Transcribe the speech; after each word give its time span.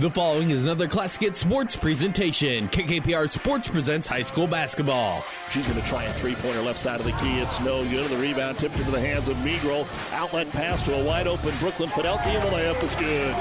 The 0.00 0.08
following 0.08 0.50
is 0.50 0.62
another 0.62 0.86
Classic 0.86 1.22
Hit 1.22 1.34
Sports 1.34 1.74
presentation. 1.74 2.68
KKPR 2.68 3.28
Sports 3.28 3.66
presents 3.66 4.06
high 4.06 4.22
school 4.22 4.46
basketball. 4.46 5.24
She's 5.50 5.66
going 5.66 5.80
to 5.80 5.84
try 5.88 6.04
a 6.04 6.12
three-pointer 6.12 6.62
left 6.62 6.78
side 6.78 7.00
of 7.00 7.04
the 7.04 7.10
key. 7.14 7.40
It's 7.40 7.58
no 7.58 7.82
good. 7.90 8.08
The 8.08 8.16
rebound 8.16 8.58
tipped 8.58 8.78
into 8.78 8.92
the 8.92 9.00
hands 9.00 9.28
of 9.28 9.36
Migro. 9.38 9.88
Outlet 10.12 10.48
pass 10.52 10.84
to 10.84 10.94
a 10.94 11.04
wide-open 11.04 11.52
Brooklyn 11.58 11.88
Fidelki, 11.88 12.26
and 12.26 12.44
the 12.44 12.56
layup 12.56 12.80
is 12.84 12.94
good. 12.94 13.34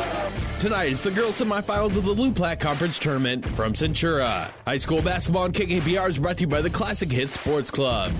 Tonight 0.59 0.93
is 0.93 1.03
the 1.03 1.11
girls' 1.11 1.39
semifinals 1.39 1.95
of 1.95 2.05
the 2.05 2.11
Loup 2.11 2.59
Conference 2.59 2.97
Tournament 2.97 3.45
from 3.49 3.73
Centura. 3.73 4.49
High 4.65 4.77
school 4.77 5.03
basketball 5.03 5.43
on 5.43 5.53
KKPR 5.53 6.09
is 6.09 6.17
brought 6.17 6.37
to 6.37 6.41
you 6.41 6.47
by 6.47 6.61
the 6.61 6.71
Classic 6.71 7.11
Hit 7.11 7.29
Sports 7.29 7.69
Club. 7.69 8.11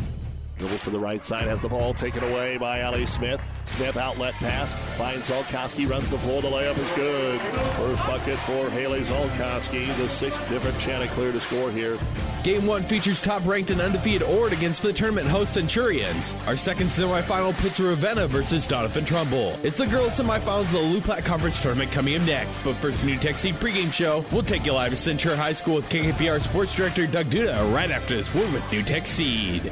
Dribble 0.59 0.77
to 0.77 0.91
the 0.91 0.99
right 0.99 1.25
side, 1.25 1.47
has 1.47 1.59
the 1.59 1.69
ball 1.69 1.91
taken 1.91 2.23
away 2.25 2.57
by 2.57 2.81
Allie 2.81 3.07
Smith. 3.07 3.41
Smith 3.69 3.97
outlet 3.97 4.33
pass, 4.35 4.73
finds 4.97 5.29
Zolkowski, 5.29 5.89
runs 5.89 6.09
the 6.09 6.17
floor. 6.19 6.41
The 6.41 6.49
layup 6.49 6.77
is 6.77 6.91
good. 6.91 7.39
First 7.75 8.05
bucket 8.05 8.37
for 8.39 8.69
Haley 8.69 9.01
Zolkowski, 9.01 9.95
the 9.97 10.07
sixth 10.07 10.47
different 10.49 10.79
Chanticleer 10.79 11.31
to 11.31 11.39
score 11.39 11.71
here. 11.71 11.97
Game 12.43 12.65
one 12.65 12.83
features 12.83 13.19
top 13.19 13.45
ranked 13.45 13.71
and 13.71 13.81
undefeated 13.81 14.23
Ord 14.23 14.53
against 14.53 14.81
the 14.81 14.93
tournament 14.93 15.27
host 15.27 15.53
Centurions. 15.53 16.35
Our 16.45 16.55
second 16.55 16.87
semifinal 16.87 17.53
pits 17.61 17.79
Ravenna 17.79 18.27
versus 18.27 18.67
Doniphan 18.67 19.05
Trumbull. 19.05 19.57
It's 19.63 19.77
the 19.77 19.87
girls' 19.87 20.17
semifinals 20.17 20.61
of 20.61 20.71
the 20.71 20.79
Loup 20.79 21.25
Conference 21.25 21.61
Tournament 21.61 21.91
coming 21.91 22.15
up 22.15 22.21
next. 22.25 22.59
But 22.63 22.75
first, 22.77 23.01
NuTech 23.01 23.35
Seed 23.35 23.55
pregame 23.55 23.91
show. 23.91 24.23
We'll 24.31 24.43
take 24.43 24.65
you 24.65 24.73
live 24.73 24.91
to 24.91 24.95
Centura 24.95 25.35
High 25.35 25.53
School 25.53 25.75
with 25.75 25.89
KKPR 25.89 26.41
Sports 26.41 26.75
Director 26.75 27.05
Doug 27.07 27.27
Duda 27.27 27.73
right 27.73 27.91
after 27.91 28.15
this 28.15 28.33
word 28.33 28.51
with 28.53 28.63
NuTech 28.63 29.07
Seed. 29.07 29.71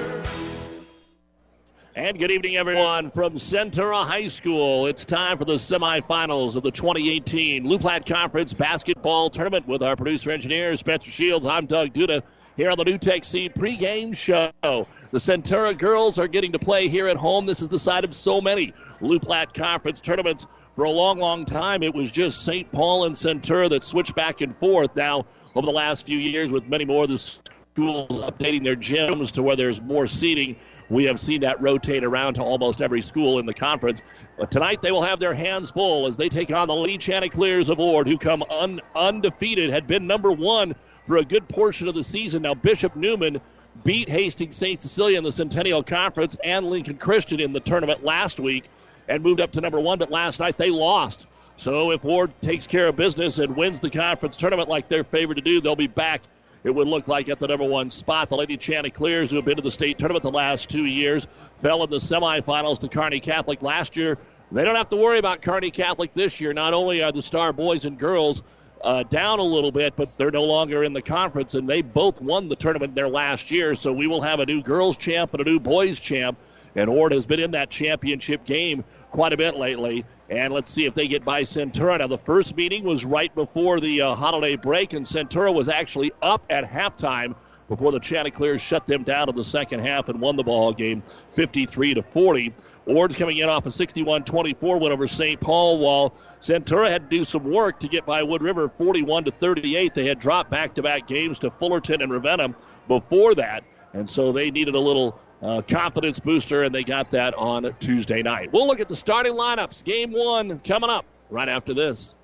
And 1.93 2.17
good 2.17 2.31
evening, 2.31 2.55
everyone, 2.55 3.11
from 3.11 3.33
Centura 3.33 4.05
High 4.05 4.27
School. 4.27 4.85
It's 4.85 5.03
time 5.03 5.37
for 5.37 5.43
the 5.43 5.55
semifinals 5.55 6.55
of 6.55 6.63
the 6.63 6.71
2018 6.71 7.67
Loup 7.67 8.05
Conference 8.05 8.53
Basketball 8.53 9.29
Tournament 9.29 9.67
with 9.67 9.83
our 9.83 9.97
producer 9.97 10.31
engineer, 10.31 10.73
Spencer 10.77 11.11
Shields. 11.11 11.45
I'm 11.45 11.65
Doug 11.65 11.91
Duda 11.91 12.23
here 12.55 12.69
on 12.69 12.77
the 12.77 12.85
NuTech 12.85 13.25
Seed 13.25 13.55
pregame 13.55 14.15
show. 14.15 14.53
The 14.61 15.19
Centura 15.19 15.77
girls 15.77 16.17
are 16.17 16.29
getting 16.29 16.53
to 16.53 16.59
play 16.59 16.87
here 16.87 17.09
at 17.09 17.17
home. 17.17 17.45
This 17.45 17.61
is 17.61 17.67
the 17.67 17.79
site 17.79 18.05
of 18.05 18.15
so 18.15 18.39
many 18.39 18.73
Loup 19.01 19.27
Conference 19.53 19.99
tournaments. 19.99 20.47
For 20.75 20.85
a 20.85 20.89
long, 20.89 21.19
long 21.19 21.43
time, 21.43 21.83
it 21.83 21.93
was 21.93 22.09
just 22.09 22.45
St. 22.45 22.71
Paul 22.71 23.03
and 23.03 23.17
Centura 23.17 23.69
that 23.69 23.83
switched 23.83 24.15
back 24.15 24.39
and 24.39 24.55
forth. 24.55 24.95
Now, 24.95 25.25
over 25.55 25.65
the 25.65 25.73
last 25.73 26.05
few 26.05 26.17
years, 26.17 26.53
with 26.53 26.69
many 26.69 26.85
more 26.85 27.03
of 27.03 27.09
the 27.09 27.17
schools 27.17 28.21
updating 28.21 28.63
their 28.63 28.77
gyms 28.77 29.33
to 29.33 29.43
where 29.43 29.57
there's 29.57 29.81
more 29.81 30.07
seating, 30.07 30.55
we 30.91 31.05
have 31.05 31.19
seen 31.19 31.41
that 31.41 31.61
rotate 31.61 32.03
around 32.03 32.33
to 32.33 32.43
almost 32.43 32.81
every 32.81 33.01
school 33.01 33.39
in 33.39 33.45
the 33.45 33.53
conference. 33.53 34.01
But 34.37 34.51
tonight 34.51 34.81
they 34.81 34.91
will 34.91 35.01
have 35.01 35.19
their 35.21 35.33
hands 35.33 35.71
full 35.71 36.05
as 36.05 36.17
they 36.17 36.27
take 36.27 36.51
on 36.51 36.67
the 36.67 36.75
Lady 36.75 36.97
Chanticleers 36.97 37.69
of 37.69 37.79
Ord, 37.79 38.07
who 38.07 38.17
come 38.17 38.43
un- 38.49 38.81
undefeated, 38.93 39.69
had 39.69 39.87
been 39.87 40.05
number 40.05 40.33
one 40.33 40.75
for 41.05 41.17
a 41.17 41.25
good 41.25 41.47
portion 41.47 41.87
of 41.87 41.95
the 41.95 42.03
season. 42.03 42.41
Now 42.41 42.53
Bishop 42.53 42.97
Neumann 42.97 43.39
beat 43.85 44.09
Hastings 44.09 44.57
St. 44.57 44.81
Cecilia 44.81 45.17
in 45.17 45.23
the 45.23 45.31
Centennial 45.31 45.81
Conference 45.81 46.35
and 46.43 46.69
Lincoln 46.69 46.97
Christian 46.97 47.39
in 47.39 47.53
the 47.53 47.61
tournament 47.61 48.03
last 48.03 48.41
week 48.41 48.65
and 49.07 49.23
moved 49.23 49.39
up 49.39 49.53
to 49.53 49.61
number 49.61 49.79
one, 49.79 49.97
but 49.97 50.11
last 50.11 50.41
night 50.41 50.57
they 50.57 50.69
lost. 50.69 51.25
So 51.55 51.91
if 51.91 52.03
Ord 52.03 52.31
takes 52.41 52.67
care 52.67 52.87
of 52.87 52.97
business 52.97 53.39
and 53.39 53.55
wins 53.55 53.79
the 53.79 53.89
conference 53.89 54.35
tournament 54.35 54.67
like 54.67 54.89
they're 54.89 55.03
favored 55.03 55.35
to 55.35 55.41
do, 55.41 55.61
they'll 55.61 55.75
be 55.75 55.87
back 55.87 56.21
it 56.63 56.69
would 56.69 56.87
look 56.87 57.07
like 57.07 57.29
at 57.29 57.39
the 57.39 57.47
number 57.47 57.65
one 57.65 57.91
spot. 57.91 58.29
The 58.29 58.37
Lady 58.37 58.57
Chanticleers, 58.57 59.29
who 59.29 59.37
have 59.37 59.45
been 59.45 59.57
to 59.57 59.61
the 59.61 59.71
state 59.71 59.97
tournament 59.97 60.23
the 60.23 60.31
last 60.31 60.69
two 60.69 60.85
years, 60.85 61.27
fell 61.53 61.83
in 61.83 61.89
the 61.89 61.97
semifinals 61.97 62.79
to 62.79 62.87
Kearney 62.87 63.19
Catholic 63.19 63.61
last 63.61 63.95
year. 63.95 64.17
They 64.51 64.63
don't 64.63 64.75
have 64.75 64.89
to 64.89 64.97
worry 64.97 65.17
about 65.17 65.41
Kearney 65.41 65.71
Catholic 65.71 66.13
this 66.13 66.41
year. 66.41 66.53
Not 66.53 66.73
only 66.73 67.01
are 67.01 67.11
the 67.11 67.21
star 67.21 67.53
boys 67.53 67.85
and 67.85 67.97
girls 67.97 68.43
uh, 68.83 69.03
down 69.03 69.39
a 69.39 69.43
little 69.43 69.71
bit, 69.71 69.95
but 69.95 70.17
they're 70.17 70.31
no 70.31 70.43
longer 70.43 70.83
in 70.83 70.93
the 70.93 71.01
conference, 71.01 71.55
and 71.55 71.69
they 71.69 71.81
both 71.81 72.21
won 72.21 72.49
the 72.49 72.55
tournament 72.55 72.93
their 72.95 73.09
last 73.09 73.51
year. 73.51 73.75
So 73.75 73.93
we 73.93 74.07
will 74.07 74.21
have 74.21 74.39
a 74.39 74.45
new 74.45 74.61
girls 74.61 74.97
champ 74.97 75.33
and 75.33 75.41
a 75.41 75.49
new 75.49 75.59
boys 75.59 75.99
champ. 75.99 76.37
And 76.75 76.89
Ord 76.89 77.11
has 77.11 77.25
been 77.25 77.39
in 77.39 77.51
that 77.51 77.69
championship 77.69 78.45
game 78.45 78.83
quite 79.09 79.33
a 79.33 79.37
bit 79.37 79.55
lately. 79.57 80.05
And 80.31 80.53
let's 80.53 80.71
see 80.71 80.85
if 80.85 80.93
they 80.93 81.09
get 81.09 81.25
by 81.25 81.43
Centura. 81.43 81.99
Now, 81.99 82.07
the 82.07 82.17
first 82.17 82.55
meeting 82.55 82.85
was 82.85 83.03
right 83.03 83.35
before 83.35 83.81
the 83.81 83.99
uh, 83.99 84.15
holiday 84.15 84.55
break, 84.55 84.93
and 84.93 85.05
Centura 85.05 85.53
was 85.53 85.67
actually 85.67 86.13
up 86.21 86.45
at 86.49 86.63
halftime 86.63 87.35
before 87.67 87.91
the 87.91 87.99
Chanticleers 87.99 88.61
shut 88.61 88.85
them 88.85 89.03
down 89.03 89.27
in 89.27 89.35
the 89.35 89.43
second 89.43 89.81
half 89.81 90.07
and 90.07 90.21
won 90.21 90.37
the 90.37 90.43
ball 90.43 90.71
game 90.71 91.03
53 91.27 91.95
to 91.95 92.01
40. 92.01 92.53
Ord 92.85 93.13
coming 93.13 93.39
in 93.39 93.49
off 93.49 93.65
a 93.65 93.69
61-24 93.69 94.79
win 94.79 94.93
over 94.93 95.05
St. 95.05 95.39
Paul, 95.39 95.79
while 95.79 96.13
Centura 96.39 96.89
had 96.89 97.09
to 97.09 97.17
do 97.17 97.25
some 97.25 97.43
work 97.43 97.81
to 97.81 97.89
get 97.89 98.05
by 98.05 98.23
Wood 98.23 98.41
River 98.41 98.69
41 98.69 99.25
to 99.25 99.31
38. 99.31 99.93
They 99.93 100.05
had 100.05 100.21
dropped 100.21 100.49
back-to-back 100.49 101.07
games 101.07 101.39
to 101.39 101.51
Fullerton 101.51 102.01
and 102.01 102.11
Ravenna 102.11 102.55
before 102.87 103.35
that, 103.35 103.65
and 103.93 104.09
so 104.09 104.31
they 104.31 104.49
needed 104.49 104.75
a 104.75 104.79
little 104.79 105.19
uh, 105.41 105.61
confidence 105.67 106.19
booster, 106.19 106.63
and 106.63 106.73
they 106.73 106.83
got 106.83 107.09
that 107.11 107.33
on 107.35 107.73
Tuesday 107.79 108.21
night. 108.21 108.51
We'll 108.51 108.67
look 108.67 108.79
at 108.79 108.87
the 108.87 108.95
starting 108.95 109.33
lineups. 109.33 109.83
Game 109.83 110.11
one 110.11 110.59
coming 110.59 110.89
up 110.89 111.05
right 111.29 111.49
after 111.49 111.73
this. 111.73 112.15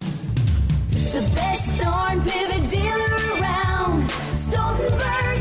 The 0.00 1.32
best 1.34 1.80
darn 1.80 2.20
pivot 2.22 2.68
dealer 2.70 3.40
around, 3.40 4.08
Stoltenberg 4.34 5.35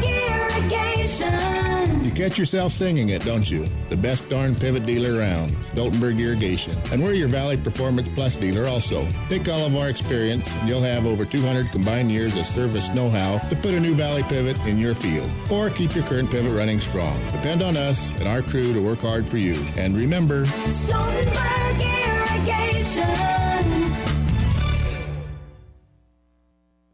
catch 2.16 2.38
yourself 2.38 2.72
singing 2.72 3.09
it, 3.09 3.24
don't 3.26 3.50
you? 3.52 3.68
The 3.90 3.98
best 3.98 4.30
darn 4.30 4.56
pivot 4.56 4.86
dealer 4.86 5.20
around, 5.20 5.52
Stoltenberg 5.52 6.20
Irrigation. 6.20 6.76
And 6.92 7.03
we're 7.03 7.14
your 7.14 7.28
Valley 7.28 7.58
Performance 7.58 8.08
Plus 8.09 8.38
dealer 8.38 8.68
also. 8.68 9.08
Take 9.28 9.50
all 9.50 9.66
of 9.66 9.76
our 9.76 9.90
experience, 9.90 10.54
and 10.56 10.70
you'll 10.70 10.81
have 10.81 11.06
over 11.06 11.25
200 11.25 11.72
combined 11.72 12.12
years 12.12 12.38
of 12.38 12.48
service 12.48 12.90
know-how 12.90 13.40
to 13.50 13.56
put 13.58 13.74
a 13.74 13.80
new 13.80 13.96
Valley 13.96 14.24
pivot 14.24 14.58
in 14.66 14.78
your 14.78 14.94
field. 14.94 15.30
Or 15.52 15.70
keep 15.70 15.94
your 15.94 16.06
current 16.06 16.31
pivot 16.31 16.56
running 16.56 16.80
strong. 16.80 17.20
Depend 17.31 17.62
on 17.62 17.75
us 17.75 18.14
and 18.14 18.28
our 18.28 18.42
crew 18.42 18.74
to 18.74 18.80
work 18.80 19.00
hard 19.00 19.28
for 19.28 19.38
you. 19.38 19.56
And 19.75 19.96
remember, 19.96 20.46
Stoltenberg 20.46 21.81
Irrigation. 21.81 23.84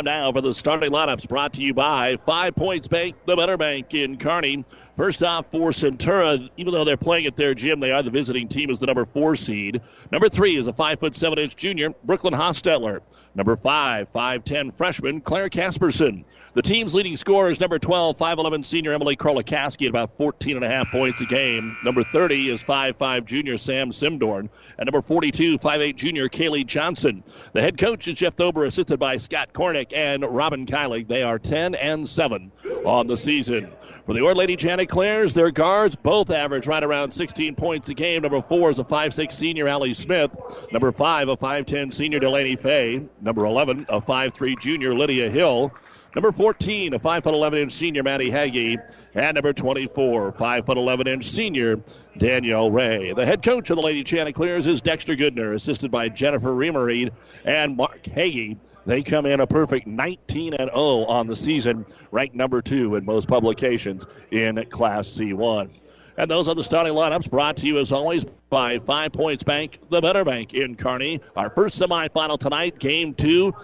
Time 0.00 0.06
now 0.06 0.32
for 0.32 0.40
the 0.40 0.54
starting 0.54 0.90
lineups 0.90 1.28
brought 1.28 1.52
to 1.52 1.62
you 1.62 1.74
by 1.74 2.16
Five 2.16 2.54
Points 2.54 2.88
Bank, 2.88 3.16
the 3.26 3.36
Better 3.36 3.58
Bank 3.58 3.92
in 3.92 4.16
Kearney. 4.16 4.64
First 4.94 5.22
off 5.22 5.50
for 5.50 5.72
Centura, 5.72 6.48
even 6.56 6.72
though 6.72 6.84
they're 6.84 6.96
playing 6.96 7.26
at 7.26 7.36
their 7.36 7.52
gym, 7.52 7.80
they 7.80 7.92
are 7.92 8.02
the 8.02 8.10
visiting 8.10 8.48
team 8.48 8.70
as 8.70 8.78
the 8.78 8.86
number 8.86 9.04
four 9.04 9.36
seed. 9.36 9.82
Number 10.10 10.30
three 10.30 10.56
is 10.56 10.68
a 10.68 10.72
five 10.72 11.00
foot 11.00 11.14
seven 11.14 11.38
inch 11.38 11.54
junior, 11.54 11.90
Brooklyn 12.04 12.32
Hostetler. 12.32 13.00
Number 13.34 13.54
five, 13.54 14.10
5'10 14.10 14.74
freshman, 14.74 15.20
Claire 15.20 15.48
Casperson. 15.48 16.24
The 16.52 16.62
team's 16.62 16.94
leading 16.96 17.16
scorer 17.16 17.48
is 17.48 17.60
number 17.60 17.78
12, 17.78 18.18
5'11 18.18 18.64
senior 18.64 18.92
Emily 18.92 19.14
Krolikowski 19.14 19.84
at 19.84 19.90
about 19.90 20.16
14 20.16 20.56
and 20.56 20.64
a 20.64 20.68
half 20.68 20.90
points 20.90 21.20
a 21.20 21.26
game. 21.26 21.76
Number 21.84 22.02
30 22.02 22.48
is 22.48 22.64
5'5 22.64 23.24
junior 23.24 23.56
Sam 23.56 23.90
Simdorn. 23.90 24.48
And 24.76 24.86
number 24.86 25.00
42, 25.00 25.58
5'8 25.58 25.94
junior 25.94 26.28
Kaylee 26.28 26.66
Johnson. 26.66 27.22
The 27.52 27.60
head 27.60 27.78
coach 27.78 28.08
is 28.08 28.18
Jeff 28.18 28.34
Dober, 28.34 28.64
assisted 28.64 28.98
by 28.98 29.18
Scott 29.18 29.52
Cornick 29.52 29.92
and 29.94 30.24
Robin 30.24 30.66
Kylie. 30.66 31.06
They 31.06 31.22
are 31.22 31.38
10 31.38 31.76
and 31.76 32.08
7. 32.08 32.50
on 32.84 33.06
the 33.06 33.16
season. 33.16 33.70
For 34.04 34.14
the 34.14 34.20
Ord 34.20 34.36
Lady 34.36 34.56
Janet 34.56 34.88
Chanticleers, 34.88 35.34
their 35.34 35.50
guards 35.50 35.94
both 35.94 36.30
average 36.30 36.66
right 36.66 36.82
around 36.82 37.10
16 37.10 37.54
points 37.54 37.88
a 37.90 37.94
game. 37.94 38.22
Number 38.22 38.40
four 38.40 38.70
is 38.70 38.78
a 38.78 38.84
5'6 38.84 39.32
senior, 39.32 39.68
Allie 39.68 39.94
Smith. 39.94 40.34
Number 40.72 40.90
five, 40.90 41.28
a 41.28 41.36
5'10 41.36 41.92
senior, 41.92 42.18
Delaney 42.18 42.56
Fay. 42.56 43.02
Number 43.20 43.44
11, 43.44 43.86
a 43.88 44.00
5'3 44.00 44.58
junior, 44.58 44.94
Lydia 44.94 45.28
Hill. 45.28 45.72
Number 46.14 46.32
14, 46.32 46.94
a 46.94 46.98
5'11 46.98 47.58
inch 47.58 47.72
senior, 47.72 48.02
Maddie 48.02 48.30
Haggy. 48.30 48.78
And 49.14 49.34
number 49.34 49.52
24, 49.52 50.32
5'11 50.32 51.06
inch 51.06 51.24
senior, 51.24 51.80
Danielle 52.16 52.70
Ray. 52.70 53.12
The 53.12 53.26
head 53.26 53.42
coach 53.42 53.70
of 53.70 53.76
the 53.76 53.82
Lady 53.82 54.02
Chanticleers 54.02 54.66
is 54.66 54.80
Dexter 54.80 55.16
Goodner, 55.16 55.54
assisted 55.54 55.90
by 55.90 56.08
Jennifer 56.08 56.50
Remereed 56.50 57.10
and 57.44 57.76
Mark 57.76 58.02
Haggy. 58.02 58.56
They 58.86 59.02
come 59.02 59.26
in 59.26 59.40
a 59.40 59.46
perfect 59.46 59.86
19 59.86 60.54
and 60.54 60.70
0 60.72 61.04
on 61.04 61.26
the 61.26 61.36
season, 61.36 61.84
ranked 62.10 62.34
number 62.34 62.62
two 62.62 62.96
in 62.96 63.04
most 63.04 63.28
publications 63.28 64.06
in 64.30 64.64
Class 64.70 65.08
C1. 65.08 65.70
And 66.16 66.30
those 66.30 66.48
are 66.48 66.54
the 66.54 66.62
starting 66.62 66.92
lineups 66.92 67.30
brought 67.30 67.56
to 67.58 67.66
you 67.66 67.78
as 67.78 67.92
always 67.92 68.24
by 68.50 68.78
Five 68.78 69.12
Points 69.12 69.42
Bank, 69.42 69.78
the 69.90 70.00
better 70.00 70.24
bank 70.24 70.54
in 70.54 70.74
Kearney. 70.74 71.20
Our 71.36 71.50
first 71.50 71.80
semifinal 71.80 72.38
tonight, 72.38 72.78
game 72.78 73.14
two, 73.14 73.54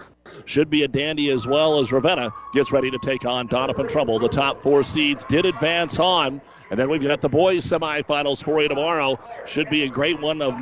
should 0.45 0.69
be 0.69 0.83
a 0.83 0.87
dandy 0.87 1.29
as 1.29 1.47
well 1.47 1.79
as 1.79 1.91
Ravenna 1.91 2.31
gets 2.53 2.71
ready 2.71 2.89
to 2.91 2.99
take 2.99 3.25
on 3.25 3.47
Doniphan 3.47 3.89
Trumbull. 3.89 4.19
The 4.19 4.29
top 4.29 4.57
four 4.57 4.83
seeds 4.83 5.25
did 5.25 5.45
advance 5.45 5.99
on. 5.99 6.41
And 6.69 6.79
then 6.79 6.89
we've 6.89 7.01
got 7.01 7.21
the 7.21 7.29
boys 7.29 7.65
semifinals 7.65 8.43
for 8.43 8.61
you 8.61 8.67
tomorrow. 8.67 9.19
Should 9.45 9.69
be 9.69 9.83
a 9.83 9.89
great 9.89 10.19
one 10.19 10.41
of 10.41 10.53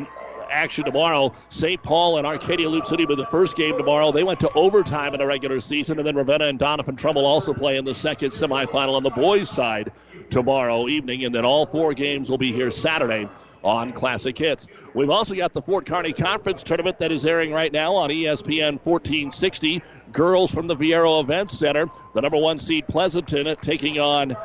action 0.51 0.86
tomorrow. 0.86 1.33
St. 1.50 1.81
Paul 1.81 2.18
and 2.18 2.27
Arcadia 2.27 2.69
Loup 2.69 2.86
City 2.86 3.06
with 3.06 3.18
the 3.18 3.25
first 3.25 3.56
game 3.56 3.77
tomorrow. 3.77 4.12
They 4.12 4.24
went 4.24 4.39
to 4.42 4.51
overtime 4.53 5.13
in 5.13 5.19
the 5.19 5.27
regular 5.27 5.59
season, 5.59 5.97
and 5.97 6.07
then 6.07 6.15
Ravenna 6.15 6.45
and 6.45 6.59
Doniphan 6.59 6.97
Trumbull 6.97 7.25
also 7.25 7.53
play 7.53 7.77
in 7.77 7.86
the 7.86 7.94
second 7.94 8.31
semifinal 8.31 8.95
on 8.95 9.03
the 9.03 9.09
boys' 9.09 9.50
side 9.50 9.92
tomorrow 10.30 10.88
evening, 10.88 11.25
and 11.25 11.33
then 11.33 11.45
all 11.45 11.65
four 11.65 11.94
games 11.94 12.30
will 12.30 12.38
be 12.38 12.51
here 12.51 12.69
Saturday 12.69 13.30
on 13.63 13.92
Classic 13.92 14.38
Hits. 14.38 14.68
We've 14.94 15.09
also 15.09 15.33
got 15.33 15.51
the 15.51 15.62
Fort 15.62 15.88
Kearney 15.88 16.13
Conference 16.13 16.62
Tournament 16.62 17.00
that 17.00 17.12
is 17.12 17.25
airing 17.25 17.51
right 17.51 17.74
now 17.74 17.95
on 17.95 18.12
ESPN 18.12 18.74
1460. 18.74 19.81
Girls 20.12 20.51
from 20.51 20.68
the 20.68 20.75
Viaero 20.75 21.21
Events 21.21 21.57
Center, 21.57 21.88
the 22.13 22.21
number 22.21 22.38
one 22.38 22.59
seed 22.59 22.88
Pleasanton 22.88 23.56
taking 23.62 24.00
on 24.00 24.38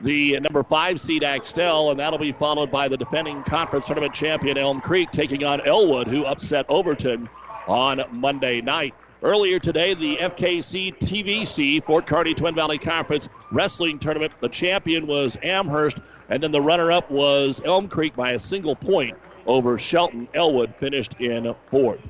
the 0.00 0.40
number 0.40 0.62
five 0.62 1.00
seed 1.00 1.24
Axtell, 1.24 1.90
and 1.90 2.00
that'll 2.00 2.18
be 2.18 2.32
followed 2.32 2.70
by 2.70 2.88
the 2.88 2.96
defending 2.96 3.42
conference 3.42 3.86
tournament 3.86 4.14
champion 4.14 4.56
Elm 4.56 4.80
Creek 4.80 5.10
taking 5.10 5.44
on 5.44 5.60
Elwood, 5.60 6.06
who 6.06 6.24
upset 6.24 6.66
Overton 6.68 7.28
on 7.66 8.02
Monday 8.12 8.60
night. 8.60 8.94
Earlier 9.22 9.58
today, 9.58 9.94
the 9.94 10.16
FKC 10.16 10.96
TVC 10.98 11.82
Fort 11.82 12.06
Kearney 12.06 12.34
Twin 12.34 12.54
Valley 12.54 12.78
Conference 12.78 13.28
Wrestling 13.50 13.98
Tournament. 13.98 14.32
The 14.40 14.48
champion 14.48 15.08
was 15.08 15.36
Amherst, 15.42 15.98
and 16.28 16.40
then 16.40 16.52
the 16.52 16.60
runner-up 16.60 17.10
was 17.10 17.60
Elm 17.64 17.88
Creek 17.88 18.14
by 18.14 18.32
a 18.32 18.38
single 18.38 18.76
point 18.76 19.16
over 19.46 19.76
Shelton. 19.76 20.28
Elwood 20.34 20.72
finished 20.72 21.20
in 21.20 21.52
fourth. 21.66 22.00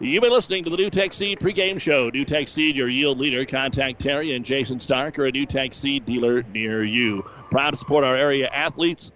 You've 0.00 0.22
been 0.22 0.30
listening 0.30 0.62
to 0.62 0.70
the 0.70 0.76
NuTech 0.76 1.12
Seed 1.12 1.40
pregame 1.40 1.80
show. 1.80 2.08
NuTech 2.08 2.48
Seed, 2.48 2.76
your 2.76 2.88
yield 2.88 3.18
leader. 3.18 3.44
Contact 3.44 3.98
Terry 3.98 4.32
and 4.34 4.44
Jason 4.44 4.78
Stark 4.78 5.18
or 5.18 5.26
a 5.26 5.32
NuTech 5.32 5.74
Seed 5.74 6.04
dealer 6.04 6.44
near 6.54 6.84
you. 6.84 7.24
Proud 7.50 7.70
to 7.70 7.76
support 7.76 8.04
our 8.04 8.16
area 8.16 8.48
athletes 8.48 9.10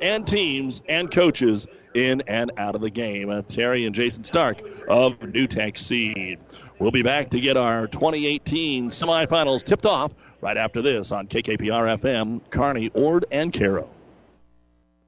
and 0.00 0.26
teams 0.26 0.82
and 0.88 1.10
coaches 1.10 1.66
in 1.94 2.22
and 2.26 2.52
out 2.58 2.74
of 2.74 2.80
the 2.80 2.90
game. 2.90 3.30
Uh, 3.30 3.42
Terry 3.42 3.86
and 3.86 3.94
Jason 3.94 4.24
Stark 4.24 4.60
of 4.88 5.18
NuTech 5.20 5.78
Seed. 5.78 6.38
We'll 6.78 6.90
be 6.90 7.02
back 7.02 7.30
to 7.30 7.40
get 7.40 7.56
our 7.56 7.86
2018 7.86 8.90
semifinals 8.90 9.64
tipped 9.64 9.86
off 9.86 10.14
right 10.40 10.56
after 10.56 10.82
this 10.82 11.10
on 11.10 11.26
KKPR 11.26 11.98
FM, 11.98 12.42
Kearney, 12.50 12.90
Ord, 12.90 13.24
and 13.30 13.52
Cairo. 13.52 13.88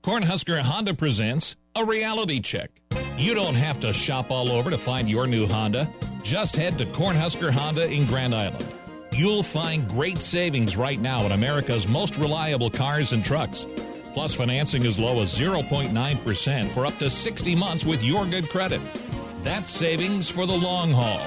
Cornhusker 0.02 0.60
Honda 0.60 0.94
presents 0.94 1.56
a 1.76 1.84
reality 1.84 2.40
check. 2.40 2.70
You 3.18 3.34
don't 3.34 3.56
have 3.56 3.80
to 3.80 3.92
shop 3.92 4.30
all 4.30 4.50
over 4.50 4.70
to 4.70 4.78
find 4.78 5.10
your 5.10 5.26
new 5.26 5.46
Honda. 5.46 5.92
Just 6.22 6.56
head 6.56 6.78
to 6.78 6.84
Cornhusker 6.86 7.50
Honda 7.50 7.90
in 7.90 8.06
Grand 8.06 8.34
Island. 8.34 8.64
You'll 9.18 9.42
find 9.42 9.88
great 9.88 10.18
savings 10.18 10.76
right 10.76 11.00
now 11.00 11.24
on 11.24 11.32
America's 11.32 11.88
most 11.88 12.16
reliable 12.18 12.70
cars 12.70 13.12
and 13.12 13.24
trucks. 13.24 13.66
Plus, 14.14 14.32
financing 14.32 14.86
as 14.86 14.96
low 14.96 15.20
as 15.20 15.36
0.9% 15.36 16.70
for 16.70 16.86
up 16.86 16.96
to 17.00 17.10
60 17.10 17.56
months 17.56 17.84
with 17.84 18.00
your 18.04 18.26
good 18.26 18.48
credit. 18.48 18.80
That's 19.42 19.72
savings 19.72 20.30
for 20.30 20.46
the 20.46 20.56
long 20.56 20.92
haul. 20.92 21.26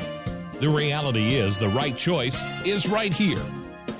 The 0.61 0.69
reality 0.69 1.35
is 1.35 1.59
the 1.59 1.67
right 1.67 1.97
choice 1.97 2.41
is 2.63 2.87
right 2.87 3.11
here. 3.11 3.43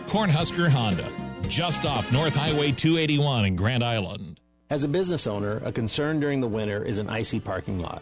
Cornhusker 0.07 0.69
Honda, 0.69 1.11
just 1.49 1.85
off 1.85 2.13
North 2.13 2.33
Highway 2.33 2.71
281 2.71 3.43
in 3.43 3.57
Grand 3.57 3.83
Island. 3.83 4.39
As 4.69 4.85
a 4.85 4.87
business 4.87 5.27
owner, 5.27 5.61
a 5.65 5.71
concern 5.73 6.21
during 6.21 6.39
the 6.39 6.47
winter 6.47 6.81
is 6.81 6.97
an 6.97 7.09
icy 7.09 7.41
parking 7.41 7.81
lot. 7.81 8.01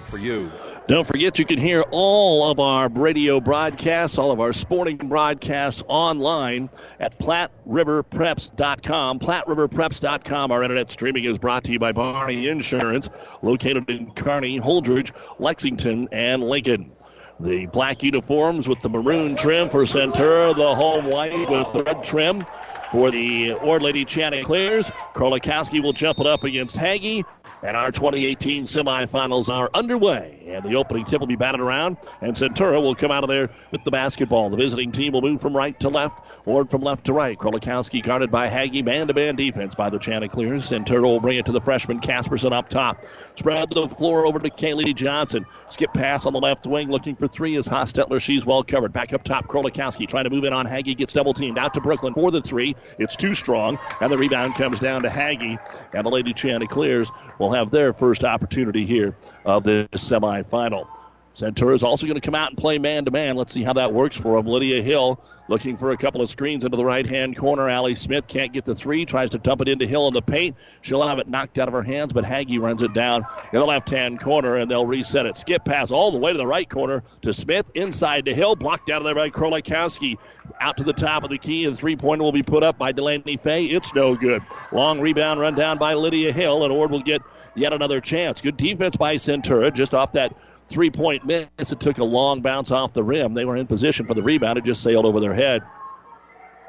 for 0.07 0.17
you. 0.17 0.51
Don't 0.87 1.05
forget, 1.05 1.39
you 1.39 1.45
can 1.45 1.59
hear 1.59 1.83
all 1.91 2.49
of 2.49 2.59
our 2.59 2.89
radio 2.89 3.39
broadcasts, 3.39 4.17
all 4.17 4.31
of 4.31 4.39
our 4.39 4.51
sporting 4.51 4.97
broadcasts 4.97 5.83
online 5.87 6.69
at 6.99 7.17
PlatteRiverPreps.com. 7.19 9.19
PlatteRiverPreps.com. 9.19 10.51
Our 10.51 10.63
internet 10.63 10.91
streaming 10.91 11.25
is 11.25 11.37
brought 11.37 11.63
to 11.65 11.71
you 11.71 11.79
by 11.79 11.91
Barney 11.91 12.47
Insurance, 12.47 13.09
located 13.41 13.89
in 13.89 14.11
Kearney, 14.11 14.59
Holdrege, 14.59 15.11
Lexington, 15.39 16.09
and 16.11 16.43
Lincoln. 16.43 16.91
The 17.39 17.67
black 17.67 18.03
uniforms 18.03 18.67
with 18.67 18.81
the 18.81 18.89
maroon 18.89 19.35
trim 19.35 19.69
for 19.69 19.83
Centura, 19.83 20.55
the 20.55 20.75
home 20.75 21.05
white 21.05 21.49
with 21.49 21.73
the 21.73 21.83
red 21.83 22.03
trim 22.03 22.45
for 22.91 23.09
the 23.09 23.53
Ord 23.53 23.81
Lady 23.81 24.03
Chanticleers. 24.03 24.91
Krolikowski 25.15 25.81
will 25.81 25.93
jump 25.93 26.19
it 26.19 26.27
up 26.27 26.43
against 26.43 26.75
Hagee. 26.75 27.23
And 27.63 27.77
our 27.77 27.91
2018 27.91 28.63
semifinals 28.63 29.49
are 29.49 29.69
underway. 29.73 30.43
And 30.47 30.63
the 30.63 30.75
opening 30.75 31.05
tip 31.05 31.19
will 31.19 31.27
be 31.27 31.35
batted 31.35 31.61
around, 31.61 31.97
and 32.21 32.33
Centura 32.33 32.81
will 32.81 32.95
come 32.95 33.11
out 33.11 33.23
of 33.23 33.29
there 33.29 33.49
with 33.71 33.83
the 33.83 33.91
basketball. 33.91 34.49
The 34.49 34.57
visiting 34.57 34.91
team 34.91 35.13
will 35.13 35.21
move 35.21 35.41
from 35.41 35.55
right 35.55 35.79
to 35.79 35.89
left, 35.89 36.21
or 36.45 36.65
from 36.65 36.81
left 36.81 37.05
to 37.05 37.13
right. 37.13 37.37
Krolikowski 37.37 38.03
guarded 38.03 38.31
by 38.31 38.47
Hagee. 38.47 38.83
Man 38.83 39.07
to 39.07 39.13
man 39.13 39.35
defense 39.35 39.75
by 39.75 39.89
the 39.89 39.99
Chanticleers. 39.99 40.69
Centura 40.69 41.03
will 41.03 41.19
bring 41.19 41.37
it 41.37 41.45
to 41.45 41.51
the 41.51 41.61
freshman 41.61 41.99
Casperson 41.99 42.51
up 42.51 42.69
top. 42.69 43.05
Spread 43.35 43.69
the 43.69 43.87
floor 43.87 44.25
over 44.25 44.39
to 44.39 44.49
Kaylee 44.49 44.95
Johnson. 44.95 45.45
Skip 45.67 45.93
pass 45.93 46.25
on 46.25 46.33
the 46.33 46.39
left 46.39 46.65
wing, 46.65 46.89
looking 46.89 47.15
for 47.15 47.27
three 47.27 47.55
is 47.55 47.67
Hostetler. 47.67 48.21
She's 48.21 48.45
well 48.45 48.63
covered. 48.63 48.91
Back 48.91 49.13
up 49.13 49.23
top, 49.23 49.47
Krolikowski 49.47 50.07
trying 50.07 50.23
to 50.25 50.29
move 50.29 50.43
in 50.43 50.53
on 50.53 50.65
Hagee. 50.65 50.97
Gets 50.97 51.13
double 51.13 51.33
teamed. 51.33 51.57
Out 51.57 51.73
to 51.75 51.81
Brooklyn 51.81 52.13
for 52.13 52.31
the 52.31 52.41
three. 52.41 52.75
It's 52.97 53.15
too 53.15 53.35
strong, 53.35 53.77
and 53.99 54.11
the 54.11 54.17
rebound 54.17 54.55
comes 54.55 54.79
down 54.79 55.01
to 55.01 55.09
Hagee. 55.09 55.59
And 55.93 56.05
the 56.05 56.09
Lady 56.09 56.33
Chanticleers 56.33 57.09
will 57.39 57.50
have 57.51 57.71
their 57.71 57.93
first 57.93 58.23
opportunity 58.23 58.85
here 58.85 59.15
of 59.45 59.63
this 59.63 59.87
semifinal. 59.89 60.87
Centura 61.35 61.73
is 61.73 61.83
also 61.83 62.05
going 62.07 62.19
to 62.19 62.21
come 62.21 62.35
out 62.35 62.49
and 62.49 62.57
play 62.57 62.77
man 62.77 63.05
to 63.05 63.11
man. 63.11 63.37
Let's 63.37 63.53
see 63.53 63.63
how 63.63 63.73
that 63.73 63.93
works 63.93 64.17
for 64.17 64.37
him. 64.37 64.47
Lydia 64.47 64.81
Hill 64.81 65.23
looking 65.47 65.77
for 65.77 65.91
a 65.91 65.97
couple 65.97 66.21
of 66.21 66.29
screens 66.29 66.65
into 66.65 66.75
the 66.75 66.83
right 66.83 67.07
hand 67.07 67.37
corner. 67.37 67.69
Allie 67.69 67.95
Smith 67.95 68.27
can't 68.27 68.51
get 68.51 68.65
the 68.65 68.75
three, 68.75 69.05
tries 69.05 69.29
to 69.29 69.37
dump 69.37 69.61
it 69.61 69.69
into 69.69 69.87
Hill 69.87 70.07
in 70.09 70.13
the 70.13 70.21
paint. 70.21 70.57
She'll 70.81 71.01
have 71.07 71.19
it 71.19 71.29
knocked 71.29 71.57
out 71.57 71.69
of 71.69 71.73
her 71.73 71.81
hands, 71.81 72.11
but 72.11 72.25
Haggy 72.25 72.59
runs 72.59 72.81
it 72.81 72.93
down 72.93 73.25
in 73.53 73.59
the 73.59 73.65
left 73.65 73.89
hand 73.89 74.19
corner 74.19 74.57
and 74.57 74.69
they'll 74.69 74.85
reset 74.85 75.25
it. 75.25 75.37
Skip 75.37 75.63
pass 75.63 75.89
all 75.89 76.11
the 76.11 76.17
way 76.17 76.33
to 76.33 76.37
the 76.37 76.47
right 76.47 76.69
corner 76.69 77.01
to 77.21 77.31
Smith, 77.31 77.71
inside 77.75 78.25
to 78.25 78.35
Hill, 78.35 78.57
blocked 78.57 78.89
out 78.89 78.97
of 78.97 79.05
there 79.05 79.15
by 79.15 79.29
Krolikowski. 79.29 80.17
Out 80.59 80.77
to 80.77 80.83
the 80.83 80.93
top 80.93 81.23
of 81.23 81.29
the 81.29 81.37
key. 81.37 81.63
His 81.63 81.79
three 81.79 81.95
pointer 81.95 82.23
will 82.23 82.31
be 82.33 82.43
put 82.43 82.61
up 82.61 82.77
by 82.77 82.91
Delaney 82.91 83.37
Fay. 83.37 83.65
It's 83.65 83.93
no 83.93 84.15
good. 84.15 84.43
Long 84.71 84.99
rebound 84.99 85.39
run 85.39 85.55
down 85.55 85.77
by 85.77 85.93
Lydia 85.93 86.33
Hill, 86.33 86.63
and 86.63 86.73
Ord 86.73 86.91
will 86.91 87.01
get 87.01 87.21
yet 87.55 87.73
another 87.73 88.01
chance. 88.01 88.41
Good 88.41 88.57
defense 88.57 88.95
by 88.95 89.15
Centura, 89.15 89.73
just 89.73 89.93
off 89.93 90.13
that 90.13 90.35
three 90.65 90.89
point 90.89 91.25
miss. 91.25 91.71
It 91.71 91.79
took 91.79 91.97
a 91.97 92.03
long 92.03 92.41
bounce 92.41 92.71
off 92.71 92.93
the 92.93 93.03
rim. 93.03 93.33
They 93.33 93.45
were 93.45 93.57
in 93.57 93.67
position 93.67 94.05
for 94.05 94.13
the 94.13 94.23
rebound. 94.23 94.57
It 94.57 94.63
just 94.63 94.83
sailed 94.83 95.05
over 95.05 95.19
their 95.19 95.33
head. 95.33 95.61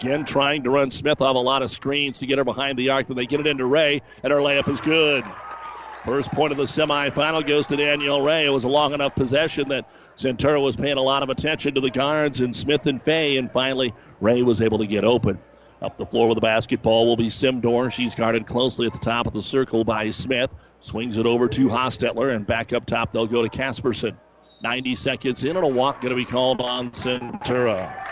Again, 0.00 0.24
trying 0.24 0.64
to 0.64 0.70
run 0.70 0.90
Smith 0.90 1.20
off 1.22 1.36
a 1.36 1.38
lot 1.38 1.62
of 1.62 1.70
screens 1.70 2.18
to 2.18 2.26
get 2.26 2.38
her 2.38 2.44
behind 2.44 2.76
the 2.78 2.90
arc. 2.90 3.06
Then 3.06 3.16
they 3.16 3.26
get 3.26 3.40
it 3.40 3.46
into 3.46 3.66
Ray, 3.66 4.02
and 4.22 4.32
her 4.32 4.40
layup 4.40 4.68
is 4.68 4.80
good. 4.80 5.24
First 6.04 6.32
point 6.32 6.50
of 6.50 6.58
the 6.58 6.64
semifinal 6.64 7.46
goes 7.46 7.68
to 7.68 7.76
Danielle 7.76 8.22
Ray. 8.22 8.46
It 8.46 8.52
was 8.52 8.64
a 8.64 8.68
long 8.68 8.92
enough 8.92 9.14
possession 9.14 9.68
that 9.68 9.88
Centura 10.16 10.60
was 10.60 10.74
paying 10.74 10.96
a 10.96 11.02
lot 11.02 11.22
of 11.22 11.30
attention 11.30 11.74
to 11.76 11.80
the 11.80 11.90
guards 11.90 12.40
and 12.40 12.56
Smith 12.56 12.86
and 12.86 13.00
Fay, 13.00 13.36
and 13.36 13.50
finally 13.50 13.94
Ray 14.20 14.42
was 14.42 14.60
able 14.60 14.78
to 14.78 14.86
get 14.86 15.04
open. 15.04 15.38
Up 15.80 15.96
the 15.98 16.06
floor 16.06 16.28
with 16.28 16.36
the 16.36 16.40
basketball 16.40 17.06
will 17.06 17.16
be 17.16 17.28
Simdor. 17.28 17.92
She's 17.92 18.16
guarded 18.16 18.46
closely 18.46 18.86
at 18.86 18.92
the 18.92 18.98
top 18.98 19.28
of 19.28 19.32
the 19.32 19.42
circle 19.42 19.84
by 19.84 20.10
Smith. 20.10 20.52
Swings 20.82 21.16
it 21.16 21.26
over 21.26 21.48
to 21.48 21.68
Hostetler, 21.68 22.34
and 22.34 22.46
back 22.46 22.72
up 22.72 22.84
top 22.86 23.12
they'll 23.12 23.26
go 23.26 23.42
to 23.42 23.48
Casperson. 23.48 24.16
90 24.62 24.94
seconds 24.94 25.44
in, 25.44 25.56
and 25.56 25.64
a 25.64 25.68
walk 25.68 26.00
going 26.00 26.10
to 26.10 26.16
be 26.16 26.24
called 26.24 26.60
on 26.60 26.90
Centura. 26.90 28.08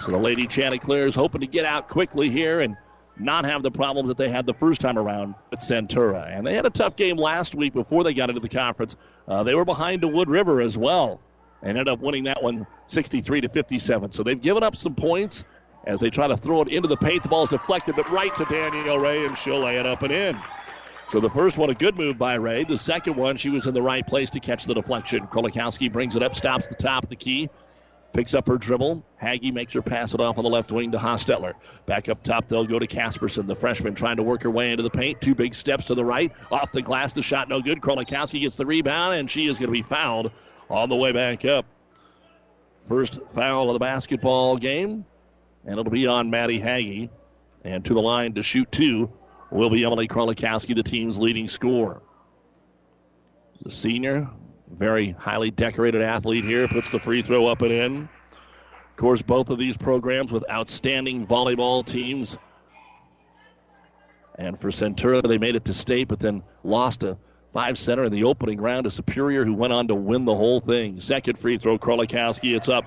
So 0.00 0.12
the 0.12 0.18
Lady 0.18 0.46
Chanticleer 0.46 1.06
is 1.06 1.14
hoping 1.14 1.42
to 1.42 1.46
get 1.46 1.64
out 1.64 1.88
quickly 1.88 2.30
here 2.30 2.60
and 2.60 2.76
not 3.18 3.44
have 3.44 3.62
the 3.62 3.70
problems 3.70 4.08
that 4.08 4.16
they 4.16 4.30
had 4.30 4.46
the 4.46 4.54
first 4.54 4.80
time 4.80 4.98
around 4.98 5.34
at 5.52 5.60
Centura. 5.60 6.36
And 6.36 6.46
they 6.46 6.54
had 6.54 6.66
a 6.66 6.70
tough 6.70 6.96
game 6.96 7.16
last 7.16 7.54
week 7.54 7.74
before 7.74 8.02
they 8.02 8.14
got 8.14 8.30
into 8.30 8.40
the 8.40 8.48
conference. 8.48 8.96
Uh, 9.28 9.42
they 9.42 9.54
were 9.54 9.64
behind 9.64 10.00
to 10.00 10.08
Wood 10.08 10.28
River 10.28 10.60
as 10.60 10.78
well 10.78 11.20
and 11.62 11.70
ended 11.70 11.88
up 11.88 12.00
winning 12.00 12.24
that 12.24 12.42
one 12.42 12.66
63 12.86 13.42
to 13.42 13.48
57. 13.48 14.12
So 14.12 14.22
they've 14.22 14.40
given 14.40 14.62
up 14.62 14.76
some 14.76 14.94
points 14.94 15.44
as 15.86 16.00
they 16.00 16.10
try 16.10 16.26
to 16.26 16.36
throw 16.36 16.62
it 16.62 16.68
into 16.68 16.88
the 16.88 16.96
paint. 16.96 17.22
The 17.22 17.28
ball 17.28 17.44
is 17.44 17.50
deflected, 17.50 17.96
but 17.96 18.08
right 18.10 18.34
to 18.36 18.44
Danielle 18.46 18.98
Ray, 18.98 19.26
and 19.26 19.36
she'll 19.36 19.60
lay 19.60 19.76
it 19.76 19.86
up 19.86 20.02
and 20.02 20.12
in. 20.12 20.38
So 21.10 21.18
the 21.18 21.28
first 21.28 21.58
one, 21.58 21.70
a 21.70 21.74
good 21.74 21.96
move 21.96 22.18
by 22.18 22.34
Ray. 22.34 22.62
The 22.62 22.78
second 22.78 23.16
one, 23.16 23.36
she 23.36 23.50
was 23.50 23.66
in 23.66 23.74
the 23.74 23.82
right 23.82 24.06
place 24.06 24.30
to 24.30 24.38
catch 24.38 24.64
the 24.64 24.74
deflection. 24.74 25.26
Krolikowski 25.26 25.92
brings 25.92 26.14
it 26.14 26.22
up, 26.22 26.36
stops 26.36 26.68
the 26.68 26.76
top 26.76 27.02
of 27.02 27.10
the 27.10 27.16
key, 27.16 27.50
picks 28.12 28.32
up 28.32 28.46
her 28.46 28.56
dribble. 28.56 29.04
Haggy 29.20 29.52
makes 29.52 29.74
her 29.74 29.82
pass 29.82 30.14
it 30.14 30.20
off 30.20 30.38
on 30.38 30.44
the 30.44 30.50
left 30.50 30.70
wing 30.70 30.92
to 30.92 30.98
Hostetler. 30.98 31.54
Back 31.84 32.08
up 32.08 32.22
top, 32.22 32.46
they'll 32.46 32.64
go 32.64 32.78
to 32.78 32.86
Casperson, 32.86 33.48
the 33.48 33.56
freshman, 33.56 33.96
trying 33.96 34.18
to 34.18 34.22
work 34.22 34.44
her 34.44 34.50
way 34.52 34.70
into 34.70 34.84
the 34.84 34.90
paint. 34.90 35.20
Two 35.20 35.34
big 35.34 35.52
steps 35.52 35.86
to 35.86 35.96
the 35.96 36.04
right. 36.04 36.30
Off 36.52 36.70
the 36.70 36.80
glass, 36.80 37.12
the 37.12 37.22
shot 37.22 37.48
no 37.48 37.60
good. 37.60 37.80
Krolikowski 37.80 38.42
gets 38.42 38.54
the 38.54 38.64
rebound, 38.64 39.16
and 39.16 39.28
she 39.28 39.48
is 39.48 39.58
going 39.58 39.66
to 39.66 39.72
be 39.72 39.82
fouled 39.82 40.30
on 40.68 40.88
the 40.88 40.96
way 40.96 41.10
back 41.10 41.44
up. 41.44 41.66
First 42.82 43.18
foul 43.32 43.68
of 43.68 43.72
the 43.72 43.80
basketball 43.80 44.58
game, 44.58 45.04
and 45.64 45.72
it'll 45.72 45.90
be 45.90 46.06
on 46.06 46.30
Maddie 46.30 46.60
Haggy. 46.60 47.10
And 47.64 47.84
to 47.86 47.94
the 47.94 48.00
line 48.00 48.34
to 48.34 48.44
shoot 48.44 48.70
two 48.70 49.10
will 49.50 49.70
be 49.70 49.84
Emily 49.84 50.08
Krolikowski, 50.08 50.74
the 50.74 50.82
team's 50.82 51.18
leading 51.18 51.48
scorer. 51.48 52.02
The 53.62 53.70
senior, 53.70 54.28
very 54.70 55.10
highly 55.12 55.50
decorated 55.50 56.02
athlete 56.02 56.44
here, 56.44 56.68
puts 56.68 56.90
the 56.90 56.98
free 56.98 57.22
throw 57.22 57.46
up 57.46 57.62
and 57.62 57.72
in. 57.72 58.08
Of 58.88 58.96
course, 58.96 59.22
both 59.22 59.50
of 59.50 59.58
these 59.58 59.76
programs 59.76 60.32
with 60.32 60.44
outstanding 60.50 61.26
volleyball 61.26 61.84
teams. 61.84 62.38
And 64.38 64.58
for 64.58 64.68
Centura, 64.68 65.22
they 65.22 65.38
made 65.38 65.56
it 65.56 65.64
to 65.66 65.74
state, 65.74 66.08
but 66.08 66.18
then 66.18 66.42
lost 66.64 67.02
a 67.02 67.18
five 67.48 67.78
center 67.78 68.04
in 68.04 68.12
the 68.12 68.24
opening 68.24 68.60
round 68.60 68.84
to 68.84 68.90
Superior, 68.90 69.44
who 69.44 69.54
went 69.54 69.72
on 69.72 69.88
to 69.88 69.94
win 69.94 70.24
the 70.24 70.34
whole 70.34 70.60
thing. 70.60 71.00
Second 71.00 71.38
free 71.38 71.58
throw, 71.58 71.78
Krolikowski. 71.78 72.56
It's 72.56 72.68
up, 72.68 72.84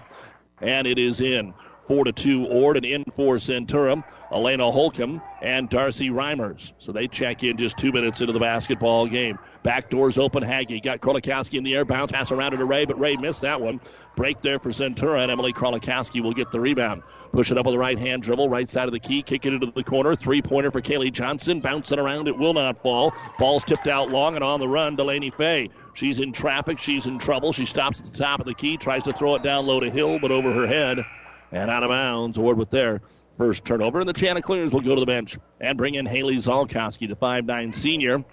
and 0.61 0.87
it 0.87 0.97
is 0.97 1.21
in. 1.21 1.53
Four 1.83 2.05
to 2.05 2.13
two, 2.13 2.45
Ord, 2.47 2.77
and 2.77 2.85
in 2.85 3.03
for 3.03 3.35
Centura, 3.35 4.01
Elena 4.31 4.71
Holcomb 4.71 5.21
and 5.41 5.69
Darcy 5.69 6.09
Reimers. 6.09 6.71
So 6.77 6.93
they 6.93 7.09
check 7.09 7.43
in 7.43 7.57
just 7.57 7.77
two 7.77 7.91
minutes 7.91 8.21
into 8.21 8.31
the 8.31 8.39
basketball 8.39 9.05
game. 9.07 9.37
Back 9.63 9.89
doors 9.89 10.17
open. 10.17 10.43
Haggy 10.43 10.81
got 10.81 11.01
Krolikowski 11.01 11.57
in 11.57 11.65
the 11.65 11.75
air, 11.75 11.83
bounce 11.83 12.13
pass 12.13 12.31
around 12.31 12.51
to 12.51 12.63
Ray, 12.63 12.85
but 12.85 12.97
Ray 12.97 13.17
missed 13.17 13.41
that 13.41 13.59
one. 13.59 13.81
Break 14.15 14.41
there 14.41 14.59
for 14.59 14.69
Centura, 14.69 15.23
and 15.23 15.29
Emily 15.29 15.51
Krolikowski 15.51 16.23
will 16.23 16.31
get 16.31 16.51
the 16.51 16.59
rebound. 16.59 17.03
Push 17.33 17.51
it 17.51 17.57
up 17.57 17.65
with 17.65 17.73
the 17.73 17.79
right 17.79 17.99
hand 17.99 18.23
dribble, 18.23 18.47
right 18.47 18.69
side 18.69 18.87
of 18.87 18.93
the 18.93 18.99
key, 18.99 19.21
kick 19.21 19.45
it 19.45 19.53
into 19.53 19.65
the 19.65 19.83
corner. 19.83 20.15
Three 20.15 20.41
pointer 20.41 20.71
for 20.71 20.81
Kaylee 20.81 21.11
Johnson, 21.11 21.59
bouncing 21.59 21.99
around. 21.99 22.29
It 22.29 22.37
will 22.37 22.53
not 22.53 22.81
fall. 22.81 23.13
Ball's 23.39 23.65
tipped 23.65 23.87
out 23.87 24.09
long 24.09 24.35
and 24.35 24.43
on 24.43 24.61
the 24.61 24.67
run. 24.69 24.95
Delaney 24.95 25.31
Fay. 25.31 25.69
She's 25.95 26.21
in 26.21 26.31
traffic. 26.31 26.79
She's 26.79 27.07
in 27.07 27.19
trouble. 27.19 27.51
She 27.51 27.65
stops 27.65 27.99
at 27.99 28.05
the 28.05 28.17
top 28.17 28.39
of 28.39 28.45
the 28.45 28.53
key, 28.53 28.77
tries 28.77 29.03
to 29.03 29.11
throw 29.11 29.35
it 29.35 29.43
down 29.43 29.65
low 29.65 29.81
to 29.81 29.89
Hill, 29.89 30.19
but 30.19 30.31
over 30.31 30.53
her 30.53 30.67
head 30.67 31.03
and 31.53 31.69
out 31.69 31.83
of 31.83 31.89
bounds. 31.89 32.37
Ord 32.37 32.57
with 32.57 32.69
their 32.69 33.01
first 33.37 33.63
turnover. 33.63 33.99
And 33.99 34.09
the 34.09 34.13
Chanticleers 34.13 34.73
will 34.73 34.81
go 34.81 34.95
to 34.95 34.99
the 34.99 35.05
bench 35.05 35.37
and 35.61 35.77
bring 35.77 35.95
in 35.95 36.05
Haley 36.05 36.37
Zolkowski, 36.37 37.07
the 37.07 37.15
5'9 37.15 37.73
senior. 37.73 38.23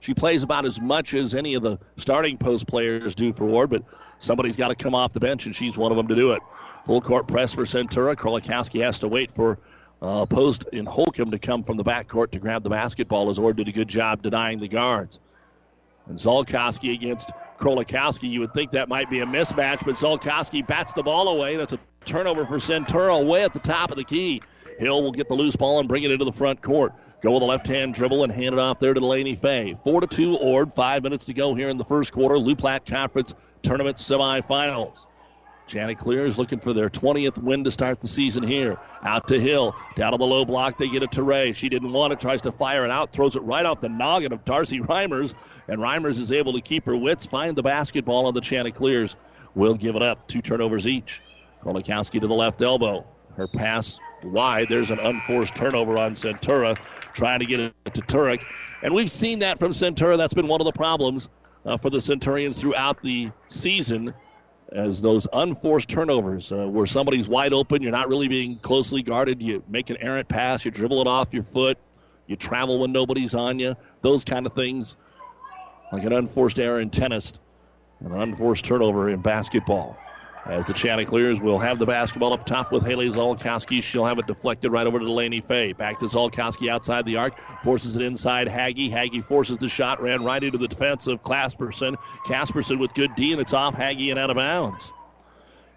She 0.00 0.12
plays 0.12 0.42
about 0.42 0.66
as 0.66 0.80
much 0.80 1.14
as 1.14 1.34
any 1.34 1.54
of 1.54 1.62
the 1.62 1.78
starting 1.96 2.36
post 2.36 2.66
players 2.66 3.14
do 3.14 3.32
for 3.32 3.48
Ord, 3.48 3.70
but 3.70 3.84
somebody's 4.18 4.56
got 4.56 4.68
to 4.68 4.74
come 4.74 4.94
off 4.94 5.14
the 5.14 5.20
bench, 5.20 5.46
and 5.46 5.56
she's 5.56 5.78
one 5.78 5.92
of 5.92 5.96
them 5.96 6.08
to 6.08 6.14
do 6.14 6.32
it. 6.32 6.42
Full 6.84 7.00
court 7.00 7.26
press 7.26 7.54
for 7.54 7.62
Centura. 7.62 8.14
Krolikowski 8.14 8.82
has 8.82 8.98
to 8.98 9.08
wait 9.08 9.32
for 9.32 9.58
uh, 10.02 10.26
post 10.26 10.64
in 10.72 10.84
Holcomb 10.84 11.30
to 11.30 11.38
come 11.38 11.62
from 11.62 11.78
the 11.78 11.84
backcourt 11.84 12.32
to 12.32 12.38
grab 12.38 12.62
the 12.62 12.68
basketball 12.68 13.30
as 13.30 13.38
Ord 13.38 13.56
did 13.56 13.68
a 13.68 13.72
good 13.72 13.88
job 13.88 14.20
denying 14.20 14.58
the 14.58 14.68
guards. 14.68 15.18
And 16.06 16.18
Zolkowski 16.18 16.92
against 16.92 17.30
Krolikowski. 17.64 18.30
You 18.30 18.40
would 18.40 18.52
think 18.52 18.70
that 18.72 18.88
might 18.90 19.08
be 19.08 19.20
a 19.20 19.26
mismatch, 19.26 19.84
but 19.84 19.94
Zolkowski 19.94 20.66
bats 20.66 20.92
the 20.92 21.02
ball 21.02 21.28
away. 21.28 21.56
That's 21.56 21.72
a 21.72 21.78
turnover 22.04 22.44
for 22.44 22.56
Centura 22.56 23.24
way 23.24 23.42
at 23.42 23.54
the 23.54 23.58
top 23.58 23.90
of 23.90 23.96
the 23.96 24.04
key. 24.04 24.42
Hill 24.78 25.02
will 25.02 25.12
get 25.12 25.28
the 25.28 25.34
loose 25.34 25.56
ball 25.56 25.78
and 25.78 25.88
bring 25.88 26.02
it 26.02 26.10
into 26.10 26.26
the 26.26 26.32
front 26.32 26.60
court. 26.60 26.92
Go 27.22 27.32
with 27.32 27.42
a 27.42 27.46
left 27.46 27.66
hand 27.66 27.94
dribble 27.94 28.22
and 28.24 28.30
hand 28.30 28.52
it 28.54 28.58
off 28.58 28.78
there 28.80 28.92
to 28.92 29.00
Delaney 29.00 29.34
Fay. 29.34 29.74
Four 29.82 30.02
to 30.02 30.06
two, 30.06 30.36
Ord. 30.36 30.70
Five 30.70 31.02
minutes 31.04 31.24
to 31.24 31.32
go 31.32 31.54
here 31.54 31.70
in 31.70 31.78
the 31.78 31.84
first 31.84 32.12
quarter. 32.12 32.38
Loup 32.38 32.58
Platte 32.58 32.84
Conference 32.84 33.34
Tournament 33.62 33.96
semifinals. 33.96 35.06
Chanticleer 35.66 36.26
is 36.26 36.38
looking 36.38 36.58
for 36.58 36.72
their 36.72 36.90
20th 36.90 37.38
win 37.38 37.64
to 37.64 37.70
start 37.70 38.00
the 38.00 38.08
season 38.08 38.42
here. 38.42 38.78
Out 39.02 39.26
to 39.28 39.40
Hill. 39.40 39.74
Down 39.96 40.12
on 40.12 40.18
the 40.18 40.26
low 40.26 40.44
block, 40.44 40.78
they 40.78 40.88
get 40.88 41.02
it 41.02 41.12
to 41.12 41.22
Ray. 41.22 41.52
She 41.52 41.68
didn't 41.68 41.92
want 41.92 42.12
it, 42.12 42.20
tries 42.20 42.40
to 42.42 42.52
fire 42.52 42.84
it 42.84 42.90
out, 42.90 43.12
throws 43.12 43.36
it 43.36 43.42
right 43.42 43.64
off 43.64 43.80
the 43.80 43.88
noggin 43.88 44.32
of 44.32 44.44
Darcy 44.44 44.80
Reimers. 44.80 45.34
And 45.68 45.80
Reimers 45.80 46.20
is 46.20 46.32
able 46.32 46.52
to 46.52 46.60
keep 46.60 46.84
her 46.84 46.96
wits, 46.96 47.24
find 47.24 47.56
the 47.56 47.62
basketball, 47.62 48.28
and 48.28 48.36
the 48.36 48.40
Chanticleers 48.40 49.16
will 49.54 49.74
give 49.74 49.96
it 49.96 50.02
up. 50.02 50.28
Two 50.28 50.42
turnovers 50.42 50.86
each. 50.86 51.22
Krolikowski 51.62 52.20
to 52.20 52.26
the 52.26 52.34
left 52.34 52.60
elbow. 52.60 53.04
Her 53.36 53.48
pass 53.48 53.98
wide. 54.22 54.68
There's 54.68 54.90
an 54.90 54.98
unforced 55.00 55.54
turnover 55.54 55.98
on 55.98 56.14
Centura, 56.14 56.76
trying 57.14 57.40
to 57.40 57.46
get 57.46 57.60
it 57.60 57.74
to 57.94 58.02
Turek. 58.02 58.40
And 58.82 58.94
we've 58.94 59.10
seen 59.10 59.38
that 59.40 59.58
from 59.58 59.72
Centura. 59.72 60.16
That's 60.16 60.34
been 60.34 60.48
one 60.48 60.60
of 60.60 60.66
the 60.66 60.72
problems 60.72 61.28
uh, 61.64 61.76
for 61.76 61.90
the 61.90 62.00
Centurions 62.00 62.60
throughout 62.60 63.00
the 63.00 63.30
season 63.48 64.14
as 64.74 65.00
those 65.00 65.26
unforced 65.32 65.88
turnovers 65.88 66.50
uh, 66.50 66.66
where 66.66 66.86
somebody's 66.86 67.28
wide 67.28 67.52
open, 67.52 67.80
you're 67.80 67.92
not 67.92 68.08
really 68.08 68.28
being 68.28 68.58
closely 68.58 69.02
guarded, 69.02 69.40
you 69.40 69.62
make 69.68 69.88
an 69.90 69.96
errant 69.98 70.28
pass, 70.28 70.64
you 70.64 70.70
dribble 70.70 71.00
it 71.00 71.06
off 71.06 71.32
your 71.32 71.44
foot, 71.44 71.78
you 72.26 72.36
travel 72.36 72.80
when 72.80 72.92
nobody's 72.92 73.34
on 73.34 73.58
you, 73.58 73.76
those 74.02 74.24
kind 74.24 74.46
of 74.46 74.52
things, 74.52 74.96
like 75.92 76.04
an 76.04 76.12
unforced 76.12 76.58
error 76.58 76.80
in 76.80 76.90
tennis, 76.90 77.34
an 78.00 78.12
unforced 78.12 78.64
turnover 78.64 79.08
in 79.08 79.20
basketball. 79.20 79.96
As 80.46 80.66
the 80.66 80.74
Chanticleers 80.74 81.40
will 81.40 81.58
have 81.58 81.78
the 81.78 81.86
basketball 81.86 82.34
up 82.34 82.44
top 82.44 82.70
with 82.70 82.84
Haley 82.84 83.08
Zolkowski. 83.08 83.82
She'll 83.82 84.04
have 84.04 84.18
it 84.18 84.26
deflected 84.26 84.70
right 84.72 84.86
over 84.86 84.98
to 84.98 85.06
Delaney 85.06 85.40
Fay. 85.40 85.72
Back 85.72 85.98
to 86.00 86.04
Zolkowski 86.04 86.68
outside 86.68 87.06
the 87.06 87.16
arc. 87.16 87.34
Forces 87.62 87.96
it 87.96 88.02
inside 88.02 88.46
Haggy. 88.46 88.90
Haggy 88.90 89.24
forces 89.24 89.56
the 89.56 89.68
shot. 89.68 90.02
Ran 90.02 90.22
right 90.22 90.42
into 90.42 90.58
the 90.58 90.68
defense 90.68 91.06
of 91.06 91.22
Casperson. 91.22 91.96
Casperson 92.26 92.78
with 92.78 92.92
good 92.92 93.14
D, 93.14 93.32
and 93.32 93.40
it's 93.40 93.54
off 93.54 93.74
Haggy 93.74 94.10
and 94.10 94.18
out 94.18 94.28
of 94.28 94.36
bounds. 94.36 94.92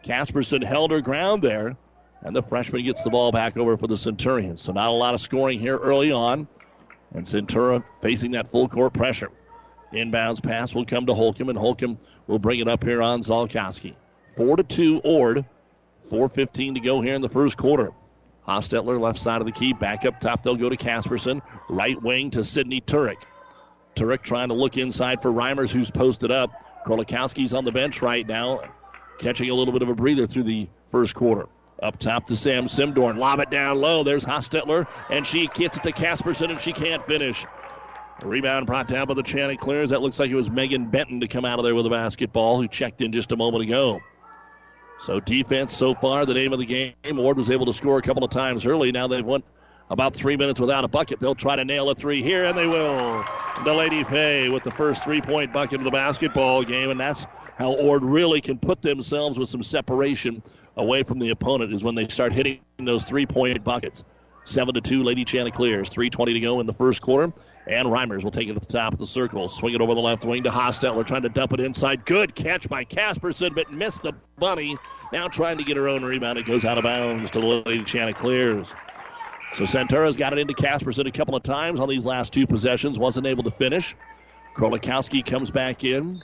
Casperson 0.04 0.62
held 0.62 0.92
her 0.92 1.00
ground 1.00 1.42
there, 1.42 1.78
and 2.22 2.36
the 2.36 2.42
freshman 2.42 2.84
gets 2.84 3.04
the 3.04 3.10
ball 3.10 3.32
back 3.32 3.58
over 3.58 3.78
for 3.78 3.88
the 3.88 3.96
Centurions. 3.96 4.62
So 4.62 4.74
not 4.74 4.90
a 4.90 4.92
lot 4.92 5.14
of 5.14 5.22
scoring 5.22 5.60
here 5.60 5.78
early 5.78 6.12
on. 6.12 6.46
And 7.14 7.26
Centura 7.26 7.86
facing 8.02 8.32
that 8.32 8.50
full 8.50 8.68
court 8.68 8.92
pressure. 8.92 9.32
Inbounds 9.94 10.44
pass 10.44 10.76
will 10.76 10.86
come 10.86 11.06
to 11.06 11.14
Holcomb, 11.14 11.48
and 11.48 11.58
Holcomb 11.58 11.98
will 12.28 12.40
bring 12.40 12.60
it 12.60 12.68
up 12.68 12.84
here 12.84 13.02
on 13.02 13.22
Zolkowski. 13.22 13.96
Four 14.38 14.56
to 14.56 14.64
two, 14.64 15.00
Ord. 15.00 15.46
4.15 16.12 16.76
to 16.76 16.80
go 16.80 17.02
here 17.02 17.16
in 17.16 17.22
the 17.22 17.28
first 17.28 17.58
quarter. 17.58 17.92
Hostetler, 18.48 19.00
left 19.00 19.20
side 19.20 19.42
of 19.42 19.48
the 19.48 19.52
key. 19.52 19.74
Back 19.74 20.06
up 20.06 20.22
top, 20.22 20.44
they'll 20.44 20.56
go 20.56 20.70
to 20.70 20.78
Casperson. 20.78 21.42
Right 21.68 22.02
wing 22.02 22.30
to 22.32 22.44
Sydney 22.44 22.80
Turek. 22.80 23.18
Turek 23.96 24.22
trying 24.22 24.50
to 24.50 24.54
look 24.54 24.78
inside 24.78 25.22
for 25.22 25.32
Reimers, 25.32 25.72
who's 25.72 25.90
posted 25.90 26.32
up. 26.32 26.52
Krolikowski's 26.86 27.54
on 27.54 27.66
the 27.66 27.72
bench 27.72 28.02
right 28.04 28.26
now, 28.26 28.62
catching 29.20 29.50
a 29.50 29.54
little 29.56 29.74
bit 29.74 29.82
of 29.82 29.90
a 29.90 29.96
breather 29.96 30.28
through 30.28 30.44
the 30.44 30.68
first 30.86 31.16
quarter. 31.16 31.48
Up 31.82 31.98
top 31.98 32.28
to 32.28 32.36
Sam 32.36 32.66
Simdorn. 32.66 33.18
Lob 33.18 33.40
it 33.40 33.50
down 33.50 33.82
low. 33.82 34.04
There's 34.04 34.24
Hostetler, 34.24 34.88
and 35.10 35.26
she 35.26 35.48
gets 35.48 35.78
it 35.78 35.84
to 35.84 35.92
Casperson, 35.92 36.52
and 36.52 36.60
she 36.60 36.74
can't 36.74 37.04
finish. 37.04 37.46
Rebound 38.22 38.68
brought 38.68 38.88
down 38.88 39.08
by 39.08 39.16
the 39.16 39.24
Chanticleers. 39.24 39.90
That 39.90 40.02
looks 40.02 40.20
like 40.20 40.30
it 40.30 40.36
was 40.36 40.50
Megan 40.50 40.86
Benton 40.86 41.20
to 41.22 41.28
come 41.28 41.44
out 41.44 41.60
of 41.60 41.66
there 41.66 41.76
with 41.76 41.86
a 41.88 41.90
basketball, 41.90 42.62
who 42.62 42.68
checked 42.68 43.02
in 43.02 43.12
just 43.12 43.32
a 43.32 43.36
moment 43.36 43.64
ago. 43.64 44.00
So 45.00 45.20
defense 45.20 45.76
so 45.76 45.94
far, 45.94 46.26
the 46.26 46.34
name 46.34 46.54
of 46.54 46.60
the 46.60 46.66
game. 46.66 46.94
Ord 47.20 47.38
was 47.38 47.50
able 47.50 47.66
to 47.68 47.74
score 47.74 47.98
a 47.98 48.02
couple 48.02 48.24
of 48.24 48.32
times 48.32 48.66
early. 48.66 48.92
Now 48.92 49.08
they've 49.08 49.26
won 49.26 49.44
about 49.90 50.14
three 50.14 50.36
minutes 50.36 50.60
without 50.60 50.84
a 50.84 50.88
bucket. 50.88 51.20
They'll 51.20 51.36
try 51.36 51.56
to 51.56 51.64
nail 51.64 51.90
a 51.90 51.96
three 51.96 52.22
here, 52.22 52.44
and 52.44 52.58
they 52.58 52.68
will. 52.68 53.24
The 53.64 53.74
Lady 53.74 54.04
Fay 54.04 54.50
with 54.50 54.64
the 54.64 54.72
first 54.72 55.04
three-point 55.04 55.54
bucket 55.54 55.80
of 55.80 55.86
the 55.86 55.92
basketball 55.92 56.62
game, 56.62 56.90
and 56.90 57.00
that's 57.00 57.26
how 57.58 57.72
Ord 57.74 58.04
really 58.04 58.42
can 58.42 58.60
put 58.60 58.82
themselves 58.82 59.40
with 59.40 59.50
some 59.50 59.64
separation 59.64 60.44
away 60.76 61.04
from 61.04 61.20
the 61.20 61.30
opponent 61.30 61.74
is 61.74 61.84
when 61.84 61.96
they 61.96 62.08
start 62.08 62.34
hitting 62.34 62.60
those 62.78 63.06
three-point 63.06 63.64
buckets. 63.64 64.04
Seven 64.42 64.74
to 64.76 64.82
two, 64.82 65.04
Lady 65.04 65.26
Chanticleers. 65.26 65.90
Three 65.90 66.10
twenty 66.10 66.34
to 66.34 66.40
go 66.40 66.60
in 66.60 66.68
the 66.68 66.74
first 66.74 67.02
quarter. 67.02 67.34
And 67.68 67.90
Reimers 67.90 68.24
will 68.24 68.32
take 68.32 68.48
it 68.48 68.56
at 68.56 68.62
the 68.62 68.68
top 68.68 68.94
of 68.94 69.00
the 69.00 69.08
circle. 69.08 69.48
Swing 69.50 69.74
it 69.74 69.82
over 69.82 69.94
the 69.94 70.00
left 70.00 70.24
wing 70.24 70.44
to 70.44 70.50
Hostetler, 70.50 71.06
trying 71.06 71.24
to 71.24 71.30
dump 71.30 71.52
it 71.52 71.60
inside. 71.60 72.06
Good 72.06 72.34
catch 72.34 72.70
by 72.70 72.86
Casperson, 72.86 73.54
but 73.54 73.72
missed 73.74 74.04
the 74.04 74.14
bunny. 74.38 74.78
Now 75.12 75.28
trying 75.28 75.58
to 75.58 75.66
get 75.66 75.76
her 75.76 75.90
own 75.90 76.04
rebound. 76.04 76.38
It 76.38 76.46
goes 76.46 76.64
out 76.64 76.78
of 76.78 76.86
bounds 76.86 77.30
to 77.32 77.42
the 77.42 77.46
Lady 77.46 77.84
Chanticleers. 77.84 78.74
So 79.56 79.64
Centura's 79.64 80.16
got 80.16 80.32
it 80.34 80.40
into 80.40 80.54
Casperson 80.54 81.08
a 81.08 81.12
couple 81.12 81.36
of 81.36 81.44
times 81.44 81.80
on 81.80 81.90
these 81.90 82.06
last 82.06 82.32
two 82.32 82.48
possessions. 82.48 82.98
Wasn't 82.98 83.28
able 83.28 83.44
to 83.44 83.52
finish. 83.52 83.96
Krolikowski 84.56 85.26
comes 85.26 85.52
back 85.52 85.84
in. 85.84 86.24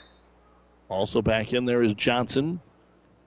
Also 0.87 1.21
back 1.21 1.53
in 1.53 1.65
there 1.65 1.81
is 1.81 1.93
Johnson. 1.93 2.61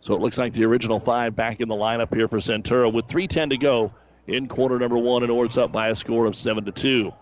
So 0.01 0.15
it 0.15 0.21
looks 0.21 0.39
like 0.39 0.53
the 0.53 0.65
original 0.65 1.01
five 1.01 1.37
back 1.37 1.61
in 1.61 1.69
the 1.69 1.75
lineup 1.75 2.15
here 2.15 2.29
for 2.29 2.39
Centura 2.39 2.91
with 2.93 3.07
3.10 3.09 3.51
to 3.51 3.57
go 3.59 3.93
in 4.27 4.49
quarter 4.49 4.79
number 4.79 4.99
one, 4.99 5.23
and 5.23 5.33
Ord's 5.33 5.59
up 5.59 5.73
by 5.73 5.89
a 5.89 5.95
score 5.95 6.27
of 6.27 6.37
7 6.37 6.65
to 6.65 6.73
2. 6.73 7.13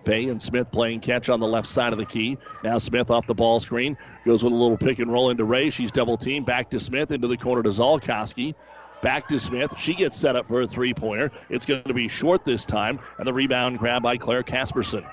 Fay 0.00 0.28
and 0.28 0.40
Smith 0.40 0.70
playing 0.70 1.00
catch 1.00 1.28
on 1.28 1.40
the 1.40 1.46
left 1.46 1.68
side 1.68 1.92
of 1.92 1.98
the 1.98 2.06
key. 2.06 2.38
Now 2.64 2.78
Smith 2.78 3.10
off 3.10 3.26
the 3.26 3.34
ball 3.34 3.60
screen. 3.60 3.96
Goes 4.24 4.42
with 4.42 4.52
a 4.52 4.56
little 4.56 4.76
pick 4.76 4.98
and 4.98 5.12
roll 5.12 5.30
into 5.30 5.44
Ray. 5.44 5.70
She's 5.70 5.90
double 5.90 6.16
teamed. 6.16 6.46
Back 6.46 6.70
to 6.70 6.80
Smith 6.80 7.10
into 7.10 7.28
the 7.28 7.36
corner 7.36 7.62
to 7.62 7.68
Zolkowski. 7.68 8.54
Back 9.02 9.28
to 9.28 9.38
Smith. 9.38 9.74
She 9.78 9.94
gets 9.94 10.16
set 10.16 10.36
up 10.36 10.46
for 10.46 10.62
a 10.62 10.68
three 10.68 10.94
pointer. 10.94 11.30
It's 11.48 11.64
going 11.64 11.84
to 11.84 11.94
be 11.94 12.08
short 12.08 12.44
this 12.44 12.64
time. 12.64 13.00
And 13.18 13.26
the 13.26 13.32
rebound 13.32 13.78
grab 13.78 14.02
by 14.02 14.16
Claire 14.16 14.42
Casperson. 14.42 15.06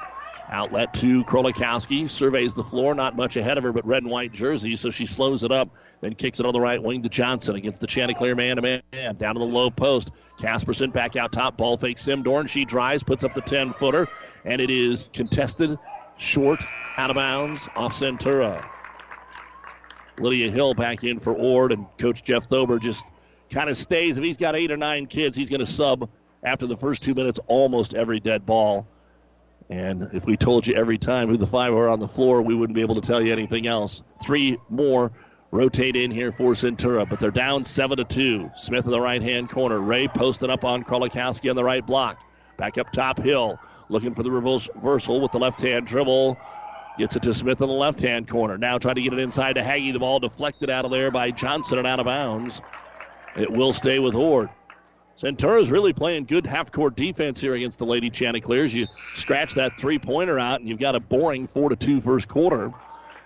Outlet 0.49 0.93
to 0.95 1.23
Krolikowski. 1.25 2.09
Surveys 2.09 2.53
the 2.53 2.63
floor. 2.63 2.93
Not 2.93 3.15
much 3.15 3.35
ahead 3.35 3.57
of 3.57 3.63
her, 3.63 3.73
but 3.73 3.85
red 3.85 4.03
and 4.03 4.11
white 4.11 4.31
jersey. 4.31 4.75
So 4.75 4.89
she 4.89 5.05
slows 5.05 5.43
it 5.43 5.51
up. 5.51 5.69
Then 5.99 6.15
kicks 6.15 6.39
it 6.39 6.45
on 6.45 6.53
the 6.53 6.61
right 6.61 6.81
wing 6.81 7.03
to 7.03 7.09
Johnson 7.09 7.55
against 7.55 7.81
the 7.81 7.87
Chanticleer 7.87 8.35
man 8.35 8.57
to 8.57 8.61
man. 8.61 8.81
Down 8.91 9.35
to 9.35 9.39
the 9.39 9.45
low 9.45 9.69
post. 9.69 10.11
Casperson 10.39 10.93
back 10.93 11.15
out 11.15 11.31
top. 11.31 11.57
Ball 11.57 11.77
fake 11.77 11.97
Simdorn. 11.97 12.47
She 12.47 12.63
drives. 12.65 13.03
Puts 13.03 13.23
up 13.23 13.33
the 13.33 13.41
10 13.41 13.73
footer. 13.73 14.07
And 14.47 14.61
it 14.61 14.71
is 14.71 15.09
contested. 15.13 15.77
Short. 16.17 16.59
Out 16.97 17.11
of 17.11 17.15
bounds. 17.15 17.67
Off 17.75 17.93
Centura. 17.93 18.67
Lydia 20.19 20.49
Hill 20.49 20.73
back 20.73 21.03
in 21.03 21.19
for 21.19 21.33
Ord. 21.33 21.71
And 21.71 21.85
Coach 21.97 22.23
Jeff 22.23 22.47
Thober 22.47 22.81
just 22.81 23.05
kind 23.51 23.69
of 23.69 23.77
stays. 23.77 24.17
If 24.17 24.23
he's 24.23 24.37
got 24.37 24.55
eight 24.55 24.71
or 24.71 24.77
nine 24.77 25.05
kids, 25.05 25.37
he's 25.37 25.49
going 25.49 25.59
to 25.59 25.65
sub 25.65 26.09
after 26.43 26.65
the 26.65 26.75
first 26.75 27.03
two 27.03 27.13
minutes 27.13 27.39
almost 27.47 27.93
every 27.93 28.19
dead 28.19 28.45
ball. 28.45 28.87
And 29.69 30.09
if 30.13 30.25
we 30.25 30.37
told 30.37 30.65
you 30.65 30.75
every 30.75 30.97
time 30.97 31.27
who 31.27 31.37
the 31.37 31.45
five 31.45 31.73
are 31.73 31.89
on 31.89 31.99
the 31.99 32.07
floor, 32.07 32.41
we 32.41 32.55
wouldn't 32.55 32.75
be 32.75 32.81
able 32.81 32.95
to 32.95 33.01
tell 33.01 33.21
you 33.21 33.33
anything 33.33 33.67
else. 33.67 34.01
Three 34.23 34.57
more 34.69 35.11
rotate 35.51 35.95
in 35.95 36.11
here 36.11 36.31
for 36.31 36.53
Centura, 36.53 37.07
but 37.07 37.19
they're 37.19 37.31
down 37.31 37.65
seven 37.65 37.97
to 37.97 38.05
two. 38.05 38.49
Smith 38.55 38.85
in 38.85 38.91
the 38.91 39.01
right 39.01 39.21
hand 39.21 39.49
corner. 39.49 39.79
Ray 39.79 40.07
posted 40.07 40.49
up 40.49 40.63
on 40.63 40.83
Krolikowski 40.83 41.49
on 41.49 41.55
the 41.55 41.63
right 41.63 41.85
block. 41.85 42.21
Back 42.57 42.77
up 42.77 42.91
top 42.91 43.19
hill, 43.19 43.59
looking 43.89 44.13
for 44.13 44.23
the 44.23 44.31
reversal 44.31 45.21
with 45.21 45.31
the 45.31 45.39
left 45.39 45.61
hand 45.61 45.87
dribble. 45.87 46.37
Gets 46.97 47.15
it 47.15 47.21
to 47.23 47.33
Smith 47.33 47.61
in 47.61 47.67
the 47.67 47.73
left 47.73 48.01
hand 48.01 48.27
corner. 48.27 48.57
Now 48.57 48.77
trying 48.79 48.95
to 48.95 49.01
get 49.01 49.13
it 49.13 49.19
inside 49.19 49.53
to 49.53 49.61
Haggy. 49.61 49.93
The 49.93 49.99
ball 49.99 50.19
deflected 50.19 50.69
out 50.69 50.83
of 50.83 50.91
there 50.91 51.11
by 51.11 51.31
Johnson 51.31 51.77
and 51.77 51.85
out 51.85 51.99
of 51.99 52.05
bounds. 52.05 52.61
It 53.35 53.51
will 53.51 53.71
stay 53.71 53.99
with 53.99 54.15
Ord. 54.15 54.49
Centura's 55.19 55.71
really 55.71 55.93
playing 55.93 56.25
good 56.25 56.45
half 56.45 56.71
court 56.71 56.95
defense 56.95 57.39
here 57.39 57.55
against 57.55 57.79
the 57.79 57.85
Lady 57.85 58.09
Chanticleers. 58.09 58.73
You 58.73 58.87
scratch 59.13 59.55
that 59.55 59.73
three 59.77 59.97
pointer 59.97 60.37
out, 60.37 60.59
and 60.59 60.69
you've 60.69 60.79
got 60.79 60.95
a 60.95 60.99
boring 60.99 61.47
4 61.47 61.69
to 61.69 61.75
2 61.75 62.01
first 62.01 62.27
quarter. 62.27 62.71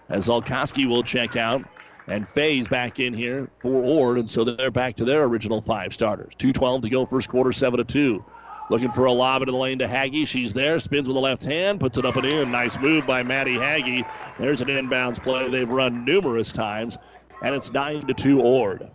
As 0.08 0.27
Zolkowski 0.27 0.88
will 0.88 1.03
check 1.03 1.36
out, 1.36 1.63
and 2.08 2.27
Faye's 2.27 2.68
back 2.68 3.00
in 3.00 3.13
here 3.13 3.50
for 3.60 3.84
Ord, 3.84 4.18
and 4.18 4.30
so 4.30 4.44
they're 4.44 4.72
back 4.72 4.96
to 4.98 5.06
their 5.06 5.24
original 5.24 5.62
five 5.62 5.94
starters. 5.94 6.33
2.12 6.38 6.81
to 6.83 6.90
go, 6.90 7.05
first 7.05 7.29
quarter, 7.29 7.51
7 7.51 7.77
to 7.77 7.83
2. 7.83 8.25
Looking 8.72 8.92
for 8.92 9.03
a 9.03 9.12
lob 9.12 9.42
into 9.42 9.51
the 9.51 9.57
lane 9.57 9.79
to 9.79 9.86
Haggy. 9.86 10.25
She's 10.25 10.53
there, 10.53 10.79
spins 10.79 11.05
with 11.05 11.16
the 11.16 11.20
left 11.20 11.44
hand, 11.44 11.81
puts 11.81 11.98
it 11.98 12.05
up 12.05 12.16
and 12.16 12.25
in. 12.25 12.51
Nice 12.51 12.79
move 12.79 13.05
by 13.05 13.22
Maddie 13.22 13.57
Haggy. 13.57 14.10
There's 14.40 14.62
an 14.62 14.70
inbounds 14.70 15.22
play 15.22 15.50
they've 15.50 15.70
run 15.70 16.05
numerous 16.05 16.53
times, 16.53 16.98
and 17.44 17.53
it's 17.53 17.74
9 17.74 18.07
to 18.07 18.14
2 18.14 18.40
Ord. 18.40 18.90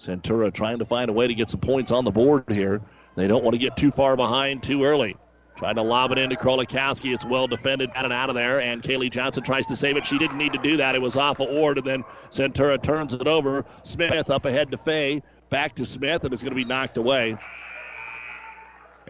Centura 0.00 0.52
trying 0.52 0.80
to 0.80 0.84
find 0.84 1.08
a 1.08 1.12
way 1.12 1.28
to 1.28 1.34
get 1.36 1.50
some 1.50 1.60
points 1.60 1.92
on 1.92 2.04
the 2.04 2.10
board 2.10 2.46
here. 2.48 2.80
They 3.14 3.28
don't 3.28 3.44
want 3.44 3.54
to 3.54 3.58
get 3.58 3.76
too 3.76 3.92
far 3.92 4.16
behind 4.16 4.64
too 4.64 4.82
early. 4.82 5.16
Trying 5.54 5.76
to 5.76 5.82
lob 5.82 6.10
it 6.10 6.18
into 6.18 6.34
Krolikowski. 6.34 7.14
It's 7.14 7.24
well 7.24 7.46
defended, 7.46 7.94
got 7.94 8.06
it 8.06 8.10
out 8.12 8.28
of 8.28 8.34
there, 8.34 8.60
and 8.60 8.82
Kaylee 8.82 9.12
Johnson 9.12 9.44
tries 9.44 9.66
to 9.66 9.76
save 9.76 9.96
it. 9.96 10.04
She 10.04 10.18
didn't 10.18 10.38
need 10.38 10.52
to 10.54 10.58
do 10.58 10.78
that. 10.78 10.96
It 10.96 11.00
was 11.00 11.16
off 11.16 11.38
of 11.38 11.46
Ord, 11.46 11.78
and 11.78 11.86
then 11.86 12.02
Centura 12.30 12.82
turns 12.82 13.14
it 13.14 13.28
over. 13.28 13.64
Smith 13.84 14.30
up 14.30 14.46
ahead 14.46 14.72
to 14.72 14.76
Fay. 14.76 15.22
Back 15.48 15.76
to 15.76 15.84
Smith, 15.84 16.24
and 16.24 16.32
it's 16.32 16.42
going 16.42 16.50
to 16.50 16.56
be 16.56 16.64
knocked 16.64 16.96
away. 16.96 17.36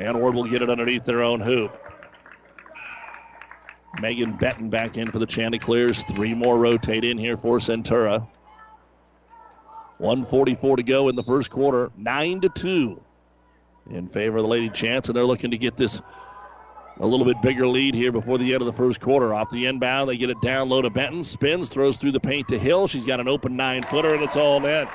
And 0.00 0.16
Ord 0.16 0.34
will 0.34 0.44
get 0.44 0.62
it 0.62 0.70
underneath 0.70 1.04
their 1.04 1.22
own 1.22 1.40
hoop. 1.40 1.78
Megan 4.00 4.32
Benton 4.32 4.70
back 4.70 4.96
in 4.96 5.10
for 5.10 5.18
the 5.18 5.26
Chanticleers. 5.26 6.02
Three 6.04 6.34
more 6.34 6.58
rotate 6.58 7.04
in 7.04 7.18
here 7.18 7.36
for 7.36 7.58
Centura. 7.58 8.26
144 9.98 10.78
to 10.78 10.82
go 10.82 11.08
in 11.08 11.16
the 11.16 11.22
first 11.22 11.50
quarter. 11.50 11.90
9 11.98 12.40
to 12.40 12.48
2 12.48 13.02
in 13.90 14.06
favor 14.06 14.38
of 14.38 14.44
the 14.44 14.48
Lady 14.48 14.70
Chance, 14.70 15.08
and 15.08 15.16
they're 15.16 15.24
looking 15.24 15.50
to 15.50 15.58
get 15.58 15.76
this 15.76 16.00
a 16.98 17.06
little 17.06 17.26
bit 17.26 17.40
bigger 17.42 17.66
lead 17.66 17.94
here 17.94 18.12
before 18.12 18.38
the 18.38 18.52
end 18.52 18.62
of 18.62 18.66
the 18.66 18.72
first 18.72 19.00
quarter. 19.00 19.34
Off 19.34 19.50
the 19.50 19.66
inbound, 19.66 20.08
they 20.08 20.16
get 20.16 20.30
it 20.30 20.40
down 20.40 20.68
low 20.68 20.80
to 20.80 20.90
Benton. 20.90 21.24
Spins, 21.24 21.68
throws 21.68 21.96
through 21.96 22.12
the 22.12 22.20
paint 22.20 22.48
to 22.48 22.58
Hill. 22.58 22.86
She's 22.86 23.04
got 23.04 23.20
an 23.20 23.28
open 23.28 23.56
nine 23.56 23.82
footer, 23.82 24.14
and 24.14 24.22
it's 24.22 24.36
all 24.36 24.60
net. 24.60 24.88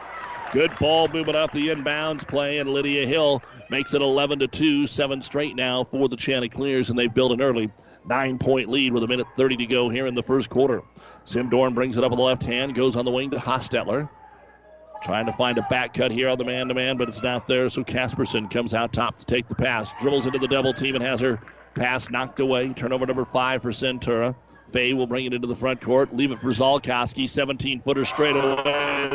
Good 0.52 0.78
ball 0.80 1.08
movement 1.08 1.36
off 1.36 1.52
the 1.52 1.68
inbounds 1.68 2.28
play, 2.28 2.60
and 2.60 2.70
Lydia 2.70 3.06
Hill 3.06 3.44
makes 3.70 3.94
it 3.94 4.02
11 4.02 4.40
to 4.40 4.48
2, 4.48 4.88
seven 4.88 5.22
straight 5.22 5.56
now 5.56 5.84
for 5.84 6.08
the 6.08 6.16
Chanticleers, 6.16 6.90
and 6.90 6.98
they've 6.98 7.14
built 7.14 7.32
an 7.32 7.42
early 7.42 7.72
nine 8.08 8.38
point 8.38 8.70
lead 8.70 8.94
with 8.94 9.04
a 9.04 9.08
minute 9.08 9.28
30 9.36 9.58
to 9.58 9.66
go 9.66 9.90
here 9.90 10.08
in 10.08 10.16
the 10.16 10.24
first 10.24 10.50
quarter. 10.50 10.82
Sim 11.24 11.50
Dorn 11.50 11.74
brings 11.74 11.98
it 11.98 12.04
up 12.04 12.12
on 12.12 12.18
the 12.18 12.24
left 12.24 12.44
hand, 12.44 12.76
goes 12.76 12.96
on 12.96 13.06
the 13.06 13.12
wing 13.12 13.32
to 13.32 13.38
Hostetler. 13.38 14.10
Trying 15.04 15.26
to 15.26 15.34
find 15.34 15.58
a 15.58 15.62
back 15.64 15.94
cut 15.94 16.12
here 16.12 16.30
on 16.30 16.38
the 16.38 16.46
man 16.46 16.68
to 16.68 16.74
man, 16.74 16.98
but 16.98 17.10
it's 17.10 17.22
not 17.22 17.46
there. 17.46 17.70
So 17.70 17.84
Casperson 17.84 18.50
comes 18.50 18.74
out 18.74 18.94
top 18.94 19.18
to 19.20 19.26
take 19.26 19.48
the 19.48 19.56
pass. 19.56 19.94
Dribbles 20.00 20.26
into 20.26 20.40
the 20.40 20.48
double 20.48 20.74
team 20.74 20.96
and 20.96 21.04
has 21.04 21.22
her 21.22 21.40
pass 21.76 22.10
knocked 22.10 22.40
away. 22.40 22.70
Turnover 22.74 23.06
number 23.06 23.26
five 23.26 23.62
for 23.62 23.70
Centura. 23.70 24.34
Fay 24.68 24.94
will 24.94 25.06
bring 25.06 25.26
it 25.26 25.34
into 25.34 25.48
the 25.48 25.56
front 25.56 25.82
court. 25.82 26.16
Leave 26.16 26.32
it 26.32 26.40
for 26.40 26.48
Zolkowski. 26.48 27.30
17 27.30 27.82
footer 27.82 28.06
straight 28.06 28.36
away. 28.36 29.10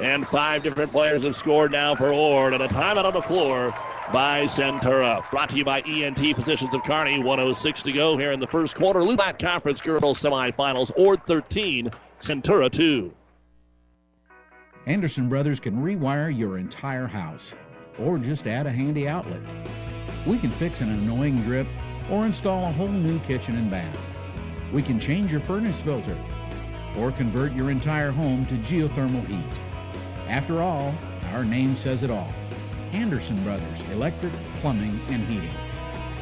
And 0.00 0.26
five 0.26 0.62
different 0.62 0.92
players 0.92 1.22
have 1.22 1.34
scored 1.34 1.72
now 1.72 1.94
for 1.94 2.12
Ord. 2.12 2.52
And 2.52 2.62
a 2.62 2.68
timeout 2.68 3.04
on 3.04 3.14
the 3.14 3.22
floor 3.22 3.74
by 4.12 4.44
Centura. 4.44 5.28
Brought 5.30 5.50
to 5.50 5.56
you 5.56 5.64
by 5.64 5.80
ENT 5.80 6.36
Physicians 6.36 6.74
of 6.74 6.82
Kearney. 6.84 7.18
106 7.18 7.82
to 7.82 7.92
go 7.92 8.16
here 8.16 8.32
in 8.32 8.40
the 8.40 8.46
first 8.46 8.74
quarter. 8.74 9.02
Loup 9.02 9.18
Platte 9.18 9.38
Conference 9.38 9.80
Girls 9.80 10.20
Semifinals. 10.20 10.90
Ord 10.98 11.24
13, 11.24 11.90
Centura 12.20 12.70
2. 12.70 13.12
Anderson 14.86 15.28
Brothers 15.28 15.58
can 15.58 15.82
rewire 15.82 16.36
your 16.36 16.58
entire 16.58 17.06
house 17.06 17.54
or 17.98 18.18
just 18.18 18.46
add 18.46 18.66
a 18.66 18.70
handy 18.70 19.08
outlet. 19.08 19.40
We 20.26 20.38
can 20.38 20.50
fix 20.50 20.80
an 20.80 20.90
annoying 20.90 21.42
drip 21.42 21.66
or 22.10 22.26
install 22.26 22.64
a 22.64 22.72
whole 22.72 22.88
new 22.88 23.18
kitchen 23.20 23.56
and 23.56 23.70
bath. 23.70 23.96
We 24.72 24.82
can 24.82 25.00
change 25.00 25.32
your 25.32 25.40
furnace 25.40 25.80
filter 25.80 26.16
or 26.96 27.12
convert 27.12 27.52
your 27.52 27.70
entire 27.70 28.10
home 28.10 28.46
to 28.46 28.54
geothermal 28.56 29.26
heat. 29.26 29.60
After 30.28 30.62
all, 30.62 30.94
our 31.32 31.44
name 31.44 31.76
says 31.76 32.02
it 32.02 32.10
all. 32.10 32.32
Anderson 32.92 33.42
Brothers 33.44 33.82
Electric, 33.92 34.32
Plumbing, 34.60 35.00
and 35.08 35.22
Heating. 35.26 35.50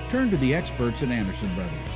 Turn 0.08 0.30
to 0.30 0.36
the 0.36 0.54
experts 0.54 1.02
at 1.02 1.10
Anderson 1.10 1.52
Brothers. 1.54 1.90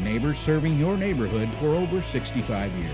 Neighbors 0.00 0.38
serving 0.38 0.78
your 0.78 0.96
neighborhood 0.96 1.52
for 1.54 1.74
over 1.74 2.02
65 2.02 2.72
years. 2.72 2.90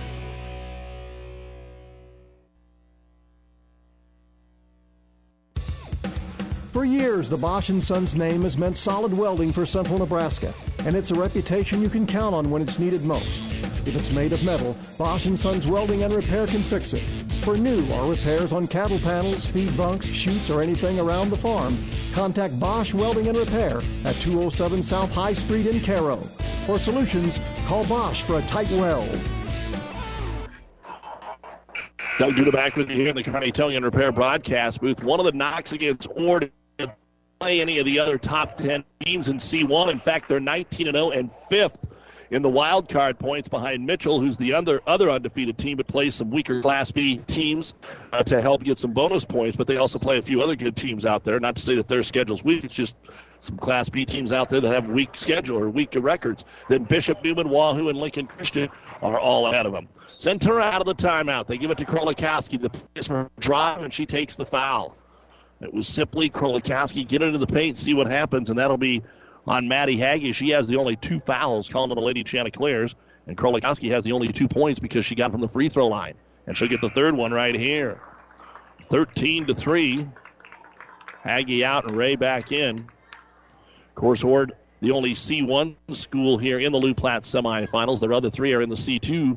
For 6.73 6.87
years, 6.87 7.29
the 7.29 7.37
Bosch 7.37 7.71
& 7.79 7.83
Sons 7.83 8.15
name 8.15 8.43
has 8.43 8.57
meant 8.57 8.79
solid 8.79 9.13
welding 9.13 9.53
for 9.53 9.67
central 9.67 9.99
Nebraska, 9.99 10.55
and 10.87 10.97
it's 10.97 11.11
a 11.11 11.15
reputation 11.15 11.83
you 11.83 11.91
can 11.91 12.07
count 12.07 12.35
on 12.35 12.51
when 12.51 12.63
it's 12.63 12.79
needed 12.79 13.05
most. 13.05 13.43
If 13.87 13.95
it's 13.95 14.11
made 14.11 14.33
of 14.33 14.43
metal, 14.43 14.75
Bosch 14.97 15.29
& 15.31 15.37
Sons 15.37 15.67
Welding 15.67 16.03
and 16.03 16.15
Repair 16.15 16.47
can 16.47 16.63
fix 16.63 16.95
it. 16.95 17.03
For 17.45 17.59
new 17.59 17.87
or 17.93 18.11
repairs 18.11 18.55
on 18.55 18.67
cattle 18.67 18.99
panels, 19.01 19.47
feed 19.47 19.77
bunks, 19.77 20.07
chutes, 20.07 20.49
or 20.49 20.63
anything 20.63 20.99
around 20.99 21.29
the 21.29 21.37
farm, 21.37 21.77
contact 22.15 22.59
Bosch 22.59 22.95
Welding 22.95 23.29
and 23.29 23.37
Repair 23.37 23.83
at 24.05 24.19
207 24.23 24.83
South 24.83 25.13
High 25.13 25.35
Street 25.35 25.67
in 25.67 25.83
Cairo. 25.83 26.17
For 26.65 26.79
solutions, 26.79 27.39
call 27.67 27.85
Bosch 27.85 28.23
for 28.23 28.39
a 28.39 28.43
tight 28.43 28.71
weld. 28.71 29.21
Doug 32.19 32.33
Duda 32.33 32.53
back 32.53 32.77
with 32.77 32.89
you 32.89 32.97
here 32.97 33.09
in 33.09 33.17
the 33.17 33.23
Kearney 33.23 33.53
Towing 33.53 33.77
and 33.77 33.85
Repair 33.85 34.11
broadcast 34.11 34.81
booth. 34.81 35.03
One 35.03 35.21
of 35.21 35.27
the 35.27 35.33
knocks 35.33 35.73
against 35.73 36.09
Ord 36.17 36.51
play 37.43 37.61
any 37.61 37.79
of 37.79 37.85
the 37.85 37.99
other 37.99 38.19
top 38.19 38.57
10 38.57 38.85
teams 39.05 39.29
in 39.29 39.39
C1. 39.39 39.91
In 39.91 39.99
fact, 39.99 40.29
they're 40.29 40.39
19 40.39 40.93
0 40.93 41.11
and 41.11 41.33
fifth 41.33 41.89
in 42.31 42.41
the 42.41 42.49
wild 42.49 42.89
card 42.89 43.19
points 43.19 43.49
behind 43.49 43.85
Mitchell, 43.85 44.21
who's 44.21 44.37
the 44.37 44.55
other 44.55 44.81
other 44.87 45.11
undefeated 45.11 45.59
team, 45.59 45.77
but 45.77 45.89
plays 45.89 46.15
some 46.15 46.31
weaker 46.31 46.63
Class 46.63 46.93
B 46.93 47.17
teams 47.27 47.75
uh, 48.13 48.23
to 48.23 48.41
help 48.41 48.63
get 48.63 48.79
some 48.79 48.93
bonus 48.93 49.25
points. 49.25 49.57
But 49.57 49.67
they 49.67 49.77
also 49.77 49.99
play 49.99 50.19
a 50.19 50.23
few 50.23 50.41
other 50.41 50.55
good 50.55 50.77
teams 50.77 51.05
out 51.05 51.25
there. 51.25 51.41
Not 51.41 51.57
to 51.57 51.63
say 51.63 51.75
that 51.75 51.89
their 51.89 52.05
schedule's 52.05 52.45
weak; 52.45 52.63
it's 52.63 52.75
just 52.75 52.95
some 53.41 53.59
Class 53.59 53.89
B 53.89 54.05
teams 54.05 54.31
out 54.31 54.49
there 54.49 54.61
that 54.61 54.73
have 54.73 54.89
weak 54.89 55.11
schedule 55.19 55.59
or 55.59 55.69
weak 55.69 55.97
records. 55.97 56.45
Then 56.69 56.85
Bishop, 56.85 57.25
Neumann, 57.25 57.51
Wahoo, 57.51 57.89
and 57.89 57.99
Lincoln 57.99 58.29
Christian 58.29 58.71
are 59.03 59.19
all 59.19 59.49
ahead 59.49 59.67
of 59.67 59.73
them. 59.73 59.89
Centura 60.17 60.63
out 60.63 60.81
of 60.81 60.87
the 60.87 60.95
timeout. 60.95 61.49
They 61.49 61.59
give 61.59 61.73
it 61.73 61.79
to 61.79 61.85
Krolikowski. 61.85 62.63
The 62.63 62.71
place 62.71 63.09
for 63.09 63.29
drive, 63.41 63.83
and 63.83 63.93
she 63.93 64.07
takes 64.07 64.37
the 64.37 64.47
foul. 64.47 64.97
It 65.63 65.73
was 65.73 65.87
simply 65.87 66.29
Krolikowski 66.29 67.07
get 67.07 67.23
into 67.23 67.39
the 67.39 67.47
paint, 67.47 67.79
see 67.79 67.95
what 67.95 68.09
happens, 68.09 68.51
and 68.51 68.59
that'll 68.59 68.77
be 68.77 69.03
on 69.47 69.69
Maddie 69.69 69.97
Haggy. 69.97 70.35
She 70.35 70.51
has 70.51 70.67
the 70.67 70.77
only 70.77 70.97
two 70.97 71.21
fouls 71.21 71.69
called 71.69 71.91
on 71.91 71.97
the 71.97 72.03
Lady 72.03 72.25
Chanticleers, 72.25 72.95
and 73.27 73.37
Krolikowski 73.37 73.91
has 73.91 74.05
the 74.05 74.13
only 74.13 74.29
two 74.29 74.49
points 74.49 74.81
because 74.81 75.05
she 75.05 75.15
got 75.15 75.31
from 75.31 75.41
the 75.41 75.49
free 75.49 75.69
throw 75.69 75.87
line. 75.87 76.15
And 76.47 76.57
she'll 76.57 76.69
get 76.69 76.81
the 76.81 76.91
third 76.91 77.15
one 77.15 77.33
right 77.33 77.55
here. 77.55 78.01
13 78.85 79.47
to 79.47 79.55
3. 79.55 80.09
Haggy 81.25 81.63
out 81.63 81.85
and 81.85 81.97
Ray 81.97 82.17
back 82.17 82.51
in. 82.51 82.81
Of 82.81 83.95
course, 83.95 84.25
Ord, 84.25 84.53
the 84.81 84.91
only 84.91 85.13
C1 85.13 85.77
school 85.93 86.39
here 86.39 86.59
in 86.59 86.73
the 86.73 86.79
Loup 86.79 86.97
Platte 86.97 87.23
semifinals. 87.23 88.01
Their 88.01 88.13
other 88.13 88.31
three 88.31 88.53
are 88.55 88.63
in 88.63 88.69
the 88.69 88.75
C2 88.75 89.37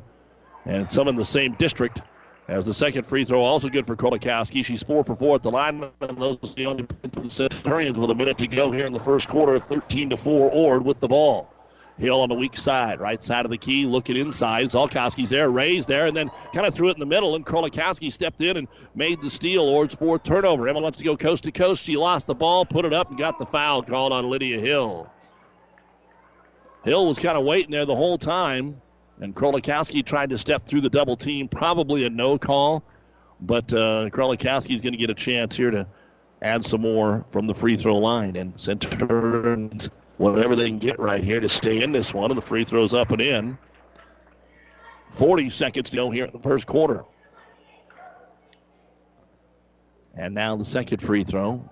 and 0.64 0.90
some 0.90 1.06
in 1.06 1.14
the 1.14 1.24
same 1.24 1.54
district. 1.54 2.02
As 2.48 2.64
the 2.64 2.74
second 2.74 3.04
free 3.04 3.24
throw, 3.24 3.42
also 3.42 3.68
good 3.68 3.86
for 3.86 3.96
Krolikowski. 3.96 4.64
She's 4.64 4.82
four 4.82 5.02
for 5.02 5.16
four 5.16 5.34
at 5.34 5.42
the 5.42 5.50
line. 5.50 5.82
And 6.00 6.16
those 6.16 6.36
are 6.36 6.54
the 6.54 6.66
only 6.66 6.86
Centurions 7.28 7.98
with 7.98 8.10
a 8.10 8.14
minute 8.14 8.38
to 8.38 8.46
go 8.46 8.70
here 8.70 8.86
in 8.86 8.92
the 8.92 9.00
first 9.00 9.28
quarter. 9.28 9.58
13 9.58 10.10
to 10.10 10.16
4, 10.16 10.50
Ord 10.52 10.84
with 10.84 11.00
the 11.00 11.08
ball. 11.08 11.52
Hill 11.98 12.20
on 12.20 12.28
the 12.28 12.34
weak 12.34 12.56
side, 12.56 13.00
right 13.00 13.24
side 13.24 13.46
of 13.46 13.50
the 13.50 13.56
key, 13.56 13.86
looking 13.86 14.16
inside. 14.16 14.68
Zolkowski's 14.68 15.30
there, 15.30 15.50
raised 15.50 15.88
there, 15.88 16.06
and 16.06 16.16
then 16.16 16.30
kind 16.52 16.66
of 16.66 16.74
threw 16.74 16.90
it 16.90 16.94
in 16.94 17.00
the 17.00 17.06
middle. 17.06 17.34
And 17.34 17.44
Krolikowski 17.44 18.12
stepped 18.12 18.40
in 18.42 18.58
and 18.58 18.68
made 18.94 19.20
the 19.20 19.30
steal. 19.30 19.62
Ord's 19.62 19.94
fourth 19.94 20.22
turnover. 20.22 20.68
Emma 20.68 20.78
wants 20.78 20.98
to 20.98 21.04
go 21.04 21.16
coast 21.16 21.44
to 21.44 21.52
coast. 21.52 21.82
She 21.82 21.96
lost 21.96 22.28
the 22.28 22.34
ball, 22.34 22.64
put 22.64 22.84
it 22.84 22.92
up, 22.92 23.08
and 23.08 23.18
got 23.18 23.38
the 23.38 23.46
foul 23.46 23.82
called 23.82 24.12
on 24.12 24.28
Lydia 24.30 24.60
Hill. 24.60 25.10
Hill 26.84 27.06
was 27.06 27.18
kind 27.18 27.36
of 27.36 27.44
waiting 27.44 27.72
there 27.72 27.86
the 27.86 27.96
whole 27.96 28.18
time. 28.18 28.80
And 29.20 29.34
Krolikowski 29.34 30.04
tried 30.04 30.30
to 30.30 30.38
step 30.38 30.66
through 30.66 30.82
the 30.82 30.90
double 30.90 31.16
team, 31.16 31.48
probably 31.48 32.04
a 32.04 32.10
no 32.10 32.38
call. 32.38 32.82
But 33.40 33.72
uh, 33.72 34.10
Krolikowski's 34.10 34.80
going 34.80 34.92
to 34.92 34.98
get 34.98 35.10
a 35.10 35.14
chance 35.14 35.56
here 35.56 35.70
to 35.70 35.86
add 36.42 36.64
some 36.64 36.82
more 36.82 37.24
from 37.28 37.46
the 37.46 37.54
free 37.54 37.76
throw 37.76 37.96
line. 37.96 38.36
And 38.36 38.60
Centurions, 38.60 39.88
whatever 40.18 40.56
they 40.56 40.68
can 40.68 40.78
get 40.78 40.98
right 40.98 41.22
here 41.22 41.40
to 41.40 41.48
stay 41.48 41.82
in 41.82 41.92
this 41.92 42.12
one. 42.12 42.30
And 42.30 42.38
the 42.38 42.42
free 42.42 42.64
throw's 42.64 42.94
up 42.94 43.10
and 43.10 43.20
in. 43.20 43.58
40 45.10 45.50
seconds 45.50 45.90
to 45.90 45.96
go 45.96 46.10
here 46.10 46.26
in 46.26 46.32
the 46.32 46.38
first 46.38 46.66
quarter. 46.66 47.04
And 50.14 50.34
now 50.34 50.56
the 50.56 50.64
second 50.64 51.00
free 51.00 51.24
throw 51.24 51.68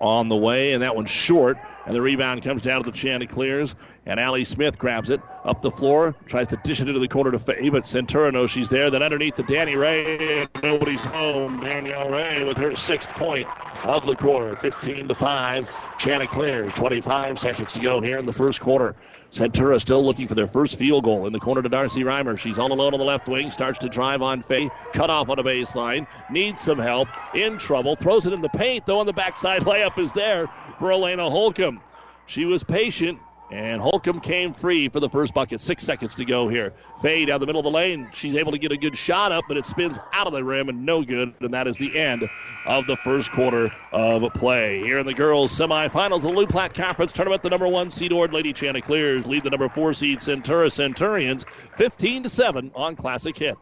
on 0.00 0.28
the 0.28 0.36
way, 0.36 0.72
and 0.72 0.82
that 0.82 0.94
one's 0.94 1.10
short. 1.10 1.56
And 1.86 1.94
the 1.94 2.00
rebound 2.00 2.42
comes 2.42 2.62
down 2.62 2.82
to 2.82 2.90
the 2.90 2.96
Chanticleers, 2.96 3.74
and 4.06 4.18
Allie 4.18 4.44
Smith 4.44 4.78
grabs 4.78 5.10
it 5.10 5.20
up 5.44 5.60
the 5.60 5.70
floor, 5.70 6.14
tries 6.26 6.46
to 6.48 6.56
dish 6.56 6.80
it 6.80 6.88
into 6.88 6.98
the 6.98 7.08
corner 7.08 7.30
to 7.30 7.38
Faye, 7.38 7.68
but 7.68 7.84
Centura 7.84 8.32
knows 8.32 8.50
she's 8.50 8.70
there. 8.70 8.90
Then 8.90 9.02
underneath 9.02 9.34
to 9.34 9.42
Danny 9.42 9.76
Ray, 9.76 10.48
nobody's 10.62 11.04
home. 11.04 11.60
Danielle 11.60 12.08
Ray 12.08 12.44
with 12.44 12.56
her 12.56 12.74
sixth 12.74 13.10
point 13.10 13.46
of 13.84 14.06
the 14.06 14.16
quarter, 14.16 14.56
15 14.56 15.08
to 15.08 15.14
5. 15.14 15.68
Chanticleers, 15.98 16.72
25 16.72 17.38
seconds 17.38 17.74
to 17.74 17.80
go 17.80 18.00
here 18.00 18.18
in 18.18 18.24
the 18.24 18.32
first 18.32 18.60
quarter. 18.60 18.96
Centura 19.34 19.80
still 19.80 20.04
looking 20.04 20.28
for 20.28 20.36
their 20.36 20.46
first 20.46 20.76
field 20.76 21.02
goal 21.02 21.26
in 21.26 21.32
the 21.32 21.40
corner 21.40 21.60
to 21.60 21.68
Darcy 21.68 22.04
Reimer. 22.04 22.38
She's 22.38 22.56
all 22.56 22.72
alone 22.72 22.94
on 22.94 23.00
the 23.00 23.04
left 23.04 23.28
wing, 23.28 23.50
starts 23.50 23.80
to 23.80 23.88
drive 23.88 24.22
on 24.22 24.42
Faye, 24.42 24.70
cut 24.92 25.10
off 25.10 25.28
on 25.28 25.40
a 25.40 25.42
baseline, 25.42 26.06
needs 26.30 26.62
some 26.62 26.78
help, 26.78 27.08
in 27.34 27.58
trouble, 27.58 27.96
throws 27.96 28.26
it 28.26 28.32
in 28.32 28.40
the 28.40 28.48
paint, 28.48 28.86
though 28.86 29.00
on 29.00 29.06
the 29.06 29.12
backside 29.12 29.62
layup 29.64 29.98
is 29.98 30.12
there 30.12 30.46
for 30.78 30.92
Elena 30.92 31.28
Holcomb. 31.28 31.80
She 32.26 32.44
was 32.44 32.62
patient, 32.62 33.18
and 33.50 33.80
Holcomb 33.80 34.20
came 34.20 34.54
free 34.54 34.88
for 34.88 35.00
the 35.00 35.08
first 35.08 35.34
bucket. 35.34 35.60
Six 35.60 35.84
seconds 35.84 36.14
to 36.16 36.24
go 36.24 36.48
here. 36.48 36.72
Faye 37.00 37.24
down 37.24 37.40
the 37.40 37.46
middle 37.46 37.60
of 37.60 37.64
the 37.64 37.70
lane. 37.70 38.08
She's 38.12 38.36
able 38.36 38.52
to 38.52 38.58
get 38.58 38.72
a 38.72 38.76
good 38.76 38.96
shot 38.96 39.32
up, 39.32 39.44
but 39.46 39.56
it 39.56 39.66
spins 39.66 39.98
out 40.12 40.26
of 40.26 40.32
the 40.32 40.42
rim 40.42 40.68
and 40.68 40.86
no 40.86 41.02
good. 41.02 41.34
And 41.40 41.54
that 41.54 41.66
is 41.66 41.76
the 41.76 41.96
end 41.98 42.28
of 42.66 42.86
the 42.86 42.96
first 42.96 43.30
quarter 43.30 43.70
of 43.92 44.32
play. 44.34 44.80
Here 44.80 44.98
in 44.98 45.06
the 45.06 45.14
girls' 45.14 45.52
semifinals 45.52 46.16
of 46.16 46.22
the 46.22 46.28
Loup 46.30 46.48
Platte 46.48 46.74
Conference 46.74 47.12
Tournament, 47.12 47.42
the 47.42 47.50
number 47.50 47.68
one 47.68 47.90
seed 47.90 48.12
Ord 48.12 48.32
Lady 48.32 48.52
Chanticleers 48.52 49.26
lead 49.26 49.44
the 49.44 49.50
number 49.50 49.68
four 49.68 49.92
seed 49.92 50.20
Centura 50.20 50.72
Centurions 50.72 51.44
15 51.74 52.24
to 52.24 52.28
7 52.28 52.72
on 52.74 52.96
Classic 52.96 53.36
Hit. 53.36 53.56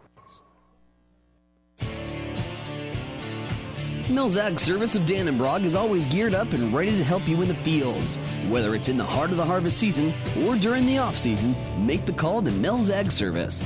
Mills 4.10 4.36
Ag 4.36 4.58
Service 4.58 4.96
of 4.96 5.02
Dannebrog 5.02 5.64
is 5.64 5.76
always 5.76 6.06
geared 6.06 6.34
up 6.34 6.52
and 6.52 6.74
ready 6.74 6.90
to 6.90 7.04
help 7.04 7.26
you 7.28 7.40
in 7.40 7.46
the 7.46 7.54
fields. 7.54 8.16
Whether 8.48 8.74
it's 8.74 8.88
in 8.88 8.96
the 8.96 9.04
heart 9.04 9.30
of 9.30 9.36
the 9.36 9.44
harvest 9.44 9.78
season 9.78 10.12
or 10.44 10.56
during 10.56 10.86
the 10.86 10.98
off 10.98 11.16
season, 11.16 11.54
make 11.78 12.04
the 12.04 12.12
call 12.12 12.42
to 12.42 12.50
Mills 12.50 12.90
Ag 12.90 13.12
Service. 13.12 13.64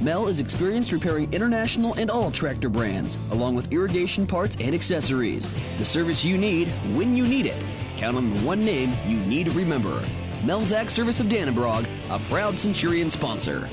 Mel 0.00 0.28
is 0.28 0.40
experienced 0.40 0.92
repairing 0.92 1.32
international 1.32 1.94
and 1.94 2.10
all 2.10 2.30
tractor 2.30 2.68
brands, 2.68 3.18
along 3.32 3.56
with 3.56 3.72
irrigation 3.72 4.26
parts 4.26 4.56
and 4.60 4.74
accessories. 4.74 5.48
The 5.78 5.84
service 5.84 6.24
you 6.24 6.38
need 6.38 6.68
when 6.94 7.16
you 7.16 7.26
need 7.26 7.46
it. 7.46 7.62
Count 7.96 8.16
on 8.16 8.32
the 8.32 8.38
one 8.40 8.64
name 8.64 8.94
you 9.06 9.18
need 9.18 9.46
to 9.46 9.52
remember. 9.52 10.02
Mel's 10.44 10.72
Ag 10.72 10.90
Service 10.90 11.18
of 11.20 11.26
Dannebrog, 11.26 11.86
a 12.10 12.18
proud 12.30 12.58
Centurion 12.58 13.10
sponsor. 13.10 13.68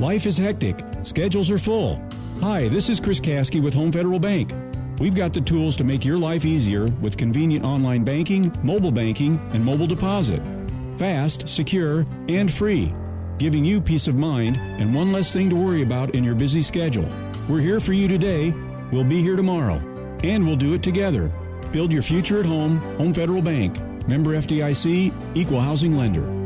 Life 0.00 0.24
is 0.24 0.38
hectic. 0.38 0.82
Schedules 1.02 1.50
are 1.50 1.58
full. 1.58 2.02
Hi, 2.40 2.68
this 2.68 2.88
is 2.88 2.98
Chris 2.98 3.20
Kasky 3.20 3.62
with 3.62 3.74
Home 3.74 3.92
Federal 3.92 4.18
Bank. 4.18 4.50
We've 4.98 5.14
got 5.14 5.34
the 5.34 5.42
tools 5.42 5.76
to 5.76 5.84
make 5.84 6.06
your 6.06 6.16
life 6.16 6.46
easier 6.46 6.86
with 7.02 7.18
convenient 7.18 7.66
online 7.66 8.02
banking, 8.02 8.50
mobile 8.62 8.92
banking, 8.92 9.38
and 9.52 9.62
mobile 9.62 9.86
deposit. 9.86 10.40
Fast, 10.96 11.46
secure, 11.46 12.06
and 12.30 12.50
free, 12.50 12.94
giving 13.36 13.62
you 13.62 13.78
peace 13.78 14.08
of 14.08 14.14
mind 14.14 14.56
and 14.56 14.94
one 14.94 15.12
less 15.12 15.34
thing 15.34 15.50
to 15.50 15.56
worry 15.56 15.82
about 15.82 16.14
in 16.14 16.24
your 16.24 16.34
busy 16.34 16.62
schedule. 16.62 17.08
We're 17.46 17.60
here 17.60 17.78
for 17.78 17.92
you 17.92 18.08
today. 18.08 18.54
We'll 18.90 19.04
be 19.04 19.20
here 19.20 19.36
tomorrow. 19.36 19.82
And 20.24 20.46
we'll 20.46 20.56
do 20.56 20.72
it 20.72 20.82
together. 20.82 21.30
Build 21.72 21.92
your 21.92 22.02
future 22.02 22.40
at 22.40 22.46
home. 22.46 22.78
Home 22.96 23.12
Federal 23.12 23.42
Bank. 23.42 23.78
Member 24.08 24.30
FDIC, 24.30 25.36
Equal 25.36 25.60
Housing 25.60 25.94
Lender. 25.94 26.39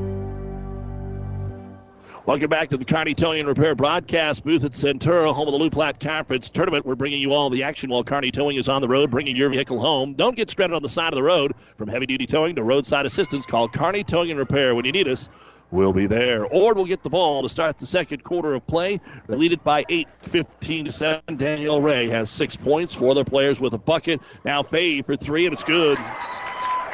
Welcome 2.26 2.48
back 2.48 2.70
to 2.70 2.78
the 2.78 2.86
Kearney 2.86 3.12
Towing 3.12 3.40
and 3.40 3.48
Repair 3.48 3.74
broadcast 3.74 4.44
booth 4.44 4.64
at 4.64 4.72
Centura, 4.72 5.34
home 5.34 5.46
of 5.46 5.52
the 5.52 5.58
Loup 5.58 5.74
Platte 5.74 6.00
Conference 6.00 6.48
Tournament. 6.48 6.86
We're 6.86 6.94
bringing 6.94 7.20
you 7.20 7.34
all 7.34 7.50
the 7.50 7.62
action 7.62 7.90
while 7.90 8.02
Kearney 8.02 8.30
Towing 8.30 8.56
is 8.56 8.66
on 8.66 8.80
the 8.80 8.88
road, 8.88 9.10
bringing 9.10 9.36
your 9.36 9.50
vehicle 9.50 9.78
home. 9.78 10.14
Don't 10.14 10.34
get 10.34 10.48
stranded 10.48 10.74
on 10.74 10.82
the 10.82 10.88
side 10.88 11.12
of 11.12 11.18
the 11.18 11.22
road. 11.22 11.52
From 11.76 11.86
heavy 11.90 12.06
duty 12.06 12.26
towing 12.26 12.54
to 12.54 12.62
roadside 12.62 13.04
assistance, 13.04 13.44
call 13.44 13.68
Kearney 13.68 14.04
Towing 14.04 14.30
and 14.30 14.38
Repair 14.38 14.74
when 14.74 14.86
you 14.86 14.92
need 14.92 15.06
us. 15.06 15.28
We'll 15.70 15.92
be 15.92 16.06
there. 16.06 16.46
Ord 16.46 16.78
will 16.78 16.86
get 16.86 17.02
the 17.02 17.10
ball 17.10 17.42
to 17.42 17.48
start 17.50 17.78
the 17.78 17.84
second 17.84 18.24
quarter 18.24 18.54
of 18.54 18.66
play. 18.66 19.02
They 19.26 19.36
lead 19.36 19.52
it 19.52 19.62
by 19.62 19.84
8, 19.90 20.10
15 20.10 20.86
to 20.86 20.92
7. 20.92 21.36
Danielle 21.36 21.82
Ray 21.82 22.08
has 22.08 22.30
six 22.30 22.56
points. 22.56 22.94
Four 22.94 23.10
other 23.10 23.24
players 23.24 23.60
with 23.60 23.74
a 23.74 23.78
bucket. 23.78 24.22
Now 24.46 24.62
Faye 24.62 25.02
for 25.02 25.14
three, 25.14 25.44
and 25.44 25.52
it's 25.52 25.64
good. 25.64 25.98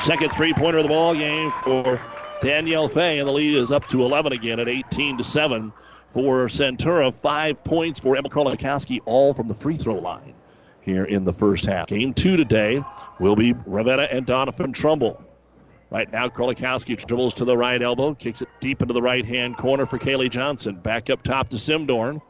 Second 0.00 0.32
three 0.32 0.54
pointer 0.54 0.78
of 0.78 0.84
the 0.84 0.88
ball 0.88 1.14
game 1.14 1.52
for 1.62 2.02
Danielle 2.40 2.88
Fay, 2.88 3.18
and 3.18 3.28
the 3.28 3.32
lead 3.32 3.54
is 3.54 3.70
up 3.70 3.86
to 3.88 4.02
11 4.02 4.32
again 4.32 4.58
at 4.60 4.68
18 4.68 5.18
to 5.18 5.24
7 5.24 5.72
for 6.06 6.46
Centura. 6.46 7.14
Five 7.14 7.62
points 7.62 8.00
for 8.00 8.16
Emma 8.16 8.30
Krolikowski, 8.30 9.00
all 9.04 9.34
from 9.34 9.46
the 9.46 9.54
free 9.54 9.76
throw 9.76 9.96
line 9.96 10.34
here 10.80 11.04
in 11.04 11.24
the 11.24 11.32
first 11.32 11.66
half. 11.66 11.88
Game 11.88 12.14
two 12.14 12.36
today 12.36 12.82
will 13.18 13.36
be 13.36 13.52
Ravenna 13.66 14.04
and 14.04 14.26
Doniphan 14.26 14.72
Trumbull. 14.72 15.22
Right 15.90 16.10
now, 16.10 16.28
Krolikowski 16.28 17.04
dribbles 17.04 17.34
to 17.34 17.44
the 17.44 17.56
right 17.56 17.82
elbow, 17.82 18.14
kicks 18.14 18.40
it 18.40 18.48
deep 18.60 18.80
into 18.80 18.94
the 18.94 19.02
right 19.02 19.24
hand 19.24 19.58
corner 19.58 19.84
for 19.84 19.98
Kaylee 19.98 20.30
Johnson. 20.30 20.80
Back 20.80 21.10
up 21.10 21.22
top 21.22 21.50
to 21.50 21.56
Simdorn. 21.56 22.22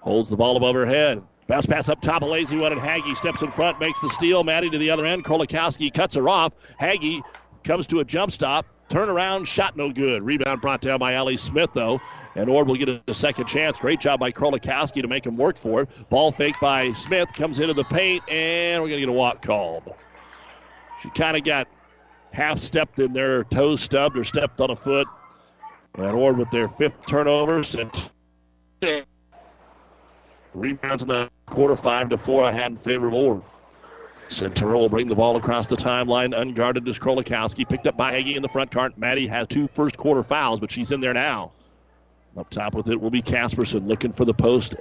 Holds 0.00 0.30
the 0.30 0.36
ball 0.36 0.56
above 0.56 0.74
her 0.76 0.86
head. 0.86 1.22
Bounce 1.48 1.66
pass 1.66 1.88
up 1.88 2.00
top, 2.00 2.22
a 2.22 2.26
lazy 2.26 2.56
one, 2.56 2.72
and 2.72 2.80
Haggy 2.80 3.16
steps 3.16 3.42
in 3.42 3.50
front, 3.50 3.80
makes 3.80 4.00
the 4.00 4.10
steal. 4.10 4.44
Maddie 4.44 4.70
to 4.70 4.78
the 4.78 4.90
other 4.90 5.06
end. 5.06 5.24
Krolikowski 5.24 5.92
cuts 5.92 6.14
her 6.14 6.28
off. 6.28 6.54
Haggy 6.80 7.22
comes 7.64 7.86
to 7.88 8.00
a 8.00 8.04
jump 8.04 8.32
stop. 8.32 8.66
Turn 8.88 9.08
around, 9.08 9.46
shot 9.46 9.76
no 9.76 9.90
good. 9.90 10.22
Rebound 10.22 10.60
brought 10.60 10.80
down 10.80 11.00
by 11.00 11.14
Ellie 11.14 11.36
Smith, 11.36 11.70
though. 11.74 12.00
And 12.36 12.48
Ord 12.50 12.68
will 12.68 12.76
get 12.76 12.88
a, 12.88 13.14
second 13.14 13.46
chance. 13.46 13.78
Great 13.78 13.98
job 13.98 14.20
by 14.20 14.30
Krolikowski 14.30 15.02
to 15.02 15.08
make 15.08 15.24
him 15.24 15.36
work 15.36 15.56
for 15.56 15.82
it. 15.82 16.10
Ball 16.10 16.30
fake 16.30 16.60
by 16.60 16.92
Smith 16.92 17.32
comes 17.32 17.60
into 17.60 17.74
the 17.74 17.84
paint, 17.84 18.22
and 18.28 18.82
we're 18.82 18.88
going 18.88 19.00
to 19.00 19.06
get 19.06 19.08
a 19.08 19.12
walk 19.12 19.42
called. 19.42 19.94
She 21.00 21.10
kind 21.10 21.36
of 21.36 21.44
got 21.44 21.66
half 22.32 22.58
stepped 22.58 22.98
in 22.98 23.12
there, 23.12 23.44
toes 23.44 23.80
stubbed 23.80 24.18
or 24.18 24.24
stepped 24.24 24.60
on 24.60 24.70
a 24.70 24.76
foot. 24.76 25.08
And 25.94 26.12
Ord 26.12 26.36
with 26.36 26.50
their 26.50 26.68
fifth 26.68 27.06
turnover 27.06 27.62
and 27.78 28.10
rebounds 30.52 31.02
in 31.02 31.08
the 31.08 31.30
quarter, 31.46 31.74
five 31.74 32.10
to 32.10 32.18
four. 32.18 32.44
I 32.44 32.52
had 32.52 32.72
in 32.72 32.76
favor 32.76 33.08
of 33.08 33.14
Ord. 33.14 33.42
Centura 34.28 34.74
will 34.74 34.88
bring 34.88 35.08
the 35.08 35.14
ball 35.14 35.36
across 35.36 35.68
the 35.68 35.76
timeline, 35.76 36.36
unguarded 36.36 36.88
as 36.88 36.98
Krolikowski, 36.98 37.68
picked 37.68 37.86
up 37.86 37.96
by 37.96 38.12
Hagee 38.12 38.36
in 38.36 38.42
the 38.42 38.48
front 38.48 38.72
court. 38.72 38.98
Maddie 38.98 39.28
has 39.28 39.46
two 39.46 39.68
first 39.68 39.96
quarter 39.96 40.22
fouls, 40.22 40.60
but 40.60 40.70
she's 40.70 40.90
in 40.90 41.00
there 41.00 41.14
now. 41.14 41.52
Up 42.36 42.50
top 42.50 42.74
with 42.74 42.88
it 42.90 43.00
will 43.00 43.10
be 43.10 43.22
Casperson 43.22 43.86
looking 43.86 44.12
for 44.12 44.24
the 44.24 44.34
post. 44.34 44.74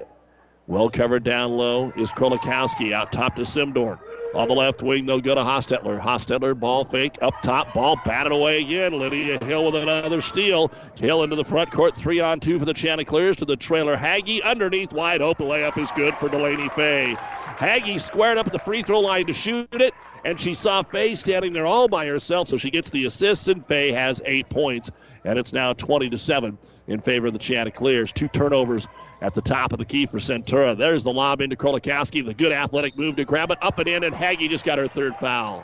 Well 0.68 0.90
covered 0.90 1.24
down 1.24 1.52
low 1.52 1.94
is 1.96 2.10
Krolikowski 2.10 2.92
out 2.92 3.12
top 3.12 3.36
to 3.36 3.44
Simdorn. 3.44 4.00
On 4.36 4.50
the 4.50 4.54
left 4.54 4.84
wing, 4.84 5.06
they'll 5.06 5.22
go 5.22 5.34
to 5.34 5.42
Hostetler. 5.42 5.98
Hostetler, 5.98 6.60
ball 6.60 6.84
fake, 6.84 7.18
up 7.22 7.42
top, 7.42 7.74
ball 7.74 7.98
batted 8.04 8.34
away 8.34 8.60
again. 8.60 8.92
Lydia 8.92 9.42
Hill 9.42 9.72
with 9.72 9.82
another 9.82 10.20
steal. 10.20 10.70
Hill 11.00 11.24
into 11.24 11.38
the 11.38 11.46
front 11.46 11.72
court, 11.72 11.96
three 11.96 12.20
on 12.20 12.42
two 12.42 12.60
for 12.60 12.66
the 12.66 12.74
Chanticleers 12.74 13.38
to 13.38 13.46
the 13.46 13.56
trailer. 13.56 13.96
Haggy 13.96 14.44
underneath, 14.44 14.92
wide 14.92 15.22
open 15.22 15.48
layup 15.48 15.78
is 15.78 15.90
good 15.94 16.14
for 16.16 16.28
Delaney 16.28 16.68
Fay. 16.68 17.16
Haggy 17.16 18.00
squared 18.02 18.38
up 18.38 18.48
at 18.48 18.52
the 18.52 18.60
free 18.60 18.84
throw 18.84 19.00
line 19.00 19.26
to 19.28 19.34
shoot 19.34 19.70
it, 19.72 19.94
and 20.26 20.38
she 20.38 20.54
saw 20.54 20.84
Fay 20.84 21.16
standing 21.16 21.54
there 21.54 21.66
all 21.66 21.88
by 21.88 22.06
herself, 22.06 22.50
so 22.50 22.58
she 22.58 22.72
gets 22.72 22.90
the 22.90 23.06
assist, 23.06 23.48
and 23.48 23.66
Fay 23.66 23.94
has 23.94 24.22
eight 24.26 24.50
points, 24.50 24.92
and 25.24 25.40
it's 25.40 25.54
now 25.54 25.72
20 25.72 26.10
to 26.10 26.18
7 26.18 26.58
in 26.88 27.00
favor 27.00 27.28
of 27.28 27.34
the 27.34 27.40
Chanticleers. 27.40 28.12
Two 28.12 28.28
turnovers 28.28 28.86
at 29.22 29.34
the 29.34 29.42
top 29.42 29.72
of 29.72 29.80
the 29.80 29.86
key 29.86 30.06
for 30.06 30.18
Centura. 30.18 30.78
There's 30.78 31.04
the 31.04 31.12
lob 31.12 31.42
into 31.42 31.56
Krolikowski. 31.56 32.26
The 32.26 32.34
good 32.34 32.52
athletic 32.52 32.98
move 32.98 33.16
to 33.16 33.26
grab 33.26 33.52
it 33.52 33.58
up 33.62 33.80
and 33.80 33.88
in, 33.88 34.04
and 34.04 34.14
Haggy 34.14 34.50
just 34.50 34.66
got 34.66 34.78
her 34.78 34.88
third 34.88 35.16
foul. 35.16 35.64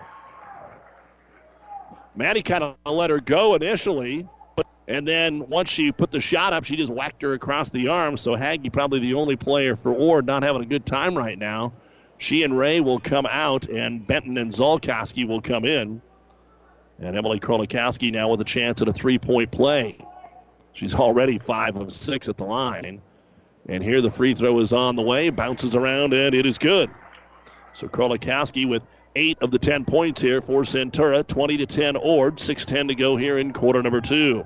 Maddie 2.16 2.42
kind 2.42 2.64
of 2.64 2.76
let 2.86 3.10
her 3.10 3.20
go 3.20 3.56
initially, 3.56 4.28
but 4.56 4.68
and 4.88 5.08
then 5.08 5.48
once 5.48 5.70
she 5.70 5.92
put 5.92 6.12
the 6.12 6.20
shot 6.20 6.54
up, 6.54 6.66
she 6.66 6.76
just 6.76 6.92
whacked 6.92 7.22
her 7.22 7.34
across 7.34 7.70
the 7.70 7.88
arm. 7.88 8.18
So 8.18 8.32
Haggy 8.32 8.72
probably 8.72 9.00
the 9.00 9.14
only 9.14 9.36
player 9.36 9.76
for 9.76 9.94
Ord 9.94 10.26
not 10.26 10.44
having 10.44 10.62
a 10.62 10.66
good 10.66 10.86
time 10.86 11.18
right 11.18 11.38
now. 11.38 11.74
She 12.18 12.44
and 12.44 12.58
Ray 12.58 12.82
will 12.82 13.00
come 13.00 13.26
out, 13.26 13.68
and 13.68 14.06
Benton 14.06 14.38
and 14.38 14.52
Zolkowski 14.52 15.28
will 15.28 15.42
come 15.42 15.66
in. 15.66 16.02
And 17.00 17.18
Emily 17.18 17.40
Krolikowski 17.40 18.12
now 18.12 18.30
with 18.30 18.42
a 18.42 18.46
chance 18.46 18.80
at 18.82 18.88
a 18.88 18.94
three-point 18.94 19.52
play. 19.52 19.98
She's 20.74 20.94
already 20.94 21.40
five 21.40 21.78
of 21.78 21.96
six 21.96 22.30
at 22.30 22.38
the 22.38 22.44
line. 22.44 23.02
And 23.71 23.81
here 23.81 24.01
the 24.01 24.12
free 24.12 24.34
throw 24.34 24.60
is 24.60 24.73
on 24.73 24.97
the 24.97 25.01
way, 25.01 25.29
bounces 25.29 25.77
around, 25.77 26.13
and 26.13 26.36
it 26.36 26.45
is 26.45 26.57
good. 26.57 26.89
So 27.73 27.88
Krolikowski 27.88 28.67
with 28.67 28.84
eight 29.15 29.38
of 29.41 29.49
the 29.49 29.60
ten 29.60 29.86
points 29.86 30.21
here 30.21 30.41
for 30.41 30.63
Centura, 30.63 31.25
20 31.25 31.55
to 31.55 31.65
10 31.65 31.95
Ord, 31.95 32.36
6:10 32.36 32.89
to 32.89 32.95
go 32.95 33.15
here 33.15 33.38
in 33.38 33.53
quarter 33.53 33.81
number 33.81 34.01
two. 34.01 34.45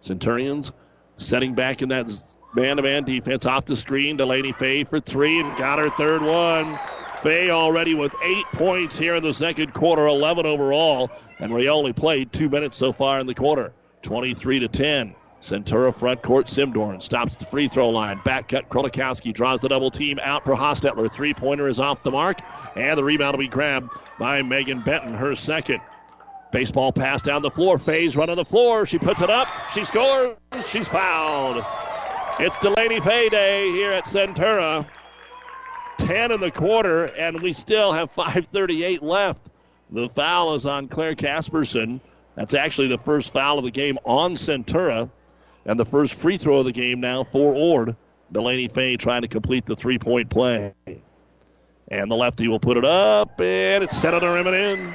Centurions 0.00 0.72
setting 1.18 1.54
back 1.54 1.82
in 1.82 1.90
that 1.90 2.10
man-to-man 2.56 3.04
defense 3.04 3.46
off 3.46 3.64
the 3.64 3.76
screen. 3.76 4.16
Delaney 4.16 4.50
Fay 4.50 4.82
for 4.82 4.98
three 4.98 5.38
and 5.38 5.56
got 5.56 5.78
her 5.78 5.90
third 5.90 6.22
one. 6.22 6.76
Fay 7.22 7.50
already 7.50 7.94
with 7.94 8.12
eight 8.24 8.46
points 8.46 8.98
here 8.98 9.14
in 9.14 9.22
the 9.22 9.32
second 9.32 9.72
quarter, 9.72 10.08
11 10.08 10.46
overall, 10.46 11.12
and 11.38 11.54
we 11.54 11.68
only 11.68 11.92
played 11.92 12.32
two 12.32 12.48
minutes 12.48 12.76
so 12.76 12.90
far 12.90 13.20
in 13.20 13.28
the 13.28 13.34
quarter. 13.34 13.72
23 14.02 14.58
to 14.58 14.68
10. 14.68 15.14
Centura 15.40 15.94
front 15.94 16.22
court. 16.22 16.46
Simdorn 16.46 17.02
stops 17.02 17.36
the 17.36 17.44
free 17.44 17.68
throw 17.68 17.90
line. 17.90 18.20
Back 18.24 18.48
cut. 18.48 18.68
Krolikowski 18.68 19.32
draws 19.32 19.60
the 19.60 19.68
double 19.68 19.90
team 19.90 20.18
out 20.22 20.44
for 20.44 20.54
Hostetler. 20.54 21.10
Three 21.12 21.32
pointer 21.32 21.68
is 21.68 21.78
off 21.78 22.02
the 22.02 22.10
mark, 22.10 22.40
and 22.76 22.98
the 22.98 23.04
rebound 23.04 23.36
will 23.36 23.44
be 23.44 23.48
grabbed 23.48 23.92
by 24.18 24.42
Megan 24.42 24.80
Benton, 24.80 25.14
her 25.14 25.34
second. 25.34 25.80
Baseball 26.50 26.92
pass 26.92 27.22
down 27.22 27.42
the 27.42 27.50
floor. 27.50 27.78
Faye's 27.78 28.16
run 28.16 28.30
on 28.30 28.36
the 28.36 28.44
floor. 28.44 28.86
She 28.86 28.98
puts 28.98 29.22
it 29.22 29.30
up. 29.30 29.48
She 29.72 29.84
scores. 29.84 30.36
She's 30.66 30.88
fouled. 30.88 31.64
It's 32.40 32.58
Delaney 32.58 33.00
Faye 33.00 33.28
Day 33.28 33.70
here 33.70 33.90
at 33.90 34.06
Centura. 34.06 34.86
10 35.98 36.32
in 36.32 36.40
the 36.40 36.50
quarter, 36.50 37.06
and 37.16 37.40
we 37.40 37.52
still 37.52 37.92
have 37.92 38.10
5.38 38.14 39.02
left. 39.02 39.50
The 39.90 40.08
foul 40.08 40.54
is 40.54 40.66
on 40.66 40.88
Claire 40.88 41.14
Casperson. 41.14 42.00
That's 42.34 42.54
actually 42.54 42.88
the 42.88 42.98
first 42.98 43.32
foul 43.32 43.58
of 43.58 43.64
the 43.64 43.70
game 43.70 43.98
on 44.04 44.34
Centura. 44.34 45.10
And 45.68 45.78
the 45.78 45.84
first 45.84 46.14
free 46.14 46.38
throw 46.38 46.60
of 46.60 46.64
the 46.64 46.72
game 46.72 46.98
now 46.98 47.22
for 47.22 47.54
Ord. 47.54 47.94
Delaney 48.32 48.68
Fay 48.68 48.96
trying 48.96 49.20
to 49.20 49.28
complete 49.28 49.66
the 49.66 49.76
three 49.76 49.98
point 49.98 50.30
play. 50.30 50.74
And 51.88 52.10
the 52.10 52.16
lefty 52.16 52.48
will 52.48 52.58
put 52.58 52.78
it 52.78 52.86
up, 52.86 53.38
and 53.40 53.84
it's 53.84 53.96
set 53.96 54.14
on 54.14 54.20
the 54.20 54.28
rim 54.28 54.46
and 54.46 54.56
in. 54.56 54.94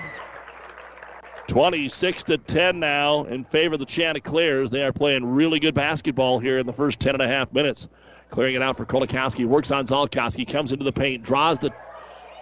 26 1.48 2.24
to 2.24 2.38
10 2.40 2.80
now 2.80 3.26
in 3.26 3.44
favor 3.44 3.76
of 3.76 3.80
the 3.80 3.86
Chanticleers. 3.86 4.72
They 4.72 4.84
are 4.84 4.92
playing 4.92 5.26
really 5.26 5.60
good 5.60 5.76
basketball 5.76 6.40
here 6.40 6.58
in 6.58 6.66
the 6.66 6.74
first 6.74 7.00
10 7.00 7.16
and 7.16 7.22
a 7.22 7.28
half 7.28 7.54
minutes. 7.54 7.88
Clearing 8.30 8.56
it 8.56 8.64
out 8.64 8.76
for 8.76 8.86
Krolikowski. 8.86 9.46
Works 9.46 9.70
on 9.70 9.86
Zolkowski. 9.86 10.50
Comes 10.52 10.72
into 10.72 10.86
the 10.86 10.92
paint. 10.92 11.22
Draws 11.22 11.60
the 11.60 11.72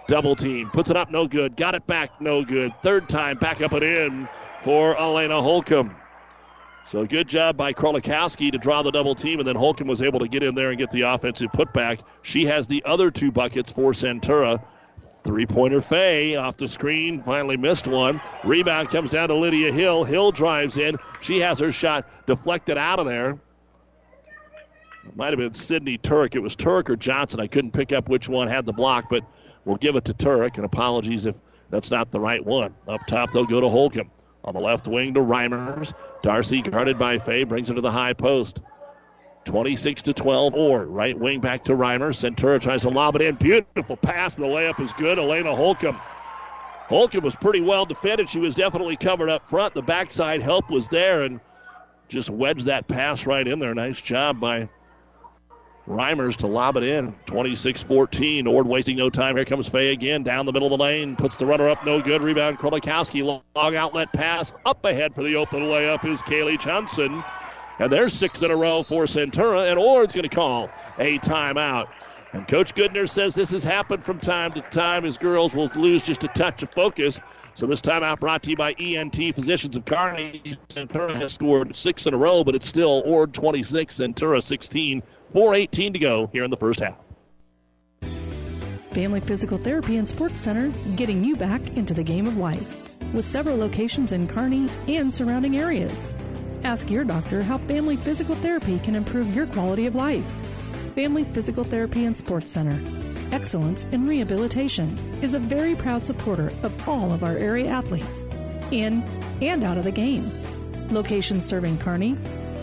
double 0.08 0.36
team. 0.36 0.70
Puts 0.70 0.88
it 0.88 0.96
up. 0.96 1.10
No 1.10 1.26
good. 1.26 1.54
Got 1.56 1.74
it 1.74 1.86
back. 1.86 2.18
No 2.18 2.42
good. 2.44 2.72
Third 2.82 3.10
time. 3.10 3.36
Back 3.36 3.60
up 3.60 3.72
and 3.74 3.82
in 3.82 4.28
for 4.60 4.98
Elena 4.98 5.42
Holcomb. 5.42 5.94
So 6.86 7.06
good 7.06 7.28
job 7.28 7.56
by 7.56 7.72
Krolikowski 7.72 8.52
to 8.52 8.58
draw 8.58 8.82
the 8.82 8.90
double 8.90 9.14
team, 9.14 9.38
and 9.38 9.48
then 9.48 9.56
Holcomb 9.56 9.88
was 9.88 10.02
able 10.02 10.18
to 10.20 10.28
get 10.28 10.42
in 10.42 10.54
there 10.54 10.70
and 10.70 10.78
get 10.78 10.90
the 10.90 11.02
offensive 11.02 11.50
putback. 11.52 12.00
She 12.22 12.44
has 12.46 12.66
the 12.66 12.82
other 12.84 13.10
two 13.10 13.30
buckets 13.30 13.72
for 13.72 13.92
Centura. 13.92 14.62
Three 15.24 15.46
pointer 15.46 15.80
Fay 15.80 16.34
off 16.34 16.56
the 16.56 16.66
screen, 16.66 17.22
finally 17.22 17.56
missed 17.56 17.86
one. 17.86 18.20
Rebound 18.44 18.90
comes 18.90 19.10
down 19.10 19.28
to 19.28 19.34
Lydia 19.34 19.72
Hill. 19.72 20.04
Hill 20.04 20.32
drives 20.32 20.76
in. 20.76 20.98
She 21.20 21.38
has 21.38 21.60
her 21.60 21.70
shot 21.70 22.08
deflected 22.26 22.76
out 22.76 22.98
of 22.98 23.06
there. 23.06 23.38
It 25.06 25.16
might 25.16 25.30
have 25.30 25.38
been 25.38 25.54
Sydney 25.54 25.98
Turk. 25.98 26.34
It 26.34 26.40
was 26.40 26.56
Turk 26.56 26.90
or 26.90 26.96
Johnson. 26.96 27.40
I 27.40 27.46
couldn't 27.46 27.72
pick 27.72 27.92
up 27.92 28.08
which 28.08 28.28
one 28.28 28.48
had 28.48 28.66
the 28.66 28.72
block, 28.72 29.06
but 29.08 29.24
we'll 29.64 29.76
give 29.76 29.96
it 29.96 30.04
to 30.06 30.14
Turk. 30.14 30.56
And 30.56 30.64
apologies 30.64 31.24
if 31.26 31.36
that's 31.70 31.90
not 31.90 32.10
the 32.10 32.20
right 32.20 32.44
one. 32.44 32.74
Up 32.88 33.00
top, 33.06 33.32
they'll 33.32 33.44
go 33.44 33.60
to 33.60 33.68
Holcomb. 33.68 34.10
On 34.44 34.54
the 34.54 34.60
left 34.60 34.88
wing 34.88 35.14
to 35.14 35.20
Reimers. 35.20 35.94
Darcy 36.22 36.62
guarded 36.62 36.98
by 36.98 37.18
Fay 37.18 37.44
brings 37.44 37.68
it 37.68 37.74
to 37.74 37.80
the 37.80 37.90
high 37.90 38.12
post. 38.12 38.60
26 39.44 40.02
to 40.02 40.12
12 40.12 40.54
or 40.54 40.86
right 40.86 41.18
wing 41.18 41.40
back 41.40 41.64
to 41.64 41.72
Reimer. 41.72 42.12
Centura 42.12 42.60
tries 42.60 42.82
to 42.82 42.88
lob 42.88 43.16
it 43.16 43.22
in. 43.22 43.34
Beautiful 43.34 43.96
pass, 43.96 44.36
the 44.36 44.42
layup 44.44 44.78
is 44.80 44.92
good. 44.92 45.18
Elena 45.18 45.54
Holcomb. 45.54 45.98
Holcomb 46.88 47.24
was 47.24 47.34
pretty 47.34 47.60
well 47.60 47.84
defended. 47.84 48.28
She 48.28 48.38
was 48.38 48.54
definitely 48.54 48.96
covered 48.96 49.30
up 49.30 49.46
front. 49.46 49.74
The 49.74 49.82
backside 49.82 50.42
help 50.42 50.70
was 50.70 50.88
there 50.88 51.22
and 51.22 51.40
just 52.08 52.30
wedged 52.30 52.66
that 52.66 52.86
pass 52.86 53.26
right 53.26 53.46
in 53.46 53.58
there. 53.58 53.74
Nice 53.74 54.00
job 54.00 54.38
by 54.38 54.68
Reimers 55.88 56.36
to 56.36 56.46
lob 56.46 56.76
it 56.76 56.84
in. 56.84 57.12
26 57.26 57.82
14. 57.82 58.46
Ord 58.46 58.66
wasting 58.66 58.96
no 58.96 59.10
time. 59.10 59.36
Here 59.36 59.44
comes 59.44 59.68
Fay 59.68 59.92
again 59.92 60.22
down 60.22 60.46
the 60.46 60.52
middle 60.52 60.72
of 60.72 60.78
the 60.78 60.82
lane. 60.82 61.16
Puts 61.16 61.36
the 61.36 61.46
runner 61.46 61.68
up. 61.68 61.84
No 61.84 62.00
good. 62.00 62.22
Rebound. 62.22 62.58
Krolikowski. 62.58 63.24
Long 63.54 63.76
outlet 63.76 64.12
pass. 64.12 64.52
Up 64.64 64.84
ahead 64.84 65.14
for 65.14 65.22
the 65.22 65.36
open 65.36 65.62
layup 65.62 66.04
is 66.04 66.22
Kaylee 66.22 66.60
Johnson. 66.60 67.24
And 67.78 67.90
there's 67.90 68.12
six 68.12 68.42
in 68.42 68.50
a 68.50 68.56
row 68.56 68.84
for 68.84 69.04
Centura. 69.04 69.68
And 69.68 69.78
Ord's 69.78 70.14
going 70.14 70.28
to 70.28 70.34
call 70.34 70.70
a 70.98 71.18
timeout. 71.18 71.88
And 72.32 72.46
Coach 72.46 72.74
Goodner 72.74 73.08
says 73.10 73.34
this 73.34 73.50
has 73.50 73.64
happened 73.64 74.04
from 74.04 74.18
time 74.18 74.52
to 74.52 74.62
time 74.62 75.04
as 75.04 75.18
girls 75.18 75.52
will 75.54 75.70
lose 75.74 76.02
just 76.02 76.24
a 76.24 76.28
touch 76.28 76.62
of 76.62 76.70
focus. 76.70 77.18
So 77.54 77.66
this 77.66 77.80
timeout 77.80 78.20
brought 78.20 78.42
to 78.44 78.50
you 78.50 78.56
by 78.56 78.72
ENT 78.72 79.34
Physicians 79.34 79.76
of 79.76 79.84
Kearney. 79.84 80.56
Centura 80.68 81.14
has 81.14 81.32
scored 81.32 81.76
six 81.76 82.06
in 82.06 82.14
a 82.14 82.16
row, 82.16 82.44
but 82.44 82.54
it's 82.54 82.66
still 82.66 83.02
Ord 83.04 83.34
26, 83.34 83.94
Centura 83.98 84.42
16. 84.42 85.02
4.18 85.32 85.92
to 85.92 85.98
go 85.98 86.30
here 86.32 86.44
in 86.44 86.50
the 86.50 86.56
first 86.56 86.80
half. 86.80 86.98
Family 88.92 89.20
Physical 89.20 89.56
Therapy 89.56 89.96
and 89.96 90.06
Sports 90.06 90.42
Center, 90.42 90.68
getting 90.96 91.24
you 91.24 91.34
back 91.34 91.76
into 91.76 91.94
the 91.94 92.02
game 92.02 92.26
of 92.26 92.36
life. 92.36 92.78
With 93.14 93.24
several 93.24 93.56
locations 93.56 94.12
in 94.12 94.28
Kearney 94.28 94.68
and 94.88 95.14
surrounding 95.14 95.58
areas. 95.58 96.12
Ask 96.64 96.90
your 96.90 97.04
doctor 97.04 97.42
how 97.42 97.58
Family 97.58 97.96
Physical 97.96 98.34
Therapy 98.36 98.78
can 98.78 98.94
improve 98.94 99.34
your 99.34 99.46
quality 99.46 99.86
of 99.86 99.94
life. 99.94 100.30
Family 100.94 101.24
Physical 101.24 101.64
Therapy 101.64 102.04
and 102.04 102.16
Sports 102.16 102.52
Center. 102.52 102.78
Excellence 103.32 103.86
in 103.92 104.06
Rehabilitation 104.06 104.98
is 105.22 105.32
a 105.32 105.38
very 105.38 105.74
proud 105.74 106.04
supporter 106.04 106.52
of 106.62 106.88
all 106.88 107.12
of 107.12 107.24
our 107.24 107.34
area 107.38 107.70
athletes, 107.70 108.26
in 108.70 109.02
and 109.40 109.64
out 109.64 109.78
of 109.78 109.84
the 109.84 109.90
game. 109.90 110.30
Locations 110.90 111.46
serving 111.46 111.78
Kearney, 111.78 112.18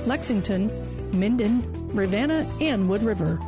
Lexington, 0.06 0.70
Minden, 1.12 1.64
Ravenna, 1.96 2.48
and 2.62 2.88
Wood 2.88 3.02
River. 3.02 3.40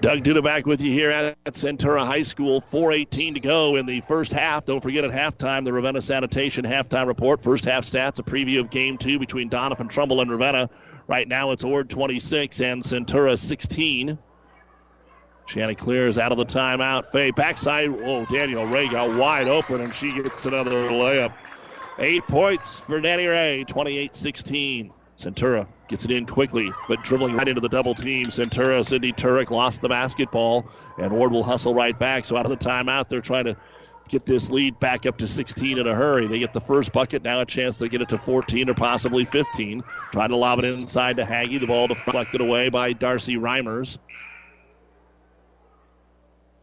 Doug 0.00 0.24
Duda 0.24 0.44
back 0.44 0.66
with 0.66 0.82
you 0.82 0.90
here 0.90 1.10
at 1.10 1.36
Centura 1.52 2.04
High 2.06 2.22
School. 2.22 2.60
4.18 2.60 3.34
to 3.34 3.40
go 3.40 3.76
in 3.76 3.86
the 3.86 4.00
first 4.00 4.30
half. 4.30 4.66
Don't 4.66 4.82
forget 4.82 5.04
at 5.04 5.10
halftime, 5.10 5.64
the 5.64 5.72
Ravenna 5.72 6.02
Sanitation 6.02 6.66
halftime 6.66 7.06
report. 7.06 7.40
First 7.40 7.64
half 7.64 7.86
stats, 7.86 8.18
a 8.18 8.22
preview 8.22 8.60
of 8.60 8.70
game 8.70 8.98
two 8.98 9.18
between 9.18 9.48
Doniphan 9.48 9.88
Trumbull 9.88 10.20
and 10.20 10.30
Ravenna. 10.30 10.68
Right 11.06 11.28
now 11.28 11.50
it's 11.50 11.64
Ord 11.64 11.88
26 11.88 12.60
and 12.60 12.82
Centura 12.82 13.38
16. 13.38 14.18
Chanticleer 15.50 16.06
is 16.06 16.16
out 16.16 16.30
of 16.30 16.38
the 16.38 16.46
timeout. 16.46 17.06
Faye 17.06 17.32
backside. 17.32 17.90
Oh, 17.90 18.24
Daniel 18.26 18.66
Ray 18.66 18.88
got 18.88 19.12
wide 19.16 19.48
open 19.48 19.80
and 19.80 19.92
she 19.92 20.12
gets 20.12 20.46
another 20.46 20.88
layup. 20.90 21.34
Eight 21.98 22.24
points 22.28 22.78
for 22.78 23.00
Danny 23.00 23.26
Ray, 23.26 23.64
28 23.64 24.14
16. 24.14 24.92
Centura 25.18 25.66
gets 25.88 26.04
it 26.04 26.12
in 26.12 26.24
quickly, 26.24 26.72
but 26.88 27.02
dribbling 27.02 27.34
right 27.34 27.48
into 27.48 27.60
the 27.60 27.68
double 27.68 27.96
team. 27.96 28.26
Centura, 28.26 28.86
Cindy 28.86 29.12
Turek 29.12 29.50
lost 29.50 29.82
the 29.82 29.88
basketball, 29.88 30.66
and 30.98 31.12
Ord 31.12 31.32
will 31.32 31.42
hustle 31.42 31.74
right 31.74 31.98
back. 31.98 32.24
So 32.24 32.36
out 32.36 32.46
of 32.46 32.50
the 32.50 32.64
timeout, 32.64 33.08
they're 33.08 33.20
trying 33.20 33.46
to 33.46 33.56
get 34.08 34.24
this 34.24 34.50
lead 34.50 34.78
back 34.78 35.04
up 35.04 35.18
to 35.18 35.26
16 35.26 35.78
in 35.78 35.86
a 35.86 35.94
hurry. 35.94 36.28
They 36.28 36.38
get 36.38 36.52
the 36.52 36.60
first 36.60 36.92
bucket, 36.92 37.24
now 37.24 37.40
a 37.40 37.44
chance 37.44 37.76
to 37.78 37.88
get 37.88 38.00
it 38.00 38.08
to 38.10 38.18
14 38.18 38.70
or 38.70 38.74
possibly 38.74 39.24
15. 39.24 39.82
Trying 40.12 40.28
to 40.28 40.36
lob 40.36 40.60
it 40.60 40.64
inside 40.64 41.16
to 41.16 41.24
Haggy. 41.24 41.58
The 41.58 41.66
ball 41.66 41.88
deflected 41.88 42.40
away 42.40 42.68
by 42.68 42.92
Darcy 42.92 43.34
Reimers. 43.34 43.98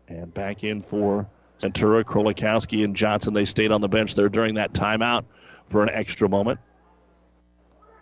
And 0.07 0.33
back 0.33 0.63
in 0.63 0.79
for 0.79 1.27
Centura, 1.59 2.03
Krolikowski, 2.03 2.83
and 2.83 2.95
Johnson. 2.95 3.33
They 3.33 3.45
stayed 3.45 3.71
on 3.71 3.81
the 3.81 3.89
bench 3.89 4.15
there 4.15 4.29
during 4.29 4.55
that 4.55 4.73
timeout 4.73 5.25
for 5.65 5.83
an 5.83 5.89
extra 5.89 6.29
moment. 6.29 6.59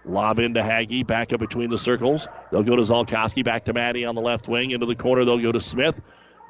Lob 0.03 0.37
into 0.39 0.61
Haggy, 0.61 1.05
back 1.05 1.33
up 1.33 1.39
between 1.39 1.71
the 1.71 1.77
circles. 1.77 2.27
They'll 2.51 2.63
go 2.63 2.75
to 2.75 2.83
Zolkowski, 2.83 3.43
back 3.43 3.65
to 3.65 3.73
Maddie 3.73 4.05
on 4.05 4.13
the 4.13 4.21
left 4.21 4.47
wing. 4.47 4.71
Into 4.71 4.85
the 4.85 4.95
corner, 4.95 5.25
they'll 5.25 5.39
go 5.39 5.51
to 5.51 5.59
Smith. 5.59 5.99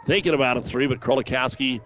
Thinking 0.06 0.34
about 0.34 0.58
a 0.58 0.62
three, 0.62 0.88
but 0.88 1.00
Krolikowski 1.00 1.80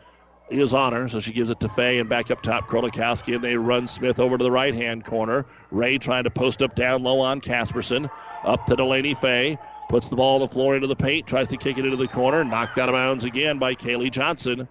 is 0.49 0.73
on 0.73 0.93
her, 0.93 1.07
so 1.07 1.19
she 1.19 1.31
gives 1.31 1.51
it 1.51 1.59
to 1.59 1.69
Fay 1.69 1.99
and 1.99 2.09
back 2.09 2.31
up 2.31 2.41
top, 2.41 2.67
Krolikowski, 2.67 3.35
and 3.35 3.43
they 3.43 3.55
run 3.55 3.85
Smith 3.85 4.19
over 4.19 4.35
to 4.35 4.43
the 4.43 4.51
right 4.51 4.73
hand 4.73 5.05
corner. 5.05 5.45
Ray 5.69 5.99
trying 5.99 6.23
to 6.23 6.31
post 6.31 6.63
up 6.63 6.73
down 6.73 7.03
low 7.03 7.19
on 7.19 7.39
Casperson. 7.39 8.09
Up 8.43 8.65
to 8.65 8.75
Delaney 8.75 9.13
Fay. 9.13 9.59
Puts 9.89 10.07
the 10.07 10.15
ball 10.15 10.35
on 10.35 10.41
the 10.41 10.47
floor 10.47 10.75
into 10.75 10.85
the 10.85 10.95
paint, 10.95 11.25
tries 11.25 11.47
to 11.47 11.57
kick 11.57 11.79
it 11.79 11.83
into 11.83 11.97
the 11.97 12.07
corner, 12.07 12.43
knocked 12.43 12.77
out 12.77 12.89
of 12.89 12.93
bounds 12.93 13.25
again 13.25 13.57
by 13.57 13.73
Kaylee 13.73 14.11
Johnson. 14.11 14.67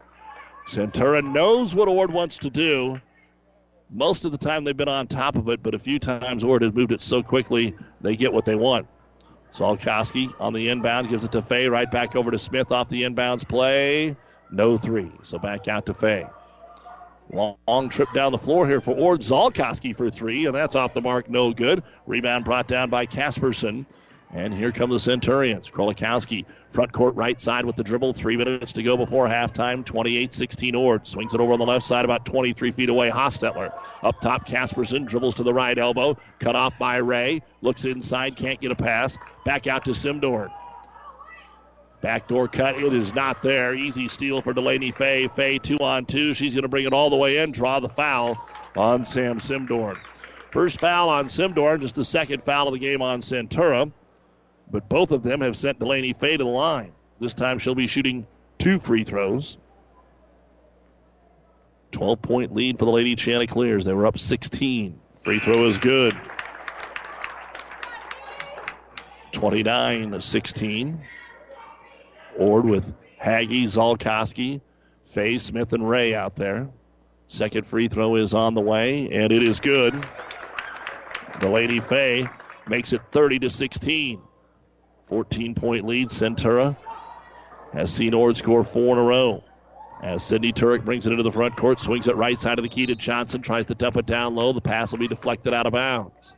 Centura 0.68 1.24
knows 1.24 1.74
what 1.74 1.88
Ord 1.88 2.12
wants 2.12 2.38
to 2.38 2.50
do. 2.50 2.94
Most 3.90 4.24
of 4.24 4.32
the 4.32 4.38
time 4.38 4.62
they've 4.62 4.76
been 4.76 4.88
on 4.88 5.08
top 5.08 5.34
of 5.34 5.48
it, 5.48 5.60
but 5.60 5.74
a 5.74 5.78
few 5.78 5.98
times 5.98 6.44
Ord 6.44 6.62
has 6.62 6.72
moved 6.72 6.92
it 6.92 7.02
so 7.02 7.22
quickly 7.22 7.74
they 8.00 8.14
get 8.14 8.32
what 8.32 8.44
they 8.44 8.54
want. 8.54 8.86
Zolkowski 9.54 10.32
on 10.38 10.52
the 10.52 10.68
inbound 10.68 11.08
gives 11.08 11.24
it 11.24 11.32
to 11.32 11.42
Fay, 11.42 11.66
right 11.66 11.90
back 11.90 12.14
over 12.14 12.30
to 12.30 12.38
Smith 12.38 12.70
off 12.70 12.88
the 12.88 13.02
inbounds 13.02 13.48
play. 13.48 14.16
No 14.52 14.76
three, 14.76 15.10
so 15.24 15.38
back 15.38 15.66
out 15.66 15.86
to 15.86 15.94
Fay. 15.94 16.26
Long, 17.32 17.56
long 17.66 17.88
trip 17.88 18.12
down 18.14 18.30
the 18.30 18.38
floor 18.38 18.68
here 18.68 18.80
for 18.80 18.94
Ord 18.94 19.20
Zolkowski 19.20 19.96
for 19.96 20.10
three, 20.10 20.46
and 20.46 20.54
that's 20.54 20.76
off 20.76 20.94
the 20.94 21.02
mark, 21.02 21.28
no 21.28 21.52
good. 21.52 21.82
Rebound 22.06 22.44
brought 22.44 22.68
down 22.68 22.88
by 22.88 23.06
Casperson. 23.06 23.84
And 24.32 24.52
here 24.52 24.72
come 24.72 24.90
the 24.90 25.00
Centurions. 25.00 25.70
Krolikowski, 25.70 26.44
front 26.68 26.92
court 26.92 27.14
right 27.14 27.40
side 27.40 27.64
with 27.64 27.76
the 27.76 27.84
dribble. 27.84 28.12
Three 28.12 28.36
minutes 28.36 28.72
to 28.74 28.82
go 28.82 28.96
before 28.96 29.26
halftime. 29.26 29.84
28 29.84 30.34
16 30.34 30.74
Ord. 30.74 31.06
Swings 31.06 31.32
it 31.32 31.40
over 31.40 31.54
on 31.54 31.58
the 31.58 31.64
left 31.64 31.86
side, 31.86 32.04
about 32.04 32.26
23 32.26 32.70
feet 32.72 32.90
away. 32.90 33.10
Hostetler. 33.10 33.72
Up 34.02 34.20
top, 34.20 34.46
Casperson 34.46 35.06
dribbles 35.06 35.36
to 35.36 35.44
the 35.44 35.54
right 35.54 35.78
elbow. 35.78 36.18
Cut 36.40 36.56
off 36.56 36.78
by 36.78 36.98
Ray. 36.98 37.42
Looks 37.62 37.86
inside, 37.86 38.36
can't 38.36 38.60
get 38.60 38.70
a 38.70 38.76
pass. 38.76 39.16
Back 39.46 39.66
out 39.66 39.86
to 39.86 39.92
Simdorn. 39.92 40.50
Backdoor 42.02 42.48
cut, 42.48 42.78
it 42.78 42.92
is 42.92 43.14
not 43.14 43.42
there. 43.42 43.74
Easy 43.74 44.06
steal 44.06 44.40
for 44.40 44.52
Delaney 44.52 44.92
Fay. 44.92 45.26
Fay 45.26 45.58
two 45.58 45.78
on 45.78 46.04
two. 46.04 46.32
She's 46.32 46.54
going 46.54 46.62
to 46.62 46.68
bring 46.68 46.84
it 46.84 46.92
all 46.92 47.10
the 47.10 47.16
way 47.16 47.38
in, 47.38 47.50
draw 47.50 47.80
the 47.80 47.88
foul 47.88 48.38
on 48.76 49.04
Sam 49.04 49.40
Simdorn. 49.40 49.96
First 50.50 50.78
foul 50.78 51.08
on 51.08 51.26
Simdorn, 51.26 51.80
just 51.80 51.96
the 51.96 52.04
second 52.04 52.42
foul 52.42 52.68
of 52.68 52.74
the 52.74 52.78
game 52.78 53.02
on 53.02 53.22
Centura 53.22 53.90
but 54.70 54.88
both 54.88 55.10
of 55.10 55.22
them 55.22 55.40
have 55.40 55.56
sent 55.56 55.78
Delaney 55.78 56.12
Fay 56.12 56.36
to 56.36 56.44
the 56.44 56.50
line. 56.50 56.92
This 57.20 57.34
time 57.34 57.58
she'll 57.58 57.74
be 57.74 57.86
shooting 57.86 58.26
two 58.58 58.78
free 58.78 59.04
throws. 59.04 59.58
12 61.92 62.20
point 62.20 62.54
lead 62.54 62.78
for 62.78 62.84
the 62.84 62.90
Lady 62.90 63.16
Chanticleers. 63.16 63.84
They 63.84 63.92
were 63.94 64.06
up 64.06 64.18
16. 64.18 65.00
Free 65.24 65.38
throw 65.38 65.66
is 65.66 65.78
good. 65.78 66.14
29 69.32 70.20
16. 70.20 71.00
Ord 72.38 72.64
with 72.66 72.92
Haggy, 73.20 73.64
Zolkowski, 73.64 74.60
Fay, 75.04 75.38
Smith, 75.38 75.72
and 75.72 75.88
Ray 75.88 76.14
out 76.14 76.36
there. 76.36 76.68
Second 77.26 77.66
free 77.66 77.88
throw 77.88 78.16
is 78.16 78.32
on 78.32 78.54
the 78.54 78.60
way, 78.60 79.10
and 79.10 79.32
it 79.32 79.42
is 79.42 79.60
good. 79.60 79.94
The 81.40 81.48
Lady 81.48 81.80
Fay 81.80 82.26
makes 82.68 82.92
it 82.92 83.02
30 83.10 83.40
to 83.40 83.50
16. 83.50 84.20
14 85.08 85.54
point 85.54 85.86
lead. 85.86 86.08
Centura 86.08 86.76
has 87.72 87.92
seen 87.92 88.12
Ord 88.12 88.36
score 88.36 88.62
four 88.62 88.94
in 88.94 88.98
a 88.98 89.02
row. 89.02 89.42
As 90.02 90.22
Cindy 90.22 90.52
Turek 90.52 90.84
brings 90.84 91.06
it 91.06 91.10
into 91.10 91.22
the 91.22 91.32
front 91.32 91.56
court, 91.56 91.80
swings 91.80 92.06
it 92.06 92.16
right 92.16 92.38
side 92.38 92.58
of 92.58 92.62
the 92.62 92.68
key 92.68 92.86
to 92.86 92.94
Johnson, 92.94 93.42
tries 93.42 93.66
to 93.66 93.74
dump 93.74 93.96
it 93.96 94.06
down 94.06 94.36
low. 94.36 94.52
The 94.52 94.60
pass 94.60 94.92
will 94.92 94.98
be 94.98 95.08
deflected 95.08 95.52
out 95.52 95.66
of 95.66 95.72
bounds. 95.72 96.34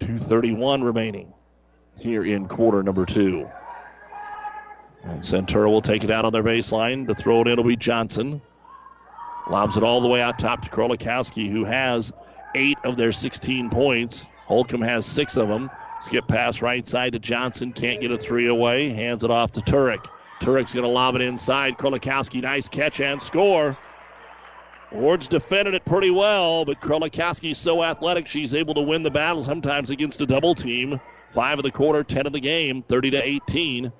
2.31 0.00 0.82
remaining 0.82 1.32
here 1.98 2.24
in 2.24 2.48
quarter 2.48 2.82
number 2.82 3.06
two. 3.06 3.48
And 5.04 5.22
Centura 5.22 5.70
will 5.70 5.80
take 5.80 6.04
it 6.04 6.10
out 6.10 6.24
on 6.24 6.32
their 6.32 6.42
baseline. 6.42 7.06
To 7.06 7.14
throw 7.14 7.40
it 7.42 7.48
in 7.48 7.56
will 7.56 7.64
be 7.64 7.76
Johnson. 7.76 8.42
Lobs 9.48 9.76
it 9.76 9.82
all 9.82 10.00
the 10.00 10.08
way 10.08 10.20
out 10.20 10.38
top 10.38 10.62
to 10.62 10.70
Krolikowski, 10.70 11.50
who 11.50 11.64
has 11.64 12.12
eight 12.54 12.78
of 12.84 12.96
their 12.96 13.12
16 13.12 13.70
points. 13.70 14.26
Holcomb 14.46 14.82
has 14.82 15.06
six 15.06 15.36
of 15.36 15.48
them. 15.48 15.70
Skip 16.02 16.26
pass 16.26 16.60
right 16.62 16.86
side 16.86 17.12
to 17.12 17.20
Johnson. 17.20 17.72
Can't 17.72 18.00
get 18.00 18.10
a 18.10 18.16
three 18.16 18.48
away. 18.48 18.90
Hands 18.90 19.22
it 19.22 19.30
off 19.30 19.52
to 19.52 19.60
Turek. 19.60 20.04
Turek's 20.40 20.74
going 20.74 20.84
to 20.84 20.90
lob 20.90 21.14
it 21.14 21.20
inside. 21.20 21.78
Krolikowski, 21.78 22.42
nice 22.42 22.68
catch 22.68 23.00
and 23.00 23.22
score. 23.22 23.78
Ord's 24.90 25.28
defended 25.28 25.74
it 25.74 25.84
pretty 25.84 26.10
well, 26.10 26.64
but 26.64 26.80
Krolikowski's 26.80 27.56
so 27.56 27.84
athletic 27.84 28.26
she's 28.26 28.52
able 28.52 28.74
to 28.74 28.82
win 28.82 29.04
the 29.04 29.10
battle 29.10 29.44
sometimes 29.44 29.90
against 29.90 30.20
a 30.20 30.26
double 30.26 30.56
team. 30.56 31.00
Five 31.30 31.60
of 31.60 31.62
the 31.62 31.70
quarter, 31.70 32.02
ten 32.02 32.26
of 32.26 32.32
the 32.32 32.40
game, 32.40 32.82
30 32.82 33.12
to 33.12 33.22
18. 33.22 33.92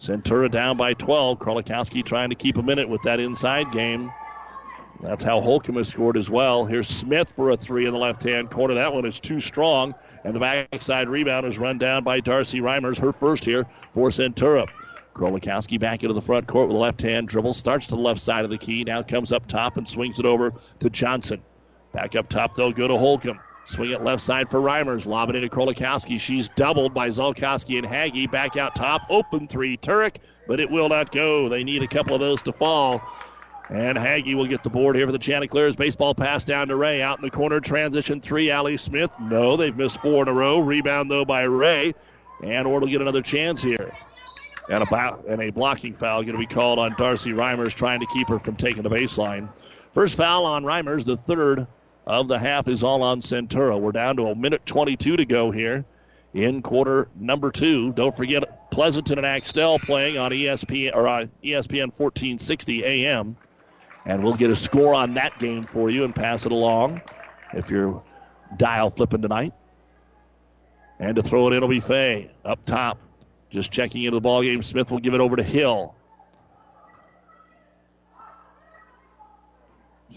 Centura 0.00 0.50
down 0.50 0.78
by 0.78 0.94
12. 0.94 1.38
Krolikowski 1.38 2.02
trying 2.02 2.30
to 2.30 2.34
keep 2.34 2.56
a 2.56 2.62
minute 2.62 2.88
with 2.88 3.02
that 3.02 3.20
inside 3.20 3.70
game. 3.72 4.10
That's 5.02 5.22
how 5.22 5.40
Holcomb 5.40 5.76
has 5.76 5.88
scored 5.88 6.16
as 6.16 6.30
well. 6.30 6.64
Here's 6.64 6.88
Smith 6.88 7.30
for 7.30 7.50
a 7.50 7.56
three 7.56 7.86
in 7.86 7.92
the 7.92 7.98
left 7.98 8.22
hand 8.22 8.50
corner. 8.50 8.74
That 8.74 8.94
one 8.94 9.04
is 9.04 9.20
too 9.20 9.38
strong. 9.38 9.94
And 10.24 10.34
the 10.34 10.40
backside 10.40 11.08
rebound 11.08 11.46
is 11.46 11.58
run 11.58 11.78
down 11.78 12.04
by 12.04 12.20
Darcy 12.20 12.60
Reimers, 12.60 12.98
her 13.00 13.12
first 13.12 13.44
here 13.44 13.66
for 13.90 14.08
Centura. 14.08 14.68
Krolikowski 15.14 15.78
back 15.78 16.02
into 16.02 16.14
the 16.14 16.22
front 16.22 16.46
court 16.46 16.68
with 16.68 16.76
a 16.76 16.78
left 16.78 17.02
hand 17.02 17.28
dribble. 17.28 17.54
Starts 17.54 17.86
to 17.88 17.96
the 17.96 18.00
left 18.00 18.20
side 18.20 18.44
of 18.44 18.50
the 18.50 18.58
key. 18.58 18.84
Now 18.84 19.02
comes 19.02 19.32
up 19.32 19.46
top 19.46 19.76
and 19.76 19.88
swings 19.88 20.18
it 20.18 20.24
over 20.24 20.54
to 20.80 20.90
Johnson. 20.90 21.42
Back 21.92 22.16
up 22.16 22.28
top, 22.28 22.54
they'll 22.54 22.72
go 22.72 22.88
to 22.88 22.96
Holcomb. 22.96 23.40
Swing 23.64 23.90
it 23.90 24.02
left 24.02 24.22
side 24.22 24.48
for 24.48 24.60
Reimers. 24.60 25.06
Lob 25.06 25.30
it 25.30 25.36
into 25.36 25.48
Krolikowski. 25.48 26.18
She's 26.18 26.48
doubled 26.50 26.94
by 26.94 27.10
Zolkowski 27.10 27.78
and 27.78 27.86
Haggy. 27.86 28.30
Back 28.30 28.56
out 28.56 28.74
top. 28.74 29.02
Open 29.08 29.46
three. 29.46 29.76
Turek, 29.76 30.16
but 30.48 30.58
it 30.58 30.70
will 30.70 30.88
not 30.88 31.12
go. 31.12 31.48
They 31.48 31.62
need 31.62 31.82
a 31.82 31.88
couple 31.88 32.14
of 32.14 32.20
those 32.20 32.42
to 32.42 32.52
fall. 32.52 33.00
And 33.70 33.96
Haggy 33.96 34.34
will 34.34 34.46
get 34.46 34.62
the 34.62 34.70
board 34.70 34.96
here 34.96 35.06
for 35.06 35.12
the 35.12 35.18
Chanticleers. 35.18 35.76
Baseball 35.76 36.14
pass 36.14 36.44
down 36.44 36.68
to 36.68 36.76
Ray. 36.76 37.00
Out 37.00 37.18
in 37.18 37.24
the 37.24 37.30
corner, 37.30 37.60
transition 37.60 38.20
three. 38.20 38.50
Allie 38.50 38.76
Smith. 38.76 39.12
No, 39.20 39.56
they've 39.56 39.76
missed 39.76 39.98
four 39.98 40.22
in 40.22 40.28
a 40.28 40.32
row. 40.32 40.58
Rebound, 40.58 41.10
though, 41.10 41.24
by 41.24 41.42
Ray. 41.42 41.94
And 42.42 42.66
Ord 42.66 42.82
will 42.82 42.90
get 42.90 43.00
another 43.00 43.22
chance 43.22 43.62
here. 43.62 43.96
And 44.68 44.82
a, 44.82 45.18
and 45.28 45.42
a 45.42 45.50
blocking 45.50 45.94
foul 45.94 46.22
going 46.22 46.34
to 46.34 46.38
be 46.38 46.46
called 46.46 46.78
on 46.78 46.94
Darcy 46.96 47.30
Reimers, 47.30 47.72
trying 47.72 48.00
to 48.00 48.06
keep 48.06 48.28
her 48.28 48.38
from 48.38 48.56
taking 48.56 48.82
the 48.82 48.90
baseline. 48.90 49.48
First 49.94 50.16
foul 50.16 50.44
on 50.44 50.64
Reimers, 50.64 51.04
the 51.04 51.16
third 51.16 51.66
of 52.06 52.28
the 52.28 52.38
half 52.38 52.68
is 52.68 52.82
all 52.82 53.02
on 53.02 53.20
Centura. 53.20 53.80
We're 53.80 53.92
down 53.92 54.16
to 54.16 54.26
a 54.26 54.34
minute 54.34 54.64
22 54.66 55.16
to 55.18 55.24
go 55.24 55.50
here 55.50 55.84
in 56.34 56.62
quarter 56.62 57.08
number 57.14 57.50
two. 57.50 57.92
Don't 57.92 58.14
forget 58.16 58.70
Pleasanton 58.70 59.18
and 59.18 59.26
Axtell 59.26 59.78
playing 59.78 60.18
on 60.18 60.30
ESPN 60.30 60.94
or 60.94 61.06
uh, 61.06 61.22
on 61.22 61.30
ESPN 61.44 61.92
1460 61.96 62.84
AM. 62.84 63.36
And 64.04 64.24
we'll 64.24 64.34
get 64.34 64.50
a 64.50 64.56
score 64.56 64.94
on 64.94 65.14
that 65.14 65.38
game 65.38 65.62
for 65.62 65.90
you 65.90 66.04
and 66.04 66.14
pass 66.14 66.44
it 66.44 66.52
along 66.52 67.02
if 67.54 67.70
you're 67.70 68.02
dial 68.56 68.90
flipping 68.90 69.22
tonight. 69.22 69.52
And 70.98 71.16
to 71.16 71.22
throw 71.22 71.48
it 71.48 71.54
in 71.54 71.60
will 71.60 71.68
be 71.68 71.80
Fay 71.80 72.30
up 72.44 72.64
top. 72.64 72.98
Just 73.50 73.70
checking 73.70 74.04
into 74.04 74.16
the 74.16 74.20
ball 74.20 74.42
game. 74.42 74.62
Smith 74.62 74.90
will 74.90 74.98
give 74.98 75.14
it 75.14 75.20
over 75.20 75.36
to 75.36 75.42
Hill. 75.42 75.94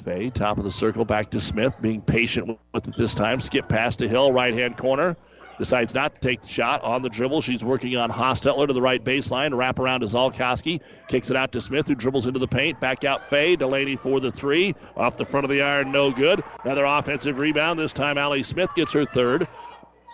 Fay, 0.04 0.30
top 0.30 0.58
of 0.58 0.64
the 0.64 0.72
circle, 0.72 1.06
back 1.06 1.32
to 1.32 1.42
Smith, 1.42 1.76
being 1.82 2.02
patient 2.02 2.60
with 2.74 2.88
it 2.88 2.96
this 2.96 3.16
time. 3.16 3.40
Skip 3.40 3.68
pass 3.68 3.96
to 3.98 4.08
Hill, 4.08 4.32
right 4.32 4.54
hand 4.54 4.78
corner. 4.78 5.16
Decides 5.58 5.94
not 5.94 6.16
to 6.16 6.22
take 6.22 6.42
the 6.42 6.48
shot 6.48 6.84
on 6.84 7.02
the 7.02 7.10
dribble. 7.10 7.42
She's 7.42 7.64
working 7.64 7.96
on 7.96 8.12
Hostetler 8.12 8.68
to 8.68 8.74
the 8.74 8.82
right 8.82 9.04
baseline. 9.04 9.56
Wrap 9.56 9.80
around 9.80 10.02
to 10.02 10.08
Zolkowski. 10.08 10.82
Kicks 11.08 11.30
it 11.30 11.38
out 11.38 11.54
to 11.54 11.62
Smith, 11.62 11.88
who 11.88 11.96
dribbles 11.96 12.28
into 12.28 12.40
the 12.40 12.48
paint. 12.48 12.80
Back 12.82 13.06
out 13.06 13.24
Fay. 13.24 13.56
Delaney 13.56 13.96
for 13.96 14.20
the 14.20 14.32
three. 14.32 14.76
Off 14.98 15.16
the 15.16 15.26
front 15.26 15.46
of 15.46 15.50
the 15.50 15.62
iron, 15.62 15.92
no 15.92 16.12
good. 16.12 16.44
Another 16.64 16.86
offensive 16.86 17.40
rebound. 17.40 17.80
This 17.80 17.94
time, 17.94 18.18
Allie 18.18 18.44
Smith 18.44 18.74
gets 18.76 18.94
her 18.94 19.06
third. 19.06 19.48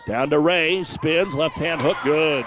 Down 0.06 0.30
to 0.30 0.38
Ray. 0.38 0.84
Spins. 0.84 1.34
Left 1.34 1.58
hand 1.58 1.82
hook. 1.82 1.96
Good. 2.04 2.46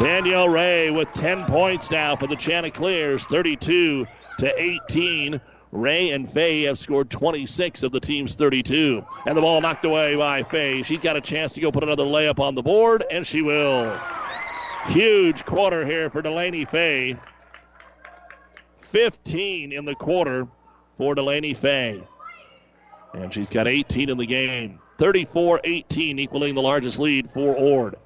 Danielle 0.00 0.48
Ray 0.48 0.90
with 0.90 1.12
10 1.12 1.44
points 1.44 1.90
now 1.90 2.16
for 2.16 2.26
the 2.26 2.36
Chanticleers. 2.36 3.24
32 3.26 4.06
to 4.38 4.62
18. 4.62 5.40
Ray 5.72 6.10
and 6.10 6.28
Faye 6.28 6.64
have 6.64 6.78
scored 6.78 7.10
26 7.10 7.82
of 7.84 7.92
the 7.92 8.00
team's 8.00 8.34
32. 8.34 9.04
And 9.26 9.36
the 9.36 9.40
ball 9.40 9.60
knocked 9.60 9.84
away 9.84 10.16
by 10.16 10.42
Faye. 10.42 10.82
She's 10.82 10.98
got 10.98 11.16
a 11.16 11.20
chance 11.20 11.52
to 11.54 11.60
go 11.60 11.70
put 11.70 11.84
another 11.84 12.04
layup 12.04 12.40
on 12.40 12.54
the 12.54 12.62
board, 12.62 13.04
and 13.10 13.26
she 13.26 13.42
will. 13.42 13.96
Huge 14.86 15.44
quarter 15.44 15.86
here 15.86 16.10
for 16.10 16.22
Delaney 16.22 16.64
Faye. 16.64 17.16
15 18.74 19.72
in 19.72 19.84
the 19.84 19.94
quarter 19.94 20.48
for 20.92 21.14
Delaney 21.14 21.54
Faye. 21.54 22.02
And 23.14 23.32
she's 23.32 23.50
got 23.50 23.68
18 23.68 24.08
in 24.08 24.18
the 24.18 24.26
game. 24.26 24.80
34 24.98 25.60
18, 25.64 26.18
equaling 26.18 26.54
the 26.54 26.62
largest 26.62 26.98
lead 26.98 27.28
for 27.28 27.54
Ord. 27.54 27.96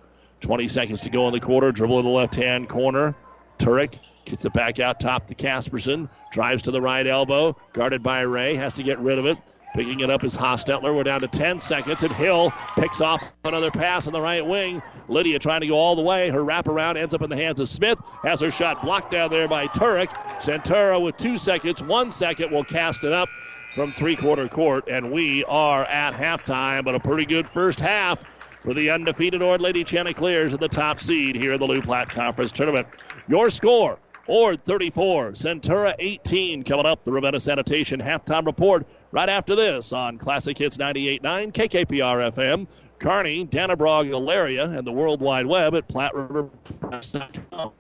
20 0.41 0.69
seconds 0.69 1.01
to 1.01 1.11
go 1.11 1.27
in 1.29 1.33
the 1.33 1.41
quarter. 1.41 1.73
Dribble 1.73 1.99
in 1.99 2.05
the 2.05 2.11
left 2.11 2.35
hand 2.35 2.69
corner. 2.69 3.15
Turek 3.59 3.99
Kicks 4.25 4.45
it 4.45 4.53
back 4.55 4.81
out 4.81 5.01
top 5.01 5.27
to 5.27 5.35
Casperson. 5.35 6.09
Drives 6.35 6.65
to 6.65 6.73
the 6.73 6.81
right 6.81 7.07
elbow. 7.07 7.57
Guarded 7.75 8.03
by 8.03 8.23
Ray. 8.23 8.57
Has 8.57 8.75
to 8.75 8.83
get 8.83 8.99
rid 8.99 9.21
of 9.21 9.27
it. 9.27 9.39
Picking 9.73 10.01
it 10.01 10.11
up 10.11 10.25
is 10.25 10.37
Hostetler. 10.37 10.93
We're 10.93 11.05
down 11.05 11.21
to 11.21 11.29
10 11.29 11.61
seconds. 11.61 12.03
And 12.03 12.13
Hill 12.13 12.53
picks 12.75 13.01
off 13.01 13.23
another 13.45 13.71
pass 13.71 14.09
on 14.09 14.13
the 14.13 14.21
right 14.21 14.45
wing. 14.45 14.83
Lydia 15.07 15.39
trying 15.39 15.61
to 15.61 15.69
go 15.69 15.77
all 15.77 15.95
the 15.95 16.03
way. 16.03 16.31
Her 16.31 16.41
wraparound 16.41 16.97
ends 16.97 17.15
up 17.15 17.23
in 17.23 17.31
the 17.31 17.37
hands 17.37 17.61
of 17.61 17.69
Smith. 17.69 18.01
Has 18.25 18.41
her 18.41 18.51
shot 18.51 18.83
blocked 18.83 19.13
down 19.13 19.31
there 19.31 19.47
by 19.47 19.69
Turek. 19.69 20.09
Centura 20.41 21.01
with 21.01 21.17
two 21.19 21.39
seconds. 21.39 21.81
One 21.81 22.11
second 22.11 22.51
will 22.51 22.65
cast 22.65 23.05
it 23.05 23.13
up 23.13 23.29
from 23.77 23.93
three 23.93 24.17
quarter 24.17 24.49
court. 24.49 24.89
And 24.89 25.13
we 25.13 25.45
are 25.45 25.85
at 25.85 26.15
halftime, 26.15 26.85
but 26.85 26.97
a 26.97 27.01
pretty 27.01 27.27
good 27.27 27.47
first 27.47 27.79
half 27.79 28.25
for 28.59 28.75
the 28.75 28.91
undefeated 28.91 29.41
Ord 29.41 29.61
Lady 29.61 29.85
Chanticleers 29.85 30.53
at 30.53 30.59
the 30.59 30.69
top 30.69 30.99
seed 30.99 31.37
here 31.37 31.53
in 31.53 31.61
the 31.61 31.67
Loup 31.67 31.85
Platte 31.85 32.09
Conference 32.09 32.51
Tournament. 32.51 32.89
Your 33.29 33.51
score 33.51 34.01
Ord 34.27 34.65
34, 34.65 35.33
Centura 35.33 35.95
18. 35.99 36.65
Coming 36.65 36.87
up, 36.87 37.05
the 37.05 37.13
Ravenna 37.13 37.41
Sanitation 37.41 38.01
halftime 38.01 38.47
report 38.47 38.87
right 39.13 39.29
after 39.29 39.55
this 39.55 39.93
on 39.93 40.19
Classic 40.19 40.57
Hits 40.57 40.77
98.9 40.77 41.53
KKPR 41.53 42.33
FM. 42.33 42.67
Kearney, 42.99 43.47
Dannebrog, 43.47 44.11
Elaria, 44.11 44.77
and 44.77 44.87
the 44.87 44.93
World 44.93 45.21
Wide 45.21 45.47
Web 45.47 45.75
at 45.75 45.89
PlatteRiverPreps.com. 45.89 47.73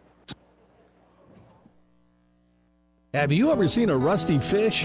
Have 3.14 3.32
you 3.32 3.52
ever 3.52 3.68
seen 3.68 3.90
a 3.90 3.96
rusty 3.96 4.38
fish? 4.38 4.84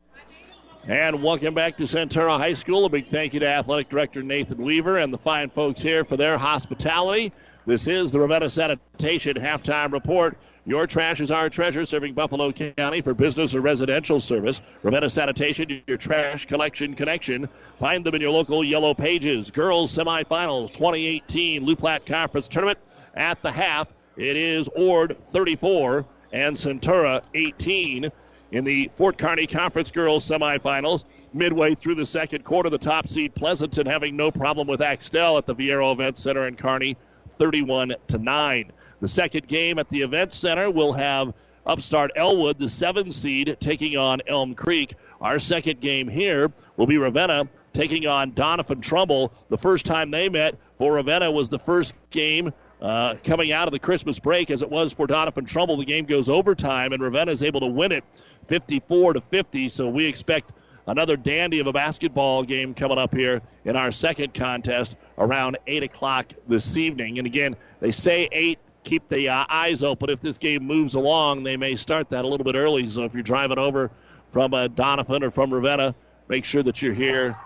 And 0.87 1.21
welcome 1.21 1.53
back 1.53 1.77
to 1.77 1.83
Centura 1.83 2.39
High 2.39 2.53
School. 2.53 2.85
A 2.85 2.89
big 2.89 3.07
thank 3.07 3.35
you 3.35 3.39
to 3.41 3.47
Athletic 3.47 3.87
Director 3.87 4.23
Nathan 4.23 4.57
Weaver 4.57 4.97
and 4.97 5.13
the 5.13 5.17
fine 5.17 5.51
folks 5.51 5.79
here 5.79 6.03
for 6.03 6.17
their 6.17 6.39
hospitality. 6.39 7.31
This 7.67 7.85
is 7.85 8.11
the 8.11 8.19
Ravenna 8.19 8.49
Sanitation 8.49 9.35
halftime 9.37 9.91
report. 9.91 10.39
Your 10.65 10.87
trash 10.87 11.21
is 11.21 11.29
our 11.29 11.51
treasure, 11.51 11.85
serving 11.85 12.15
Buffalo 12.15 12.51
County 12.51 13.01
for 13.01 13.13
business 13.13 13.53
or 13.53 13.61
residential 13.61 14.19
service. 14.19 14.59
Ravenna 14.81 15.11
Sanitation, 15.11 15.83
your 15.85 15.97
trash 15.97 16.47
collection 16.47 16.95
connection. 16.95 17.47
Find 17.75 18.03
them 18.03 18.15
in 18.15 18.21
your 18.21 18.31
local 18.31 18.63
yellow 18.63 18.95
pages. 18.95 19.51
Girls 19.51 19.95
semifinals 19.95 20.73
2018 20.73 21.63
Loup 21.63 21.77
Platte 21.77 22.07
Conference 22.07 22.47
Tournament 22.47 22.79
at 23.13 23.39
the 23.43 23.51
half. 23.51 23.93
It 24.17 24.35
is 24.35 24.67
Ord 24.75 25.15
34 25.19 26.05
and 26.33 26.55
Centura 26.55 27.21
18 27.35 28.11
in 28.51 28.63
the 28.63 28.89
Fort 28.93 29.17
Kearney 29.17 29.47
Conference 29.47 29.91
Girls 29.91 30.27
semifinals. 30.27 31.05
Midway 31.33 31.75
through 31.75 31.95
the 31.95 32.05
second 32.05 32.43
quarter, 32.43 32.69
the 32.69 32.77
top 32.77 33.07
seed 33.07 33.33
Pleasanton 33.33 33.85
having 33.85 34.15
no 34.15 34.31
problem 34.31 34.67
with 34.67 34.81
Axtell 34.81 35.37
at 35.37 35.45
the 35.45 35.55
Viaero 35.55 35.93
Event 35.93 36.17
Center 36.17 36.47
in 36.47 36.55
Kearney, 36.55 36.97
31 37.27 37.93
to 38.07 38.17
9. 38.17 38.71
The 38.99 39.07
second 39.07 39.47
game 39.47 39.79
at 39.79 39.89
the 39.89 40.01
Event 40.01 40.33
Center 40.33 40.69
will 40.69 40.93
have 40.93 41.33
upstart 41.65 42.11
Elwood, 42.15 42.59
the 42.59 42.69
seven 42.69 43.11
seed, 43.11 43.57
taking 43.59 43.97
on 43.97 44.21
Elm 44.27 44.55
Creek. 44.55 44.95
Our 45.21 45.39
second 45.39 45.79
game 45.79 46.07
here 46.07 46.51
will 46.75 46.87
be 46.87 46.97
Ravenna 46.97 47.47
taking 47.73 48.07
on 48.07 48.31
Doniphan 48.33 48.81
Trumbull. 48.81 49.31
The 49.49 49.57
first 49.57 49.85
time 49.85 50.11
they 50.11 50.29
met 50.29 50.55
for 50.75 50.93
Ravenna 50.93 51.31
was 51.31 51.49
the 51.49 51.59
first 51.59 51.93
game 52.09 52.51
uh, 52.81 53.15
coming 53.23 53.51
out 53.51 53.67
of 53.67 53.71
the 53.71 53.79
Christmas 53.79 54.17
break, 54.19 54.49
as 54.49 54.61
it 54.61 54.69
was 54.69 54.91
for 54.91 55.07
Doniphan 55.07 55.47
Trumbull. 55.47 55.77
The 55.77 55.85
game 55.85 56.05
goes 56.05 56.29
overtime, 56.29 56.93
and 56.93 57.01
Ravenna 57.01 57.31
is 57.31 57.43
able 57.43 57.59
to 57.59 57.67
win 57.67 57.91
it 57.91 58.03
54 58.43 59.13
to 59.13 59.21
50. 59.21 59.69
So 59.69 59.87
we 59.87 60.05
expect 60.05 60.51
another 60.87 61.15
dandy 61.15 61.59
of 61.59 61.67
a 61.67 61.73
basketball 61.73 62.43
game 62.43 62.73
coming 62.73 62.97
up 62.97 63.13
here 63.13 63.41
in 63.65 63.75
our 63.75 63.91
second 63.91 64.33
contest 64.33 64.95
around 65.17 65.57
8 65.67 65.83
o'clock 65.83 66.33
this 66.47 66.75
evening. 66.75 67.19
And 67.19 67.27
again, 67.27 67.55
they 67.79 67.91
say 67.91 68.27
8. 68.31 68.59
Keep 68.83 69.09
the 69.09 69.29
uh, 69.29 69.45
eyes 69.47 69.83
open. 69.83 70.09
If 70.09 70.21
this 70.21 70.39
game 70.39 70.63
moves 70.63 70.95
along, 70.95 71.43
they 71.43 71.55
may 71.55 71.75
start 71.75 72.09
that 72.09 72.25
a 72.25 72.27
little 72.27 72.43
bit 72.43 72.55
early. 72.55 72.89
So 72.89 73.03
if 73.03 73.13
you're 73.13 73.21
driving 73.21 73.59
over 73.59 73.91
from 74.27 74.55
uh, 74.55 74.69
Doniphan 74.69 75.21
or 75.21 75.29
from 75.29 75.53
Ravenna, 75.53 75.93
make 76.27 76.45
sure 76.45 76.63
that 76.63 76.81
you're 76.81 76.93
here 76.93 77.37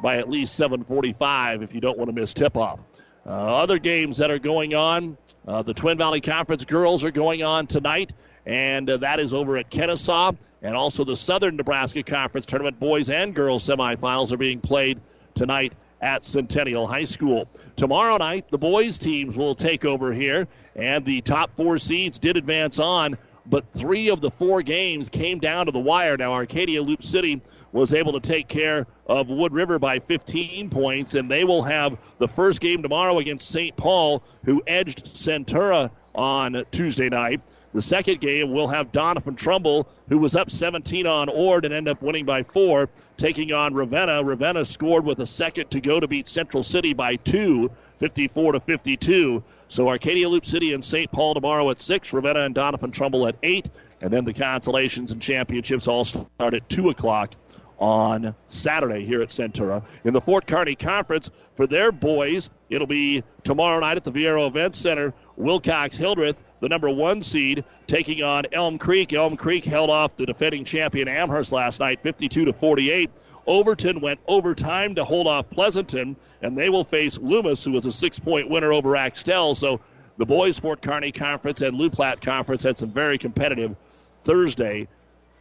by 0.00 0.18
at 0.18 0.30
least 0.30 0.60
7:45 0.60 1.62
if 1.62 1.74
you 1.74 1.80
don't 1.80 1.98
want 1.98 2.08
to 2.08 2.12
miss 2.14 2.32
tip-off. 2.34 2.80
Uh, 3.26 3.30
other 3.30 3.78
games 3.78 4.18
that 4.18 4.30
are 4.30 4.38
going 4.38 4.74
on, 4.74 5.16
uh, 5.48 5.62
the 5.62 5.72
Twin 5.72 5.96
Valley 5.96 6.20
Conference 6.20 6.64
girls 6.64 7.04
are 7.04 7.10
going 7.10 7.42
on 7.42 7.66
tonight, 7.66 8.12
and 8.44 8.88
uh, 8.90 8.98
that 8.98 9.18
is 9.18 9.32
over 9.32 9.56
at 9.56 9.70
Kenesaw. 9.70 10.36
And 10.60 10.74
also 10.74 11.04
the 11.04 11.16
Southern 11.16 11.56
Nebraska 11.56 12.02
Conference 12.02 12.46
tournament 12.46 12.80
boys 12.80 13.10
and 13.10 13.34
girls 13.34 13.66
semifinals 13.66 14.32
are 14.32 14.38
being 14.38 14.60
played 14.60 15.00
tonight 15.34 15.74
at 16.00 16.24
Centennial 16.24 16.86
High 16.86 17.04
School. 17.04 17.48
Tomorrow 17.76 18.18
night, 18.18 18.50
the 18.50 18.58
boys 18.58 18.98
teams 18.98 19.36
will 19.36 19.54
take 19.54 19.84
over 19.84 20.12
here, 20.12 20.46
and 20.76 21.04
the 21.04 21.20
top 21.22 21.52
four 21.52 21.78
seeds 21.78 22.18
did 22.18 22.36
advance 22.36 22.78
on, 22.78 23.16
but 23.46 23.64
three 23.72 24.08
of 24.08 24.20
the 24.20 24.30
four 24.30 24.62
games 24.62 25.08
came 25.08 25.38
down 25.38 25.66
to 25.66 25.72
the 25.72 25.78
wire. 25.78 26.16
Now, 26.16 26.32
Arcadia 26.32 26.82
Loup 26.82 27.02
City 27.02 27.40
was 27.74 27.92
able 27.92 28.12
to 28.12 28.20
take 28.20 28.46
care 28.46 28.86
of 29.08 29.28
Wood 29.28 29.52
River 29.52 29.80
by 29.80 29.98
15 29.98 30.70
points, 30.70 31.14
and 31.14 31.28
they 31.28 31.42
will 31.42 31.64
have 31.64 31.98
the 32.18 32.28
first 32.28 32.60
game 32.60 32.82
tomorrow 32.82 33.18
against 33.18 33.50
St. 33.50 33.76
Paul, 33.76 34.22
who 34.44 34.62
edged 34.64 35.06
Centura 35.06 35.90
on 36.14 36.64
Tuesday 36.70 37.08
night. 37.08 37.40
The 37.74 37.82
second 37.82 38.20
game 38.20 38.52
will 38.52 38.68
have 38.68 38.92
Doniphan 38.92 39.36
Trumbull, 39.36 39.88
who 40.08 40.18
was 40.18 40.36
up 40.36 40.52
17 40.52 41.08
on 41.08 41.28
Ord 41.28 41.64
and 41.64 41.74
ended 41.74 41.90
up 41.90 42.00
winning 42.00 42.24
by 42.24 42.44
four, 42.44 42.88
taking 43.16 43.52
on 43.52 43.74
Ravenna. 43.74 44.22
Ravenna 44.22 44.64
scored 44.64 45.04
with 45.04 45.18
a 45.18 45.26
second 45.26 45.72
to 45.72 45.80
go 45.80 45.98
to 45.98 46.06
beat 46.06 46.28
Central 46.28 46.62
City 46.62 46.92
by 46.92 47.16
two, 47.16 47.72
54 47.96 48.52
to 48.52 48.60
52. 48.60 49.42
So 49.66 49.88
Arcadia 49.88 50.28
Loup 50.28 50.46
City 50.46 50.72
and 50.72 50.84
St. 50.84 51.10
Paul 51.10 51.34
tomorrow 51.34 51.68
at 51.70 51.80
six. 51.80 52.12
Ravenna 52.12 52.42
and 52.42 52.54
Doniphan 52.54 52.92
Trumbull 52.92 53.26
at 53.26 53.34
eight, 53.42 53.68
and 54.00 54.12
then 54.12 54.24
the 54.24 54.32
consolations 54.32 55.10
and 55.10 55.20
championships 55.20 55.88
all 55.88 56.04
start 56.04 56.54
at 56.54 56.68
two 56.68 56.90
o'clock 56.90 57.34
on 57.78 58.34
Saturday 58.48 59.04
here 59.04 59.22
at 59.22 59.28
Centura. 59.28 59.82
In 60.04 60.12
the 60.12 60.20
Fort 60.20 60.46
Kearney 60.46 60.74
Conference, 60.74 61.30
for 61.54 61.66
their 61.66 61.92
boys, 61.92 62.50
it'll 62.68 62.86
be 62.86 63.22
tomorrow 63.42 63.80
night 63.80 63.96
at 63.96 64.04
the 64.04 64.12
Viaero 64.12 64.46
Event 64.46 64.74
Center. 64.74 65.12
Wilcox 65.36 65.96
Hildreth, 65.96 66.36
the 66.60 66.68
number 66.68 66.88
one 66.88 67.22
seed, 67.22 67.64
taking 67.86 68.22
on 68.22 68.44
Elm 68.52 68.78
Creek. 68.78 69.12
Elm 69.12 69.36
Creek 69.36 69.64
held 69.64 69.90
off 69.90 70.16
the 70.16 70.26
defending 70.26 70.64
champion 70.64 71.08
Amherst 71.08 71.52
last 71.52 71.80
night, 71.80 72.00
52 72.00 72.46
to 72.46 72.52
48. 72.52 73.10
Overton 73.46 74.00
went 74.00 74.20
overtime 74.26 74.94
to 74.94 75.04
hold 75.04 75.26
off 75.26 75.50
Pleasanton, 75.50 76.16
and 76.40 76.56
they 76.56 76.70
will 76.70 76.84
face 76.84 77.18
Loomis, 77.18 77.64
who 77.64 77.72
was 77.72 77.84
a 77.86 77.92
six-point 77.92 78.48
winner 78.48 78.72
over 78.72 78.96
Axtell. 78.96 79.54
So 79.54 79.80
the 80.16 80.24
boys 80.24 80.58
Fort 80.58 80.80
Kearney 80.80 81.12
Conference 81.12 81.60
and 81.60 81.76
Loup 81.76 81.92
Platte 81.92 82.20
Conference 82.20 82.62
had 82.62 82.78
some 82.78 82.90
very 82.90 83.18
competitive 83.18 83.76
Thursday, 84.18 84.88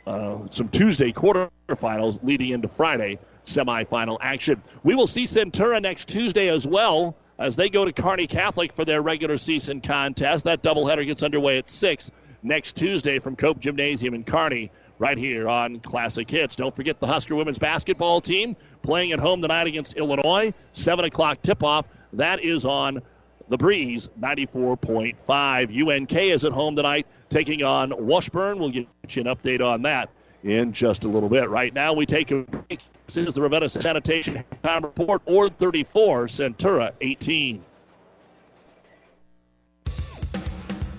uh, 0.06 0.38
some 0.50 0.70
Tuesday 0.70 1.12
quarterfinals 1.12 2.24
leading 2.24 2.50
into 2.50 2.68
Friday 2.68 3.20
semifinal 3.46 4.18
action. 4.22 4.62
We 4.84 4.96
will 4.96 5.08
see 5.08 5.26
Centura 5.26 5.82
next 5.82 6.08
Tuesday 6.08 6.50
as 6.50 6.66
well 6.66 7.16
as 7.38 7.56
they 7.56 7.70
go 7.70 7.86
to 7.86 7.92
Kearney 7.92 8.28
Catholic 8.28 8.74
for 8.74 8.86
their 8.86 9.02
regular 9.02 9.38
season 9.38 9.82
contest. 9.82 10.46
That 10.46 10.64
doubleheader 10.64 11.06
gets 11.06 11.24
underway 11.24 11.58
at 11.58 11.70
6 11.70 12.12
next 12.42 12.76
Tuesday 12.76 13.20
from 13.20 13.36
Cope 13.36 13.60
Gymnasium 13.60 14.14
in 14.14 14.24
Kearney 14.24 14.72
right 15.00 15.18
here 15.18 15.50
on 15.50 15.80
Classic 15.80 16.30
Hits. 16.30 16.56
Don't 16.56 16.76
forget 16.76 17.00
the 17.00 17.08
Husker 17.08 17.36
women's 17.36 17.58
basketball 17.58 18.22
team 18.22 18.56
playing 18.82 19.12
at 19.12 19.20
home 19.20 19.42
tonight 19.42 19.68
against 19.68 19.96
Illinois. 19.96 20.54
7 20.74 21.06
o'clock 21.06 21.42
tip 21.42 21.64
off. 21.64 21.88
That 22.14 22.42
is 22.42 22.66
on 22.66 23.02
the 23.48 23.58
Breeze 23.58 24.10
94.5. 24.20 25.88
UNK 25.88 26.14
is 26.14 26.46
at 26.46 26.52
home 26.52 26.76
tonight 26.76 27.08
taking 27.30 27.64
on 27.64 27.94
Washburn. 28.06 28.60
We'll 28.60 28.70
get 28.70 28.88
you 29.10 29.22
an 29.22 29.28
update 29.28 29.66
on 29.66 29.82
that 29.84 30.10
in 30.44 30.74
just 30.74 31.04
a 31.04 31.08
little 31.08 31.30
bit. 31.30 31.50
Right 31.50 31.74
now, 31.74 31.94
we 31.94 32.06
take 32.06 32.32
a 32.32 32.42
break. 32.42 32.80
This 33.08 33.18
is 33.18 33.34
the 33.34 33.42
Ravenna 33.42 33.70
Sanitation 33.70 34.44
Time 34.64 34.84
Report. 34.84 35.22
Ord 35.26 35.58
34, 35.58 36.28
Centura 36.28 36.94
18. 37.02 37.64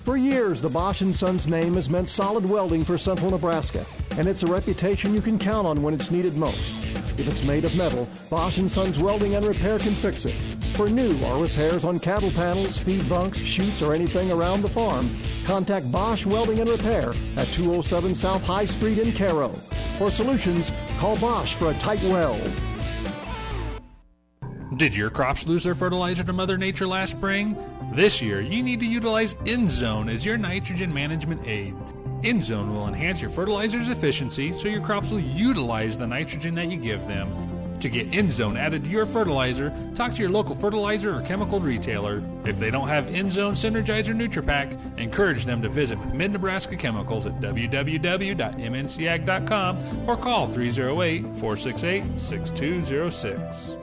For 0.03 0.17
years, 0.17 0.61
the 0.61 0.69
Bosch 0.69 1.01
& 1.11 1.13
Sons 1.13 1.47
name 1.47 1.73
has 1.73 1.89
meant 1.89 2.09
solid 2.09 2.47
welding 2.47 2.85
for 2.85 2.95
central 2.95 3.31
Nebraska, 3.31 3.83
and 4.17 4.27
it's 4.27 4.43
a 4.43 4.47
reputation 4.47 5.13
you 5.13 5.21
can 5.21 5.37
count 5.37 5.67
on 5.67 5.81
when 5.81 5.93
it's 5.93 6.11
needed 6.11 6.35
most. 6.37 6.75
If 7.17 7.27
it's 7.27 7.43
made 7.43 7.65
of 7.65 7.75
metal, 7.75 8.07
Bosch 8.29 8.59
& 8.63 8.67
Sons 8.69 8.99
Welding 8.99 9.35
and 9.35 9.45
Repair 9.45 9.79
can 9.79 9.95
fix 9.95 10.25
it. 10.25 10.35
For 10.75 10.89
new 10.89 11.17
or 11.23 11.41
repairs 11.41 11.85
on 11.85 11.99
cattle 11.99 12.31
panels, 12.31 12.77
feed 12.77 13.07
bunks, 13.07 13.39
chutes, 13.39 13.81
or 13.81 13.93
anything 13.93 14.31
around 14.31 14.61
the 14.61 14.69
farm, 14.69 15.09
contact 15.45 15.89
Bosch 15.91 16.25
Welding 16.25 16.59
and 16.59 16.69
Repair 16.69 17.13
at 17.37 17.47
207 17.47 18.13
South 18.13 18.43
High 18.43 18.65
Street 18.65 18.97
in 18.97 19.13
Cairo. 19.13 19.49
For 19.97 20.11
solutions, 20.11 20.71
call 20.97 21.15
Bosch 21.17 21.53
for 21.53 21.71
a 21.71 21.73
tight 21.75 22.03
weld. 22.03 22.51
Did 24.75 24.93
your 24.93 25.09
crops 25.09 25.47
lose 25.47 25.63
their 25.63 25.75
fertilizer 25.75 26.25
to 26.25 26.33
Mother 26.33 26.57
Nature 26.57 26.87
last 26.87 27.15
spring? 27.15 27.55
This 27.93 28.21
year, 28.21 28.41
you 28.41 28.61
need 28.61 28.81
to 28.81 28.85
utilize 28.85 29.35
InZone 29.45 30.11
as 30.11 30.25
your 30.25 30.37
nitrogen 30.37 30.93
management 30.93 31.47
aid. 31.47 31.73
InZone 32.25 32.73
will 32.73 32.87
enhance 32.87 33.21
your 33.21 33.29
fertilizer's 33.29 33.87
efficiency 33.87 34.51
so 34.51 34.67
your 34.67 34.81
crops 34.81 35.11
will 35.11 35.19
utilize 35.19 35.95
the 35.95 36.07
nitrogen 36.07 36.55
that 36.55 36.71
you 36.71 36.77
give 36.77 37.07
them. 37.07 37.77
To 37.81 37.87
get 37.87 38.09
InZone 38.09 38.57
added 38.57 38.83
to 38.85 38.89
your 38.89 39.05
fertilizer, 39.05 39.71
talk 39.93 40.11
to 40.13 40.21
your 40.21 40.31
local 40.31 40.55
fertilizer 40.55 41.15
or 41.15 41.21
chemical 41.21 41.59
retailer. 41.59 42.23
If 42.43 42.57
they 42.57 42.71
don't 42.71 42.87
have 42.87 43.05
InZone 43.09 43.51
Synergizer 43.53 44.15
NutriPack, 44.15 44.97
encourage 44.97 45.45
them 45.45 45.61
to 45.61 45.69
visit 45.69 45.99
with 45.99 46.15
Mid 46.15 46.31
Nebraska 46.31 46.75
Chemicals 46.75 47.27
at 47.27 47.39
www.mncag.com 47.39 48.49
or 50.09 50.17
call 50.17 50.47
308 50.47 51.21
468 51.35 52.19
6206. 52.19 53.77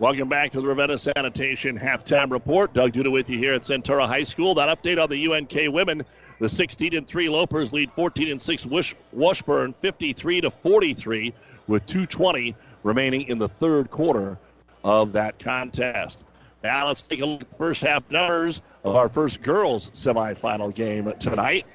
Welcome 0.00 0.28
back 0.28 0.52
to 0.52 0.60
the 0.60 0.66
Ravenna 0.66 0.96
Sanitation 0.96 1.78
Halftime 1.78 2.30
Report. 2.30 2.72
Doug 2.72 2.92
Duda 2.92 3.10
with 3.10 3.28
you 3.30 3.36
here 3.38 3.52
at 3.54 3.62
Centura 3.62 4.06
High 4.08 4.22
School. 4.22 4.54
That 4.54 4.68
update 4.68 5.00
on 5.02 5.10
the 5.10 5.26
UNK 5.26 5.72
women. 5.72 6.04
The 6.38 6.48
16 6.48 6.94
and 6.94 7.06
3 7.06 7.26
Lopers 7.26 7.72
lead 7.72 7.90
14 7.90 8.30
and 8.30 8.40
6 8.40 8.66
Wish- 8.66 8.94
Washburn 9.12 9.72
53 9.72 10.40
to 10.42 10.50
43 10.50 11.32
with 11.66 11.84
220 11.86 12.54
remaining 12.84 13.22
in 13.22 13.38
the 13.38 13.48
third 13.48 13.90
quarter 13.90 14.38
of 14.84 15.12
that 15.12 15.38
contest. 15.38 16.24
Now 16.62 16.86
let's 16.88 17.02
take 17.02 17.20
a 17.20 17.26
look 17.26 17.42
at 17.42 17.50
the 17.50 17.56
first 17.56 17.82
half 17.82 18.08
numbers 18.10 18.62
of 18.84 18.94
our 18.94 19.08
first 19.08 19.42
girls 19.42 19.90
semifinal 19.90 20.74
game 20.74 21.12
tonight. 21.18 21.66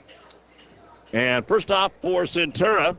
And 1.12 1.46
first 1.46 1.70
off 1.70 1.94
for 2.02 2.24
Centura, 2.24 2.96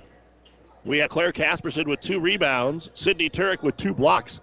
we 0.84 0.98
have 0.98 1.10
Claire 1.10 1.32
Casperson 1.32 1.86
with 1.86 2.00
two 2.00 2.20
rebounds, 2.20 2.90
Sydney 2.94 3.30
Turek 3.30 3.62
with 3.62 3.76
two 3.76 3.94
blocks, 3.94 4.40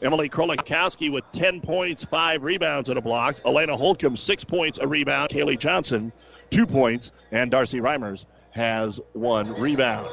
Emily 0.00 0.28
Krolikowski 0.28 1.12
with 1.12 1.24
10 1.32 1.60
points, 1.60 2.04
five 2.04 2.42
rebounds, 2.42 2.88
and 2.88 2.98
a 2.98 3.02
block. 3.02 3.40
Elena 3.44 3.76
Holcomb, 3.76 4.16
six 4.16 4.42
points, 4.44 4.78
a 4.78 4.86
rebound. 4.86 5.30
Kaylee 5.30 5.58
Johnson, 5.58 6.12
two 6.52 6.66
points. 6.66 7.10
And 7.30 7.50
Darcy 7.50 7.80
Reimers 7.80 8.24
has 8.50 9.00
one 9.12 9.58
rebound. 9.60 10.08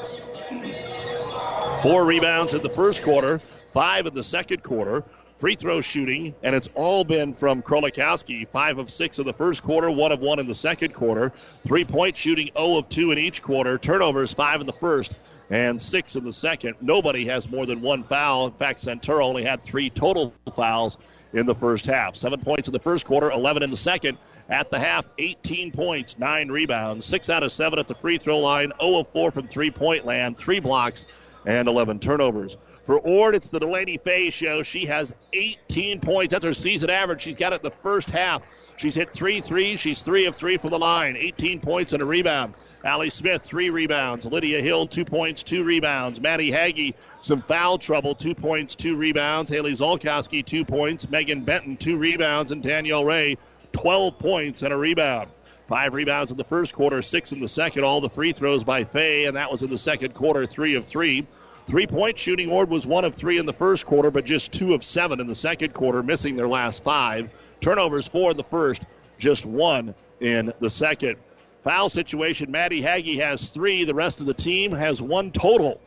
Four 1.82 2.06
rebounds 2.06 2.54
in 2.54 2.64
the 2.64 2.70
first 2.70 3.04
quarter, 3.04 3.40
five 3.68 4.06
in 4.06 4.14
the 4.14 4.24
second 4.24 4.64
quarter. 4.64 5.04
Free 5.38 5.56
throw 5.56 5.80
shooting, 5.80 6.36
and 6.44 6.54
it's 6.54 6.68
all 6.76 7.06
been 7.06 7.32
from 7.32 7.62
Krolikowski. 7.62 8.46
Five 8.46 8.78
of 8.78 8.90
six 8.90 9.20
in 9.20 9.26
the 9.26 9.32
first 9.32 9.64
quarter, 9.64 9.90
one 9.90 10.12
of 10.12 10.20
one 10.20 10.38
in 10.40 10.48
the 10.48 10.56
second 10.56 10.94
quarter. 10.94 11.32
Three 11.66 11.86
point 11.86 12.18
shooting, 12.18 12.50
0 12.58 12.76
of 12.76 12.90
2 12.90 13.14
in 13.14 13.18
each 13.18 13.42
quarter. 13.42 13.78
Turnovers, 13.78 14.34
five 14.34 14.60
in 14.60 14.68
the 14.68 14.74
first 14.74 15.16
and 15.50 15.82
six 15.82 16.16
in 16.16 16.24
the 16.24 16.34
second. 16.34 16.76
Nobody 16.82 17.26
has 17.26 17.50
more 17.50 17.66
than 17.66 17.82
one 17.82 18.04
foul. 18.04 18.48
In 18.48 18.54
fact, 18.54 18.82
Centura 18.82 19.24
only 19.24 19.44
had 19.44 19.62
three 19.62 19.90
total 19.90 20.34
fouls 20.54 20.98
in 21.34 21.46
the 21.46 21.56
first 21.56 21.86
half. 21.86 22.16
Seven 22.16 22.40
points 22.40 22.68
in 22.68 22.72
the 22.72 22.80
first 22.80 23.06
quarter, 23.06 23.32
11 23.32 23.64
in 23.64 23.70
the 23.70 23.78
second. 23.78 24.18
At 24.50 24.72
the 24.72 24.80
half, 24.80 25.06
18 25.20 25.72
points, 25.72 26.18
nine 26.18 26.50
rebounds, 26.50 27.06
six 27.06 27.30
out 27.30 27.44
of 27.44 27.52
seven 27.52 27.78
at 27.78 27.88
the 27.88 27.94
free 27.94 28.18
throw 28.18 28.40
line, 28.40 28.72
0 28.82 28.98
of 28.98 29.08
4 29.08 29.32
from 29.32 29.48
three 29.48 29.70
point 29.70 30.06
land, 30.06 30.38
three 30.38 30.60
blocks, 30.60 31.06
and 31.46 31.68
11 31.68 32.00
turnovers. 32.00 32.58
For 32.84 32.98
Ord, 32.98 33.36
it's 33.36 33.50
the 33.50 33.60
Delaney 33.60 33.98
Faye 33.98 34.32
show. 34.32 34.64
She 34.64 34.88
has 34.88 35.14
18 35.34 36.00
points. 36.00 36.32
That's 36.32 36.44
her 36.44 36.54
season 36.54 36.90
average. 36.90 37.22
She's 37.22 37.38
got 37.38 37.54
it 37.54 37.62
the 37.62 37.70
first 37.70 38.10
half. 38.10 38.42
She's 38.78 38.96
hit 38.96 39.14
three 39.14 39.42
threes. 39.42 39.80
She's 39.80 40.02
three 40.02 40.26
of 40.26 40.36
three 40.36 40.58
from 40.58 40.72
the 40.72 40.80
line. 40.80 41.16
18 41.16 41.60
points 41.60 41.94
and 41.94 42.02
a 42.02 42.06
rebound. 42.06 42.56
Allie 42.84 43.12
Smith, 43.12 43.44
three 43.44 43.70
rebounds. 43.70 44.26
Lydia 44.26 44.62
Hill, 44.64 44.88
two 44.88 45.06
points, 45.06 45.44
two 45.44 45.64
rebounds. 45.64 46.20
Maddie 46.20 46.52
Haggy, 46.52 46.96
some 47.22 47.42
foul 47.42 47.78
trouble, 47.78 48.16
two 48.16 48.34
points, 48.34 48.76
two 48.76 48.96
rebounds. 48.96 49.52
Haley 49.52 49.74
Zolkowski, 49.74 50.44
two 50.44 50.66
points. 50.66 51.08
Megan 51.08 51.44
Benton, 51.44 51.78
two 51.78 51.98
rebounds. 51.98 52.52
And 52.52 52.64
Danielle 52.64 53.06
Ray, 53.06 53.38
12 53.74 54.18
points 54.18 54.64
and 54.64 54.74
a 54.74 54.78
rebound. 54.78 55.30
Five 55.64 55.94
rebounds 55.94 56.32
in 56.32 56.38
the 56.38 56.44
first 56.44 56.74
quarter, 56.74 57.02
six 57.02 57.32
in 57.32 57.40
the 57.40 57.48
second. 57.48 57.84
All 57.84 58.02
the 58.02 58.10
free 58.10 58.32
throws 58.32 58.64
by 58.64 58.84
Faye, 58.84 59.26
and 59.26 59.38
that 59.38 59.52
was 59.52 59.62
in 59.62 59.70
the 59.70 59.78
second 59.78 60.16
quarter, 60.16 60.46
three 60.46 60.76
of 60.76 60.86
three. 60.86 61.28
Three 61.68 61.86
point 61.86 62.18
shooting, 62.18 62.50
Ord 62.50 62.72
was 62.72 62.88
one 62.88 63.06
of 63.06 63.14
three 63.14 63.38
in 63.38 63.46
the 63.46 63.54
first 63.54 63.86
quarter, 63.86 64.10
but 64.10 64.26
just 64.26 64.52
two 64.52 64.74
of 64.74 64.84
seven 64.84 65.20
in 65.20 65.28
the 65.28 65.36
second 65.36 65.76
quarter, 65.76 66.02
missing 66.02 66.36
their 66.36 66.48
last 66.48 66.84
five. 66.84 67.30
Turnovers, 67.62 68.08
four 68.08 68.32
in 68.32 68.38
the 68.38 68.44
first, 68.44 68.88
just 69.20 69.46
one 69.46 69.94
in 70.20 70.52
the 70.60 70.70
second. 70.70 71.18
Foul 71.62 71.90
situation, 71.90 72.50
Maddie 72.50 72.82
Haggy 72.82 73.20
has 73.20 73.50
three. 73.50 73.84
The 73.84 73.94
rest 73.94 74.22
of 74.22 74.26
the 74.26 74.34
team 74.34 74.72
has 74.72 75.02
one 75.02 75.30
total. 75.30 75.80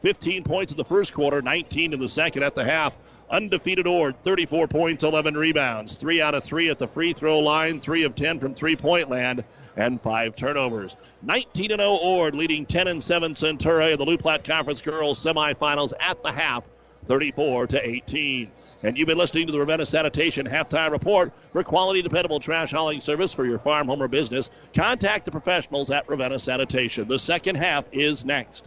15 0.00 0.42
points 0.42 0.72
in 0.72 0.78
the 0.78 0.84
first 0.84 1.14
quarter, 1.14 1.40
19 1.40 1.94
in 1.94 2.00
the 2.00 2.08
second 2.08 2.42
at 2.42 2.54
the 2.54 2.64
half. 2.64 2.98
Undefeated 3.30 3.86
Ord, 3.86 4.16
34 4.22 4.66
points, 4.66 5.04
11 5.04 5.36
rebounds. 5.36 5.94
Three 5.96 6.20
out 6.20 6.34
of 6.34 6.42
three 6.42 6.68
at 6.68 6.78
the 6.78 6.88
free 6.88 7.12
throw 7.12 7.38
line, 7.38 7.80
three 7.80 8.02
of 8.02 8.14
10 8.14 8.40
from 8.40 8.54
three 8.54 8.74
point 8.76 9.08
land, 9.08 9.44
and 9.76 10.00
five 10.00 10.34
turnovers. 10.34 10.96
19 11.22 11.70
0 11.70 11.96
Ord, 11.96 12.34
leading 12.34 12.66
10 12.66 12.88
and 12.88 13.02
7 13.02 13.34
Centura 13.34 13.92
in 13.92 13.98
the 13.98 14.04
Loup 14.04 14.20
Platte 14.20 14.44
Conference 14.44 14.80
Girls 14.80 15.24
semifinals 15.24 15.92
at 16.00 16.22
the 16.22 16.32
half, 16.32 16.68
34 17.04 17.68
to 17.68 17.88
18. 17.88 18.50
And 18.82 18.96
you've 18.96 19.08
been 19.08 19.18
listening 19.18 19.46
to 19.46 19.52
the 19.52 19.58
Ravenna 19.58 19.84
Sanitation 19.84 20.46
Halftime 20.46 20.90
Report. 20.90 21.32
For 21.52 21.62
quality, 21.62 22.00
dependable 22.00 22.40
trash 22.40 22.72
hauling 22.72 23.00
service 23.00 23.32
for 23.32 23.44
your 23.44 23.58
farm, 23.58 23.88
home, 23.88 24.02
or 24.02 24.08
business, 24.08 24.48
contact 24.74 25.26
the 25.26 25.30
professionals 25.30 25.90
at 25.90 26.08
Ravenna 26.08 26.38
Sanitation. 26.38 27.06
The 27.06 27.18
second 27.18 27.56
half 27.56 27.84
is 27.92 28.24
next. 28.24 28.66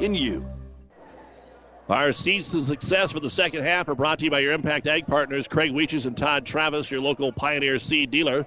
in 0.00 0.14
you. 0.14 0.48
Our 1.88 2.12
seeds 2.12 2.50
to 2.50 2.62
success 2.62 3.12
for 3.12 3.20
the 3.20 3.30
second 3.30 3.62
half 3.64 3.88
are 3.88 3.94
brought 3.94 4.18
to 4.18 4.26
you 4.26 4.30
by 4.30 4.40
your 4.40 4.52
Impact 4.52 4.86
Ag 4.86 5.06
partners, 5.06 5.48
Craig 5.48 5.72
Weeches 5.72 6.04
and 6.04 6.14
Todd 6.14 6.44
Travis, 6.44 6.90
your 6.90 7.00
local 7.00 7.32
Pioneer 7.32 7.78
seed 7.78 8.10
dealer. 8.10 8.44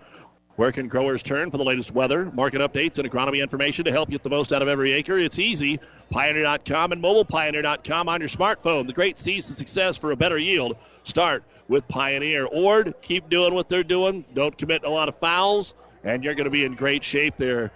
Where 0.58 0.72
can 0.72 0.88
growers 0.88 1.24
turn 1.24 1.50
for 1.50 1.58
the 1.58 1.64
latest 1.64 1.92
weather, 1.92 2.26
market 2.34 2.62
updates, 2.62 3.00
and 3.00 3.10
agronomy 3.10 3.42
information 3.42 3.86
to 3.86 3.92
help 3.92 4.12
get 4.12 4.22
the 4.22 4.30
most 4.30 4.54
out 4.54 4.62
of 4.62 4.68
every 4.68 4.92
acre? 4.92 5.18
It's 5.18 5.40
easy. 5.40 5.80
Pioneer.com 6.12 6.92
and 6.92 7.02
mobilepioneer.com 7.02 8.10
on 8.10 8.20
your 8.20 8.30
smartphone. 8.30 8.86
The 8.86 8.94
great 8.94 9.18
seeds 9.18 9.48
to 9.48 9.54
success 9.54 9.98
for 9.98 10.12
a 10.12 10.16
better 10.16 10.38
yield 10.38 10.78
start 11.04 11.44
with 11.68 11.88
Pioneer. 11.88 12.46
Ord, 12.46 12.94
keep 13.02 13.28
doing 13.28 13.56
what 13.56 13.70
they're 13.70 13.84
doing. 13.84 14.24
Don't 14.36 14.56
commit 14.56 14.84
a 14.84 14.90
lot 14.90 15.10
of 15.10 15.16
fouls, 15.16 15.74
and 16.04 16.24
you're 16.24 16.36
going 16.36 16.46
to 16.46 16.52
be 16.52 16.66
in 16.66 16.76
great 16.76 17.04
shape 17.04 17.38
there 17.38 17.72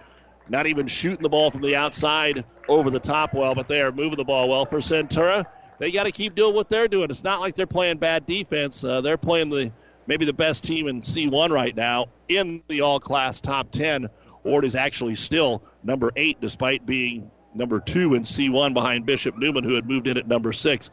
not 0.48 0.66
even 0.66 0.86
shooting 0.86 1.22
the 1.22 1.28
ball 1.28 1.50
from 1.50 1.62
the 1.62 1.76
outside 1.76 2.44
over 2.68 2.90
the 2.90 3.00
top 3.00 3.34
well, 3.34 3.54
but 3.54 3.66
they 3.66 3.80
are 3.80 3.92
moving 3.92 4.16
the 4.16 4.24
ball 4.24 4.48
well 4.48 4.66
for 4.66 4.78
Centura. 4.78 5.44
They 5.78 5.90
got 5.90 6.04
to 6.04 6.12
keep 6.12 6.34
doing 6.34 6.54
what 6.54 6.68
they're 6.68 6.88
doing. 6.88 7.10
It's 7.10 7.24
not 7.24 7.40
like 7.40 7.54
they're 7.54 7.66
playing 7.66 7.98
bad 7.98 8.26
defense. 8.26 8.82
Uh, 8.82 9.00
they're 9.00 9.18
playing 9.18 9.50
the 9.50 9.72
maybe 10.06 10.24
the 10.24 10.32
best 10.32 10.64
team 10.64 10.86
in 10.86 11.00
C1 11.00 11.50
right 11.50 11.74
now 11.74 12.06
in 12.28 12.62
the 12.68 12.82
all-class 12.82 13.40
top 13.40 13.70
10. 13.70 14.08
Ord 14.44 14.64
is 14.64 14.76
actually 14.76 15.16
still 15.16 15.62
number 15.82 16.12
eight, 16.16 16.40
despite 16.40 16.86
being 16.86 17.30
number 17.54 17.80
two 17.80 18.14
in 18.14 18.22
C1 18.22 18.74
behind 18.74 19.06
Bishop 19.06 19.36
Neumann, 19.36 19.64
who 19.64 19.74
had 19.74 19.88
moved 19.88 20.06
in 20.06 20.16
at 20.16 20.28
number 20.28 20.52
six. 20.52 20.90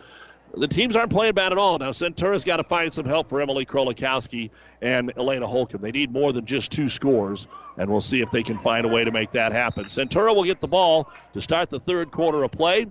The 0.56 0.68
teams 0.68 0.95
aren't 0.95 1.12
playing 1.12 1.34
bad 1.34 1.51
at 1.51 1.58
all. 1.58 1.80
Now, 1.80 1.89
Centura's 1.89 2.43
got 2.43 2.58
to 2.58 2.64
find 2.64 2.93
some 2.93 3.06
help 3.06 3.28
for 3.28 3.41
Emily 3.41 3.66
Krolikowski 3.66 4.51
and 4.82 5.12
Elena 5.18 5.47
Holcomb. 5.47 5.82
They 5.82 5.91
need 5.91 6.12
more 6.12 6.32
than 6.32 6.45
just 6.45 6.72
two 6.72 6.89
scores, 6.89 7.47
and 7.78 7.89
we'll 7.89 8.01
see 8.01 8.21
if 8.21 8.32
they 8.32 8.43
can 8.43 8.57
find 8.57 8.86
a 8.86 8.89
way 8.89 9.03
to 9.03 9.11
make 9.11 9.32
that 9.32 9.51
happen. 9.51 9.86
Centura 9.86 10.36
will 10.36 10.43
get 10.43 10.59
the 10.59 10.67
ball 10.67 11.11
to 11.34 11.41
start 11.41 11.69
the 11.69 11.80
third 11.80 12.11
quarter 12.11 12.43
of 12.43 12.51
play. 12.51 12.88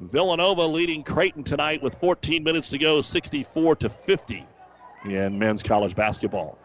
Villanova 0.00 0.66
leading 0.66 1.04
Creighton 1.04 1.44
tonight 1.44 1.82
with 1.82 1.94
14 1.94 2.42
minutes 2.42 2.68
to 2.70 2.78
go, 2.78 3.00
64 3.00 3.76
to 3.76 3.88
50 3.88 4.44
in 5.04 5.38
men's 5.38 5.62
college 5.62 5.94
basketball. 5.94 6.58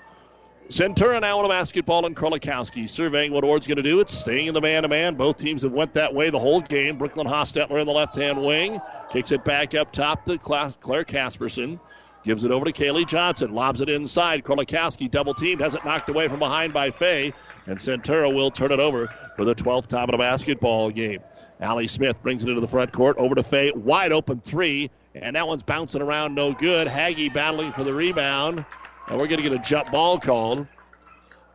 Centura 0.69 1.21
now 1.21 1.43
a 1.43 1.47
basketball 1.47 2.05
and 2.05 2.15
Krolikowski 2.15 2.89
surveying 2.89 3.31
what 3.31 3.45
Ord's 3.45 3.67
going 3.67 3.77
to 3.77 3.83
do. 3.83 4.01
It's 4.01 4.13
staying 4.13 4.47
in 4.47 4.53
the 4.53 4.59
man-to-man. 4.59 5.15
Both 5.15 5.37
teams 5.37 5.61
have 5.61 5.71
went 5.71 5.93
that 5.93 6.13
way 6.13 6.29
the 6.29 6.39
whole 6.39 6.59
game. 6.59 6.97
Brooklyn 6.97 7.25
Hostetler 7.25 7.79
in 7.79 7.85
the 7.85 7.93
left-hand 7.93 8.43
wing. 8.43 8.81
Kicks 9.09 9.31
it 9.31 9.45
back 9.45 9.75
up 9.75 9.93
top 9.93 10.25
to 10.25 10.37
Claire 10.37 11.05
Casperson. 11.05 11.79
Gives 12.27 12.43
it 12.43 12.51
over 12.51 12.65
to 12.65 12.73
Kaylee 12.73 13.07
Johnson. 13.07 13.53
Lobs 13.53 13.79
it 13.79 13.87
inside. 13.87 14.43
Krolikowski 14.43 15.09
double 15.09 15.33
teamed. 15.33 15.61
Has 15.61 15.75
it 15.75 15.85
knocked 15.85 16.09
away 16.09 16.27
from 16.27 16.39
behind 16.39 16.73
by 16.73 16.91
Fay. 16.91 17.31
And 17.67 17.79
Centura 17.79 18.35
will 18.35 18.51
turn 18.51 18.73
it 18.73 18.81
over 18.81 19.07
for 19.37 19.45
the 19.45 19.55
12th 19.55 19.87
time 19.87 20.09
in 20.09 20.15
a 20.15 20.17
basketball 20.17 20.91
game. 20.91 21.21
Allie 21.61 21.87
Smith 21.87 22.21
brings 22.21 22.43
it 22.43 22.49
into 22.49 22.59
the 22.59 22.67
front 22.67 22.91
court. 22.91 23.15
Over 23.17 23.33
to 23.35 23.43
Fay. 23.43 23.71
Wide 23.71 24.11
open 24.11 24.41
three. 24.41 24.91
And 25.15 25.37
that 25.37 25.47
one's 25.47 25.63
bouncing 25.63 26.01
around 26.01 26.35
no 26.35 26.51
good. 26.51 26.89
Haggy 26.89 27.33
battling 27.33 27.71
for 27.71 27.85
the 27.85 27.93
rebound. 27.93 28.65
And 29.07 29.17
we're 29.17 29.27
going 29.27 29.41
to 29.41 29.49
get 29.49 29.53
a 29.53 29.63
jump 29.63 29.93
ball 29.93 30.19
called 30.19 30.67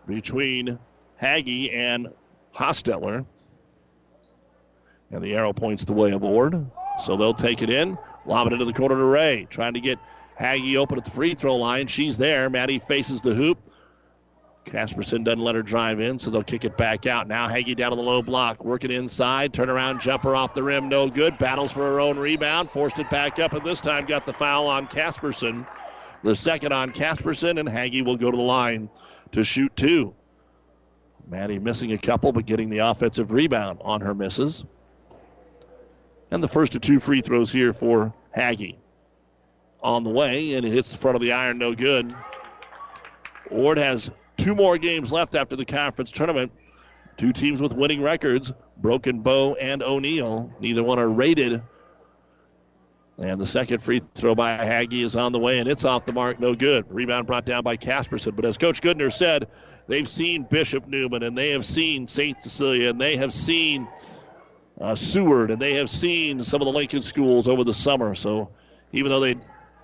between 0.07 0.79
Haggy 1.21 1.71
and 1.75 2.09
Hostetler. 2.57 3.27
And 5.11 5.23
the 5.23 5.35
arrow 5.35 5.53
points 5.53 5.85
the 5.85 5.93
way 5.93 6.13
aboard. 6.13 6.67
So 6.99 7.15
they'll 7.15 7.35
take 7.35 7.61
it 7.61 7.69
in, 7.69 7.99
lob 8.25 8.47
it 8.47 8.55
into 8.55 8.65
the 8.65 8.73
corner 8.73 8.97
to 8.97 9.05
Ray, 9.05 9.47
trying 9.51 9.75
to 9.75 9.81
get 9.81 9.99
Haggy 10.43 10.77
open 10.77 10.99
at 10.99 11.05
the 11.05 11.11
free 11.11 11.35
throw 11.35 11.57
line. 11.57 11.87
She's 11.87 12.19
there. 12.19 12.51
Maddie 12.51 12.81
faces 12.81 13.21
the 13.21 13.33
hoop. 13.33 13.59
Casperson 14.67 15.25
doesn't 15.25 15.41
let 15.41 15.55
her 15.55 15.63
drive 15.63 16.01
in, 16.01 16.19
so 16.19 16.31
they'll 16.31 16.43
kick 16.43 16.65
it 16.65 16.77
back 16.77 17.07
out. 17.07 17.29
Now 17.29 17.49
Haggy 17.49 17.77
down 17.77 17.93
on 17.93 17.99
the 17.99 18.05
low 18.05 18.23
block, 18.23 18.65
working 18.65 18.91
inside, 18.91 19.53
turnaround 19.53 20.01
jumper 20.01 20.35
off 20.35 20.55
the 20.55 20.63
rim, 20.63 20.89
no 20.89 21.09
good. 21.09 21.39
Battles 21.39 21.73
for 21.73 21.81
her 21.81 22.01
own 22.01 22.19
rebound, 22.19 22.71
forced 22.71 22.99
it 22.99 23.09
back 23.09 23.39
up, 23.39 23.53
and 23.53 23.65
this 23.65 23.81
time 23.81 24.05
got 24.05 24.27
the 24.27 24.33
foul 24.33 24.67
on 24.67 24.89
Casperson. 24.89 25.69
The 26.25 26.35
second 26.35 26.73
on 26.73 26.91
Casperson, 26.91 27.59
and 27.59 27.69
Haggy 27.69 28.05
will 28.05 28.17
go 28.17 28.31
to 28.31 28.37
the 28.37 28.43
line 28.43 28.89
to 29.33 29.45
shoot 29.45 29.75
two. 29.77 30.15
Maddie 31.29 31.59
missing 31.59 31.93
a 31.93 31.99
couple, 31.99 32.33
but 32.33 32.47
getting 32.47 32.69
the 32.69 32.79
offensive 32.79 33.33
rebound 33.33 33.81
on 33.83 34.01
her 34.01 34.15
misses. 34.15 34.65
And 36.31 36.43
the 36.43 36.49
first 36.49 36.75
of 36.75 36.81
two 36.81 36.99
free 36.99 37.21
throws 37.21 37.53
here 37.53 37.73
for 37.73 38.13
Haggy. 38.37 38.77
On 39.83 40.05
the 40.05 40.11
way, 40.11 40.55
and 40.55 40.65
it 40.65 40.73
hits 40.73 40.93
the 40.93 40.99
front 40.99 41.17
of 41.17 41.23
the 41.23 41.33
iron, 41.33 41.59
no 41.59 41.75
good. 41.75 42.15
Ord 43.51 43.79
has 43.79 44.11
two 44.37 44.55
more 44.55 44.79
games 44.79 45.13
left 45.13 45.35
after 45.35 45.57
the 45.57 45.65
conference 45.65 46.11
tournament. 46.13 46.53
Two 47.17 47.33
teams 47.33 47.61
with 47.61 47.73
winning 47.75 48.01
records, 48.01 48.53
Broken 48.77 49.21
Bow 49.21 49.55
and 49.55 49.83
O'Neill. 49.83 50.53
Neither 50.61 50.83
one 50.83 50.99
are 50.99 51.09
rated. 51.09 51.63
And 53.19 53.41
the 53.41 53.47
second 53.47 53.83
free 53.83 54.01
throw 54.15 54.35
by 54.35 54.57
Haggy 54.57 55.05
is 55.05 55.17
on 55.17 55.33
the 55.33 55.39
way, 55.39 55.59
and 55.59 55.69
it's 55.69 55.85
off 55.85 56.07
the 56.07 56.13
mark, 56.13 56.41
no 56.41 56.55
good. 56.55 56.87
Rebound 56.89 57.27
brought 57.27 57.45
down 57.45 57.63
by 57.63 57.77
Casperson. 57.77 58.35
But 58.35 58.45
as 58.45 58.57
Coach 58.57 58.81
Goodner 58.81 59.13
said, 59.13 59.49
they've 59.87 60.09
seen 60.09 60.45
Bishop 60.45 60.87
Neumann, 60.87 61.23
and 61.23 61.37
they 61.37 61.51
have 61.51 61.67
seen 61.67 62.09
St. 62.09 62.43
Cecilia, 62.43 62.91
and 62.91 63.01
they 63.01 63.17
have 63.17 63.33
seen 63.33 63.87
uh, 64.81 64.95
Seward, 64.95 65.51
and 65.51 65.61
they 65.61 65.75
have 65.75 65.91
seen 65.91 66.43
some 66.43 66.63
of 66.63 66.67
the 66.67 66.73
Lincoln 66.73 67.03
schools 67.03 67.49
over 67.49 67.65
the 67.65 67.75
summer. 67.75 68.15
So 68.15 68.51
even 68.93 69.11
though 69.11 69.21
they, 69.21 69.37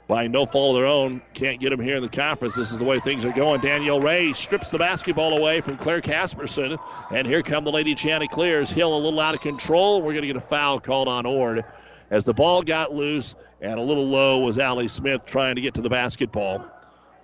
by 0.09 0.27
no 0.27 0.47
fault 0.47 0.75
of 0.75 0.81
their 0.81 0.87
own, 0.87 1.21
can't 1.35 1.61
get 1.61 1.69
them 1.69 1.81
here 1.81 1.97
in 1.97 2.03
the 2.03 2.09
conference, 2.09 2.57
this 2.57 2.73
is 2.73 2.79
the 2.79 2.85
way 2.85 2.99
things 2.99 3.27
are 3.27 3.33
going. 3.33 3.61
Danielle 3.61 4.01
Ray 4.01 4.33
strips 4.33 4.71
the 4.71 4.79
basketball 4.79 5.37
away 5.37 5.61
from 5.61 5.77
Claire 5.77 6.01
Casperson, 6.01 6.79
and 7.13 7.27
here 7.27 7.43
come 7.43 7.65
the 7.65 7.71
Lady 7.71 7.95
Chanticleers. 7.95 8.71
Hill 8.71 8.97
a 8.97 8.99
little 8.99 9.21
out 9.21 9.35
of 9.35 9.43
control. 9.43 10.01
We're 10.01 10.15
going 10.15 10.23
to 10.23 10.27
get 10.27 10.37
a 10.37 10.41
foul 10.41 10.81
called 10.81 11.09
on 11.09 11.27
Ord 11.27 11.63
as 12.11 12.25
the 12.25 12.33
ball 12.33 12.63
got 12.63 12.95
loose, 12.95 13.37
and 13.61 13.79
a 13.79 13.83
little 13.83 14.09
low 14.09 14.39
was 14.39 14.59
Allie 14.59 14.89
Smith 14.89 15.27
trying 15.27 15.57
to 15.57 15.61
get 15.61 15.75
to 15.75 15.83
the 15.83 15.91
basketball. 15.91 16.65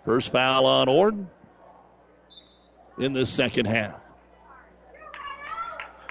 First 0.02 0.30
foul 0.30 0.66
on 0.66 0.86
Ord 0.86 1.26
in 2.98 3.14
this 3.14 3.30
second 3.30 3.64
half. 3.64 4.10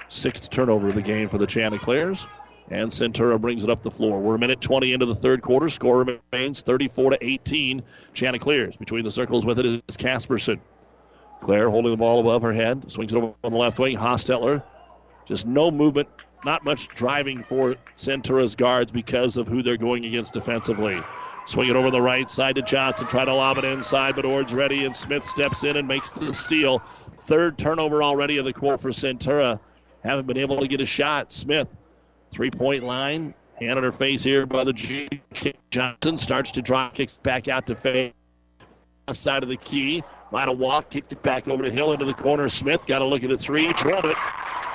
Sixth 0.08 0.50
turnover 0.50 0.88
of 0.88 0.96
the 0.96 1.02
game 1.02 1.28
for 1.28 1.38
the 1.38 1.46
Chanticleers. 1.46 2.26
And 2.70 2.90
Centura 2.90 3.40
brings 3.40 3.62
it 3.62 3.70
up 3.70 3.82
the 3.82 3.90
floor. 3.90 4.20
We're 4.20 4.36
a 4.36 4.38
minute 4.38 4.60
20 4.60 4.92
into 4.92 5.06
the 5.06 5.14
third 5.14 5.42
quarter. 5.42 5.68
Score 5.68 6.04
remains 6.32 6.62
34 6.62 7.10
to 7.10 7.18
18. 7.20 7.82
Chanticleers. 8.14 8.76
Between 8.76 9.04
the 9.04 9.10
circles 9.10 9.44
with 9.44 9.58
it 9.58 9.66
is 9.66 9.96
Casperson. 9.96 10.60
Claire 11.40 11.68
holding 11.68 11.90
the 11.90 11.96
ball 11.96 12.20
above 12.20 12.42
her 12.42 12.52
head. 12.52 12.90
Swings 12.90 13.12
it 13.12 13.16
over 13.16 13.34
on 13.44 13.52
the 13.52 13.58
left 13.58 13.78
wing. 13.78 13.96
Hostetler. 13.96 14.62
Just 15.26 15.46
no 15.46 15.70
movement. 15.70 16.08
Not 16.44 16.64
much 16.64 16.88
driving 16.88 17.42
for 17.42 17.74
Centura's 17.96 18.54
guards 18.54 18.92
because 18.92 19.36
of 19.36 19.48
who 19.48 19.62
they're 19.62 19.76
going 19.76 20.04
against 20.04 20.32
defensively. 20.34 21.02
Swing 21.46 21.68
it 21.68 21.76
over 21.76 21.90
the 21.90 22.00
right 22.00 22.30
side 22.30 22.56
to 22.56 22.62
Johnson. 22.62 23.06
Try 23.06 23.24
to 23.24 23.34
lob 23.34 23.58
it 23.58 23.64
inside, 23.64 24.16
but 24.16 24.24
Ord's 24.24 24.54
ready, 24.54 24.84
and 24.86 24.96
Smith 24.96 25.24
steps 25.24 25.64
in 25.64 25.76
and 25.76 25.86
makes 25.86 26.10
the 26.10 26.32
steal. 26.32 26.82
Third 27.18 27.58
turnover 27.58 28.02
already 28.02 28.38
of 28.38 28.44
the 28.44 28.52
quarter 28.52 28.78
for 28.78 28.90
Centura. 28.90 29.58
Haven't 30.02 30.26
been 30.26 30.36
able 30.36 30.58
to 30.58 30.68
get 30.68 30.80
a 30.80 30.86
shot. 30.86 31.32
Smith, 31.32 31.68
three 32.34 32.50
point 32.50 32.82
line. 32.82 33.32
Hand 33.60 33.78
on 33.78 33.84
her 33.84 33.92
face 33.92 34.24
here 34.24 34.44
by 34.44 34.64
the 34.64 34.72
G. 34.72 35.08
Johnson 35.70 36.18
starts 36.18 36.50
to 36.52 36.62
drop, 36.62 36.94
kicks 36.94 37.16
back 37.18 37.46
out 37.46 37.66
to 37.66 37.76
Fay. 37.76 38.12
Left 39.06 39.20
side 39.20 39.44
of 39.44 39.48
the 39.48 39.56
key. 39.56 40.02
Might 40.32 40.48
have 40.48 40.58
walked, 40.58 40.90
kicked 40.90 41.12
it 41.12 41.22
back 41.22 41.46
over 41.46 41.62
to 41.62 41.70
Hill 41.70 41.92
into 41.92 42.04
the 42.04 42.14
corner. 42.14 42.48
Smith 42.48 42.86
got 42.86 43.02
a 43.02 43.04
look 43.04 43.22
at 43.22 43.30
a 43.30 43.38
three, 43.38 43.72
drilled 43.74 44.06
it. 44.06 44.16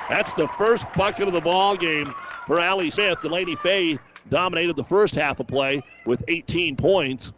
That's 0.07 0.32
the 0.34 0.47
first 0.47 0.86
bucket 0.93 1.28
of 1.28 1.34
the 1.34 1.41
ball 1.41 1.76
game 1.76 2.05
for 2.47 2.62
Allie 2.62 2.89
Smith. 2.89 3.20
The 3.22 3.28
Lady 3.28 3.55
Fay 3.55 3.99
dominated 4.30 4.78
the 4.78 4.84
first 4.84 5.16
half 5.16 5.41
of 5.41 5.47
play 5.47 5.84
with 6.05 6.24
18 6.30 6.78
points. 6.78 7.34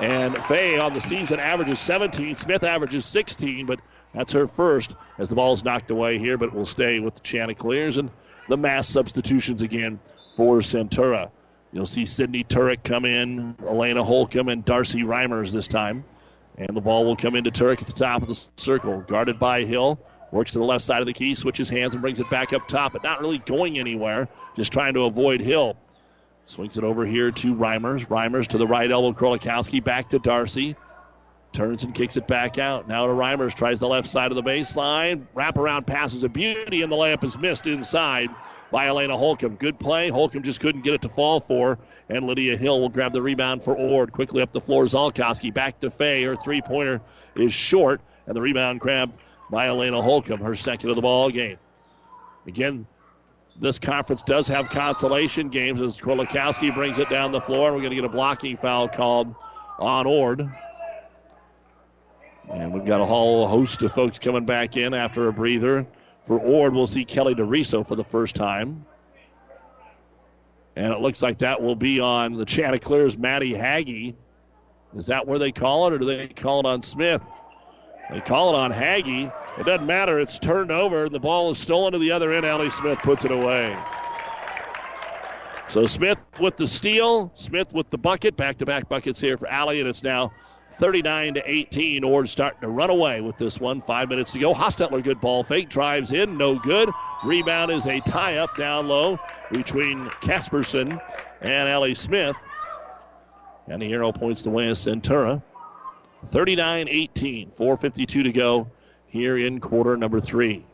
And 0.00 0.36
Fay 0.46 0.78
on 0.78 0.94
the 0.94 1.00
season 1.00 1.38
averages 1.38 1.78
17. 1.78 2.34
Smith 2.34 2.64
averages 2.64 3.04
16, 3.04 3.66
but 3.66 3.78
that's 4.12 4.32
her 4.32 4.48
first 4.48 4.96
as 5.18 5.28
the 5.28 5.36
ball's 5.36 5.62
knocked 5.62 5.92
away 5.92 6.18
here, 6.18 6.36
but 6.36 6.52
will 6.52 6.66
stay 6.66 6.98
with 6.98 7.14
the 7.14 7.20
Chanticleers 7.20 7.98
and 7.98 8.10
the 8.48 8.56
mass 8.56 8.88
substitutions 8.88 9.62
again 9.62 10.00
for 10.32 10.58
Centura. 10.58 11.30
You'll 11.72 11.86
see 11.86 12.06
Sydney 12.06 12.44
Turek 12.44 12.82
come 12.82 13.04
in, 13.04 13.54
Elena 13.60 14.02
Holcomb, 14.02 14.48
and 14.48 14.64
Darcy 14.64 15.02
Reimers 15.02 15.52
this 15.52 15.68
time. 15.68 16.04
And 16.56 16.76
the 16.76 16.80
ball 16.80 17.04
will 17.04 17.16
come 17.16 17.36
into 17.36 17.50
Turek 17.50 17.80
at 17.80 17.86
the 17.86 17.92
top 17.92 18.22
of 18.22 18.28
the 18.28 18.46
circle, 18.56 19.00
guarded 19.02 19.38
by 19.38 19.64
Hill. 19.64 20.00
Works 20.32 20.52
to 20.52 20.58
the 20.58 20.64
left 20.64 20.84
side 20.84 21.00
of 21.00 21.06
the 21.06 21.12
key, 21.12 21.34
switches 21.34 21.68
hands, 21.68 21.94
and 21.94 22.02
brings 22.02 22.20
it 22.20 22.28
back 22.30 22.52
up 22.52 22.66
top, 22.68 22.92
but 22.92 23.02
not 23.02 23.20
really 23.20 23.38
going 23.38 23.78
anywhere, 23.78 24.28
just 24.56 24.72
trying 24.72 24.94
to 24.94 25.02
avoid 25.02 25.40
Hill. 25.40 25.76
Swings 26.42 26.78
it 26.78 26.84
over 26.84 27.04
here 27.04 27.30
to 27.30 27.54
Reimers. 27.54 28.06
Reimers 28.08 28.46
to 28.48 28.58
the 28.58 28.66
right 28.66 28.90
elbow. 28.90 29.12
Krolikowski 29.12 29.84
back 29.84 30.08
to 30.10 30.18
Darcy. 30.18 30.76
Turns 31.52 31.82
and 31.82 31.94
kicks 31.94 32.16
it 32.16 32.28
back 32.28 32.58
out. 32.58 32.88
Now 32.88 33.06
to 33.06 33.12
Reimers. 33.12 33.54
Tries 33.54 33.80
the 33.80 33.88
left 33.88 34.08
side 34.08 34.30
of 34.30 34.36
the 34.36 34.42
baseline. 34.42 35.26
Wraparound 35.34 35.86
passes 35.86 36.22
a 36.22 36.28
beauty, 36.28 36.82
and 36.82 36.92
the 36.92 36.96
layup 36.96 37.24
is 37.24 37.36
missed 37.38 37.66
inside 37.66 38.30
by 38.70 38.86
Elena 38.86 39.16
Holcomb. 39.16 39.56
Good 39.56 39.78
play. 39.78 40.08
Holcomb 40.08 40.42
just 40.42 40.60
couldn't 40.60 40.82
get 40.82 40.94
it 40.94 41.02
to 41.02 41.08
fall 41.08 41.40
for. 41.40 41.78
And 42.10 42.26
Lydia 42.26 42.56
Hill 42.56 42.80
will 42.80 42.90
grab 42.90 43.12
the 43.12 43.22
rebound 43.22 43.62
for 43.62 43.74
Ord. 43.74 44.12
Quickly 44.12 44.42
up 44.42 44.52
the 44.52 44.60
floor. 44.60 44.84
Zolkowski 44.84 45.52
back 45.52 45.80
to 45.80 45.90
Fay. 45.90 46.22
Her 46.22 46.36
three 46.36 46.60
pointer 46.60 47.00
is 47.34 47.52
short, 47.52 48.00
and 48.26 48.36
the 48.36 48.40
rebound 48.40 48.80
grabbed 48.80 49.16
by 49.50 49.66
Elena 49.68 50.02
Holcomb, 50.02 50.40
her 50.40 50.54
second 50.54 50.90
of 50.90 50.96
the 50.96 51.02
ball 51.02 51.30
game. 51.30 51.56
Again, 52.46 52.86
this 53.56 53.78
conference 53.78 54.22
does 54.22 54.46
have 54.48 54.68
consolation 54.70 55.48
games 55.48 55.80
as 55.80 55.96
Krolikowski 55.96 56.72
brings 56.72 56.98
it 56.98 57.08
down 57.10 57.32
the 57.32 57.40
floor. 57.40 57.72
We're 57.72 57.78
going 57.78 57.90
to 57.90 57.96
get 57.96 58.04
a 58.04 58.08
blocking 58.08 58.56
foul 58.56 58.88
called 58.88 59.34
on 59.78 60.06
Ord. 60.06 60.48
And 62.50 62.72
we've 62.72 62.86
got 62.86 63.00
a 63.00 63.06
whole 63.06 63.46
host 63.46 63.82
of 63.82 63.92
folks 63.92 64.18
coming 64.18 64.44
back 64.44 64.76
in 64.76 64.94
after 64.94 65.28
a 65.28 65.32
breather. 65.32 65.86
For 66.22 66.38
Ord, 66.38 66.74
we'll 66.74 66.86
see 66.86 67.04
Kelly 67.04 67.34
DeRiso 67.34 67.86
for 67.86 67.94
the 67.94 68.04
first 68.04 68.34
time. 68.34 68.84
And 70.76 70.92
it 70.92 71.00
looks 71.00 71.22
like 71.22 71.38
that 71.38 71.60
will 71.60 71.76
be 71.76 72.00
on 72.00 72.34
the 72.34 72.44
Chanticleers' 72.44 73.18
Maddie 73.18 73.52
Haggy. 73.52 74.14
Is 74.96 75.06
that 75.06 75.26
where 75.26 75.38
they 75.38 75.52
call 75.52 75.88
it, 75.88 75.92
or 75.92 75.98
do 75.98 76.04
they 76.04 76.28
call 76.28 76.60
it 76.60 76.66
on 76.66 76.82
Smith? 76.82 77.22
They 78.10 78.20
call 78.20 78.54
it 78.54 78.56
on 78.56 78.72
Haggy. 78.72 79.32
It 79.58 79.66
doesn't 79.66 79.86
matter. 79.86 80.18
It's 80.18 80.38
turned 80.38 80.70
over. 80.70 81.08
The 81.08 81.18
ball 81.18 81.50
is 81.50 81.58
stolen 81.58 81.92
to 81.92 81.98
the 81.98 82.12
other 82.12 82.32
end. 82.32 82.46
Allie 82.46 82.70
Smith 82.70 82.98
puts 83.00 83.24
it 83.24 83.30
away. 83.30 83.76
So 85.68 85.86
Smith 85.86 86.18
with 86.40 86.56
the 86.56 86.66
steal, 86.66 87.30
Smith 87.34 87.74
with 87.74 87.90
the 87.90 87.98
bucket. 87.98 88.36
Back 88.36 88.58
to 88.58 88.66
back 88.66 88.88
buckets 88.88 89.20
here 89.20 89.36
for 89.36 89.48
Allie, 89.48 89.80
and 89.80 89.88
it's 89.88 90.02
now 90.02 90.32
39 90.68 91.34
to 91.34 91.50
18. 91.50 92.04
Ord 92.04 92.28
starting 92.28 92.60
to 92.60 92.68
run 92.68 92.90
away 92.90 93.20
with 93.20 93.36
this 93.36 93.58
one. 93.58 93.80
Five 93.80 94.08
minutes 94.08 94.32
to 94.32 94.38
go. 94.38 94.54
Hostetler, 94.54 95.02
good 95.02 95.20
ball 95.20 95.42
fake. 95.42 95.68
Drives 95.68 96.12
in, 96.12 96.36
no 96.36 96.56
good. 96.56 96.90
Rebound 97.24 97.72
is 97.72 97.86
a 97.86 98.00
tie 98.00 98.36
up 98.36 98.56
down 98.56 98.86
low 98.86 99.18
between 99.50 100.06
Casperson 100.22 101.00
and 101.40 101.68
Allie 101.68 101.94
Smith. 101.94 102.36
And 103.66 103.82
the 103.82 103.92
arrow 103.92 104.12
points 104.12 104.42
the 104.42 104.50
way 104.50 104.68
of 104.68 104.76
Centura. 104.76 105.42
39 106.26 106.88
18. 106.88 107.50
4.52 107.50 108.06
to 108.06 108.32
go 108.32 108.70
here 109.06 109.36
in 109.36 109.60
quarter 109.60 109.96
number 109.96 110.20
three. 110.20 110.64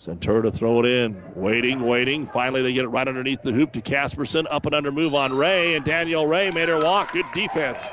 Centura 0.00 0.42
to 0.42 0.50
throw 0.50 0.80
it 0.80 0.86
in. 0.86 1.22
Waiting, 1.36 1.82
waiting. 1.82 2.26
Finally, 2.26 2.62
they 2.62 2.72
get 2.72 2.84
it 2.84 2.88
right 2.88 3.06
underneath 3.06 3.42
the 3.42 3.52
hoop 3.52 3.72
to 3.72 3.82
Casperson. 3.82 4.46
Up 4.50 4.66
and 4.66 4.74
under 4.74 4.90
move 4.90 5.14
on 5.14 5.36
Ray, 5.36 5.74
and 5.74 5.84
Danielle 5.84 6.26
Ray 6.26 6.50
made 6.50 6.70
her 6.70 6.78
walk. 6.78 7.12
Good 7.12 7.26
defense 7.34 7.86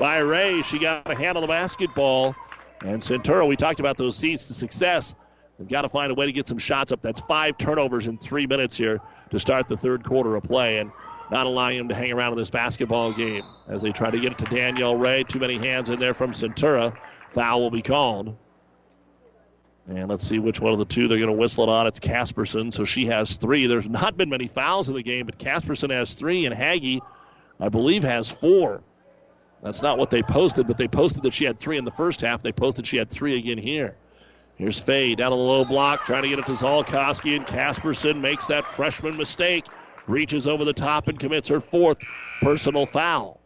by 0.00 0.18
Ray. 0.18 0.62
She 0.62 0.80
got 0.80 1.08
a 1.08 1.14
handle 1.14 1.42
the 1.42 1.46
basketball. 1.46 2.34
And 2.82 3.02
Centura, 3.02 3.46
we 3.46 3.54
talked 3.54 3.78
about 3.78 3.98
those 3.98 4.16
seeds 4.16 4.48
to 4.48 4.54
success. 4.54 5.14
They've 5.58 5.68
got 5.68 5.82
to 5.82 5.90
find 5.90 6.10
a 6.10 6.14
way 6.14 6.26
to 6.26 6.32
get 6.32 6.48
some 6.48 6.58
shots 6.58 6.90
up. 6.90 7.02
That's 7.02 7.20
five 7.20 7.58
turnovers 7.58 8.06
in 8.06 8.16
three 8.16 8.46
minutes 8.46 8.76
here 8.76 9.00
to 9.30 9.38
start 9.38 9.68
the 9.68 9.76
third 9.76 10.02
quarter 10.02 10.34
of 10.34 10.42
play. 10.42 10.78
And 10.78 10.90
not 11.30 11.46
allowing 11.46 11.78
them 11.78 11.88
to 11.88 11.94
hang 11.94 12.10
around 12.10 12.32
in 12.32 12.38
this 12.38 12.50
basketball 12.50 13.12
game 13.12 13.44
as 13.68 13.82
they 13.82 13.92
try 13.92 14.10
to 14.10 14.18
get 14.18 14.32
it 14.32 14.38
to 14.38 14.44
Danielle 14.46 14.96
Ray. 14.96 15.22
Too 15.22 15.38
many 15.38 15.58
hands 15.58 15.90
in 15.90 16.00
there 16.00 16.14
from 16.14 16.32
Centura. 16.32 16.96
Foul 17.28 17.60
will 17.60 17.70
be 17.70 17.82
called. 17.82 18.36
And 19.86 20.08
let's 20.08 20.26
see 20.26 20.38
which 20.38 20.60
one 20.60 20.72
of 20.72 20.78
the 20.78 20.84
two 20.86 21.08
they're 21.08 21.18
going 21.18 21.30
to 21.30 21.36
whistle 21.36 21.64
it 21.64 21.70
on. 21.70 21.86
It's 21.86 22.00
Casperson, 22.00 22.72
so 22.72 22.84
she 22.84 23.06
has 23.06 23.36
three. 23.36 23.66
There's 23.66 23.88
not 23.88 24.16
been 24.16 24.28
many 24.28 24.48
fouls 24.48 24.88
in 24.88 24.94
the 24.94 25.02
game, 25.02 25.26
but 25.26 25.38
Casperson 25.38 25.90
has 25.90 26.14
three, 26.14 26.46
and 26.46 26.54
Haggy, 26.54 27.00
I 27.60 27.68
believe, 27.68 28.02
has 28.02 28.30
four. 28.30 28.82
That's 29.62 29.82
not 29.82 29.98
what 29.98 30.10
they 30.10 30.22
posted, 30.22 30.66
but 30.66 30.78
they 30.78 30.88
posted 30.88 31.22
that 31.24 31.34
she 31.34 31.44
had 31.44 31.58
three 31.58 31.76
in 31.76 31.84
the 31.84 31.90
first 31.90 32.22
half. 32.22 32.42
They 32.42 32.52
posted 32.52 32.86
she 32.86 32.96
had 32.96 33.10
three 33.10 33.36
again 33.36 33.58
here. 33.58 33.96
Here's 34.56 34.78
Fay 34.78 35.14
down 35.14 35.30
the 35.30 35.36
low 35.36 35.64
block, 35.64 36.04
trying 36.04 36.22
to 36.22 36.28
get 36.28 36.38
it 36.38 36.46
to 36.46 36.52
Zolkowski, 36.52 37.36
and 37.36 37.46
Casperson 37.46 38.20
makes 38.20 38.46
that 38.46 38.64
freshman 38.64 39.16
mistake 39.16 39.64
reaches 40.06 40.46
over 40.46 40.64
the 40.64 40.72
top 40.72 41.08
and 41.08 41.18
commits 41.18 41.48
her 41.48 41.60
fourth 41.60 41.98
personal 42.42 42.86
foul. 42.86 43.40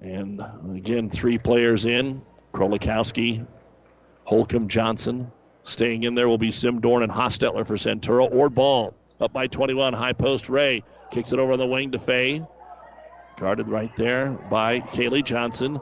And 0.00 0.42
again, 0.74 1.10
three 1.10 1.38
players 1.38 1.84
in 1.84 2.22
Krolikowski, 2.52 3.46
Holcomb, 4.24 4.68
Johnson. 4.68 5.30
Staying 5.64 6.02
in 6.02 6.14
there 6.14 6.28
will 6.28 6.38
be 6.38 6.50
Simdorn 6.50 7.04
and 7.04 7.12
Hostetler 7.12 7.66
for 7.66 7.74
Centura. 7.74 8.32
Ord 8.34 8.54
ball 8.54 8.94
up 9.20 9.32
by 9.32 9.46
21. 9.46 9.92
High 9.92 10.12
post 10.12 10.48
Ray 10.48 10.82
kicks 11.12 11.32
it 11.32 11.38
over 11.38 11.52
on 11.52 11.58
the 11.58 11.66
wing 11.66 11.92
to 11.92 11.98
Fay. 11.98 12.42
Guarded 13.42 13.66
right 13.66 13.90
there 13.96 14.30
by 14.30 14.78
Kaylee 14.78 15.24
Johnson. 15.24 15.80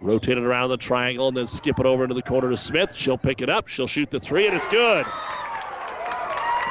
Rotated 0.00 0.42
around 0.42 0.70
the 0.70 0.78
triangle 0.78 1.28
and 1.28 1.36
then 1.36 1.46
skip 1.46 1.78
it 1.78 1.84
over 1.84 2.04
into 2.04 2.14
the 2.14 2.22
corner 2.22 2.48
to 2.48 2.56
Smith. 2.56 2.96
She'll 2.96 3.18
pick 3.18 3.42
it 3.42 3.50
up. 3.50 3.68
She'll 3.68 3.86
shoot 3.86 4.10
the 4.10 4.18
three, 4.18 4.46
and 4.46 4.56
it's 4.56 4.66
good. 4.68 5.04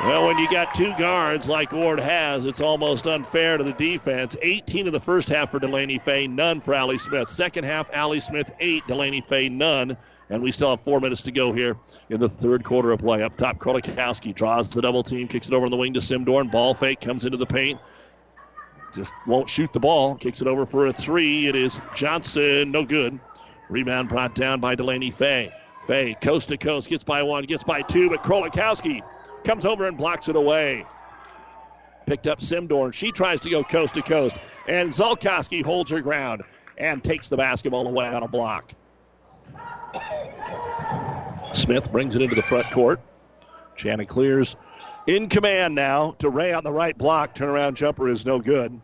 Well, 0.03 0.25
when 0.25 0.39
you 0.39 0.49
got 0.49 0.73
two 0.73 0.91
guards 0.97 1.47
like 1.47 1.71
Ord 1.71 1.99
has, 1.99 2.45
it's 2.45 2.61
almost 2.61 3.05
unfair 3.05 3.59
to 3.59 3.63
the 3.63 3.73
defense. 3.73 4.35
18 4.41 4.87
in 4.87 4.91
the 4.91 4.99
first 4.99 5.29
half 5.29 5.51
for 5.51 5.59
Delaney 5.59 5.99
Fay, 5.99 6.25
none 6.25 6.61
for 6.61 6.73
Allie 6.73 6.97
Smith. 6.97 7.29
Second 7.29 7.65
half, 7.65 7.87
Allie 7.93 8.21
Smith, 8.21 8.49
eight, 8.59 8.81
Delaney 8.87 9.21
Fay, 9.21 9.49
none. 9.49 9.95
And 10.31 10.41
we 10.41 10.51
still 10.51 10.71
have 10.71 10.81
four 10.81 10.99
minutes 10.99 11.21
to 11.23 11.31
go 11.31 11.53
here 11.53 11.77
in 12.09 12.19
the 12.19 12.29
third 12.29 12.63
quarter 12.63 12.91
of 12.91 13.01
play. 13.01 13.21
Up 13.21 13.37
top, 13.37 13.59
Krolikowski 13.59 14.33
draws 14.33 14.67
the 14.71 14.81
double 14.81 15.03
team, 15.03 15.27
kicks 15.27 15.47
it 15.47 15.53
over 15.53 15.65
on 15.65 15.71
the 15.71 15.77
wing 15.77 15.93
to 15.93 15.99
Simdorn. 15.99 16.49
Ball 16.49 16.73
fake 16.73 17.01
comes 17.01 17.23
into 17.23 17.37
the 17.37 17.45
paint. 17.45 17.79
Just 18.93 19.13
won't 19.25 19.49
shoot 19.49 19.71
the 19.73 19.79
ball. 19.79 20.15
Kicks 20.15 20.41
it 20.41 20.47
over 20.47 20.65
for 20.65 20.87
a 20.87 20.93
three. 20.93 21.47
It 21.47 21.55
is 21.55 21.79
Johnson. 21.95 22.71
No 22.71 22.83
good. 22.83 23.19
Rebound 23.69 24.09
brought 24.09 24.35
down 24.35 24.59
by 24.59 24.75
Delaney 24.75 25.11
Fay. 25.11 25.51
Fay, 25.81 26.15
coast 26.21 26.49
to 26.49 26.57
coast, 26.57 26.89
gets 26.89 27.03
by 27.03 27.23
one, 27.23 27.43
gets 27.45 27.63
by 27.63 27.81
two, 27.81 28.09
but 28.09 28.21
Krolikowski 28.21 29.01
comes 29.43 29.65
over 29.65 29.87
and 29.87 29.97
blocks 29.97 30.27
it 30.27 30.35
away. 30.35 30.85
Picked 32.05 32.27
up 32.27 32.39
Simdorn. 32.39 32.93
She 32.93 33.11
tries 33.11 33.39
to 33.41 33.49
go 33.49 33.63
coast 33.63 33.95
to 33.95 34.01
coast, 34.01 34.35
and 34.67 34.89
Zolkowski 34.89 35.63
holds 35.63 35.89
her 35.89 36.01
ground 36.01 36.43
and 36.77 37.03
takes 37.03 37.29
the 37.29 37.37
basketball 37.37 37.87
away 37.87 38.05
on 38.05 38.23
a 38.23 38.27
block. 38.27 38.73
Smith 41.53 41.91
brings 41.91 42.15
it 42.15 42.21
into 42.21 42.35
the 42.35 42.41
front 42.41 42.69
court. 42.71 42.99
Chanticleers 43.75 44.55
in 45.07 45.29
command 45.29 45.75
now 45.75 46.15
to 46.19 46.29
Ray 46.29 46.53
on 46.53 46.63
the 46.63 46.71
right 46.71 46.97
block. 46.97 47.35
Turnaround 47.35 47.75
jumper 47.75 48.09
is 48.09 48.25
no 48.25 48.39
good. 48.39 48.79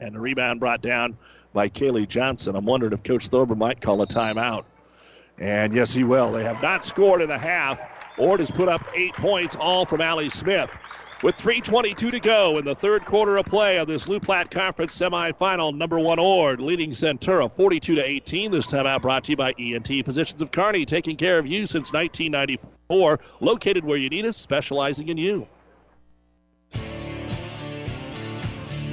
And 0.00 0.14
the 0.14 0.20
rebound 0.20 0.60
brought 0.60 0.82
down 0.82 1.16
by 1.52 1.68
Kaylee 1.68 2.08
Johnson. 2.08 2.56
I'm 2.56 2.66
wondering 2.66 2.92
if 2.92 3.02
Coach 3.02 3.28
Thorber 3.28 3.56
might 3.56 3.80
call 3.80 4.02
a 4.02 4.06
timeout. 4.06 4.64
And 5.38 5.74
yes, 5.74 5.92
he 5.92 6.04
will. 6.04 6.32
They 6.32 6.44
have 6.44 6.62
not 6.62 6.84
scored 6.84 7.22
in 7.22 7.28
the 7.28 7.38
half. 7.38 7.80
Ord 8.18 8.40
has 8.40 8.50
put 8.50 8.68
up 8.68 8.92
eight 8.94 9.14
points, 9.14 9.56
all 9.56 9.84
from 9.84 10.00
Allie 10.00 10.28
Smith. 10.28 10.70
With 11.24 11.38
3.22 11.38 12.10
to 12.10 12.20
go 12.20 12.58
in 12.58 12.66
the 12.66 12.74
third 12.74 13.06
quarter 13.06 13.38
of 13.38 13.46
play 13.46 13.78
of 13.78 13.88
this 13.88 14.08
Loup 14.08 14.22
Platte 14.22 14.50
Conference 14.50 14.94
semifinal, 14.94 15.74
number 15.74 15.98
one 15.98 16.18
Ord 16.18 16.60
leading 16.60 16.90
Centura 16.90 17.50
42 17.50 17.94
to 17.94 18.04
18. 18.04 18.50
This 18.50 18.66
time 18.66 18.86
out 18.86 19.00
brought 19.00 19.24
to 19.24 19.32
you 19.32 19.36
by 19.38 19.54
ENT 19.58 19.88
Physicians 20.04 20.42
of 20.42 20.50
Kearney, 20.50 20.84
taking 20.84 21.16
care 21.16 21.38
of 21.38 21.46
you 21.46 21.66
since 21.66 21.94
1994. 21.94 23.20
Located 23.40 23.86
where 23.86 23.96
you 23.96 24.10
need 24.10 24.26
us, 24.26 24.36
specializing 24.36 25.08
in 25.08 25.16
you. 25.16 25.48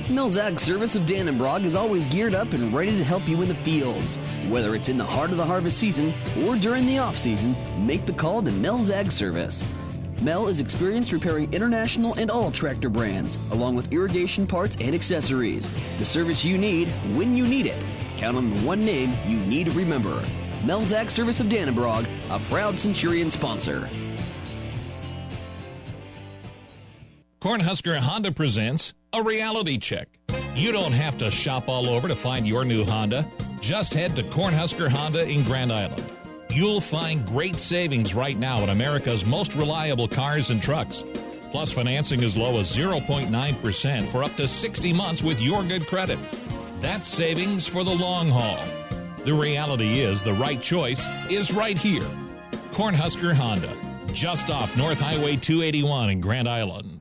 Mills 0.10 0.36
Service 0.62 0.96
of 0.96 1.04
Dannebrog 1.04 1.66
is 1.66 1.76
always 1.76 2.06
geared 2.06 2.34
up 2.34 2.54
and 2.54 2.74
ready 2.74 2.98
to 2.98 3.04
help 3.04 3.28
you 3.28 3.42
in 3.42 3.50
the 3.50 3.56
fields. 3.56 4.16
Whether 4.48 4.74
it's 4.76 4.88
in 4.88 4.98
the 4.98 5.04
heart 5.04 5.32
of 5.32 5.38
the 5.38 5.46
harvest 5.46 5.78
season 5.78 6.14
or 6.46 6.56
during 6.56 6.86
the 6.86 6.98
off 7.00 7.18
season, 7.18 7.58
make 7.86 8.06
the 8.06 8.14
call 8.14 8.42
to 8.42 8.54
Mills 8.54 8.90
Service. 9.14 9.66
Mel 10.22 10.48
is 10.48 10.60
experienced 10.60 11.12
repairing 11.12 11.52
international 11.52 12.14
and 12.14 12.30
all 12.30 12.52
tractor 12.52 12.90
brands, 12.90 13.40
along 13.50 13.76
with 13.76 13.92
irrigation 13.92 14.46
parts 14.46 14.78
and 14.80 14.94
accessories. 14.94 15.68
The 15.98 16.06
service 16.06 16.46
you 16.46 16.60
need 16.60 16.90
when 17.16 17.36
you 17.36 17.48
need 17.48 17.66
it. 17.66 17.82
Count 18.18 18.38
on 18.38 18.52
the 18.52 18.60
one 18.60 18.86
name 18.86 19.14
you 19.26 19.38
need 19.40 19.66
to 19.66 19.72
remember. 19.72 20.24
Mel's 20.64 20.94
Ag 20.94 21.10
Service 21.10 21.40
of 21.40 21.48
Dannebrog, 21.48 22.06
a 22.30 22.38
proud 22.50 22.80
Centurion 22.80 23.32
sponsor. 23.32 23.90
Cornhusker 27.42 27.98
Honda 27.98 28.32
presents 28.32 28.94
a 29.14 29.24
reality 29.24 29.80
check. 29.80 30.08
You 30.54 30.72
don't 30.72 30.92
have 30.92 31.18
to 31.18 31.32
shop 31.32 31.68
all 31.68 31.90
over 31.90 32.08
to 32.08 32.16
find 32.16 32.48
your 32.48 32.64
new 32.64 32.86
Honda. 32.86 33.28
Just 33.60 33.96
head 33.96 34.16
to 34.18 34.22
Cornhusker 34.22 34.88
Honda 34.88 35.28
in 35.28 35.44
Grand 35.44 35.74
Island. 35.74 36.04
You'll 36.54 36.82
find 36.82 37.26
great 37.26 37.60
savings 37.62 38.14
right 38.14 38.38
now 38.38 38.62
in 38.62 38.70
America's 38.70 39.26
most 39.26 39.56
reliable 39.56 40.08
cars 40.08 40.50
and 40.50 40.62
trucks. 40.62 41.02
Plus, 41.50 41.72
financing 41.72 42.22
as 42.24 42.36
low 42.36 42.60
as 42.60 42.76
0.9% 42.76 44.08
for 44.10 44.22
up 44.22 44.36
to 44.36 44.50
60 44.50 44.92
months 44.92 45.24
with 45.24 45.40
your 45.40 45.64
good 45.64 45.88
credit. 45.88 46.20
That's 46.82 47.08
savings 47.08 47.68
for 47.68 47.86
the 47.86 47.94
long 47.94 48.30
haul. 48.30 48.60
The 49.24 49.34
reality 49.34 50.02
is 50.02 50.24
the 50.24 50.34
right 50.34 50.62
choice 50.62 51.08
is 51.30 51.54
right 51.54 51.78
here. 51.78 52.10
Cornhusker 52.74 53.34
Honda, 53.34 53.74
just 54.14 54.50
off 54.50 54.76
North 54.76 55.00
Highway 55.00 55.38
281 55.38 56.10
in 56.10 56.20
Grand 56.20 56.50
Island. 56.50 57.01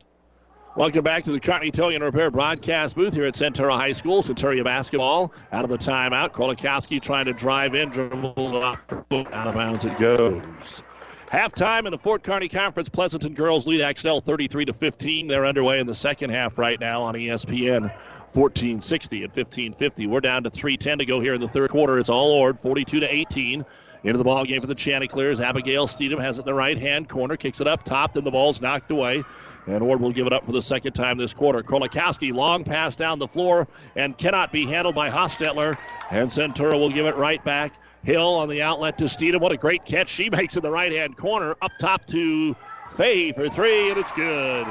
Welcome 0.81 1.05
back 1.05 1.25
to 1.25 1.33
the 1.33 1.41
Kearney 1.41 1.71
Towing 1.71 1.97
and 1.97 2.05
Repair 2.05 2.31
broadcast 2.31 2.97
booth 2.97 3.13
here 3.13 3.27
at 3.27 3.35
Centura 3.35 3.77
High 3.77 3.93
School. 3.93 4.23
Centura 4.23 4.65
basketball 4.65 5.31
out 5.53 5.63
of 5.63 5.69
the 5.69 5.77
timeout. 5.77 6.31
Krolikowski 6.31 7.03
trying 7.03 7.27
to 7.27 7.35
drive 7.35 7.75
in, 7.75 7.91
dribble 7.91 8.65
out 8.65 8.81
of 8.91 9.55
bounds 9.55 9.85
it 9.85 9.99
goes. 9.99 10.83
Halftime 11.31 11.85
in 11.85 11.91
the 11.91 11.99
Fort 11.99 12.23
Kearney 12.23 12.49
Conference. 12.49 12.89
Pleasanton 12.89 13.35
girls 13.35 13.67
lead 13.67 13.83
Axtell 13.83 14.23
33 14.23 14.65
to 14.65 14.73
15. 14.73 15.27
They're 15.27 15.45
underway 15.45 15.81
in 15.81 15.87
the 15.87 15.95
second 15.95 16.31
half 16.31 16.57
right 16.57 16.81
now 16.81 17.03
on 17.03 17.13
ESPN 17.13 17.93
1460 18.33 19.17
and 19.25 19.31
1550. 19.31 20.07
We're 20.07 20.21
down 20.21 20.45
to 20.45 20.51
3:10 20.51 21.01
to 21.01 21.05
go 21.05 21.21
here 21.21 21.35
in 21.35 21.43
the 21.43 21.49
third 21.49 21.69
quarter. 21.69 21.99
It's 21.99 22.09
all 22.09 22.33
Ord 22.33 22.59
42 22.59 23.01
to 23.01 23.15
18. 23.15 23.67
Into 24.03 24.17
the 24.17 24.25
ball 24.25 24.47
game 24.47 24.63
for 24.63 24.67
the 24.67 24.75
Chanticleers. 24.75 25.43
Abigail 25.43 25.87
Steedham 25.87 26.23
has 26.23 26.39
it 26.39 26.43
in 26.43 26.47
the 26.47 26.55
right 26.55 26.79
hand 26.79 27.11
corner, 27.11 27.37
kicks 27.37 27.61
it 27.61 27.67
up 27.67 27.85
top, 27.85 28.15
then 28.15 28.25
the 28.25 28.31
ball's 28.31 28.63
knocked 28.63 28.91
away. 28.91 29.23
And 29.67 29.83
Ord 29.83 30.01
will 30.01 30.13
give 30.13 30.27
it 30.27 30.33
up 30.33 30.45
for 30.45 30.53
the 30.53 30.63
second 30.63 30.93
time 30.93 31.19
this 31.19 31.35
quarter. 31.35 31.63
Krolikowski, 31.63 32.33
long 32.33 32.65
pass 32.65 32.97
down 32.97 33.19
the 33.19 33.29
floor 33.29 33.67
and 33.95 34.17
cannot 34.17 34.53
be 34.53 34.67
handled 34.67 34.95
by 34.95 35.11
Hostetler. 35.11 35.77
And 36.11 36.31
Centura 36.31 36.79
will 36.79 36.91
give 36.91 37.07
it 37.07 37.17
right 37.17 37.43
back. 37.45 37.75
Hill 38.03 38.35
on 38.35 38.49
the 38.49 38.63
outlet 38.63 38.99
to 38.99 39.05
Steedham. 39.05 39.41
What 39.41 39.53
a 39.53 39.57
great 39.57 39.85
catch 39.85 40.09
she 40.09 40.31
makes 40.31 40.57
in 40.57 40.63
the 40.63 40.71
right 40.71 40.93
hand 40.93 41.17
corner. 41.17 41.55
Up 41.61 41.73
top 41.79 42.07
to 42.07 42.57
Fay 42.91 43.33
for 43.33 43.49
three, 43.49 43.91
and 43.91 43.99
it's 43.99 44.13
good. 44.13 44.67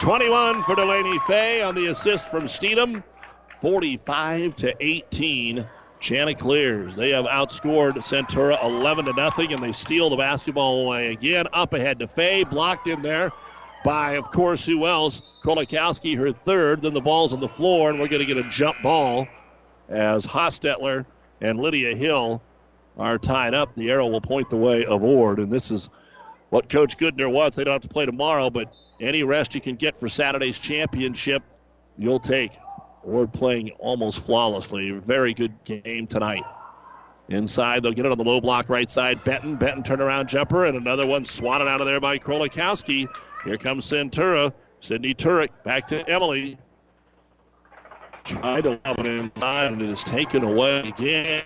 21 0.00 0.62
for 0.62 0.74
Delaney 0.74 1.18
Fay 1.20 1.62
on 1.62 1.74
the 1.74 1.86
assist 1.86 2.28
from 2.28 2.44
Steedham. 2.44 3.02
45 3.60 4.56
to 4.56 4.74
18. 4.80 5.66
Chanticleers. 6.00 6.94
They 6.94 7.10
have 7.10 7.24
outscored 7.24 7.94
Centura 7.98 8.62
11 8.62 9.06
to 9.06 9.12
nothing, 9.14 9.52
and 9.52 9.62
they 9.62 9.72
steal 9.72 10.10
the 10.10 10.16
basketball 10.16 10.84
away 10.84 11.12
again. 11.12 11.46
Up 11.52 11.72
ahead 11.72 11.98
to 12.00 12.06
Fay, 12.06 12.44
blocked 12.44 12.88
in 12.88 13.00
there 13.00 13.32
by, 13.84 14.12
of 14.12 14.30
course, 14.30 14.64
who 14.64 14.86
else? 14.86 15.22
Krolikowski, 15.44 16.16
her 16.16 16.32
third. 16.32 16.82
Then 16.82 16.94
the 16.94 17.00
ball's 17.00 17.32
on 17.32 17.40
the 17.40 17.48
floor, 17.48 17.90
and 17.90 18.00
we're 18.00 18.08
going 18.08 18.26
to 18.26 18.26
get 18.26 18.38
a 18.38 18.48
jump 18.50 18.76
ball 18.82 19.28
as 19.88 20.26
Hostetler 20.26 21.04
and 21.40 21.60
Lydia 21.60 21.94
Hill 21.94 22.42
are 22.96 23.18
tied 23.18 23.54
up. 23.54 23.74
The 23.74 23.90
arrow 23.90 24.08
will 24.08 24.20
point 24.20 24.50
the 24.50 24.56
way 24.56 24.84
of 24.84 25.02
Ord, 25.02 25.38
and 25.38 25.52
this 25.52 25.70
is 25.70 25.90
what 26.50 26.68
Coach 26.68 26.96
Goodner 26.96 27.30
wants. 27.30 27.56
They 27.56 27.64
don't 27.64 27.72
have 27.72 27.82
to 27.82 27.88
play 27.88 28.06
tomorrow, 28.06 28.50
but 28.50 28.74
any 29.00 29.22
rest 29.22 29.54
you 29.54 29.60
can 29.60 29.76
get 29.76 29.98
for 29.98 30.08
Saturday's 30.08 30.58
championship, 30.58 31.42
you'll 31.98 32.20
take. 32.20 32.52
Ord 33.02 33.32
playing 33.34 33.72
almost 33.78 34.24
flawlessly. 34.24 34.90
Very 34.92 35.34
good 35.34 35.52
game 35.64 36.06
tonight. 36.06 36.42
Inside, 37.28 37.82
they'll 37.82 37.92
get 37.92 38.06
it 38.06 38.12
on 38.12 38.18
the 38.18 38.24
low 38.24 38.40
block 38.40 38.68
right 38.68 38.90
side. 38.90 39.24
Benton, 39.24 39.56
Benton 39.56 39.82
turnaround 39.82 40.26
jumper, 40.26 40.66
and 40.66 40.76
another 40.76 41.06
one 41.06 41.24
swatted 41.24 41.66
out 41.66 41.80
of 41.80 41.86
there 41.86 42.00
by 42.00 42.18
Krolikowski. 42.18 43.08
Here 43.44 43.58
comes 43.58 43.86
Centura. 43.86 44.52
Sydney 44.80 45.14
Turek 45.14 45.50
back 45.64 45.86
to 45.88 46.08
Emily. 46.08 46.58
Tried 48.24 48.64
to 48.64 48.80
lob 48.84 48.98
it 49.00 49.06
inside, 49.06 49.72
and 49.72 49.82
it 49.82 49.90
is 49.90 50.02
taken 50.02 50.44
away 50.44 50.80
again. 50.80 51.42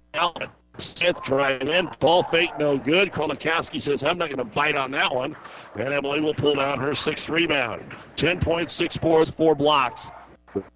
Smith 0.78 1.20
driving 1.22 1.68
in. 1.68 1.90
Ball 1.99 2.22
fake, 2.22 2.51
no 2.59 2.78
good. 2.78 3.12
Krolikowski 3.12 3.82
says, 3.82 4.05
I'm 4.05 4.16
not 4.16 4.28
going 4.28 4.38
to 4.38 4.44
bite 4.44 4.76
on 4.76 4.92
that 4.92 5.12
one. 5.12 5.36
And 5.74 5.92
Emily 5.92 6.20
will 6.20 6.34
pull 6.34 6.55
down 6.55 6.78
her 6.78 6.94
sixth 6.94 7.28
rebound. 7.28 7.82
10.6 8.16 9.01
boards, 9.01 9.30
four 9.30 9.57
blocks. 9.57 10.11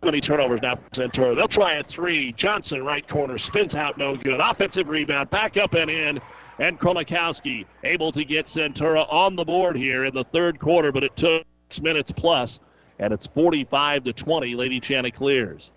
Many 0.03 0.21
turnovers 0.21 0.61
now 0.61 0.77
for 0.77 0.91
Centura. 0.91 1.35
They'll 1.35 1.49
try 1.49 1.75
a 1.75 1.83
three. 1.83 2.33
Johnson, 2.33 2.85
right 2.85 3.07
corner, 3.09 3.39
spins 3.39 3.75
out, 3.75 3.97
no 3.97 4.17
good. 4.17 4.41
Offensive 4.41 4.89
rebound, 4.89 5.31
back 5.31 5.57
up 5.57 5.75
and 5.75 5.91
in. 5.91 6.21
And 6.63 6.79
Krolikowski 6.79 7.67
able 7.83 8.13
to 8.13 8.25
get 8.25 8.47
Centura 8.47 9.13
on 9.13 9.35
the 9.35 9.45
board 9.45 9.75
here 9.75 10.05
in 10.05 10.15
the 10.15 10.23
third 10.23 10.61
quarter, 10.61 10.93
but 10.93 11.03
it 11.03 11.17
took 11.17 11.45
six 11.69 11.83
minutes 11.83 12.13
plus, 12.13 12.61
and 13.01 13.13
it's 13.13 13.27
45 13.27 14.05
to 14.05 14.13
20. 14.13 14.55
Lady 14.55 14.79
Chanticleers. 14.79 15.73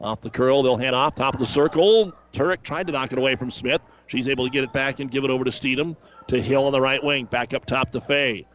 Off 0.00 0.20
the 0.20 0.30
curl, 0.30 0.64
they'll 0.64 0.76
hand 0.76 0.96
off 0.96 1.14
top 1.14 1.34
of 1.34 1.38
the 1.38 1.46
circle. 1.46 2.12
Turek 2.32 2.64
tried 2.64 2.88
to 2.88 2.92
knock 2.92 3.12
it 3.12 3.18
away 3.18 3.36
from 3.36 3.52
Smith. 3.52 3.82
She's 4.08 4.26
able 4.26 4.46
to 4.46 4.50
get 4.50 4.64
it 4.64 4.72
back 4.72 4.98
and 4.98 5.08
give 5.08 5.22
it 5.22 5.30
over 5.30 5.44
to 5.44 5.52
Steedham. 5.52 5.96
To 6.26 6.42
Hill 6.42 6.64
on 6.64 6.72
the 6.72 6.80
right 6.80 7.02
wing. 7.02 7.26
Back 7.26 7.54
up 7.54 7.64
top 7.64 7.92
to 7.92 8.00
Fay. 8.00 8.46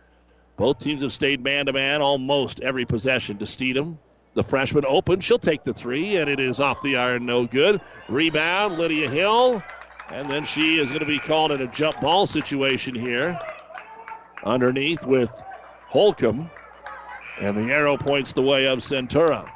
Both 0.57 0.79
teams 0.79 1.03
have 1.03 1.13
stayed 1.13 1.41
man 1.41 1.67
to 1.67 1.71
man 1.71 2.01
almost 2.01 2.59
every 2.59 2.83
possession. 2.83 3.37
To 3.37 3.45
Steedham. 3.45 3.97
The 4.33 4.43
freshman 4.43 4.83
open. 4.85 5.21
She'll 5.21 5.39
take 5.39 5.63
the 5.63 5.73
three, 5.73 6.17
and 6.17 6.29
it 6.29 6.41
is 6.41 6.59
off 6.59 6.81
the 6.81 6.97
iron. 6.97 7.25
No 7.25 7.45
good. 7.45 7.79
Rebound, 8.09 8.77
Lydia 8.77 9.09
Hill. 9.09 9.63
And 10.11 10.29
then 10.29 10.43
she 10.43 10.79
is 10.79 10.89
going 10.89 11.01
to 11.01 11.05
be 11.05 11.19
called 11.19 11.51
in 11.51 11.61
a 11.61 11.67
jump 11.67 12.01
ball 12.01 12.25
situation 12.25 12.95
here. 12.95 13.39
Underneath 14.43 15.05
with 15.05 15.29
Holcomb. 15.87 16.49
And 17.39 17.57
the 17.57 17.73
arrow 17.73 17.95
points 17.97 18.33
the 18.33 18.41
way 18.41 18.67
of 18.67 18.79
Centura. 18.79 19.49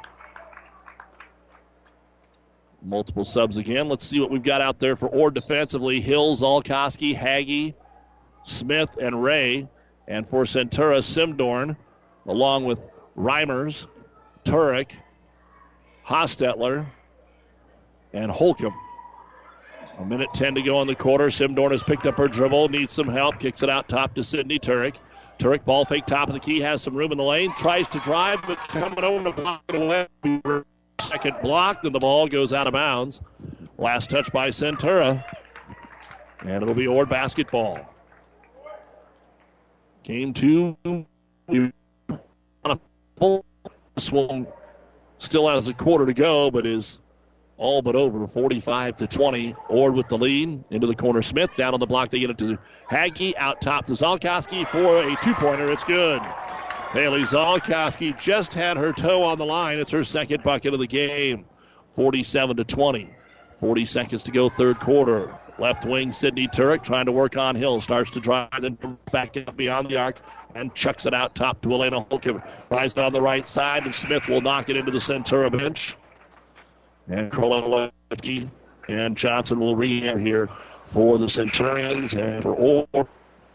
Multiple 2.82 3.24
subs 3.24 3.56
again. 3.56 3.88
Let's 3.88 4.06
see 4.06 4.20
what 4.20 4.30
we've 4.30 4.42
got 4.42 4.60
out 4.60 4.78
there 4.78 4.94
for 4.94 5.08
Ord 5.08 5.34
defensively. 5.34 6.00
Hills, 6.00 6.42
Zolkowski, 6.42 7.16
Haggy, 7.16 7.74
Smith, 8.44 8.96
and 9.00 9.22
Ray. 9.22 9.68
And 10.06 10.28
for 10.28 10.44
Centura, 10.44 10.98
Simdorn, 11.02 11.76
along 12.26 12.66
with 12.66 12.80
Reimers, 13.16 13.86
Turek, 14.44 14.92
Hostetler, 16.06 16.86
and 18.12 18.30
Holcomb. 18.30 18.74
A 19.98 20.04
minute 20.04 20.28
10 20.34 20.56
to 20.56 20.62
go 20.62 20.82
in 20.82 20.88
the 20.88 20.94
quarter. 20.94 21.26
Simdorn 21.28 21.70
has 21.70 21.82
picked 21.82 22.06
up 22.06 22.16
her 22.16 22.26
dribble, 22.26 22.68
needs 22.68 22.92
some 22.92 23.08
help, 23.08 23.38
kicks 23.38 23.62
it 23.62 23.70
out 23.70 23.88
top 23.88 24.14
to 24.14 24.24
Sydney 24.24 24.58
Turek. 24.58 24.96
Turek 25.38 25.64
ball 25.64 25.84
fake 25.84 26.06
top 26.06 26.28
of 26.28 26.34
the 26.34 26.40
key, 26.40 26.60
has 26.60 26.82
some 26.82 26.94
room 26.94 27.12
in 27.12 27.18
the 27.18 27.24
lane, 27.24 27.52
tries 27.56 27.88
to 27.88 27.98
drive, 28.00 28.40
but 28.46 28.58
coming 28.68 29.04
over 29.04 29.30
the 29.30 29.32
block. 29.32 29.62
Second 31.00 31.36
block, 31.42 31.82
then 31.82 31.92
the 31.92 31.98
ball 31.98 32.28
goes 32.28 32.52
out 32.52 32.66
of 32.66 32.72
bounds. 32.72 33.20
Last 33.78 34.10
touch 34.10 34.32
by 34.32 34.50
Centura. 34.50 35.24
And 36.40 36.62
it'll 36.62 36.74
be 36.74 36.86
Ord 36.86 37.08
basketball. 37.08 37.80
Game 40.02 40.32
two. 40.34 40.76
On 40.86 41.04
a 42.64 42.78
full 43.16 43.44
swung. 43.96 44.46
Still 45.18 45.48
has 45.48 45.68
a 45.68 45.74
quarter 45.74 46.06
to 46.06 46.14
go, 46.14 46.50
but 46.50 46.66
is 46.66 47.00
all 47.56 47.82
but 47.82 47.94
over 47.94 48.26
45 48.26 48.96
to 48.96 49.06
20. 49.06 49.54
Ord 49.68 49.94
with 49.94 50.08
the 50.08 50.18
lead 50.18 50.64
into 50.70 50.86
the 50.86 50.94
corner. 50.94 51.22
Smith 51.22 51.50
down 51.56 51.74
on 51.74 51.80
the 51.80 51.86
block. 51.86 52.10
They 52.10 52.18
get 52.18 52.30
it 52.30 52.38
to 52.38 52.58
Haggy 52.90 53.34
out 53.36 53.60
top 53.60 53.86
to 53.86 53.92
Zolkowski 53.92 54.66
for 54.66 55.02
a 55.02 55.16
two 55.22 55.34
pointer. 55.34 55.70
It's 55.70 55.84
good. 55.84 56.20
Haley 56.92 57.22
Zolkowski 57.22 58.18
just 58.18 58.54
had 58.54 58.76
her 58.76 58.92
toe 58.92 59.22
on 59.22 59.38
the 59.38 59.44
line. 59.44 59.78
It's 59.78 59.92
her 59.92 60.04
second 60.04 60.42
bucket 60.42 60.74
of 60.74 60.80
the 60.80 60.86
game. 60.86 61.46
47 61.88 62.56
to 62.56 62.64
20. 62.64 63.10
40 63.52 63.84
seconds 63.84 64.22
to 64.24 64.32
go, 64.32 64.48
third 64.48 64.78
quarter. 64.80 65.36
Left 65.58 65.84
wing, 65.84 66.10
Sydney 66.10 66.48
Turek 66.48 66.82
trying 66.82 67.06
to 67.06 67.12
work 67.12 67.36
on 67.36 67.54
Hill. 67.54 67.80
Starts 67.80 68.10
to 68.10 68.20
drive, 68.20 68.48
then 68.60 68.76
back 69.12 69.36
up 69.36 69.56
beyond 69.56 69.88
the 69.88 69.96
arc 69.96 70.18
and 70.54 70.74
chucks 70.74 71.06
it 71.06 71.14
out 71.14 71.34
top 71.34 71.60
to 71.62 71.72
Elena 71.72 72.04
Holcomb. 72.10 72.42
Rising 72.70 73.02
on 73.02 73.12
the 73.12 73.20
right 73.20 73.46
side, 73.46 73.84
and 73.84 73.94
Smith 73.94 74.28
will 74.28 74.40
knock 74.40 74.68
it 74.68 74.76
into 74.76 74.90
the 74.90 74.98
Centura 74.98 75.50
bench. 75.56 75.96
And 77.08 77.30
Krolikowski 77.30 78.50
and 78.88 79.16
Johnson 79.16 79.60
will 79.60 79.76
re 79.76 80.00
here 80.18 80.48
for 80.86 81.18
the 81.18 81.28
Centurions. 81.28 82.14
And 82.14 82.42
for 82.42 82.54
Ord, 82.54 83.08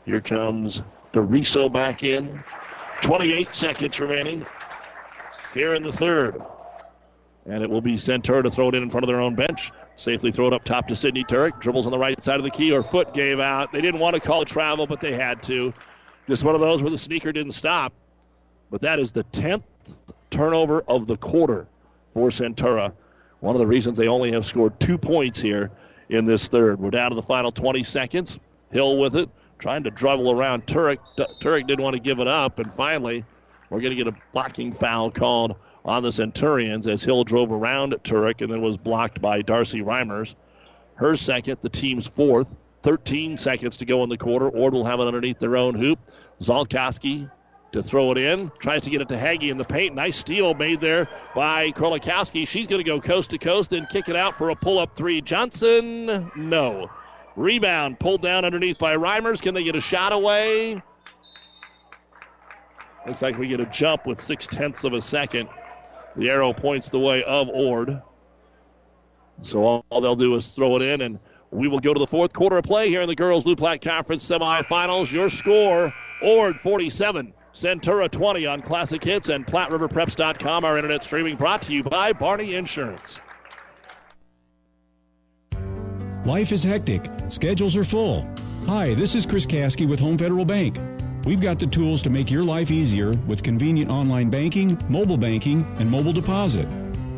here 0.05 0.21
comes 0.21 0.83
DeRiso 1.13 1.71
back 1.71 2.03
in. 2.03 2.43
28 3.01 3.55
seconds 3.55 3.99
remaining 3.99 4.45
here 5.53 5.73
in 5.73 5.83
the 5.83 5.91
third. 5.91 6.41
And 7.45 7.63
it 7.63 7.69
will 7.69 7.81
be 7.81 7.95
Centura 7.95 8.43
to 8.43 8.51
throw 8.51 8.69
it 8.69 8.75
in 8.75 8.83
in 8.83 8.89
front 8.89 9.03
of 9.03 9.07
their 9.07 9.21
own 9.21 9.35
bench. 9.35 9.71
Safely 9.95 10.31
throw 10.31 10.47
it 10.47 10.53
up 10.53 10.63
top 10.63 10.87
to 10.87 10.95
Sydney 10.95 11.23
Turek. 11.23 11.59
Dribbles 11.59 11.85
on 11.85 11.91
the 11.91 11.97
right 11.97 12.21
side 12.21 12.37
of 12.37 12.43
the 12.43 12.51
key. 12.51 12.69
Her 12.69 12.83
foot 12.83 13.13
gave 13.13 13.39
out. 13.39 13.71
They 13.71 13.81
didn't 13.81 13.99
want 13.99 14.15
to 14.15 14.19
call 14.19 14.45
travel, 14.45 14.85
but 14.85 14.99
they 14.99 15.13
had 15.13 15.41
to. 15.43 15.73
Just 16.27 16.43
one 16.43 16.55
of 16.55 16.61
those 16.61 16.81
where 16.83 16.91
the 16.91 16.97
sneaker 16.97 17.31
didn't 17.31 17.53
stop. 17.53 17.93
But 18.69 18.81
that 18.81 18.99
is 18.99 19.11
the 19.11 19.23
10th 19.25 19.63
turnover 20.29 20.81
of 20.81 21.07
the 21.07 21.17
quarter 21.17 21.67
for 22.07 22.29
Centura. 22.29 22.93
One 23.39 23.55
of 23.55 23.59
the 23.59 23.67
reasons 23.67 23.97
they 23.97 24.07
only 24.07 24.31
have 24.33 24.45
scored 24.45 24.79
two 24.79 24.97
points 24.97 25.39
here 25.39 25.71
in 26.09 26.25
this 26.25 26.47
third. 26.47 26.79
We're 26.79 26.89
down 26.89 27.11
to 27.11 27.15
the 27.15 27.21
final 27.21 27.51
20 27.51 27.83
seconds. 27.83 28.39
Hill 28.71 28.97
with 28.97 29.15
it, 29.15 29.29
trying 29.57 29.83
to 29.83 29.91
dribble 29.91 30.31
around 30.31 30.65
Turek. 30.65 30.97
Turek 31.41 31.67
didn't 31.67 31.83
want 31.83 31.95
to 31.95 31.99
give 31.99 32.19
it 32.19 32.27
up, 32.27 32.59
and 32.59 32.71
finally 32.71 33.23
We're 33.69 33.81
going 33.81 33.95
to 33.95 33.95
get 33.95 34.07
a 34.07 34.15
blocking 34.33 34.73
foul 34.73 35.11
called 35.11 35.55
on 35.85 36.03
the 36.03 36.11
Centurions 36.11 36.87
as 36.87 37.03
Hill 37.03 37.23
drove 37.23 37.51
around 37.51 37.93
Turek 38.03 38.41
and 38.41 38.51
then 38.51 38.61
was 38.61 38.77
blocked 38.77 39.21
by 39.21 39.41
Darcy 39.41 39.81
Reimers. 39.81 40.35
Her 40.95 41.15
second, 41.15 41.57
the 41.61 41.69
team's 41.69 42.07
fourth. 42.07 42.59
13 42.81 43.37
seconds 43.37 43.77
to 43.77 43.85
go 43.85 44.03
in 44.03 44.09
the 44.09 44.17
quarter. 44.17 44.49
Ord 44.49 44.73
will 44.73 44.85
have 44.85 44.99
it 44.99 45.07
underneath 45.07 45.39
their 45.39 45.57
own 45.57 45.75
hoop. 45.75 45.99
Zolkowski 46.41 47.29
to 47.72 47.84
throw 47.84 48.11
it 48.11 48.17
in. 48.17 48.51
Tries 48.59 48.82
to 48.84 48.89
get 48.89 49.01
it 49.01 49.09
to 49.09 49.15
Haggy 49.15 49.51
in 49.51 49.57
the 49.57 49.65
paint. 49.65 49.95
Nice 49.95 50.17
steal 50.17 50.53
made 50.53 50.82
there 50.82 51.07
by 51.36 51.72
Krolikowski. 51.72 52.47
She's 52.47 52.67
going 52.67 52.84
to 52.84 52.88
go 52.88 52.99
coast 52.99 53.30
to 53.32 53.38
coast, 53.38 53.70
then 53.72 53.86
kick 53.88 54.09
it 54.09 54.15
out 54.15 54.38
for 54.38 54.49
a 54.49 54.55
pull 54.55 54.80
up 54.80 54.95
three. 54.95 55.22
Johnson, 55.22 56.32
no. 56.36 56.89
Rebound 57.36 57.99
pulled 57.99 58.22
down 58.22 58.43
underneath 58.43 58.78
by 58.80 58.95
Reimers. 58.95 59.41
Can 59.41 59.53
they 59.53 59.63
get 59.63 59.76
a 59.76 59.82
shot 59.82 60.11
away? 60.11 60.82
Looks 63.07 63.22
like 63.22 63.38
we 63.38 63.47
get 63.47 63.59
a 63.59 63.65
jump 63.65 64.05
with 64.05 64.20
six 64.20 64.45
tenths 64.45 64.84
of 64.84 64.93
a 64.93 65.01
second. 65.01 65.49
The 66.15 66.30
arrow 66.30 66.53
points 66.53 66.89
the 66.89 66.99
way 66.99 67.24
of 67.24 67.47
Ord. 67.47 68.01
So 69.41 69.84
all, 69.89 70.01
they'll 70.01 70.15
do 70.15 70.36
is 70.36 70.49
throw 70.49 70.76
it 70.76 70.82
in, 70.82 71.01
and 71.01 71.20
we 71.51 71.67
will 71.67 71.80
go 71.80 71.93
to 71.93 71.99
the 71.99 72.07
fourth 72.07 72.34
quarter 72.34 72.57
of 72.57 72.65
play 72.65 72.89
here 72.89 73.01
in 73.01 73.07
the 73.07 73.15
girls' 73.15 73.45
Platte 73.55 73.82
Conference 73.82 74.28
semifinals. 74.28 75.11
Your 75.11 75.30
score: 75.30 75.93
Ord 76.22 76.59
47, 76.59 77.34
Centura 77.60 78.10
20 78.10 78.45
on 78.45 78.62
Classic 78.62 79.03
Hits 79.03 79.28
and 79.28 79.45
PlatteRiverPreps.com. 79.45 80.64
Our 80.64 80.78
internet 80.78 81.03
streaming 81.03 81.36
brought 81.36 81.62
to 81.64 81.74
you 81.74 81.84
by 81.84 82.14
Barney 82.14 82.55
Insurance. 82.55 83.20
Life 86.24 86.53
is 86.53 86.64
hectic. 86.64 87.01
Schedules 87.28 87.76
are 87.76 87.84
full. 87.84 88.26
Hi, 88.66 88.93
this 88.93 89.14
is 89.14 89.26
Chris 89.26 89.45
Kasky 89.45 89.88
with 89.88 89.99
Home 89.99 90.18
Federal 90.18 90.45
Bank. 90.45 90.78
We've 91.26 91.41
got 91.41 91.60
the 91.60 91.68
tools 91.68 92.01
to 92.03 92.10
make 92.10 92.32
your 92.32 92.43
life 92.43 92.72
easier 92.72 93.12
with 93.28 93.43
convenient 93.43 93.91
online 93.91 94.30
banking, 94.30 94.82
mobile 94.88 95.18
banking, 95.18 95.66
and 95.80 95.91
mobile 95.91 96.14
deposit. 96.14 96.68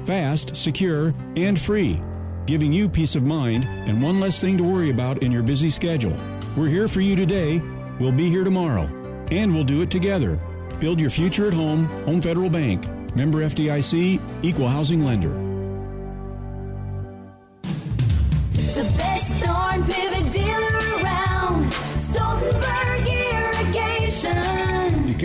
Fast, 0.05 0.55
secure, 0.55 1.13
and 1.35 1.59
free, 1.59 2.01
giving 2.47 2.73
you 2.73 2.89
peace 2.89 3.15
of 3.15 3.21
mind 3.21 3.65
and 3.65 4.01
one 4.01 4.19
less 4.19 4.41
thing 4.41 4.57
to 4.57 4.63
worry 4.63 4.89
about 4.89 5.21
in 5.21 5.31
your 5.31 5.43
busy 5.43 5.69
schedule. 5.69 6.17
We're 6.57 6.67
here 6.67 6.87
for 6.87 7.01
you 7.01 7.15
today. 7.15 7.61
We'll 7.99 8.11
be 8.11 8.29
here 8.29 8.43
tomorrow. 8.43 9.00
And 9.31 9.53
we'll 9.53 9.63
do 9.63 9.81
it 9.81 9.89
together. 9.89 10.39
Build 10.79 10.99
your 10.99 11.09
future 11.09 11.47
at 11.47 11.53
home, 11.53 11.85
Home 12.05 12.21
Federal 12.21 12.49
Bank. 12.49 12.85
Member 13.15 13.39
FDIC, 13.39 14.21
Equal 14.43 14.67
Housing 14.67 15.03
Lender. 15.03 15.50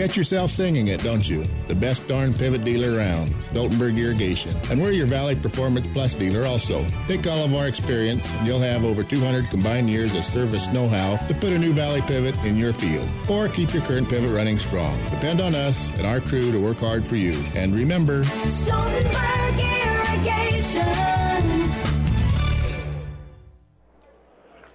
Catch 0.06 0.16
yourself 0.16 0.52
singing 0.52 0.86
it, 0.86 1.02
don't 1.02 1.28
you? 1.28 1.44
The 1.66 1.74
best 1.74 2.06
darn 2.06 2.32
pivot 2.32 2.62
dealer 2.62 2.96
around, 2.96 3.30
Stoltenberg 3.40 3.98
Irrigation. 3.98 4.56
And 4.70 4.80
we're 4.80 4.92
your 4.92 5.08
Valley 5.08 5.34
Performance 5.34 5.88
Plus 5.88 6.14
dealer 6.14 6.46
also. 6.46 6.86
Take 7.08 7.26
all 7.26 7.44
of 7.44 7.52
our 7.52 7.66
experience, 7.66 8.32
and 8.34 8.46
you'll 8.46 8.60
have 8.60 8.84
over 8.84 9.02
200 9.02 9.50
combined 9.50 9.90
years 9.90 10.14
of 10.14 10.24
service 10.24 10.68
know-how 10.68 11.16
to 11.26 11.34
put 11.34 11.52
a 11.52 11.58
new 11.58 11.72
Valley 11.72 12.02
pivot 12.02 12.36
in 12.44 12.56
your 12.56 12.72
field. 12.72 13.08
Or 13.28 13.48
keep 13.48 13.74
your 13.74 13.82
current 13.82 14.08
pivot 14.08 14.30
running 14.30 14.60
strong. 14.60 14.96
Depend 15.06 15.40
on 15.40 15.56
us 15.56 15.90
and 15.94 16.06
our 16.06 16.20
crew 16.20 16.52
to 16.52 16.60
work 16.60 16.78
hard 16.78 17.04
for 17.04 17.16
you. 17.16 17.32
And 17.56 17.74
remember, 17.74 18.22
Stoltenberg 18.22 19.58
Irrigation. 19.58 21.35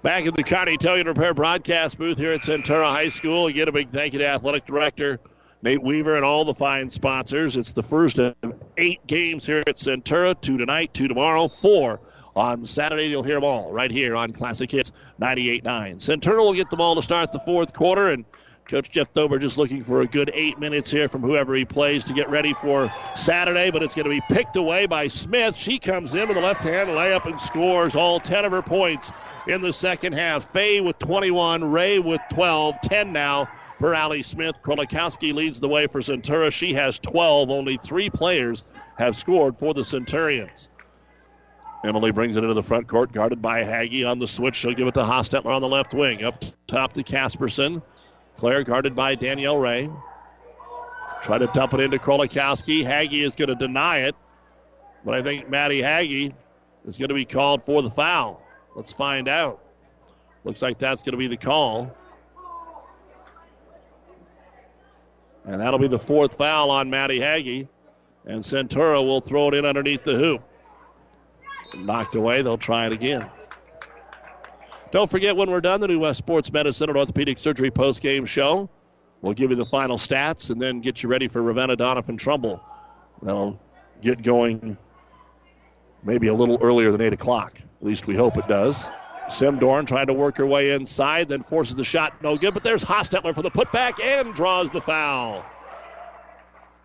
Back 0.04 0.26
in 0.26 0.34
the 0.34 0.41
Kearney 0.41 0.78
Towing 0.78 1.06
Repair 1.06 1.36
broadcast 1.36 1.99
booth 1.99 2.18
here 2.18 2.32
at 2.32 2.41
Centura 2.41 2.86
High 2.86 3.10
School. 3.10 3.45
Again, 3.45 3.68
a 3.68 3.72
big 3.72 3.89
thank 3.89 4.14
you 4.14 4.20
to 4.20 4.26
Athletic 4.26 4.66
Director 4.66 5.20
Nate 5.62 5.84
Weaver 5.84 6.16
and 6.16 6.26
all 6.26 6.43
the 6.43 6.56
fine 6.56 6.89
sponsors. 6.89 7.56
It's 7.56 7.74
the 7.74 7.84
first 7.84 8.18
of 8.18 8.36
eight 8.78 9.06
games 9.06 9.45
here 9.45 9.60
at 9.60 9.76
Centura. 9.76 10.39
Two 10.41 10.58
tonight, 10.58 10.91
two 10.95 11.08
tomorrow, 11.08 11.47
four 11.47 11.99
on 12.36 12.66
Saturday. 12.66 13.10
You'll 13.10 13.22
hear 13.22 13.36
them 13.36 13.43
all 13.43 13.72
right 13.72 13.91
here 13.91 14.16
on 14.16 14.34
Classic 14.34 14.72
Hits 14.72 14.91
98.9. 15.22 15.62
Centura 15.97 16.38
will 16.38 16.56
get 16.56 16.72
the 16.72 16.78
ball 16.78 16.95
to 16.95 17.04
start 17.04 17.32
the 17.32 17.39
fourth 17.39 17.72
quarter, 17.72 18.10
and 18.10 18.26
Coach 18.68 18.89
Jeff 18.89 19.14
Thober 19.14 19.39
just 19.39 19.57
looking 19.57 19.84
for 19.84 20.01
a 20.01 20.07
good 20.07 20.32
eight 20.34 20.57
minutes 20.57 20.89
here 20.89 21.09
from 21.09 21.22
whoever 21.22 21.53
he 21.53 21.66
plays 21.66 22.05
to 22.05 22.14
get 22.14 22.30
ready 22.30 22.53
for 22.53 22.93
Saturday, 23.16 23.70
but 23.70 23.84
it's 23.84 23.93
going 23.93 24.05
to 24.05 24.09
be 24.09 24.22
picked 24.34 24.55
away 24.55 24.86
by 24.86 25.07
Smith. 25.07 25.57
She 25.57 25.78
comes 25.78 26.16
in 26.16 26.28
with 26.28 26.38
a 26.38 26.41
left 26.41 26.64
hand 26.64 26.89
layup 26.89 27.26
and 27.26 27.39
scores 27.39 27.95
all 27.95 28.20
10 28.20 28.45
of 28.45 28.51
her 28.51 28.62
points 28.62 29.12
in 29.47 29.62
the 29.62 29.74
second 29.74 30.14
half. 30.14 30.51
Fay 30.51 30.80
with 30.80 30.97
21, 30.99 31.64
Ray 31.70 31.99
with 31.99 32.22
12, 32.32 32.80
10 32.82 33.12
now 33.12 33.49
for 33.78 33.93
Allie 33.93 34.22
Smith. 34.22 34.62
Krolikowski 34.62 35.34
leads 35.34 35.59
the 35.59 35.68
way 35.68 35.88
for 35.88 35.99
Centura. 35.99 36.51
She 36.51 36.74
has 36.74 36.99
12. 36.99 37.49
Only 37.49 37.78
three 37.78 38.09
players 38.09 38.64
have 38.97 39.18
scored 39.18 39.57
for 39.57 39.74
the 39.74 39.84
Centurions. 39.84 40.70
Emily 41.84 42.12
brings 42.12 42.36
it 42.36 42.43
into 42.43 42.53
the 42.53 42.62
front 42.62 42.88
court, 42.88 43.12
guarded 43.12 43.41
by 43.41 43.64
Haggy 43.64 44.07
on 44.07 44.20
the 44.20 44.28
switch. 44.28 44.55
She'll 44.55 44.74
give 44.74 44.88
it 44.88 44.93
to 44.93 45.01
Hostetler 45.01 45.47
on 45.47 45.64
the 45.64 45.68
left 45.68 45.95
wing. 45.95 46.24
Up 46.24 46.45
top 46.68 46.93
to 46.93 47.03
Casperson. 47.03 47.82
Claire 48.38 48.63
guarded 48.63 48.95
by 48.95 49.15
Danielle 49.15 49.57
Ray. 49.57 49.89
Try 51.21 51.38
to 51.38 51.47
dump 51.47 51.73
it 51.73 51.79
into 51.79 51.97
Krolikowski. 51.97 52.84
Haggy 52.84 53.23
is 53.23 53.34
going 53.34 53.49
to 53.49 53.55
deny 53.55 53.99
it, 53.99 54.15
but 55.05 55.13
I 55.13 55.21
think 55.21 55.49
Maddie 55.49 55.82
Haggy 55.82 56.34
is 56.86 56.97
going 56.97 57.09
to 57.09 57.15
be 57.15 57.25
called 57.25 57.61
for 57.61 57.82
the 57.82 57.89
foul. 57.89 58.41
Let's 58.75 58.91
find 58.91 59.27
out. 59.27 59.61
Looks 60.43 60.61
like 60.61 60.79
that's 60.79 61.03
going 61.03 61.11
to 61.11 61.17
be 61.17 61.27
the 61.27 61.38
call. 61.38 61.95
And 65.45 65.59
that'll 65.59 65.79
be 65.79 65.88
the 65.88 65.99
fourth 65.99 66.36
foul 66.38 66.71
on 66.71 66.89
Maddie 66.89 67.19
Haggy. 67.19 67.67
And 68.25 68.41
Centura 68.43 69.05
will 69.05 69.21
throw 69.21 69.49
it 69.49 69.53
in 69.55 69.65
underneath 69.65 70.03
the 70.03 70.15
hoop. 70.15 70.43
Knocked 71.75 72.15
away. 72.15 72.41
They'll 72.41 72.57
try 72.57 72.88
it 72.88 72.93
again. 72.93 73.29
Don't 74.92 75.10
forget 75.10 75.38
when 75.38 75.50
we're 75.50 75.62
done, 75.62 75.80
the 75.80 75.88
New 75.88 76.00
West 76.00 76.18
Sports 76.18 76.52
Medicine 76.52 76.89
and 76.89 76.98
Orthopedic 76.98 77.39
Surgery 77.39 77.72
post-game 77.72 78.26
show. 78.26 78.70
We'll 79.22 79.34
give 79.34 79.50
you 79.50 79.56
the 79.56 79.66
final 79.66 79.98
stats 79.98 80.50
and 80.50 80.62
then 80.62 80.82
get 80.82 81.02
you 81.02 81.08
ready 81.08 81.30
for 81.30 81.42
Ravenna 81.42 81.78
Doniphan 81.78 82.18
Trumbull. 82.18 82.62
That'll 83.22 83.58
get 84.02 84.22
going 84.22 84.78
maybe 86.04 86.28
a 86.28 86.34
little 86.34 86.58
earlier 86.62 86.92
than 86.92 87.00
8 87.00 87.14
o'clock. 87.14 87.62
At 87.62 87.86
least 87.86 88.06
we 88.06 88.16
hope 88.16 88.36
it 88.38 88.48
does. 88.50 88.86
Simdorn 89.28 89.88
trying 89.88 90.08
to 90.08 90.14
work 90.14 90.36
her 90.38 90.46
way 90.46 90.72
inside, 90.72 91.30
then 91.30 91.42
forces 91.42 91.76
the 91.76 91.86
shot. 91.86 92.22
No 92.22 92.38
good, 92.38 92.54
but 92.54 92.64
there's 92.64 92.84
Hostetler 92.84 93.34
for 93.34 93.44
the 93.44 93.52
putback 93.52 94.04
and 94.04 94.34
draws 94.34 94.72
the 94.72 94.82
foul. 94.82 95.46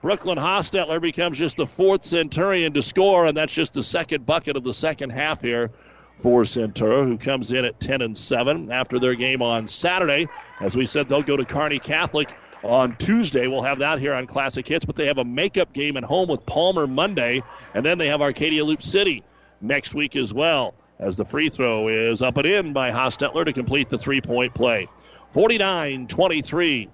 Brooklyn 0.00 0.38
Hostetler 0.38 1.00
becomes 1.00 1.38
just 1.38 1.56
the 1.56 1.66
fourth 1.66 2.04
Centurion 2.04 2.72
to 2.74 2.82
score, 2.82 3.26
and 3.26 3.36
that's 3.36 3.52
just 3.52 3.74
the 3.74 3.82
second 3.82 4.24
bucket 4.26 4.56
of 4.56 4.62
the 4.62 4.74
second 4.74 5.10
half 5.10 5.42
here 5.42 5.72
for 6.16 6.42
Centura, 6.42 7.04
who 7.04 7.18
comes 7.18 7.52
in 7.52 7.64
at 7.64 7.78
10 7.80 8.02
and 8.02 8.16
7 8.16 8.70
after 8.72 8.98
their 8.98 9.14
game 9.14 9.42
on 9.42 9.68
Saturday. 9.68 10.28
As 10.60 10.76
we 10.76 10.86
said, 10.86 11.08
they'll 11.08 11.22
go 11.22 11.36
to 11.36 11.44
Kearney 11.44 11.78
Catholic 11.78 12.34
on 12.62 12.96
Tuesday. 12.96 13.46
We'll 13.46 13.62
have 13.62 13.78
that 13.80 13.98
here 13.98 14.14
on 14.14 14.26
Classic 14.26 14.66
Hits, 14.66 14.84
but 14.84 14.96
they 14.96 15.06
have 15.06 15.18
a 15.18 15.24
makeup 15.24 15.72
game 15.72 15.96
at 15.96 16.04
home 16.04 16.28
with 16.28 16.44
Palmer 16.46 16.86
Monday, 16.86 17.42
and 17.74 17.84
then 17.84 17.98
they 17.98 18.08
have 18.08 18.22
Arcadia 18.22 18.64
Loup 18.64 18.82
City 18.82 19.22
next 19.60 19.94
week 19.94 20.16
as 20.16 20.32
well. 20.32 20.74
As 20.98 21.16
the 21.16 21.24
free 21.24 21.50
throw 21.50 21.88
is 21.88 22.22
up 22.22 22.38
and 22.38 22.46
in 22.46 22.72
by 22.72 22.90
Hostetler 22.90 23.44
to 23.44 23.52
complete 23.52 23.90
the 23.90 23.98
three 23.98 24.20
point 24.20 24.54
play. 24.54 24.88
49 25.28 26.06
23. 26.06 26.88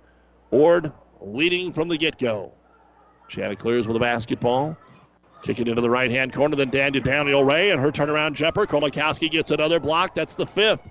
Ord 0.51 0.93
leading 1.20 1.73
from 1.73 1.89
the 1.89 1.97
get 1.97 2.18
go. 2.18 2.53
Chanticleers 3.29 3.87
with 3.87 3.97
a 3.97 4.01
basketball. 4.01 4.77
Kick 5.43 5.59
it 5.59 5.66
into 5.66 5.80
the 5.80 5.90
right 5.90 6.11
hand 6.11 6.32
corner, 6.32 6.55
then 6.55 6.70
down 6.70 6.93
to 6.93 7.01
Daniel 7.01 7.43
Ray, 7.43 7.70
and 7.70 7.80
her 7.80 7.90
turnaround 7.90 8.34
jumper. 8.34 8.64
Krolikowski 8.64 9.28
gets 9.28 9.51
another 9.51 9.80
block. 9.80 10.14
That's 10.14 10.36
the 10.36 10.47
fifth. 10.47 10.88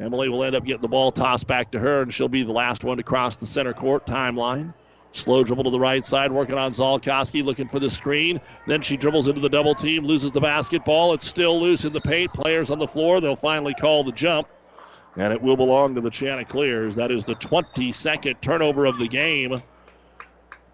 Emily 0.00 0.28
will 0.28 0.42
end 0.42 0.56
up 0.56 0.64
getting 0.64 0.82
the 0.82 0.88
ball 0.88 1.12
tossed 1.12 1.46
back 1.46 1.70
to 1.72 1.78
her, 1.78 2.02
and 2.02 2.12
she'll 2.12 2.28
be 2.28 2.42
the 2.42 2.52
last 2.52 2.82
one 2.82 2.96
to 2.96 3.04
cross 3.04 3.36
the 3.36 3.46
center 3.46 3.72
court 3.72 4.06
timeline. 4.06 4.74
Slow 5.12 5.44
dribble 5.44 5.64
to 5.64 5.70
the 5.70 5.78
right 5.78 6.04
side, 6.04 6.32
working 6.32 6.56
on 6.56 6.72
Zolkowski, 6.72 7.44
looking 7.44 7.68
for 7.68 7.78
the 7.78 7.90
screen. 7.90 8.40
Then 8.66 8.80
she 8.80 8.96
dribbles 8.96 9.28
into 9.28 9.40
the 9.40 9.48
double 9.48 9.74
team, 9.74 10.04
loses 10.04 10.32
the 10.32 10.40
basketball. 10.40 11.12
It's 11.12 11.28
still 11.28 11.60
loose 11.60 11.84
in 11.84 11.92
the 11.92 12.00
paint. 12.00 12.32
Players 12.32 12.70
on 12.70 12.78
the 12.78 12.88
floor. 12.88 13.20
They'll 13.20 13.36
finally 13.36 13.74
call 13.74 14.02
the 14.02 14.12
jump, 14.12 14.48
and 15.16 15.32
it 15.32 15.40
will 15.40 15.56
belong 15.56 15.94
to 15.94 16.00
the 16.00 16.10
Chanticleers. 16.10 16.96
That 16.96 17.12
is 17.12 17.24
the 17.24 17.36
22nd 17.36 18.40
turnover 18.40 18.86
of 18.86 18.98
the 18.98 19.06
game. 19.06 19.58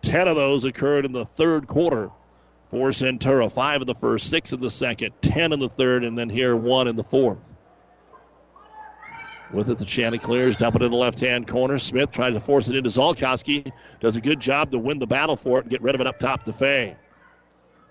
Ten 0.01 0.29
of 0.29 0.37
those 0.37 0.65
occurred 0.65 1.05
in 1.05 1.13
the 1.13 1.27
third 1.27 1.67
quarter 1.67 2.11
for 2.71 2.89
Centura. 2.91 3.51
Five 3.51 3.81
in 3.81 3.87
the 3.87 3.95
first, 3.95 4.29
six 4.29 4.53
in 4.53 4.61
the 4.61 4.71
second, 4.71 5.13
ten 5.23 5.53
in 5.53 5.61
the 5.61 5.69
third, 5.69 6.05
and 6.05 6.17
then 6.17 6.29
here 6.29 6.55
one 6.55 6.87
in 6.87 6.97
the 6.97 7.05
fourth. 7.05 7.53
With 9.51 9.71
it, 9.71 9.79
the 9.79 9.87
Chanticleers 9.87 10.57
dump 10.57 10.77
it 10.77 10.83
in 10.83 10.91
the 10.91 10.97
left 10.97 11.21
hand 11.21 11.49
corner. 11.49 11.79
Smith 11.79 12.11
tries 12.11 12.35
to 12.35 12.41
force 12.41 12.69
it 12.69 12.77
into 12.77 12.91
Zolkowski. 12.91 13.73
Does 14.01 14.17
a 14.17 14.21
good 14.21 14.41
job 14.41 14.71
to 14.73 14.79
win 14.79 14.99
the 14.99 15.07
battle 15.07 15.37
for 15.37 15.59
it 15.59 15.63
and 15.63 15.71
get 15.71 15.81
rid 15.81 15.95
of 15.95 16.03
it 16.03 16.07
up 16.07 16.19
top 16.19 16.45
to 16.45 16.53
Fay. 16.53 16.97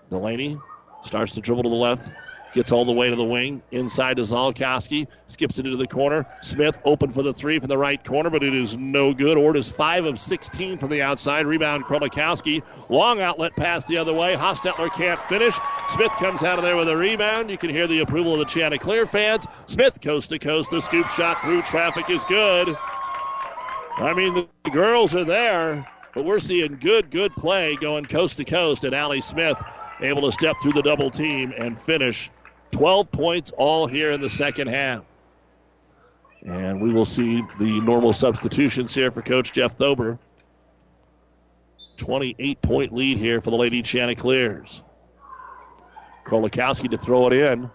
Delaney 0.08 0.56
starts 1.02 1.34
to 1.34 1.40
dribble 1.40 1.64
to 1.64 1.68
the 1.68 1.74
left. 1.74 2.10
Gets 2.54 2.72
all 2.72 2.84
the 2.86 2.92
way 2.92 3.10
to 3.10 3.16
the 3.16 3.24
wing. 3.24 3.62
Inside 3.72 4.16
to 4.16 4.22
Zolkowski. 4.22 5.06
Skips 5.26 5.58
it 5.58 5.66
into 5.66 5.76
the 5.76 5.86
corner. 5.86 6.24
Smith 6.40 6.80
open 6.84 7.10
for 7.10 7.22
the 7.22 7.34
three 7.34 7.58
from 7.58 7.68
the 7.68 7.76
right 7.76 8.02
corner, 8.02 8.30
but 8.30 8.42
it 8.42 8.54
is 8.54 8.76
no 8.76 9.12
good. 9.12 9.36
Ord 9.36 9.56
is 9.56 9.70
5 9.70 10.06
of 10.06 10.18
16 10.18 10.78
from 10.78 10.90
the 10.90 11.02
outside. 11.02 11.46
Rebound 11.46 11.84
Krolikowski. 11.84 12.62
Long 12.88 13.20
outlet 13.20 13.54
pass 13.54 13.84
the 13.84 13.98
other 13.98 14.14
way. 14.14 14.34
Hostetler 14.34 14.90
can't 14.90 15.20
finish. 15.24 15.54
Smith 15.90 16.12
comes 16.12 16.42
out 16.42 16.56
of 16.56 16.64
there 16.64 16.76
with 16.76 16.88
a 16.88 16.96
rebound. 16.96 17.50
You 17.50 17.58
can 17.58 17.70
hear 17.70 17.86
the 17.86 18.00
approval 18.00 18.32
of 18.32 18.38
the 18.38 18.46
Chanticleer 18.46 19.04
fans. 19.04 19.46
Smith 19.66 20.00
coast 20.00 20.30
to 20.30 20.38
coast. 20.38 20.70
The 20.70 20.80
scoop 20.80 21.06
shot 21.08 21.42
through 21.42 21.62
traffic 21.62 22.08
is 22.08 22.24
good. 22.24 22.74
I 23.96 24.14
mean, 24.14 24.32
the, 24.32 24.48
the 24.64 24.70
girls 24.70 25.14
are 25.14 25.24
there, 25.24 25.86
but 26.14 26.24
we're 26.24 26.38
seeing 26.38 26.78
good, 26.80 27.10
good 27.10 27.32
play 27.34 27.74
going 27.76 28.04
coast 28.04 28.38
to 28.38 28.44
coast. 28.44 28.84
And 28.84 28.94
Allie 28.94 29.20
Smith 29.20 29.58
able 30.00 30.22
to 30.22 30.32
step 30.32 30.56
through 30.62 30.72
the 30.72 30.82
double 30.82 31.10
team 31.10 31.52
and 31.60 31.78
finish 31.78 32.30
12 32.70 33.10
points 33.10 33.50
all 33.50 33.86
here 33.86 34.12
in 34.12 34.20
the 34.20 34.30
second 34.30 34.68
half. 34.68 35.08
And 36.44 36.80
we 36.80 36.92
will 36.92 37.04
see 37.04 37.42
the 37.58 37.80
normal 37.80 38.12
substitutions 38.12 38.94
here 38.94 39.10
for 39.10 39.22
Coach 39.22 39.52
Jeff 39.52 39.76
Thober. 39.76 40.18
28 41.96 42.62
point 42.62 42.94
lead 42.94 43.18
here 43.18 43.40
for 43.40 43.50
the 43.50 43.56
Lady 43.56 43.82
Chanticleers. 43.82 44.82
Krolikowski 46.24 46.90
to 46.90 46.98
throw 46.98 47.26
it 47.26 47.32
in. 47.32 47.70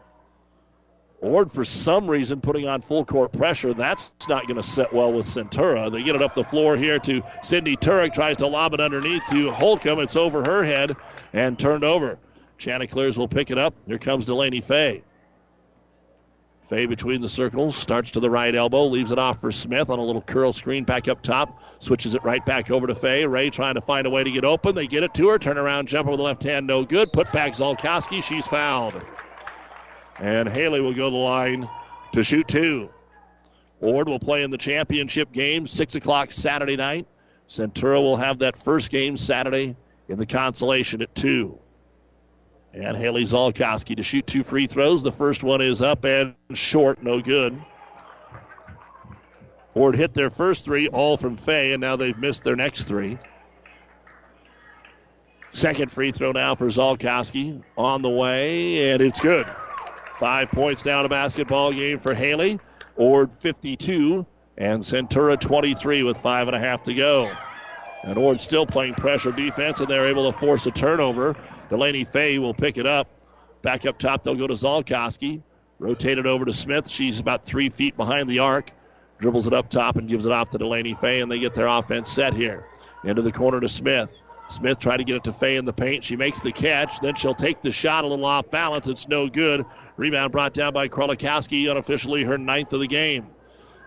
Ord, 1.19 1.49
for 1.49 1.63
some 1.63 2.09
reason, 2.09 2.41
putting 2.41 2.67
on 2.67 2.81
full 2.81 3.05
court 3.05 3.31
pressure. 3.31 3.73
That's 3.73 4.11
not 4.27 4.45
going 4.45 4.57
to 4.57 4.67
set 4.67 4.91
well 4.91 5.13
with 5.13 5.25
Centura. 5.25 5.89
They 5.89 6.03
get 6.03 6.15
it 6.15 6.21
up 6.21 6.35
the 6.35 6.43
floor 6.43 6.75
here 6.75 6.99
to 6.99 7.23
Sydney 7.43 7.77
Turek. 7.77 8.13
Tries 8.13 8.37
to 8.37 8.47
lob 8.47 8.73
it 8.73 8.81
underneath 8.81 9.23
to 9.31 9.51
Holcomb. 9.51 9.99
It's 9.99 10.17
over 10.17 10.43
her 10.43 10.63
head 10.65 10.95
and 11.31 11.57
turned 11.57 11.85
over. 11.85 12.17
Chanticleers 12.63 13.17
will 13.17 13.27
pick 13.27 13.51
it 13.51 13.57
up. 13.57 13.73
Here 13.87 13.97
comes 13.97 14.25
Delaney 14.25 14.61
Fay. 14.61 15.03
Fay 16.61 16.85
between 16.85 17.21
the 17.21 17.27
circles, 17.27 17.75
starts 17.75 18.11
to 18.11 18.21
the 18.21 18.29
right 18.29 18.55
elbow, 18.55 18.85
leaves 18.85 19.11
it 19.11 19.19
off 19.19 19.41
for 19.41 19.51
Smith 19.51 19.89
on 19.89 19.99
a 19.99 20.01
little 20.01 20.21
curl 20.21 20.53
screen 20.53 20.85
back 20.85 21.09
up 21.09 21.21
top, 21.21 21.61
switches 21.79 22.15
it 22.15 22.23
right 22.23 22.43
back 22.45 22.71
over 22.71 22.87
to 22.87 22.95
Fay. 22.95 23.25
Ray 23.25 23.49
trying 23.49 23.75
to 23.75 23.81
find 23.81 24.07
a 24.07 24.09
way 24.09 24.23
to 24.23 24.31
get 24.31 24.45
open. 24.45 24.75
They 24.75 24.87
get 24.87 25.03
it 25.03 25.13
to 25.15 25.27
her. 25.27 25.37
Turn 25.37 25.57
around, 25.57 25.89
jumper 25.89 26.11
with 26.11 26.19
the 26.19 26.23
left 26.23 26.41
hand, 26.41 26.65
no 26.65 26.85
good. 26.85 27.11
Put 27.11 27.33
back 27.33 27.51
Zolkowski. 27.51 28.23
She's 28.23 28.47
fouled. 28.47 29.03
And 30.21 30.47
Haley 30.47 30.79
will 30.79 30.93
go 30.93 31.09
to 31.09 31.11
the 31.11 31.17
line 31.17 31.67
to 32.13 32.23
shoot 32.23 32.47
two. 32.47 32.89
Ord 33.81 34.07
will 34.07 34.19
play 34.19 34.43
in 34.43 34.51
the 34.51 34.57
championship 34.57 35.33
game, 35.33 35.67
6 35.67 35.95
o'clock 35.95 36.31
Saturday 36.31 36.77
night. 36.77 37.07
Centura 37.49 38.01
will 38.01 38.15
have 38.15 38.39
that 38.39 38.57
first 38.57 38.89
game 38.89 39.17
Saturday 39.17 39.75
in 40.07 40.17
the 40.17 40.25
consolation 40.25 41.01
at 41.01 41.13
2. 41.13 41.59
And 42.73 42.97
Haley 42.97 43.23
Zolkowski 43.23 43.95
to 43.97 44.03
shoot 44.03 44.25
two 44.25 44.43
free 44.43 44.65
throws. 44.65 45.03
The 45.03 45.11
first 45.11 45.43
one 45.43 45.61
is 45.61 45.81
up 45.81 46.05
and 46.05 46.33
short, 46.53 47.03
no 47.03 47.21
good. 47.21 47.61
Ord 49.75 49.95
hit 49.95 50.13
their 50.13 50.29
first 50.29 50.65
three, 50.65 50.87
all 50.87 51.17
from 51.17 51.37
Fay, 51.37 51.73
and 51.73 51.81
now 51.81 51.95
they've 51.95 52.17
missed 52.17 52.43
their 52.43 52.55
next 52.55 52.85
three. 52.85 53.17
Second 55.51 55.91
free 55.91 56.11
throw 56.11 56.31
now 56.31 56.55
for 56.55 56.65
Zolkowski 56.67 57.61
on 57.77 58.01
the 58.01 58.09
way, 58.09 58.91
and 58.91 59.01
it's 59.01 59.19
good. 59.19 59.45
Five 60.17 60.49
points 60.51 60.81
down 60.81 61.05
a 61.05 61.09
basketball 61.09 61.71
game 61.71 61.99
for 61.99 62.13
Haley. 62.13 62.59
Ord 62.95 63.33
52 63.33 64.25
and 64.57 64.81
Centura 64.81 65.39
23 65.39 66.03
with 66.03 66.17
five 66.17 66.47
and 66.47 66.55
a 66.55 66.59
half 66.59 66.83
to 66.83 66.93
go. 66.93 67.31
And 68.03 68.17
Ord 68.17 68.41
still 68.41 68.65
playing 68.65 68.93
pressure 68.95 69.31
defense, 69.31 69.79
and 69.79 69.87
they're 69.87 70.07
able 70.07 70.31
to 70.31 70.37
force 70.37 70.65
a 70.65 70.71
turnover. 70.71 71.35
Delaney 71.73 72.05
Fay 72.05 72.37
will 72.37 72.53
pick 72.53 72.77
it 72.77 72.85
up. 72.85 73.07
Back 73.63 73.87
up 73.87 73.97
top, 73.97 74.21
they'll 74.21 74.35
go 74.35 74.45
to 74.45 74.53
Zolkowski. 74.53 75.41
Rotated 75.79 76.27
over 76.27 76.45
to 76.45 76.53
Smith. 76.53 76.87
She's 76.87 77.19
about 77.19 77.43
three 77.43 77.71
feet 77.71 77.97
behind 77.97 78.29
the 78.29 78.37
arc. 78.37 78.69
Dribbles 79.17 79.47
it 79.47 79.53
up 79.53 79.71
top 79.71 79.95
and 79.95 80.07
gives 80.07 80.27
it 80.27 80.31
off 80.31 80.51
to 80.51 80.59
Delaney 80.59 80.93
Fay, 80.93 81.21
and 81.21 81.31
they 81.31 81.39
get 81.39 81.55
their 81.55 81.65
offense 81.65 82.11
set 82.11 82.35
here. 82.35 82.67
Into 83.03 83.23
the 83.23 83.31
corner 83.31 83.59
to 83.59 83.67
Smith. 83.67 84.13
Smith 84.49 84.77
tried 84.77 84.97
to 84.97 85.03
get 85.03 85.15
it 85.15 85.23
to 85.23 85.33
Fay 85.33 85.55
in 85.55 85.65
the 85.65 85.73
paint. 85.73 86.03
She 86.03 86.15
makes 86.15 86.41
the 86.41 86.51
catch. 86.51 86.99
Then 86.99 87.15
she'll 87.15 87.33
take 87.33 87.63
the 87.63 87.71
shot 87.71 88.03
a 88.03 88.07
little 88.07 88.25
off 88.25 88.51
balance. 88.51 88.87
It's 88.87 89.07
no 89.07 89.27
good. 89.27 89.65
Rebound 89.97 90.31
brought 90.31 90.53
down 90.53 90.73
by 90.73 90.89
Krolikowski, 90.89 91.71
unofficially 91.71 92.23
her 92.23 92.37
ninth 92.37 92.71
of 92.73 92.81
the 92.81 92.87
game. 92.87 93.25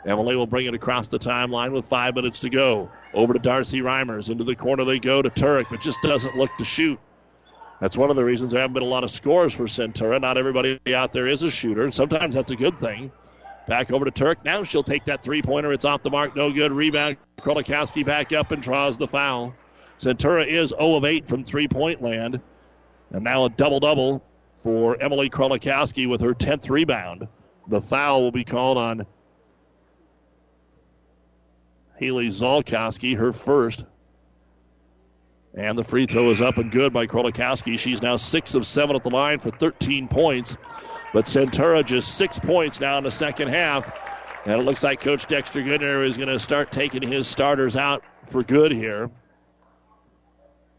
Emily 0.05 0.35
will 0.35 0.49
bring 0.49 0.67
it 0.67 0.75
across 0.75 1.07
the 1.07 1.21
timeline 1.21 1.71
with 1.71 1.87
five 1.87 2.17
minutes 2.17 2.41
to 2.41 2.51
go. 2.51 2.91
Over 3.15 3.33
to 3.33 3.39
Darcy 3.39 3.81
Reimers. 3.81 4.29
Into 4.29 4.43
the 4.43 4.57
corner 4.57 4.85
they 4.85 4.99
go 4.99 5.23
to 5.23 5.31
Turek, 5.31 5.67
but 5.71 5.81
just 5.81 6.03
doesn't 6.03 6.37
look 6.37 6.51
to 6.59 6.65
shoot. 6.65 6.99
That's 7.81 7.97
one 7.97 8.11
of 8.11 8.17
the 8.17 8.25
reasons 8.25 8.53
there 8.53 8.61
haven't 8.63 8.75
been 8.75 8.83
a 8.83 8.87
lot 8.87 9.05
of 9.05 9.11
scores 9.11 9.53
for 9.53 9.65
Centura. 9.65 10.21
Not 10.21 10.39
everybody 10.39 10.81
out 10.95 11.13
there 11.13 11.27
is 11.27 11.43
a 11.43 11.51
shooter, 11.51 11.83
and 11.83 11.93
sometimes 11.93 12.35
that's 12.35 12.51
a 12.51 12.57
good 12.57 12.79
thing. 12.79 13.13
Back 13.67 13.91
over 13.93 14.05
to 14.05 14.11
Turek. 14.11 14.45
Now 14.45 14.63
she'll 14.63 14.85
take 14.85 15.05
that 15.07 15.23
three 15.23 15.43
pointer. 15.43 15.73
It's 15.73 15.85
off 15.85 16.03
the 16.03 16.11
mark. 16.11 16.37
No 16.37 16.53
good. 16.53 16.73
Rebound. 16.73 17.17
Krolikowski 17.39 18.07
back 18.07 18.33
up 18.33 18.53
and 18.53 18.63
draws 18.63 18.97
the 18.97 19.09
foul. 19.09 19.55
Centura 19.99 20.47
is 20.47 20.71
0 20.71 20.97
of 20.97 21.05
8 21.05 21.29
from 21.29 21.45
three 21.45 21.69
point 21.69 22.01
land. 22.01 22.41
And 23.11 23.25
now 23.25 23.45
a 23.45 23.51
double 23.51 23.81
double 23.81 24.23
for 24.57 25.01
Emily 25.01 25.29
Krolikowski 25.31 26.09
with 26.09 26.21
her 26.21 26.33
10th 26.33 26.71
rebound. 26.71 27.29
The 27.69 27.81
foul 27.81 28.23
will 28.23 28.33
be 28.33 28.45
called 28.45 28.79
on 28.79 29.07
Haley 31.97 32.29
Zolkowski, 32.29 33.17
her 33.17 33.33
first. 33.33 33.85
And 35.57 35.79
the 35.79 35.85
free 35.85 36.05
throw 36.05 36.31
is 36.31 36.43
up 36.43 36.59
and 36.59 36.71
good 36.71 36.93
by 36.93 37.07
Krolikowski. 37.07 37.79
She's 37.79 38.03
now 38.03 38.17
6 38.17 38.55
of 38.55 38.67
7 38.67 38.95
at 38.95 39.03
the 39.03 39.11
line 39.11 39.39
for 39.39 39.51
13 39.51 40.07
points. 40.07 40.57
But 41.15 41.25
Centura 41.25 41.85
just 41.85 42.19
6 42.19 42.39
points 42.41 42.79
now 42.79 42.99
in 42.99 43.05
the 43.05 43.11
second 43.11 43.49
half. 43.49 43.91
And 44.45 44.61
it 44.61 44.65
looks 44.65 44.85
like 44.85 45.01
Coach 45.01 45.27
Dexter 45.27 45.63
Goodner 45.63 46.05
is 46.05 46.19
going 46.19 46.29
to 46.29 46.39
start 46.39 46.71
taking 46.71 47.03
his 47.03 47.27
starters 47.27 47.75
out 47.75 48.05
for 48.27 48.43
good 48.43 48.71
here. 48.71 49.11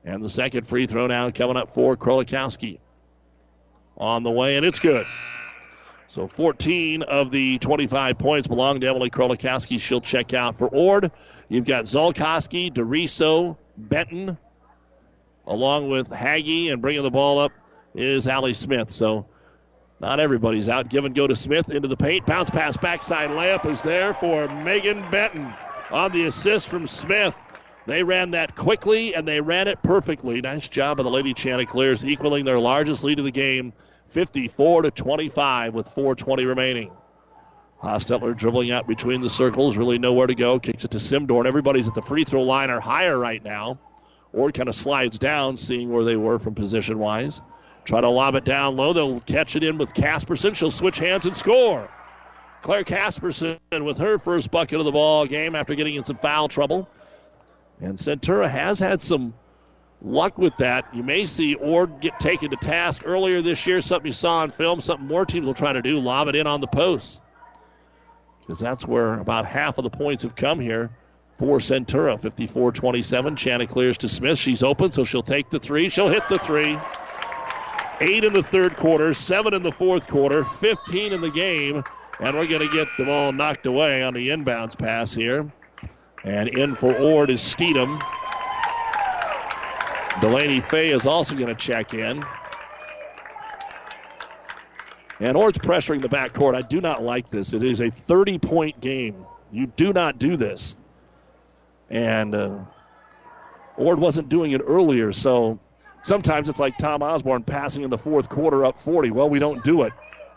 And 0.06 0.24
the 0.24 0.30
second 0.30 0.68
free 0.68 0.86
throw 0.86 1.08
now 1.08 1.32
coming 1.32 1.58
up 1.58 1.72
for 1.72 1.98
Krolikowski. 1.98 2.80
On 3.98 4.22
the 4.22 4.32
way, 4.32 4.58
and 4.58 4.66
it's 4.66 4.80
good. 4.80 5.08
So 6.08 6.28
14 6.28 7.02
of 7.02 7.32
the 7.32 7.58
25 7.58 8.18
points 8.20 8.48
belong 8.48 8.80
to 8.80 8.88
Emily 8.88 9.10
Krolikowski. 9.10 9.82
She'll 9.82 10.02
check 10.02 10.36
out 10.36 10.56
for 10.56 10.68
Ord. 10.68 11.12
You've 11.50 11.66
got 11.66 11.86
Zolkowski, 11.86 12.72
DeRiso, 12.72 13.58
Benton, 13.76 14.38
along 15.48 15.90
with 15.90 16.10
Haggy, 16.10 16.72
and 16.72 16.82
bringing 16.82 17.04
the 17.04 17.10
ball 17.10 17.40
up 17.40 17.54
is 17.96 18.28
Allie 18.28 18.54
Smith. 18.54 18.92
So 18.92 19.26
not 20.00 20.20
everybody's 20.20 20.70
out. 20.70 20.90
Give 20.90 21.06
and 21.06 21.16
go 21.16 21.26
to 21.26 21.36
Smith 21.36 21.72
into 21.72 21.88
the 21.88 21.98
paint. 21.98 22.26
Bounce 22.26 22.50
pass 22.50 22.78
backside 22.78 23.32
layup 23.32 23.66
is 23.66 23.82
there 23.82 24.14
for 24.14 24.48
Megan 24.64 25.10
Benton 25.10 25.52
on 25.90 26.12
the 26.12 26.26
assist 26.26 26.68
from 26.68 26.86
Smith. 26.86 27.36
They 27.88 28.04
ran 28.04 28.32
that 28.32 28.56
quickly 28.56 29.16
and 29.16 29.28
they 29.28 29.40
ran 29.40 29.68
it 29.68 29.82
perfectly. 29.82 30.42
Nice 30.42 30.68
job 30.68 31.00
of 31.00 31.06
the 31.06 31.10
Lady 31.10 31.34
Chanticleers 31.34 32.04
equaling 32.04 32.44
their 32.44 32.60
largest 32.60 33.04
lead 33.04 33.18
of 33.20 33.26
the 33.26 33.32
game, 33.32 33.72
54 34.08 34.84
to 34.84 34.92
25 34.92 35.74
with 35.74 35.88
4:20 35.88 36.46
remaining. 36.46 36.92
Hostetler 37.82 38.36
dribbling 38.36 38.72
out 38.72 38.88
between 38.88 39.22
the 39.22 39.30
circles, 39.30 39.78
really 39.78 40.00
nowhere 40.00 40.28
to 40.28 40.36
go. 40.36 40.60
Kicks 40.60 40.84
it 40.84 40.92
to 40.92 40.98
Simdorn. 40.98 41.46
Everybody's 41.46 41.88
at 41.88 41.94
the 41.94 42.02
free 42.02 42.24
throw 42.24 42.42
line 42.42 42.70
or 42.70 42.80
higher 42.80 43.18
right 43.18 43.44
now. 43.44 43.80
Ord 44.34 44.54
kind 44.54 44.70
of 44.70 44.76
slides 44.76 45.18
down, 45.18 45.58
seeing 45.58 45.92
where 45.92 46.04
they 46.04 46.16
were 46.18 46.40
from 46.40 46.56
position 46.56 47.00
wise. 47.00 47.42
Try 47.86 48.02
to 48.02 48.10
lob 48.10 48.36
it 48.36 48.44
down 48.44 48.76
low. 48.76 48.94
They'll 48.94 49.22
catch 49.22 49.56
it 49.56 49.64
in 49.64 49.78
with 49.78 49.94
Casperson. 49.94 50.56
She'll 50.56 50.72
switch 50.72 51.00
hands 51.00 51.26
and 51.26 51.36
score. 51.36 51.90
Claire 52.62 52.84
Casperson 52.84 53.60
with 53.72 53.98
her 54.00 54.20
first 54.20 54.52
bucket 54.52 54.80
of 54.80 54.86
the 54.86 54.92
ball 54.92 55.26
game 55.26 55.56
after 55.56 55.74
getting 55.76 55.96
in 55.96 56.04
some 56.04 56.18
foul 56.18 56.50
trouble. 56.50 56.90
And 57.80 57.98
Centura 57.98 58.50
has 58.50 58.80
had 58.80 59.02
some 59.02 59.34
luck 60.02 60.38
with 60.38 60.58
that. 60.58 60.94
You 60.94 61.04
may 61.04 61.26
see 61.26 61.56
Ord 61.56 62.02
get 62.02 62.20
taken 62.20 62.50
to 62.50 62.58
task 62.58 63.04
earlier 63.06 63.42
this 63.42 63.66
year, 63.66 63.80
something 63.80 64.08
you 64.08 64.14
saw 64.14 64.40
on 64.40 64.50
film, 64.50 64.82
something 64.82 65.08
more 65.08 65.26
teams 65.26 65.46
will 65.46 65.54
try 65.54 65.72
to 65.72 65.82
do, 65.82 66.00
lob 66.00 66.28
it 66.28 66.36
in 66.36 66.48
on 66.48 66.60
the 66.60 66.68
post. 66.68 67.22
Because 68.42 68.60
that's 68.60 68.86
where 68.86 69.20
about 69.20 69.46
half 69.46 69.78
of 69.78 69.84
the 69.84 69.90
points 69.90 70.24
have 70.24 70.36
come 70.36 70.60
here 70.60 70.90
for 71.38 71.60
Centura. 71.60 72.20
54 72.20 72.72
27. 72.72 73.36
Chanticleers 73.36 73.98
to 74.00 74.10
Smith. 74.10 74.40
She's 74.40 74.64
open, 74.64 74.92
so 74.92 75.04
she'll 75.04 75.24
take 75.24 75.50
the 75.50 75.60
three. 75.60 75.90
She'll 75.90 76.10
hit 76.10 76.28
the 76.28 76.40
three. 76.40 76.78
Eight 78.00 78.24
in 78.24 78.34
the 78.34 78.44
third 78.44 78.78
quarter, 78.78 79.14
seven 79.14 79.56
in 79.56 79.64
the 79.64 79.72
fourth 79.72 80.08
quarter, 80.08 80.44
15 80.44 81.14
in 81.14 81.22
the 81.22 81.32
game. 81.32 81.84
And 82.20 82.36
we're 82.36 82.48
going 82.48 82.68
to 82.68 82.76
get 82.76 82.88
the 82.98 83.06
ball 83.06 83.32
knocked 83.32 83.66
away 83.66 84.04
on 84.04 84.14
the 84.14 84.30
inbounds 84.30 84.78
pass 84.78 85.14
here. 85.14 85.52
And 86.24 86.50
in 86.50 86.76
for 86.76 86.96
Ord 86.96 87.30
is 87.30 87.42
Steedham. 87.42 88.02
Delaney 90.22 90.62
Fay 90.62 90.90
is 90.90 91.06
also 91.06 91.36
going 91.36 91.48
to 91.48 91.56
check 91.56 91.94
in. 91.94 92.24
And 95.20 95.38
Ord's 95.38 95.58
pressuring 95.58 96.02
the 96.02 96.10
backcourt. 96.10 96.56
I 96.56 96.62
do 96.62 96.82
not 96.82 97.04
like 97.04 97.30
this. 97.30 97.54
It 97.54 97.64
is 97.64 97.82
a 97.82 97.90
30 97.90 98.40
point 98.40 98.82
game. 98.82 99.26
You 99.52 99.68
do 99.68 99.94
not 99.94 100.20
do 100.20 100.38
this. 100.38 100.76
And 101.90 102.36
uh, 102.36 102.60
Ord 103.78 104.00
wasn't 104.00 104.30
doing 104.30 104.52
it 104.52 104.62
earlier, 104.66 105.12
so 105.12 105.60
sometimes 106.04 106.50
it's 106.50 106.60
like 106.60 106.78
Tom 106.78 107.02
Osborne 107.02 107.44
passing 107.44 107.84
in 107.84 107.90
the 107.90 107.98
fourth 107.98 108.30
quarter 108.30 108.66
up 108.66 108.80
40. 108.80 109.12
Well, 109.12 109.30
we 109.30 109.40
don't 109.40 109.64
do 109.64 109.84
it. 109.84 109.94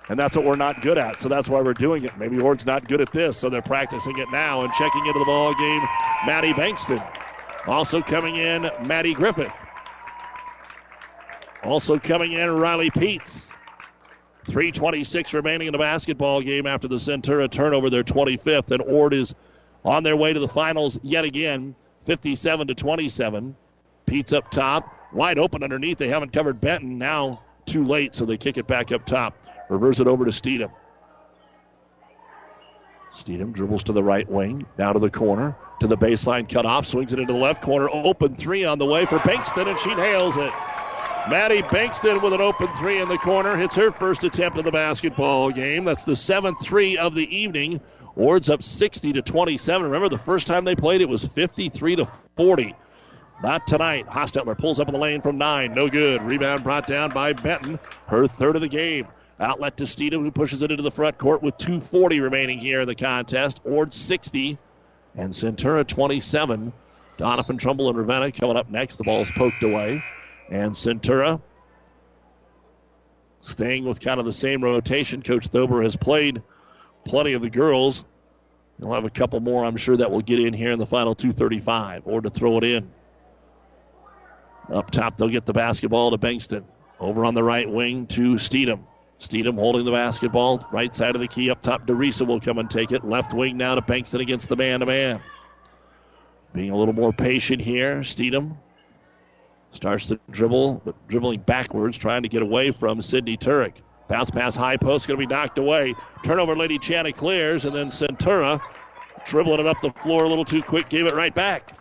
And 0.09 0.19
that's 0.19 0.35
what 0.35 0.45
we're 0.45 0.57
not 0.57 0.83
good 0.83 0.99
at. 0.99 1.21
So 1.21 1.29
that's 1.29 1.49
why 1.49 1.61
we're 1.61 1.73
doing 1.73 2.03
it. 2.03 2.17
Maybe 2.19 2.41
Ord's 2.41 2.67
not 2.67 2.89
good 2.89 3.01
at 3.01 3.13
this, 3.13 3.37
so 3.37 3.49
they're 3.49 3.63
practicing 3.63 4.19
it 4.19 4.29
now 4.33 4.63
and 4.63 4.73
checking 4.73 5.07
into 5.07 5.19
the 5.19 5.25
ball 5.25 5.55
game. 5.55 5.83
Maddie 6.27 6.53
Bankston. 6.53 7.01
Also 7.67 8.01
coming 8.01 8.37
in, 8.37 8.69
Maddie 8.87 9.15
Griffith. 9.15 9.53
Also 11.63 11.99
coming 11.99 12.33
in, 12.33 12.57
Riley 12.57 12.91
Peets. 12.91 13.51
326 14.47 15.35
remaining 15.35 15.69
in 15.69 15.73
the 15.73 15.79
basketball 15.79 16.41
game 16.41 16.67
after 16.67 16.89
the 16.89 16.97
Centura 16.97 17.49
turnover, 17.49 17.89
their 17.89 18.03
25th, 18.03 18.73
and 18.73 18.83
Ord 18.83 19.15
is 19.15 19.35
on 19.85 20.03
their 20.03 20.17
way 20.17 20.33
to 20.33 20.41
the 20.41 20.49
finals 20.49 20.99
yet 21.03 21.25
again, 21.25 21.75
57 22.03 22.67
to 22.69 22.75
27. 22.75 23.57
Peets 24.07 24.33
up 24.33 24.51
top, 24.51 25.13
wide 25.13 25.39
open 25.39 25.63
underneath. 25.63 25.99
They 25.99 26.09
haven't 26.09 26.33
covered 26.33 26.61
Benton. 26.61 26.99
Now 26.99 27.43
too 27.67 27.85
late, 27.85 28.15
so 28.15 28.25
they 28.25 28.37
kick 28.37 28.57
it 28.57 28.67
back 28.67 28.93
up 28.93 29.07
top. 29.07 29.35
Reverse 29.69 30.01
it 30.01 30.07
over 30.07 30.25
to 30.25 30.31
Steedham. 30.31 30.73
Steedham 33.13 33.53
dribbles 33.53 33.83
to 33.85 33.93
the 33.93 34.03
right 34.03 34.29
wing, 34.29 34.67
now 34.79 34.93
to 34.93 34.99
the 34.99 35.11
corner, 35.11 35.57
to 35.81 35.87
the 35.87 35.97
baseline 35.97 36.49
cut 36.49 36.65
off, 36.65 36.87
swings 36.87 37.13
it 37.13 37.19
into 37.19 37.33
the 37.33 37.39
left 37.39 37.61
corner. 37.61 37.89
Open 37.91 38.35
three 38.35 38.65
on 38.65 38.79
the 38.79 38.87
way 38.87 39.05
for 39.05 39.19
Bankston, 39.19 39.69
and 39.69 39.79
she 39.79 39.95
nails 39.95 40.37
it. 40.37 40.53
Maddie 41.29 41.63
Bankston 41.63 42.23
with 42.23 42.33
an 42.33 42.41
open 42.41 42.69
three 42.75 42.99
in 43.01 43.09
the 43.09 43.19
corner 43.19 43.57
hits 43.57 43.77
her 43.77 43.91
first 43.91 44.25
attempt 44.25 44.59
of 44.59 44.65
the 44.65 44.71
basketball 44.71 45.51
game. 45.51 45.85
That's 45.85 46.05
the 46.05 46.17
seventh 46.17 46.63
three 46.63 46.97
of 46.97 47.15
the 47.15 47.35
evening. 47.35 47.81
Ord's 48.21 48.51
up 48.51 48.63
60 48.63 49.15
to 49.15 49.23
27. 49.23 49.83
Remember, 49.83 50.11
the 50.11 50.19
first 50.19 50.47
time 50.47 50.67
they 50.67 50.77
played, 50.77 51.01
it 51.01 51.09
was 51.09 51.25
53 51.25 51.97
to 51.97 52.07
40. 52.37 52.75
Not 53.43 53.67
tonight. 53.67 54.07
Hostetler 54.09 54.59
pulls 54.59 54.79
up 54.79 54.89
in 54.89 54.93
the 54.93 55.01
lane 55.01 55.23
from 55.23 55.39
nine. 55.39 55.73
No 55.73 55.89
good. 55.89 56.23
Rebound 56.23 56.63
brought 56.63 56.87
down 56.87 57.09
by 57.09 57.33
Benton. 57.33 57.79
Her 58.09 58.27
third 58.27 58.57
of 58.57 58.61
the 58.61 58.69
game. 58.69 59.09
Outlet 59.41 59.79
to 59.79 59.85
Steedham, 59.85 60.21
who 60.21 60.31
pushes 60.31 60.61
it 60.61 60.71
into 60.71 60.83
the 60.83 60.91
front 60.91 61.17
court 61.17 61.43
with 61.43 61.57
2.40 61.57 62.21
remaining 62.21 62.59
here 62.59 62.83
in 62.83 62.87
the 62.87 62.95
contest. 62.95 63.63
Ord 63.65 63.95
60 63.95 64.59
and 65.17 65.33
Centura 65.33 65.87
27. 65.87 66.75
Doniphan 67.17 67.59
Trumbull 67.59 67.89
and 67.89 67.97
Ravenna 67.97 68.33
coming 68.33 68.59
up 68.59 68.69
next. 68.69 68.97
The 68.97 69.05
ball's 69.05 69.31
poked 69.31 69.63
away. 69.63 70.03
And 70.51 70.73
Centura 70.73 71.41
staying 73.41 73.87
with 73.87 73.99
kind 73.99 74.21
of 74.21 74.27
the 74.27 74.33
same 74.35 74.63
rotation. 74.63 75.23
Coach 75.23 75.49
Thober 75.51 75.83
has 75.83 75.97
played 75.97 76.43
plenty 77.07 77.33
of 77.33 77.41
the 77.41 77.49
girls. 77.49 78.05
He'll 78.81 78.95
have 78.95 79.05
a 79.05 79.11
couple 79.11 79.41
more, 79.41 79.65
I'm 79.65 79.77
sure, 79.77 79.97
that 79.99 80.11
will 80.11 80.23
get 80.23 80.41
in 80.41 80.55
here 80.55 80.73
in 80.73 80.79
the 80.79 80.87
final 80.87 81.15
235 81.15 82.03
or 82.07 82.21
to 82.23 82.31
throw 82.31 82.57
it 82.59 82.65
in. 82.65 82.91
Up 84.73 84.91
top, 84.91 85.17
they'll 85.17 85.29
get 85.29 85.45
the 85.45 85.53
basketball 85.53 86.11
to 86.11 86.19
Bankston. 86.19 86.65
Over 86.99 87.25
on 87.25 87.35
the 87.35 87.43
right 87.43 87.69
wing 87.69 88.07
to 88.09 88.35
Steedham. 88.35 88.87
Steedham 89.19 89.57
holding 89.57 89.85
the 89.85 89.91
basketball. 89.91 90.67
Right 90.73 90.95
side 90.95 91.15
of 91.15 91.21
the 91.21 91.29
key 91.29 91.51
up 91.51 91.61
top. 91.61 91.87
DeRiso 91.87 92.27
will 92.27 92.41
come 92.41 92.59
and 92.59 92.71
take 92.71 92.93
it. 92.93 93.05
Left 93.05 93.35
wing 93.35 93.57
now 93.57 93.75
to 93.75 93.83
Bankston 93.83 94.21
against 94.21 94.49
the 94.49 94.57
man 94.57 94.81
to 94.81 94.87
man. 94.87 95.23
Being 96.55 96.71
a 96.71 96.77
little 96.77 96.95
more 96.95 97.13
patient 97.13 97.61
here. 97.61 97.97
Steedham 97.99 98.57
starts 99.73 100.07
to 100.07 100.19
dribble, 100.31 100.83
but 100.85 101.09
dribbling 101.09 101.41
backwards, 101.41 101.99
trying 101.99 102.23
to 102.23 102.29
get 102.29 102.43
away 102.43 102.71
from 102.71 103.03
Sydney 103.03 103.37
Turek. 103.37 103.75
Bounce 104.11 104.29
pass 104.29 104.57
high 104.57 104.77
post, 104.77 105.07
going 105.07 105.21
to 105.21 105.25
be 105.25 105.33
knocked 105.33 105.57
away. 105.57 105.95
Turnover, 106.25 106.57
Lady 106.57 106.81
Chanticleers, 106.81 107.65
and 107.65 107.75
then 107.75 107.91
Centura 107.91 108.61
dribbling 109.25 109.61
it 109.61 109.67
up 109.67 109.81
the 109.81 109.93
floor 109.93 110.25
a 110.25 110.29
little 110.29 110.45
too 110.45 110.63
quick, 110.63 110.89
gave 110.89 111.07
it 111.07 111.15
right 111.15 111.33
back. 111.33 111.79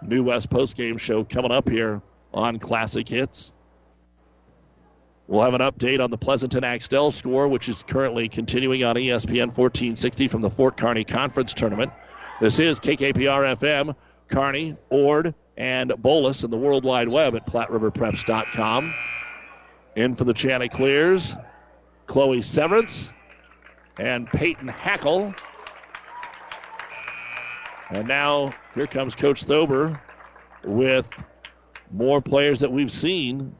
New 0.00 0.22
West 0.22 0.48
post 0.48 0.74
game 0.74 0.96
show 0.96 1.22
coming 1.22 1.50
up 1.50 1.68
here 1.68 2.00
on 2.32 2.58
Classic 2.58 3.06
Hits. 3.06 3.52
We'll 5.26 5.44
have 5.44 5.52
an 5.52 5.60
update 5.60 6.02
on 6.02 6.10
the 6.10 6.16
Pleasanton 6.16 6.64
Axtell 6.64 7.10
score, 7.10 7.46
which 7.46 7.68
is 7.68 7.82
currently 7.82 8.30
continuing 8.30 8.84
on 8.84 8.96
ESPN 8.96 9.48
1460 9.48 10.28
from 10.28 10.40
the 10.40 10.48
Fort 10.48 10.78
Kearney 10.78 11.04
Conference 11.04 11.52
Tournament. 11.52 11.92
This 12.40 12.58
is 12.58 12.80
KKPR 12.80 13.54
FM, 13.58 13.94
Kearney, 14.28 14.78
Ord, 14.88 15.34
and 15.58 15.92
Bolus 15.98 16.42
in 16.42 16.50
the 16.50 16.56
World 16.56 16.84
Wide 16.84 17.08
Web 17.08 17.36
at 17.36 17.46
PlatteRiverPreps.com. 17.46 18.94
In 19.98 20.14
for 20.14 20.22
the 20.22 20.32
Chanticleers, 20.32 21.34
Chloe 22.06 22.40
Severance 22.40 23.12
and 23.98 24.28
Peyton 24.28 24.68
Hackle. 24.68 25.34
And 27.90 28.06
now 28.06 28.52
here 28.76 28.86
comes 28.86 29.16
Coach 29.16 29.44
Thober 29.44 30.00
with 30.62 31.12
more 31.90 32.20
players 32.20 32.60
that 32.60 32.70
we've 32.70 32.92
seen. 32.92 33.52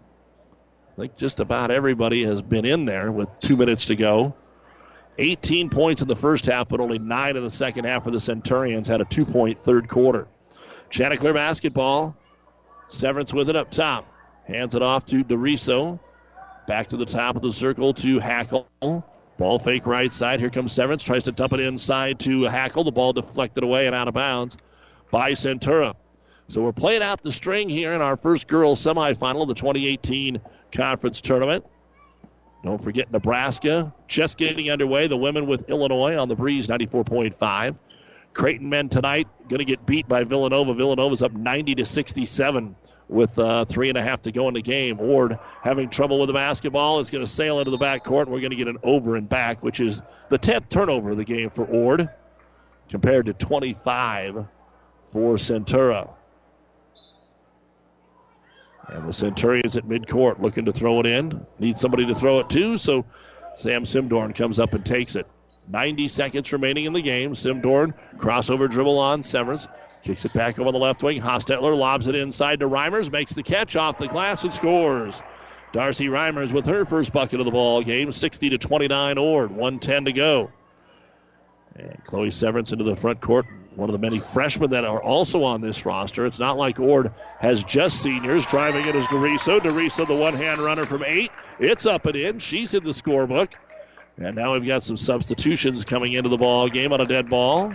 I 0.93 1.01
think 1.01 1.19
just 1.19 1.41
about 1.41 1.73
everybody 1.73 2.23
has 2.23 2.41
been 2.41 2.65
in 2.65 2.85
there 2.85 3.11
with 3.11 3.29
two 3.41 3.57
minutes 3.57 3.87
to 3.87 3.97
go. 3.97 4.33
18 5.19 5.69
points 5.71 6.03
in 6.03 6.07
the 6.07 6.15
first 6.15 6.47
half, 6.47 6.69
but 6.69 6.79
only 6.79 7.01
nine 7.01 7.37
in 7.37 7.43
the 7.43 7.51
second 7.51 7.85
half 7.85 8.05
for 8.05 8.13
the 8.13 8.21
Centurions. 8.21 8.87
Had 8.87 9.01
a 9.01 9.05
two 9.07 9.27
point 9.27 9.59
third 9.59 9.89
quarter. 9.89 10.29
Chanticleer 10.89 11.35
basketball. 11.35 12.17
Severance 12.87 13.35
with 13.35 13.51
it 13.51 13.57
up 13.57 13.73
top. 13.73 14.07
Hands 14.45 14.73
it 14.73 14.83
off 14.83 15.05
to 15.07 15.25
DeRiso. 15.25 15.99
Back 16.69 16.91
to 16.91 16.99
the 16.99 17.07
top 17.07 17.35
of 17.35 17.41
the 17.41 17.51
circle 17.51 17.95
to 17.95 18.19
Hackle. 18.19 18.69
Ball 19.39 19.59
fake 19.59 19.87
right 19.87 20.13
side. 20.13 20.39
Here 20.39 20.51
comes 20.51 20.71
Severance. 20.71 21.03
Tries 21.03 21.23
to 21.23 21.33
dump 21.33 21.55
it 21.55 21.61
inside 21.61 22.21
to 22.21 22.43
Hackle. 22.43 22.85
The 22.85 22.93
ball 22.93 23.15
deflected 23.15 23.65
away 23.65 23.87
and 23.87 23.95
out 23.95 24.07
of 24.07 24.13
bounds 24.13 24.59
by 25.11 25.33
Centura. 25.33 25.95
So 26.49 26.61
we're 26.63 26.73
playing 26.75 27.01
out 27.01 27.23
the 27.23 27.33
string 27.33 27.71
here 27.71 27.95
in 27.95 28.03
our 28.03 28.19
first 28.19 28.49
girls 28.49 28.85
semifinal 28.85 29.41
of 29.41 29.49
the 29.49 29.55
2018 29.55 30.43
conference 30.71 31.23
tournament. 31.23 31.65
Don't 32.63 32.83
forget 32.83 33.11
Nebraska 33.11 33.95
just 34.07 34.37
getting 34.37 34.71
underway. 34.71 35.07
The 35.07 35.17
women 35.17 35.47
with 35.47 35.71
Illinois 35.71 36.19
on 36.19 36.29
the 36.29 36.37
breeze 36.37 36.67
94.5. 36.67 37.87
Creighton 38.35 38.69
men 38.69 38.91
tonight 38.91 39.27
going 39.49 39.61
to 39.61 39.65
get 39.65 39.87
beat 39.87 40.07
by 40.07 40.23
Villanova. 40.23 40.75
Villanova's 40.75 41.23
up 41.23 41.33
90 41.33 41.77
to 41.77 41.87
67 41.87 42.77
with 43.09 43.39
uh, 43.39 43.65
three 43.65 43.89
and 43.89 43.97
a 43.97 44.03
half 44.03 44.23
to 44.23 44.33
go 44.33 44.49
in 44.49 44.55
the 44.55 44.63
game. 44.63 45.01
Ord 45.01 45.39
having 45.63 45.89
trouble 45.89 46.21
with 46.21 46.29
the 46.29 46.35
basketball 46.35 47.01
is 47.01 47.11
going 47.11 47.25
to 47.25 47.31
sail 47.31 47.59
into 47.59 47.71
the 47.71 47.79
backcourt, 47.79 48.23
and 48.23 48.31
we're 48.31 48.41
going 48.41 48.51
to 48.51 48.57
get 48.57 48.69
an 48.69 48.79
over 48.83 49.17
and 49.17 49.29
back, 49.29 49.63
which 49.63 49.81
is 49.81 50.03
the 50.29 50.39
10th 50.39 50.69
turnover 50.69 51.11
of 51.11 51.17
the 51.17 51.25
game 51.25 51.51
for 51.51 51.65
Ord, 51.65 52.09
compared 52.89 53.27
to 53.27 53.33
25 53.33 54.47
for 55.07 55.37
Centura. 55.37 56.11
And 58.89 59.07
the 59.07 59.13
Centurions 59.13 59.77
at 59.77 59.85
midcourt 59.85 60.39
looking 60.39 60.65
to 60.65 60.73
throw 60.73 61.01
it 61.01 61.07
in. 61.07 61.47
Need 61.59 61.79
somebody 61.79 62.07
to 62.07 62.15
throw 62.15 62.41
it 62.41 62.49
to, 62.51 62.79
so 62.79 63.05
Sam 63.57 63.85
Simdorn 63.85 64.35
comes 64.35 64.59
up 64.59 64.73
and 64.73 64.85
takes 64.85 65.17
it. 65.17 65.27
90 65.71 66.09
seconds 66.09 66.53
remaining 66.53 66.87
in 66.87 66.95
the 66.95 67.03
game. 67.03 67.35
Simdorn, 67.35 67.93
crossover 68.17 68.71
dribble 68.71 68.99
on 68.99 69.23
Severance. 69.23 69.69
Kicks 70.03 70.25
it 70.25 70.33
back 70.33 70.59
over 70.59 70.73
the 70.73 70.79
left 70.79 71.03
wing. 71.03 71.21
Hostetler 71.21 71.77
lobs 71.77 72.09
it 72.09 72.15
inside 72.15 72.61
to 72.61 72.69
Reimers. 72.69 73.11
Makes 73.11 73.35
the 73.35 73.43
catch 73.43 73.77
off 73.77 73.99
the 73.99 74.09
glass 74.09 74.45
and 74.45 74.53
scores. 74.53 75.21
Darcy 75.73 76.07
Reimers 76.07 76.53
with 76.53 76.67
her 76.67 76.85
first 76.85 77.13
bucket 77.13 77.41
of 77.41 77.45
the 77.45 77.53
ball 77.53 77.83
game. 77.83 78.11
60 78.11 78.51
to 78.51 78.59
29 78.59 79.19
Ord. 79.19 79.51
110 79.51 80.07
to 80.07 80.13
go. 80.13 80.51
And 81.75 82.03
Chloe 82.05 82.31
Severance 82.31 82.73
into 82.73 82.85
the 82.85 82.97
front 82.97 83.21
court. 83.21 83.47
One 83.75 83.89
of 83.89 83.93
the 83.93 84.01
many 84.01 84.19
freshmen 84.19 84.71
that 84.71 84.85
are 84.85 85.01
also 85.01 85.45
on 85.45 85.61
this 85.61 85.85
roster. 85.87 86.27
It's 86.27 86.39
not 86.41 86.57
like 86.57 86.81
Ord 86.81 87.13
has 87.39 87.63
just 87.63 88.03
seniors. 88.03 88.47
Driving 88.47 88.87
it 88.87 88.97
is 88.97 89.07
DeRiso. 89.07 89.61
DeRiso, 89.61 90.07
the 90.07 90.17
one 90.17 90.35
hand 90.35 90.59
runner 90.59 90.85
from 90.85 91.05
eight. 91.05 91.31
It's 91.61 91.87
up 91.87 92.07
and 92.07 92.17
in. 92.17 92.39
She's 92.39 92.75
in 92.75 92.83
the 92.83 92.91
scorebook. 92.91 93.51
And 94.17 94.35
now 94.35 94.55
we've 94.55 94.67
got 94.67 94.83
some 94.83 94.97
substitutions 94.97 95.85
coming 95.85 96.13
into 96.15 96.29
the 96.29 96.37
ball 96.37 96.69
game 96.69 96.93
on 96.93 97.01
a 97.01 97.07
dead 97.07 97.29
ball. 97.29 97.73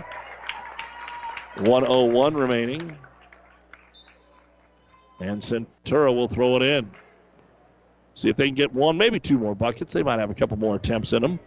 101 1.56 2.34
remaining. 2.34 2.98
And 5.20 5.40
Centura 5.40 6.14
will 6.14 6.28
throw 6.28 6.56
it 6.56 6.62
in. 6.62 6.90
See 8.14 8.28
if 8.28 8.36
they 8.36 8.46
can 8.46 8.54
get 8.54 8.72
one, 8.72 8.96
maybe 8.96 9.18
two 9.18 9.38
more 9.38 9.54
buckets. 9.54 9.92
They 9.92 10.02
might 10.02 10.20
have 10.20 10.30
a 10.30 10.34
couple 10.34 10.56
more 10.56 10.76
attempts 10.76 11.12
in 11.12 11.22
them. 11.22 11.38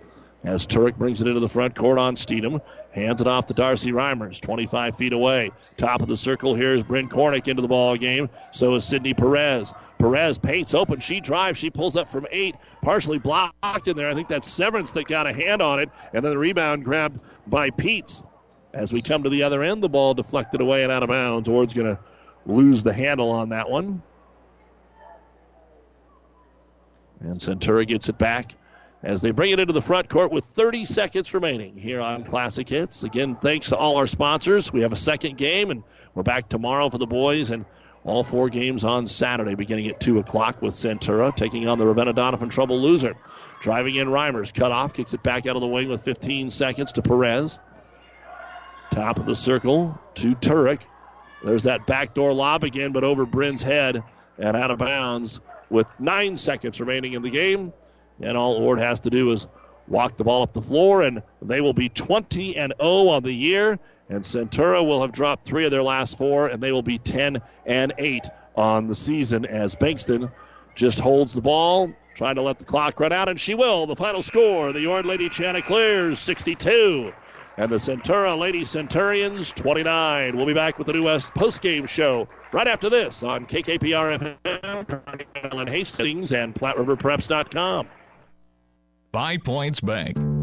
As 0.43 0.67
Turek 0.67 0.95
brings 0.97 1.19
it 1.19 1.27
into 1.27 1.39
the 1.39 1.49
front 1.49 1.75
court 1.75 1.97
on 1.97 2.15
Steedham. 2.15 2.61
Hands 2.91 3.19
it 3.19 3.27
off 3.27 3.47
to 3.47 3.53
Darcy 3.53 3.91
Reimers, 3.91 4.39
25 4.39 4.95
feet 4.95 5.13
away. 5.13 5.51
Top 5.77 6.01
of 6.01 6.07
the 6.07 6.17
circle 6.17 6.53
here 6.53 6.73
is 6.73 6.83
Bryn 6.83 7.09
Cornick 7.09 7.47
into 7.47 7.61
the 7.61 7.67
ball 7.67 7.97
game. 7.97 8.29
So 8.51 8.75
is 8.75 8.85
Sydney 8.85 9.13
Perez. 9.13 9.73
Perez 9.97 10.37
paints 10.37 10.73
open. 10.73 10.99
She 10.99 11.19
drives. 11.19 11.57
She 11.57 11.69
pulls 11.69 11.97
up 11.97 12.07
from 12.07 12.27
eight. 12.31 12.55
Partially 12.81 13.17
blocked 13.17 13.87
in 13.87 13.97
there. 13.97 14.09
I 14.09 14.13
think 14.13 14.27
that's 14.27 14.47
Severance 14.47 14.91
that 14.91 15.07
got 15.07 15.27
a 15.27 15.33
hand 15.33 15.61
on 15.61 15.79
it. 15.79 15.89
And 16.13 16.23
then 16.23 16.31
the 16.31 16.37
rebound 16.37 16.85
grabbed 16.85 17.19
by 17.47 17.71
Peets. 17.71 18.23
As 18.77 18.93
we 18.93 19.01
come 19.01 19.23
to 19.23 19.29
the 19.29 19.41
other 19.41 19.63
end, 19.63 19.81
the 19.81 19.89
ball 19.89 20.13
deflected 20.13 20.61
away 20.61 20.83
and 20.83 20.91
out 20.91 21.01
of 21.01 21.09
bounds. 21.09 21.49
Ord's 21.49 21.73
going 21.73 21.95
to 21.95 21.99
lose 22.45 22.83
the 22.83 22.93
handle 22.93 23.31
on 23.31 23.49
that 23.49 23.67
one. 23.67 24.03
And 27.19 27.39
Centura 27.39 27.87
gets 27.87 28.07
it 28.07 28.19
back 28.19 28.53
as 29.01 29.19
they 29.21 29.31
bring 29.31 29.49
it 29.49 29.59
into 29.59 29.73
the 29.73 29.81
front 29.81 30.09
court 30.09 30.31
with 30.31 30.45
30 30.45 30.85
seconds 30.85 31.33
remaining 31.33 31.75
here 31.75 31.99
on 31.99 32.23
Classic 32.23 32.69
Hits. 32.69 33.03
Again, 33.03 33.35
thanks 33.35 33.69
to 33.69 33.77
all 33.77 33.97
our 33.97 34.05
sponsors. 34.05 34.71
We 34.71 34.81
have 34.81 34.93
a 34.93 34.97
second 34.97 35.37
game, 35.37 35.71
and 35.71 35.81
we're 36.13 36.21
back 36.21 36.47
tomorrow 36.47 36.91
for 36.91 36.99
the 36.99 37.07
boys, 37.07 37.49
and 37.49 37.65
All 38.03 38.23
four 38.23 38.47
games 38.49 38.85
on 38.85 39.07
Saturday, 39.07 39.55
beginning 39.55 39.87
at 39.87 39.99
2 39.99 40.19
o'clock 40.19 40.61
with 40.61 40.75
Centura 40.75 41.35
taking 41.35 41.67
on 41.67 41.79
the 41.79 41.85
Ravenna 41.85 42.13
Doniphan 42.13 42.51
Trumbull 42.51 42.79
loser. 42.79 43.15
Driving 43.59 43.95
in 43.95 44.07
Reimers, 44.07 44.53
cut 44.53 44.71
off, 44.71 44.93
kicks 44.93 45.15
it 45.15 45.23
back 45.23 45.47
out 45.47 45.55
of 45.55 45.61
the 45.61 45.67
wing 45.67 45.89
with 45.89 46.03
15 46.03 46.51
seconds 46.51 46.93
to 46.93 47.01
Perez. 47.01 47.57
Top 48.91 49.19
of 49.19 49.25
the 49.25 49.35
circle 49.35 49.99
to 50.15 50.31
Turek. 50.35 50.81
There's 51.43 51.63
that 51.63 51.85
backdoor 51.85 52.33
lob 52.33 52.63
again, 52.63 52.91
but 52.91 53.03
over 53.03 53.25
Bryn's 53.25 53.61
head 53.61 54.03
and 54.37 54.57
out 54.57 54.71
of 54.71 54.79
bounds 54.79 55.39
with 55.69 55.87
nine 55.99 56.37
seconds 56.37 56.79
remaining 56.79 57.13
in 57.13 57.21
the 57.21 57.29
game. 57.29 57.73
And 58.21 58.37
all 58.37 58.55
Ord 58.55 58.79
has 58.79 58.99
to 59.01 59.09
do 59.09 59.31
is 59.31 59.47
walk 59.87 60.17
the 60.17 60.23
ball 60.23 60.43
up 60.43 60.53
the 60.53 60.61
floor, 60.61 61.03
and 61.03 61.21
they 61.41 61.61
will 61.61 61.73
be 61.73 61.89
20 61.89 62.57
and 62.57 62.73
0 62.81 63.09
on 63.09 63.23
the 63.23 63.31
year. 63.31 63.79
And 64.09 64.23
Centura 64.23 64.85
will 64.85 65.01
have 65.01 65.11
dropped 65.11 65.45
three 65.45 65.65
of 65.65 65.71
their 65.71 65.83
last 65.83 66.17
four, 66.17 66.47
and 66.47 66.63
they 66.63 66.71
will 66.71 66.81
be 66.81 66.97
10 66.97 67.41
and 67.65 67.93
8 67.97 68.27
on 68.55 68.87
the 68.87 68.95
season 68.95 69.45
as 69.45 69.75
Bankston 69.75 70.31
just 70.75 70.99
holds 70.99 71.33
the 71.33 71.41
ball, 71.41 71.91
trying 72.15 72.35
to 72.35 72.41
let 72.41 72.57
the 72.57 72.65
clock 72.65 72.99
run 72.99 73.11
out, 73.11 73.29
and 73.29 73.39
she 73.39 73.53
will. 73.53 73.85
The 73.85 73.95
final 73.95 74.23
score 74.23 74.71
the 74.71 74.87
Ord 74.87 75.05
Lady 75.05 75.29
Chanticleers 75.29 76.19
62 76.19 77.13
and 77.57 77.69
the 77.69 77.77
Centura 77.77 78.37
Lady 78.37 78.63
Centurions 78.63 79.51
29. 79.51 80.37
We'll 80.37 80.45
be 80.45 80.53
back 80.53 80.77
with 80.77 80.87
the 80.87 80.93
New 80.93 81.03
West 81.03 81.33
postgame 81.33 81.87
show 81.87 82.27
right 82.51 82.67
after 82.67 82.89
this 82.89 83.23
on 83.23 83.45
KKPR 83.45 84.37
FM, 84.53 85.59
and 85.59 85.69
Hastings, 85.69 86.31
and 86.31 86.53
PlatteRiverPreps.com. 86.53 87.87
Five 89.11 89.43
Points 89.43 89.81
Bank. 89.81 90.26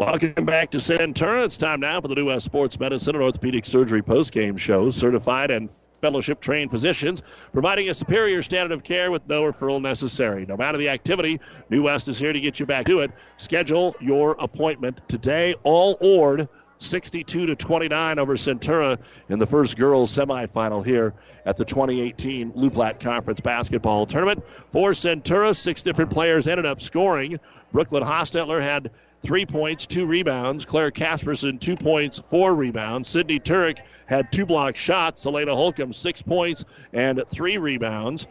Welcome 0.00 0.46
back 0.46 0.70
to 0.70 0.78
Centura. 0.78 1.44
It's 1.44 1.58
time 1.58 1.80
now 1.80 2.00
for 2.00 2.08
the 2.08 2.14
New 2.14 2.24
West 2.24 2.46
Sports 2.46 2.80
Medicine 2.80 3.16
and 3.16 3.22
Orthopedic 3.22 3.66
Surgery 3.66 4.00
postgame 4.00 4.58
show. 4.58 4.88
Certified 4.88 5.50
and 5.50 5.70
fellowship 6.00 6.40
trained 6.40 6.70
physicians 6.70 7.22
providing 7.52 7.90
a 7.90 7.92
superior 7.92 8.40
standard 8.40 8.72
of 8.72 8.82
care 8.82 9.10
with 9.10 9.28
no 9.28 9.42
referral 9.42 9.78
necessary. 9.82 10.46
No 10.46 10.56
matter 10.56 10.78
the 10.78 10.88
activity, 10.88 11.38
New 11.68 11.82
West 11.82 12.08
is 12.08 12.18
here 12.18 12.32
to 12.32 12.40
get 12.40 12.58
you 12.58 12.64
back 12.64 12.86
to 12.86 13.00
it. 13.00 13.10
Schedule 13.36 13.94
your 14.00 14.36
appointment 14.38 15.06
today. 15.06 15.54
All 15.64 15.98
Ord 16.00 16.48
62 16.78 17.44
to 17.44 17.54
29 17.54 18.18
over 18.18 18.36
Centura 18.36 18.98
in 19.28 19.38
the 19.38 19.46
first 19.46 19.76
girls 19.76 20.10
semifinal 20.16 20.82
here 20.82 21.12
at 21.44 21.58
the 21.58 21.64
2018 21.66 22.52
Loup 22.54 22.72
Platte 22.72 23.00
Conference 23.00 23.40
basketball 23.40 24.06
tournament. 24.06 24.42
For 24.66 24.92
Centura, 24.92 25.54
six 25.54 25.82
different 25.82 26.10
players 26.10 26.48
ended 26.48 26.64
up 26.64 26.80
scoring. 26.80 27.38
Brooklyn 27.70 28.02
Hostetler 28.02 28.62
had 28.62 28.90
three 29.20 29.46
points, 29.46 29.86
two 29.86 30.06
rebounds. 30.06 30.64
Claire 30.64 30.90
Casperson, 30.90 31.60
two 31.60 31.76
points, 31.76 32.18
four 32.18 32.54
rebounds. 32.54 33.08
Sydney 33.08 33.38
Turek 33.38 33.78
had 34.06 34.32
two 34.32 34.46
block 34.46 34.76
shots. 34.76 35.22
Selena 35.22 35.54
Holcomb, 35.54 35.92
six 35.92 36.22
points 36.22 36.64
and 36.92 37.22
three 37.28 37.58
rebounds. 37.58 38.26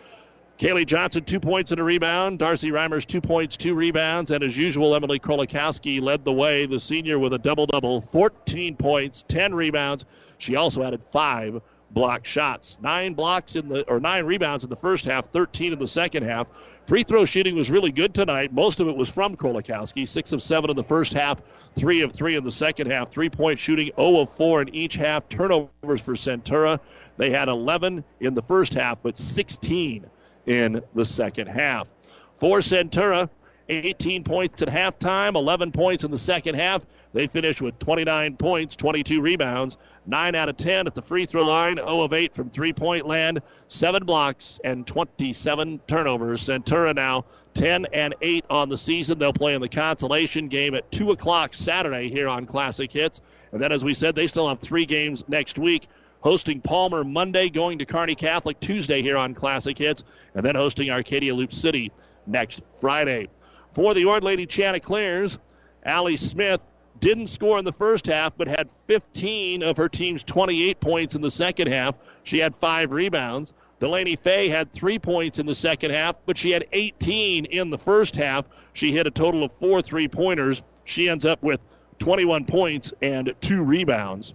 Kaylee 0.60 0.86
Johnson, 0.86 1.24
two 1.24 1.40
points 1.40 1.72
and 1.72 1.80
a 1.80 1.84
rebound. 1.84 2.40
Darcy 2.40 2.70
Reimers, 2.70 3.06
two 3.06 3.22
points, 3.22 3.56
two 3.56 3.74
rebounds. 3.74 4.32
And 4.32 4.44
as 4.44 4.57
usual, 4.57 4.94
Emily 4.94 5.18
Krolikowski 5.18 6.02
led 6.02 6.26
the 6.26 6.34
way, 6.34 6.66
the 6.66 6.82
senior 6.82 7.18
with 7.18 7.34
a 7.34 7.38
double 7.38 7.66
double 7.66 8.02
14 8.02 8.76
points, 8.76 9.24
10 9.30 9.56
rebounds. 9.56 10.03
She 10.38 10.57
also 10.57 10.84
added 10.84 11.02
five 11.02 11.61
block 11.91 12.26
shots. 12.26 12.78
Nine 12.82 13.14
blocks 13.14 13.56
in 13.56 13.70
the, 13.70 13.84
or 13.88 14.02
nine 14.02 14.26
rebounds 14.26 14.66
in 14.66 14.70
the 14.70 14.76
first 14.76 15.06
half, 15.06 15.28
13 15.28 15.72
in 15.72 15.80
the 15.80 15.88
second 15.88 16.24
half. 16.24 16.49
Free 16.90 17.03
throw 17.03 17.24
shooting 17.24 17.56
was 17.56 17.70
really 17.70 17.91
good 17.91 18.16
tonight. 18.16 18.52
Most 18.52 18.80
of 18.80 18.88
it 18.88 18.98
was 18.98 19.11
from 19.11 19.38
Krolikowski. 19.38 20.07
Six 20.07 20.32
of 20.32 20.41
seven 20.41 20.72
in 20.72 20.76
the 20.76 20.84
first 20.84 21.14
half, 21.14 21.40
three 21.76 22.02
of 22.02 22.11
three 22.11 22.36
in 22.36 22.44
the 22.44 22.49
second 22.49 22.90
half. 22.90 23.11
Three 23.11 23.30
point 23.30 23.60
shooting, 23.60 23.91
0 23.95 24.22
of 24.22 24.30
4 24.32 24.64
in 24.64 24.74
each 24.74 24.95
half. 24.95 25.30
Turnovers 25.30 26.02
for 26.02 26.16
Centura. 26.16 26.80
They 27.18 27.30
had 27.30 27.48
11 27.48 28.03
in 28.22 28.34
the 28.34 28.41
first 28.41 28.74
half, 28.74 29.03
but 29.03 29.20
16 29.20 30.07
in 30.48 30.82
the 30.95 31.06
second 31.06 31.45
half. 31.45 31.91
For 32.34 32.57
Centura, 32.57 33.30
18 33.70 34.24
points 34.24 34.62
at 34.62 34.68
halftime, 34.68 35.36
11 35.36 35.72
points 35.72 36.04
in 36.04 36.12
the 36.12 36.18
second 36.18 36.56
half. 36.56 36.82
They 37.14 37.28
finished 37.28 37.62
with 37.62 37.78
29 37.80 38.38
points, 38.38 38.76
22 38.76 39.22
rebounds, 39.22 39.78
9 40.06 40.36
out 40.36 40.50
of 40.50 40.58
10 40.58 40.88
at 40.88 40.96
the 40.96 41.02
free 41.02 41.26
throw 41.26 41.44
line, 41.44 41.78
0 41.78 42.02
of 42.02 42.14
8 42.14 42.34
from 42.34 42.50
three 42.50 42.74
point 42.74 43.08
land, 43.08 43.41
7 43.68 44.06
blocks, 44.06 44.60
and 44.64 44.86
27 44.86 45.80
turnovers. 45.88 46.41
Centura 46.41 46.96
now 46.96 47.26
10 47.54 47.88
and 47.94 48.16
8 48.22 48.46
on 48.50 48.70
the 48.70 48.78
season. 48.78 49.20
They'll 49.20 49.34
play 49.34 49.54
in 49.54 49.62
the 49.62 49.70
consolation 49.70 50.48
game 50.48 50.76
at 50.76 50.91
2 50.91 51.12
o'clock 51.12 51.54
Saturday 51.54 52.10
here 52.10 52.28
on 52.28 52.46
Classic 52.46 52.91
Hits. 52.91 53.22
And 53.52 53.62
then, 53.62 53.72
as 53.72 53.84
we 53.84 53.94
said, 53.94 54.16
they 54.16 54.28
still 54.28 54.48
have 54.48 54.60
three 54.60 54.86
games 54.86 55.24
next 55.28 55.58
week. 55.58 55.88
Hosting 56.22 56.60
Palmer 56.62 57.04
Monday, 57.04 57.50
going 57.50 57.80
to 57.80 57.86
Kearney 57.86 58.16
Catholic 58.16 58.60
Tuesday 58.60 59.02
here 59.02 59.18
on 59.18 59.34
Classic 59.34 59.78
Hits, 59.78 60.04
and 60.36 60.46
then 60.46 60.56
hosting 60.56 60.90
Arcadia 60.90 61.34
Loup 61.34 61.54
City 61.54 61.91
next 62.28 62.62
Friday. 62.80 63.30
For 63.74 63.94
the 63.94 64.06
Ord 64.06 64.24
Lady 64.24 64.46
Chanticleers, 64.46 65.38
Allie 65.84 66.18
Smith 66.18 66.66
didn't 67.00 67.28
score 67.28 67.60
in 67.60 67.66
the 67.66 67.72
first 67.72 68.08
half, 68.08 68.34
but 68.36 68.48
had 68.48 68.70
15 68.70 69.64
of 69.64 69.78
her 69.78 69.88
team's 69.88 70.24
28 70.24 70.80
points 70.80 71.16
in 71.16 71.22
the 71.22 71.32
second 71.32 71.68
half. 71.68 71.96
She 72.24 72.40
had 72.40 72.56
five 72.56 72.91
rebounds. 72.91 73.54
Delaney 73.80 74.18
Fay 74.18 74.50
had 74.50 74.74
three 74.74 75.00
points 75.00 75.40
in 75.40 75.46
the 75.46 75.56
second 75.56 75.91
half, 75.91 76.18
but 76.26 76.38
she 76.38 76.52
had 76.52 76.66
18 76.74 77.46
in 77.46 77.70
the 77.70 77.78
first 77.78 78.16
half. 78.16 78.46
She 78.74 78.91
hit 78.91 79.08
a 79.08 79.12
total 79.12 79.44
of 79.44 79.52
four 79.54 79.82
three 79.82 80.08
pointers. 80.08 80.62
She 80.84 81.08
ends 81.08 81.26
up 81.26 81.41
with 81.41 81.62
21 82.00 82.46
points 82.46 82.94
and 83.02 83.34
two 83.40 83.64
rebounds. 83.64 84.34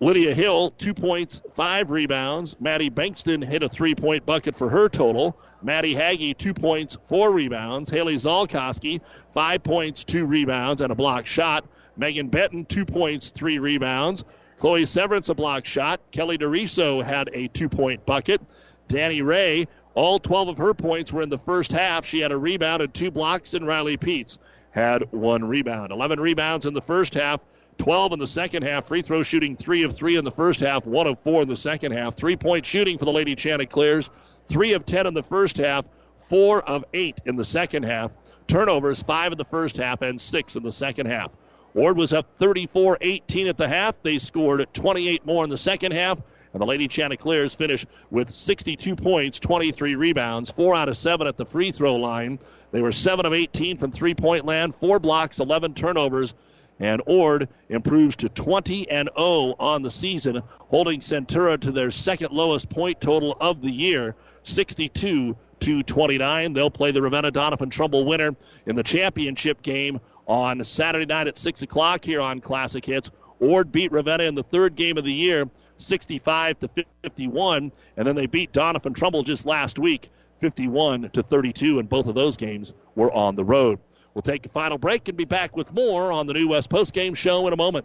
Lydia 0.00 0.34
Hill, 0.34 0.70
two 0.70 0.94
points, 0.94 1.40
five 1.50 1.90
rebounds. 1.90 2.56
Maddie 2.60 2.90
Bankston 2.90 3.44
hit 3.44 3.62
a 3.62 3.68
three 3.68 3.94
point 3.94 4.26
bucket 4.26 4.54
for 4.56 4.68
her 4.68 4.88
total. 4.88 5.36
Maddie 5.64 5.94
Haggy, 5.94 6.36
two 6.36 6.52
points, 6.52 6.96
four 7.02 7.32
rebounds. 7.32 7.88
Haley 7.88 8.16
Zolkowski, 8.16 9.00
five 9.28 9.62
points, 9.62 10.04
two 10.04 10.26
rebounds, 10.26 10.82
and 10.82 10.92
a 10.92 10.94
block 10.94 11.26
shot. 11.26 11.64
Megan 11.96 12.28
Benton, 12.28 12.66
two 12.66 12.84
points, 12.84 13.30
three 13.30 13.58
rebounds. 13.58 14.24
Chloe 14.58 14.84
Severance, 14.84 15.30
a 15.30 15.34
block 15.34 15.64
shot. 15.64 16.00
Kelly 16.12 16.36
DeRiso 16.36 17.02
had 17.02 17.30
a 17.32 17.48
two 17.48 17.70
point 17.70 18.04
bucket. 18.04 18.42
Danny 18.88 19.22
Ray, 19.22 19.66
all 19.94 20.18
12 20.18 20.48
of 20.48 20.58
her 20.58 20.74
points 20.74 21.12
were 21.12 21.22
in 21.22 21.30
the 21.30 21.38
first 21.38 21.72
half. 21.72 22.04
She 22.04 22.20
had 22.20 22.30
a 22.30 22.36
rebound 22.36 22.82
and 22.82 22.92
two 22.92 23.10
blocks, 23.10 23.54
and 23.54 23.66
Riley 23.66 23.96
Peets 23.96 24.38
had 24.70 25.10
one 25.12 25.44
rebound. 25.44 25.92
11 25.92 26.20
rebounds 26.20 26.66
in 26.66 26.74
the 26.74 26.82
first 26.82 27.14
half, 27.14 27.44
12 27.78 28.12
in 28.12 28.18
the 28.18 28.26
second 28.26 28.64
half. 28.64 28.86
Free 28.86 29.02
throw 29.02 29.22
shooting 29.22 29.56
3 29.56 29.84
of 29.84 29.96
3 29.96 30.16
in 30.16 30.24
the 30.24 30.30
first 30.30 30.60
half, 30.60 30.86
1 30.86 31.06
of 31.06 31.18
4 31.20 31.42
in 31.42 31.48
the 31.48 31.56
second 31.56 31.92
half. 31.92 32.16
Three 32.16 32.36
point 32.36 32.66
shooting 32.66 32.98
for 32.98 33.04
the 33.04 33.12
Lady 33.12 33.34
Chanticleers, 33.34 34.10
3 34.46 34.72
of 34.72 34.86
10 34.86 35.06
in 35.06 35.14
the 35.14 35.22
first 35.22 35.56
half, 35.56 35.88
4 36.28 36.62
of 36.68 36.84
8 36.92 37.20
in 37.26 37.36
the 37.36 37.44
second 37.44 37.84
half. 37.84 38.12
Turnovers, 38.46 39.02
5 39.02 39.32
in 39.32 39.38
the 39.38 39.44
first 39.44 39.76
half 39.76 40.02
and 40.02 40.20
6 40.20 40.56
in 40.56 40.62
the 40.62 40.72
second 40.72 41.06
half. 41.06 41.36
Ord 41.74 41.96
was 41.96 42.12
up 42.12 42.26
34 42.38 42.98
18 43.00 43.48
at 43.48 43.56
the 43.56 43.68
half. 43.68 43.96
They 44.02 44.18
scored 44.18 44.66
28 44.74 45.26
more 45.26 45.44
in 45.44 45.50
the 45.50 45.56
second 45.56 45.92
half. 45.92 46.20
And 46.52 46.60
the 46.60 46.66
Lady 46.66 46.86
Chanticleers 46.86 47.52
finished 47.52 47.86
with 48.12 48.30
62 48.30 48.94
points, 48.94 49.40
23 49.40 49.96
rebounds, 49.96 50.52
4 50.52 50.76
out 50.76 50.88
of 50.88 50.96
7 50.96 51.26
at 51.26 51.36
the 51.36 51.44
free 51.44 51.72
throw 51.72 51.96
line. 51.96 52.38
They 52.70 52.80
were 52.80 52.92
7 52.92 53.26
of 53.26 53.32
18 53.32 53.76
from 53.76 53.90
three 53.90 54.14
point 54.14 54.44
land, 54.44 54.74
4 54.74 55.00
blocks, 55.00 55.40
11 55.40 55.74
turnovers. 55.74 56.34
And 56.78 57.02
Ord 57.06 57.48
improves 57.68 58.16
to 58.16 58.28
20 58.28 58.88
and 58.90 59.08
0 59.16 59.54
on 59.58 59.82
the 59.82 59.90
season, 59.90 60.42
holding 60.58 61.00
Centura 61.00 61.58
to 61.60 61.72
their 61.72 61.90
second 61.90 62.32
lowest 62.32 62.68
point 62.68 63.00
total 63.00 63.36
of 63.40 63.60
the 63.60 63.70
year, 63.70 64.14
62 64.44 65.36
to 65.60 65.82
29. 65.82 66.52
They'll 66.52 66.70
play 66.70 66.90
the 66.90 67.02
Ravenna 67.02 67.32
Doniphan 67.32 67.70
Trumbull 67.70 68.04
winner 68.04 68.36
in 68.66 68.76
the 68.76 68.82
championship 68.82 69.62
game 69.62 70.00
on 70.26 70.62
Saturday 70.62 71.06
night 71.06 71.26
at 71.26 71.36
6 71.36 71.62
o'clock 71.62 72.04
here 72.04 72.20
on 72.20 72.40
Classic 72.40 72.84
Hits. 72.84 73.10
Ord 73.40 73.72
beat 73.72 73.92
Ravenna 73.92 74.24
in 74.24 74.34
the 74.34 74.42
third 74.42 74.76
game 74.76 74.96
of 74.96 75.04
the 75.04 75.12
year, 75.12 75.48
65 75.78 76.58
to 76.60 76.70
51, 77.02 77.72
and 77.96 78.06
then 78.06 78.14
they 78.14 78.26
beat 78.26 78.52
Doniphan 78.52 78.94
Trumbull 78.94 79.22
just 79.22 79.44
last 79.44 79.78
week, 79.78 80.10
51 80.36 81.10
to 81.10 81.22
32, 81.22 81.78
and 81.78 81.88
both 81.88 82.06
of 82.06 82.14
those 82.14 82.36
games 82.36 82.72
were 82.94 83.12
on 83.12 83.34
the 83.34 83.44
road. 83.44 83.80
We'll 84.14 84.22
take 84.22 84.46
a 84.46 84.48
final 84.48 84.78
break 84.78 85.08
and 85.08 85.16
be 85.16 85.24
back 85.24 85.56
with 85.56 85.72
more 85.72 86.12
on 86.12 86.26
the 86.26 86.34
New 86.34 86.48
West 86.48 86.70
Post 86.70 86.92
Game 86.92 87.14
Show 87.14 87.46
in 87.46 87.52
a 87.52 87.56
moment. 87.56 87.84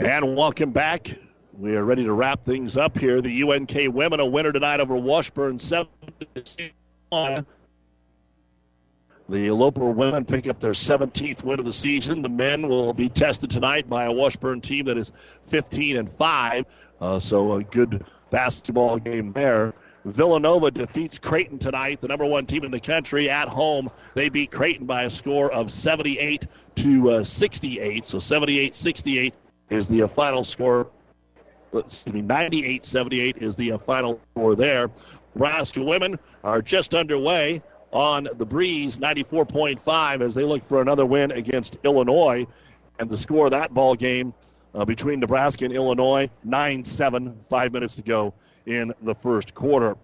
And 0.00 0.34
welcome 0.34 0.70
back. 0.70 1.14
We 1.52 1.76
are 1.76 1.84
ready 1.84 2.04
to 2.04 2.14
wrap 2.14 2.42
things 2.42 2.78
up 2.78 2.96
here. 2.96 3.20
The 3.20 3.42
UNK 3.42 3.94
women 3.94 4.18
a 4.18 4.24
winner 4.24 4.50
tonight 4.50 4.80
over 4.80 4.96
Washburn 4.96 5.58
7 5.58 5.86
1. 7.10 7.46
The 9.28 9.50
Loper 9.50 9.90
women 9.90 10.24
pick 10.24 10.48
up 10.48 10.58
their 10.58 10.72
17th 10.72 11.44
win 11.44 11.58
of 11.58 11.66
the 11.66 11.72
season. 11.72 12.22
The 12.22 12.30
men 12.30 12.66
will 12.66 12.94
be 12.94 13.10
tested 13.10 13.50
tonight 13.50 13.90
by 13.90 14.04
a 14.04 14.12
Washburn 14.12 14.62
team 14.62 14.86
that 14.86 14.96
is 14.96 15.12
15 15.42 15.98
and 15.98 16.08
5. 16.08 16.64
Uh, 16.98 17.18
so 17.18 17.52
a 17.56 17.64
good 17.64 18.02
basketball 18.30 18.98
game 18.98 19.34
there. 19.34 19.74
Villanova 20.06 20.70
defeats 20.70 21.18
Creighton 21.18 21.58
tonight, 21.58 22.00
the 22.00 22.08
number 22.08 22.24
one 22.24 22.46
team 22.46 22.64
in 22.64 22.70
the 22.70 22.80
country 22.80 23.28
at 23.28 23.48
home. 23.48 23.90
They 24.14 24.30
beat 24.30 24.50
Creighton 24.50 24.86
by 24.86 25.02
a 25.02 25.10
score 25.10 25.52
of 25.52 25.70
78 25.70 26.46
to 26.76 27.10
uh, 27.10 27.22
68. 27.22 28.06
So 28.06 28.18
78 28.18 28.74
68 28.74 29.34
is 29.70 29.88
the 29.88 30.02
uh, 30.02 30.06
final 30.06 30.44
score. 30.44 30.88
Excuse 31.72 32.14
me, 32.14 32.20
98 32.20 32.84
78 32.84 33.36
is 33.38 33.56
the 33.56 33.72
uh, 33.72 33.78
final 33.78 34.20
score 34.32 34.54
there. 34.54 34.90
Nebraska 35.34 35.82
women 35.82 36.18
are 36.42 36.60
just 36.60 36.94
underway 36.94 37.62
on 37.92 38.28
the 38.36 38.44
breeze, 38.44 38.98
94.5, 38.98 40.20
as 40.20 40.34
they 40.34 40.44
look 40.44 40.62
for 40.62 40.80
another 40.80 41.06
win 41.06 41.30
against 41.32 41.78
Illinois. 41.84 42.46
And 42.98 43.08
the 43.08 43.16
score 43.16 43.46
of 43.46 43.52
that 43.52 43.72
ball 43.72 43.94
game 43.94 44.34
uh, 44.74 44.84
between 44.84 45.20
Nebraska 45.20 45.64
and 45.64 45.74
Illinois, 45.74 46.28
9 46.44 46.84
7, 46.84 47.36
five 47.40 47.72
minutes 47.72 47.94
to 47.96 48.02
go 48.02 48.34
in 48.66 48.92
the 49.02 49.14
first 49.14 49.54
quarter. 49.54 49.96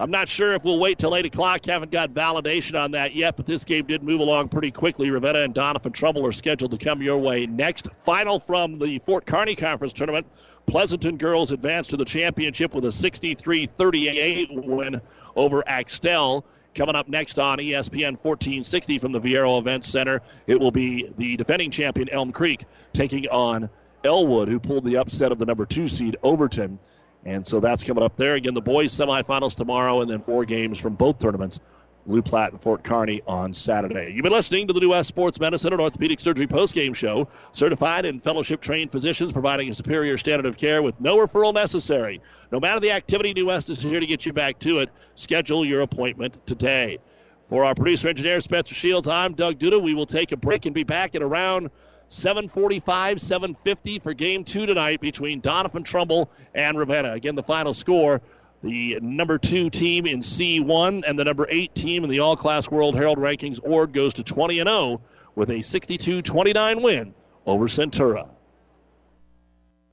I'm 0.00 0.12
not 0.12 0.28
sure 0.28 0.52
if 0.52 0.64
we'll 0.64 0.78
wait 0.78 0.98
till 0.98 1.16
8 1.16 1.26
o'clock. 1.26 1.66
Haven't 1.66 1.90
got 1.90 2.14
validation 2.14 2.80
on 2.80 2.92
that 2.92 3.16
yet, 3.16 3.36
but 3.36 3.46
this 3.46 3.64
game 3.64 3.86
did 3.86 4.04
move 4.04 4.20
along 4.20 4.48
pretty 4.48 4.70
quickly. 4.70 5.10
Ravenna 5.10 5.40
and 5.40 5.54
Doniphan 5.54 5.92
Trumbull 5.92 6.24
are 6.24 6.32
scheduled 6.32 6.70
to 6.70 6.78
come 6.78 7.02
your 7.02 7.18
way 7.18 7.46
next. 7.46 7.92
Final 7.92 8.38
from 8.38 8.78
the 8.78 9.00
Fort 9.00 9.26
Kearney 9.26 9.56
Conference 9.56 9.92
Tournament. 9.92 10.26
Pleasanton 10.66 11.16
girls 11.16 11.50
advanced 11.50 11.90
to 11.90 11.96
the 11.96 12.04
championship 12.04 12.74
with 12.74 12.84
a 12.84 12.92
63 12.92 13.66
38 13.66 14.50
win 14.52 15.00
over 15.34 15.66
Axtell. 15.66 16.44
Coming 16.74 16.94
up 16.94 17.08
next 17.08 17.40
on 17.40 17.58
ESPN 17.58 18.12
1460 18.12 18.98
from 18.98 19.10
the 19.10 19.18
Viaero 19.18 19.58
Events 19.58 19.88
Center, 19.88 20.22
it 20.46 20.60
will 20.60 20.70
be 20.70 21.10
the 21.16 21.36
defending 21.36 21.72
champion 21.72 22.08
Elm 22.10 22.30
Creek 22.30 22.66
taking 22.92 23.26
on 23.28 23.68
Elwood, 24.04 24.46
who 24.46 24.60
pulled 24.60 24.84
the 24.84 24.98
upset 24.98 25.32
of 25.32 25.38
the 25.38 25.46
number 25.46 25.66
two 25.66 25.88
seed 25.88 26.18
Overton. 26.22 26.78
And 27.24 27.46
so 27.46 27.60
that's 27.60 27.84
coming 27.84 28.04
up 28.04 28.16
there. 28.16 28.34
Again, 28.34 28.54
the 28.54 28.60
boys' 28.60 28.92
semifinals 28.92 29.54
tomorrow, 29.54 30.00
and 30.00 30.10
then 30.10 30.20
four 30.20 30.44
games 30.44 30.78
from 30.78 30.94
both 30.94 31.18
tournaments. 31.18 31.60
Loup 32.06 32.24
Platte 32.24 32.52
and 32.52 32.60
Fort 32.60 32.82
Kearney 32.82 33.20
on 33.26 33.52
Saturday. 33.52 34.12
You've 34.14 34.22
been 34.22 34.32
listening 34.32 34.66
to 34.68 34.72
the 34.72 34.80
New 34.80 34.88
West 34.90 35.08
Sports 35.08 35.38
Medicine 35.38 35.74
and 35.74 35.82
Orthopedic 35.82 36.20
Surgery 36.20 36.46
postgame 36.46 36.94
show. 36.94 37.28
Certified 37.52 38.06
and 38.06 38.22
fellowship 38.22 38.62
trained 38.62 38.90
physicians 38.90 39.30
providing 39.30 39.68
a 39.68 39.74
superior 39.74 40.16
standard 40.16 40.46
of 40.46 40.56
care 40.56 40.80
with 40.82 40.98
no 41.02 41.18
referral 41.18 41.52
necessary. 41.52 42.22
No 42.50 42.60
matter 42.60 42.80
the 42.80 42.92
activity, 42.92 43.34
New 43.34 43.46
West 43.46 43.68
is 43.68 43.82
here 43.82 44.00
to 44.00 44.06
get 44.06 44.24
you 44.24 44.32
back 44.32 44.58
to 44.60 44.78
it. 44.78 44.88
Schedule 45.16 45.66
your 45.66 45.82
appointment 45.82 46.46
today. 46.46 46.98
For 47.42 47.66
our 47.66 47.74
producer 47.74 48.08
engineer, 48.08 48.40
Spencer 48.40 48.74
Shields, 48.74 49.06
I'm 49.06 49.34
Doug 49.34 49.58
Duda. 49.58 49.80
We 49.80 49.92
will 49.92 50.06
take 50.06 50.32
a 50.32 50.36
break 50.38 50.64
and 50.64 50.74
be 50.74 50.84
back 50.84 51.14
at 51.14 51.22
around 51.22 51.70
745, 52.08 53.20
750 53.20 53.98
for 53.98 54.14
game 54.14 54.44
two 54.44 54.66
tonight 54.66 55.00
between 55.00 55.42
Doniphan 55.42 55.84
Trumbull 55.84 56.30
and 56.54 56.78
Ravenna. 56.78 57.12
Again, 57.12 57.34
the 57.34 57.42
final 57.42 57.74
score 57.74 58.22
the 58.62 58.98
number 59.00 59.38
two 59.38 59.70
team 59.70 60.06
in 60.06 60.20
C1 60.20 61.04
and 61.06 61.18
the 61.18 61.24
number 61.24 61.46
eight 61.48 61.74
team 61.74 62.02
in 62.02 62.10
the 62.10 62.20
All 62.20 62.36
Class 62.36 62.70
World 62.70 62.96
Herald 62.96 63.18
rankings. 63.18 63.60
Ord 63.62 63.92
goes 63.92 64.14
to 64.14 64.24
20 64.24 64.58
and 64.60 64.68
0 64.68 65.00
with 65.34 65.50
a 65.50 65.62
62 65.62 66.22
29 66.22 66.82
win 66.82 67.14
over 67.46 67.66
Centura. 67.66 68.28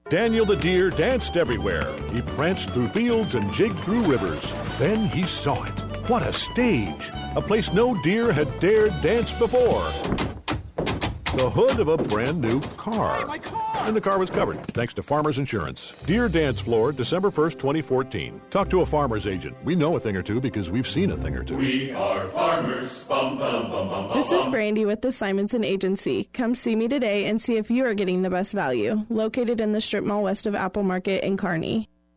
Daniel 0.10 0.46
the 0.46 0.56
deer 0.56 0.90
danced 0.90 1.36
everywhere. 1.36 1.96
He 2.12 2.22
pranced 2.22 2.70
through 2.70 2.88
fields 2.88 3.36
and 3.36 3.52
jigged 3.52 3.80
through 3.80 4.04
rivers. 4.04 4.54
Then 4.78 5.08
he 5.08 5.24
saw 5.24 5.64
it. 5.64 5.80
What 6.08 6.26
a 6.26 6.34
stage! 6.34 7.12
A 7.36 7.42
place 7.42 7.74
no 7.74 8.00
deer 8.02 8.32
had 8.32 8.60
dared 8.60 9.00
dance 9.02 9.34
before 9.34 9.92
the 11.38 11.50
hood 11.50 11.80
of 11.80 11.88
a 11.88 11.98
brand 11.98 12.40
new 12.40 12.62
car. 12.78 13.28
Hey, 13.28 13.40
car. 13.40 13.88
And 13.88 13.96
the 13.96 14.02
car 14.02 14.18
was 14.18 14.30
covered, 14.30 14.66
thanks 14.68 14.94
to 14.94 15.04
Farmers 15.04 15.38
Insurance. 15.38 15.94
Deer 16.06 16.30
Dance 16.30 16.62
Floor, 16.62 16.92
December 16.92 17.30
1st, 17.30 17.54
2014. 17.54 18.42
Talk 18.50 18.70
to 18.70 18.82
a 18.82 18.86
farmer's 18.86 19.28
agent. 19.28 19.56
We 19.64 19.76
know 19.76 19.96
a 19.98 20.00
thing 20.00 20.16
or 20.16 20.24
two 20.24 20.40
because 20.40 20.70
we've 20.70 20.88
seen 20.88 21.12
a 21.12 21.18
thing 21.18 21.36
or 21.36 21.44
two. 21.44 21.58
We 21.58 21.92
are 21.92 22.28
farmers. 22.30 23.04
Bum, 23.04 23.38
bum, 23.38 23.70
bum, 23.70 23.90
bum, 23.90 24.12
this 24.14 24.32
is 24.32 24.46
Brandy 24.46 24.86
with 24.86 25.02
the 25.02 25.12
Simonson 25.12 25.64
Agency. 25.64 26.30
Come 26.34 26.56
see 26.56 26.76
me 26.76 26.88
today 26.88 27.26
and 27.26 27.42
see 27.42 27.58
if 27.58 27.70
you 27.70 27.86
are 27.86 27.94
getting 27.94 28.22
the 28.22 28.30
best 28.30 28.54
value. 28.54 29.06
Located 29.10 29.60
in 29.60 29.74
the 29.74 29.82
strip 29.82 30.04
mall 30.04 30.24
west 30.24 30.48
of 30.48 30.56
Apple 30.56 30.84
Market 30.84 31.24
in 31.24 31.38
Kearney. 31.38 31.90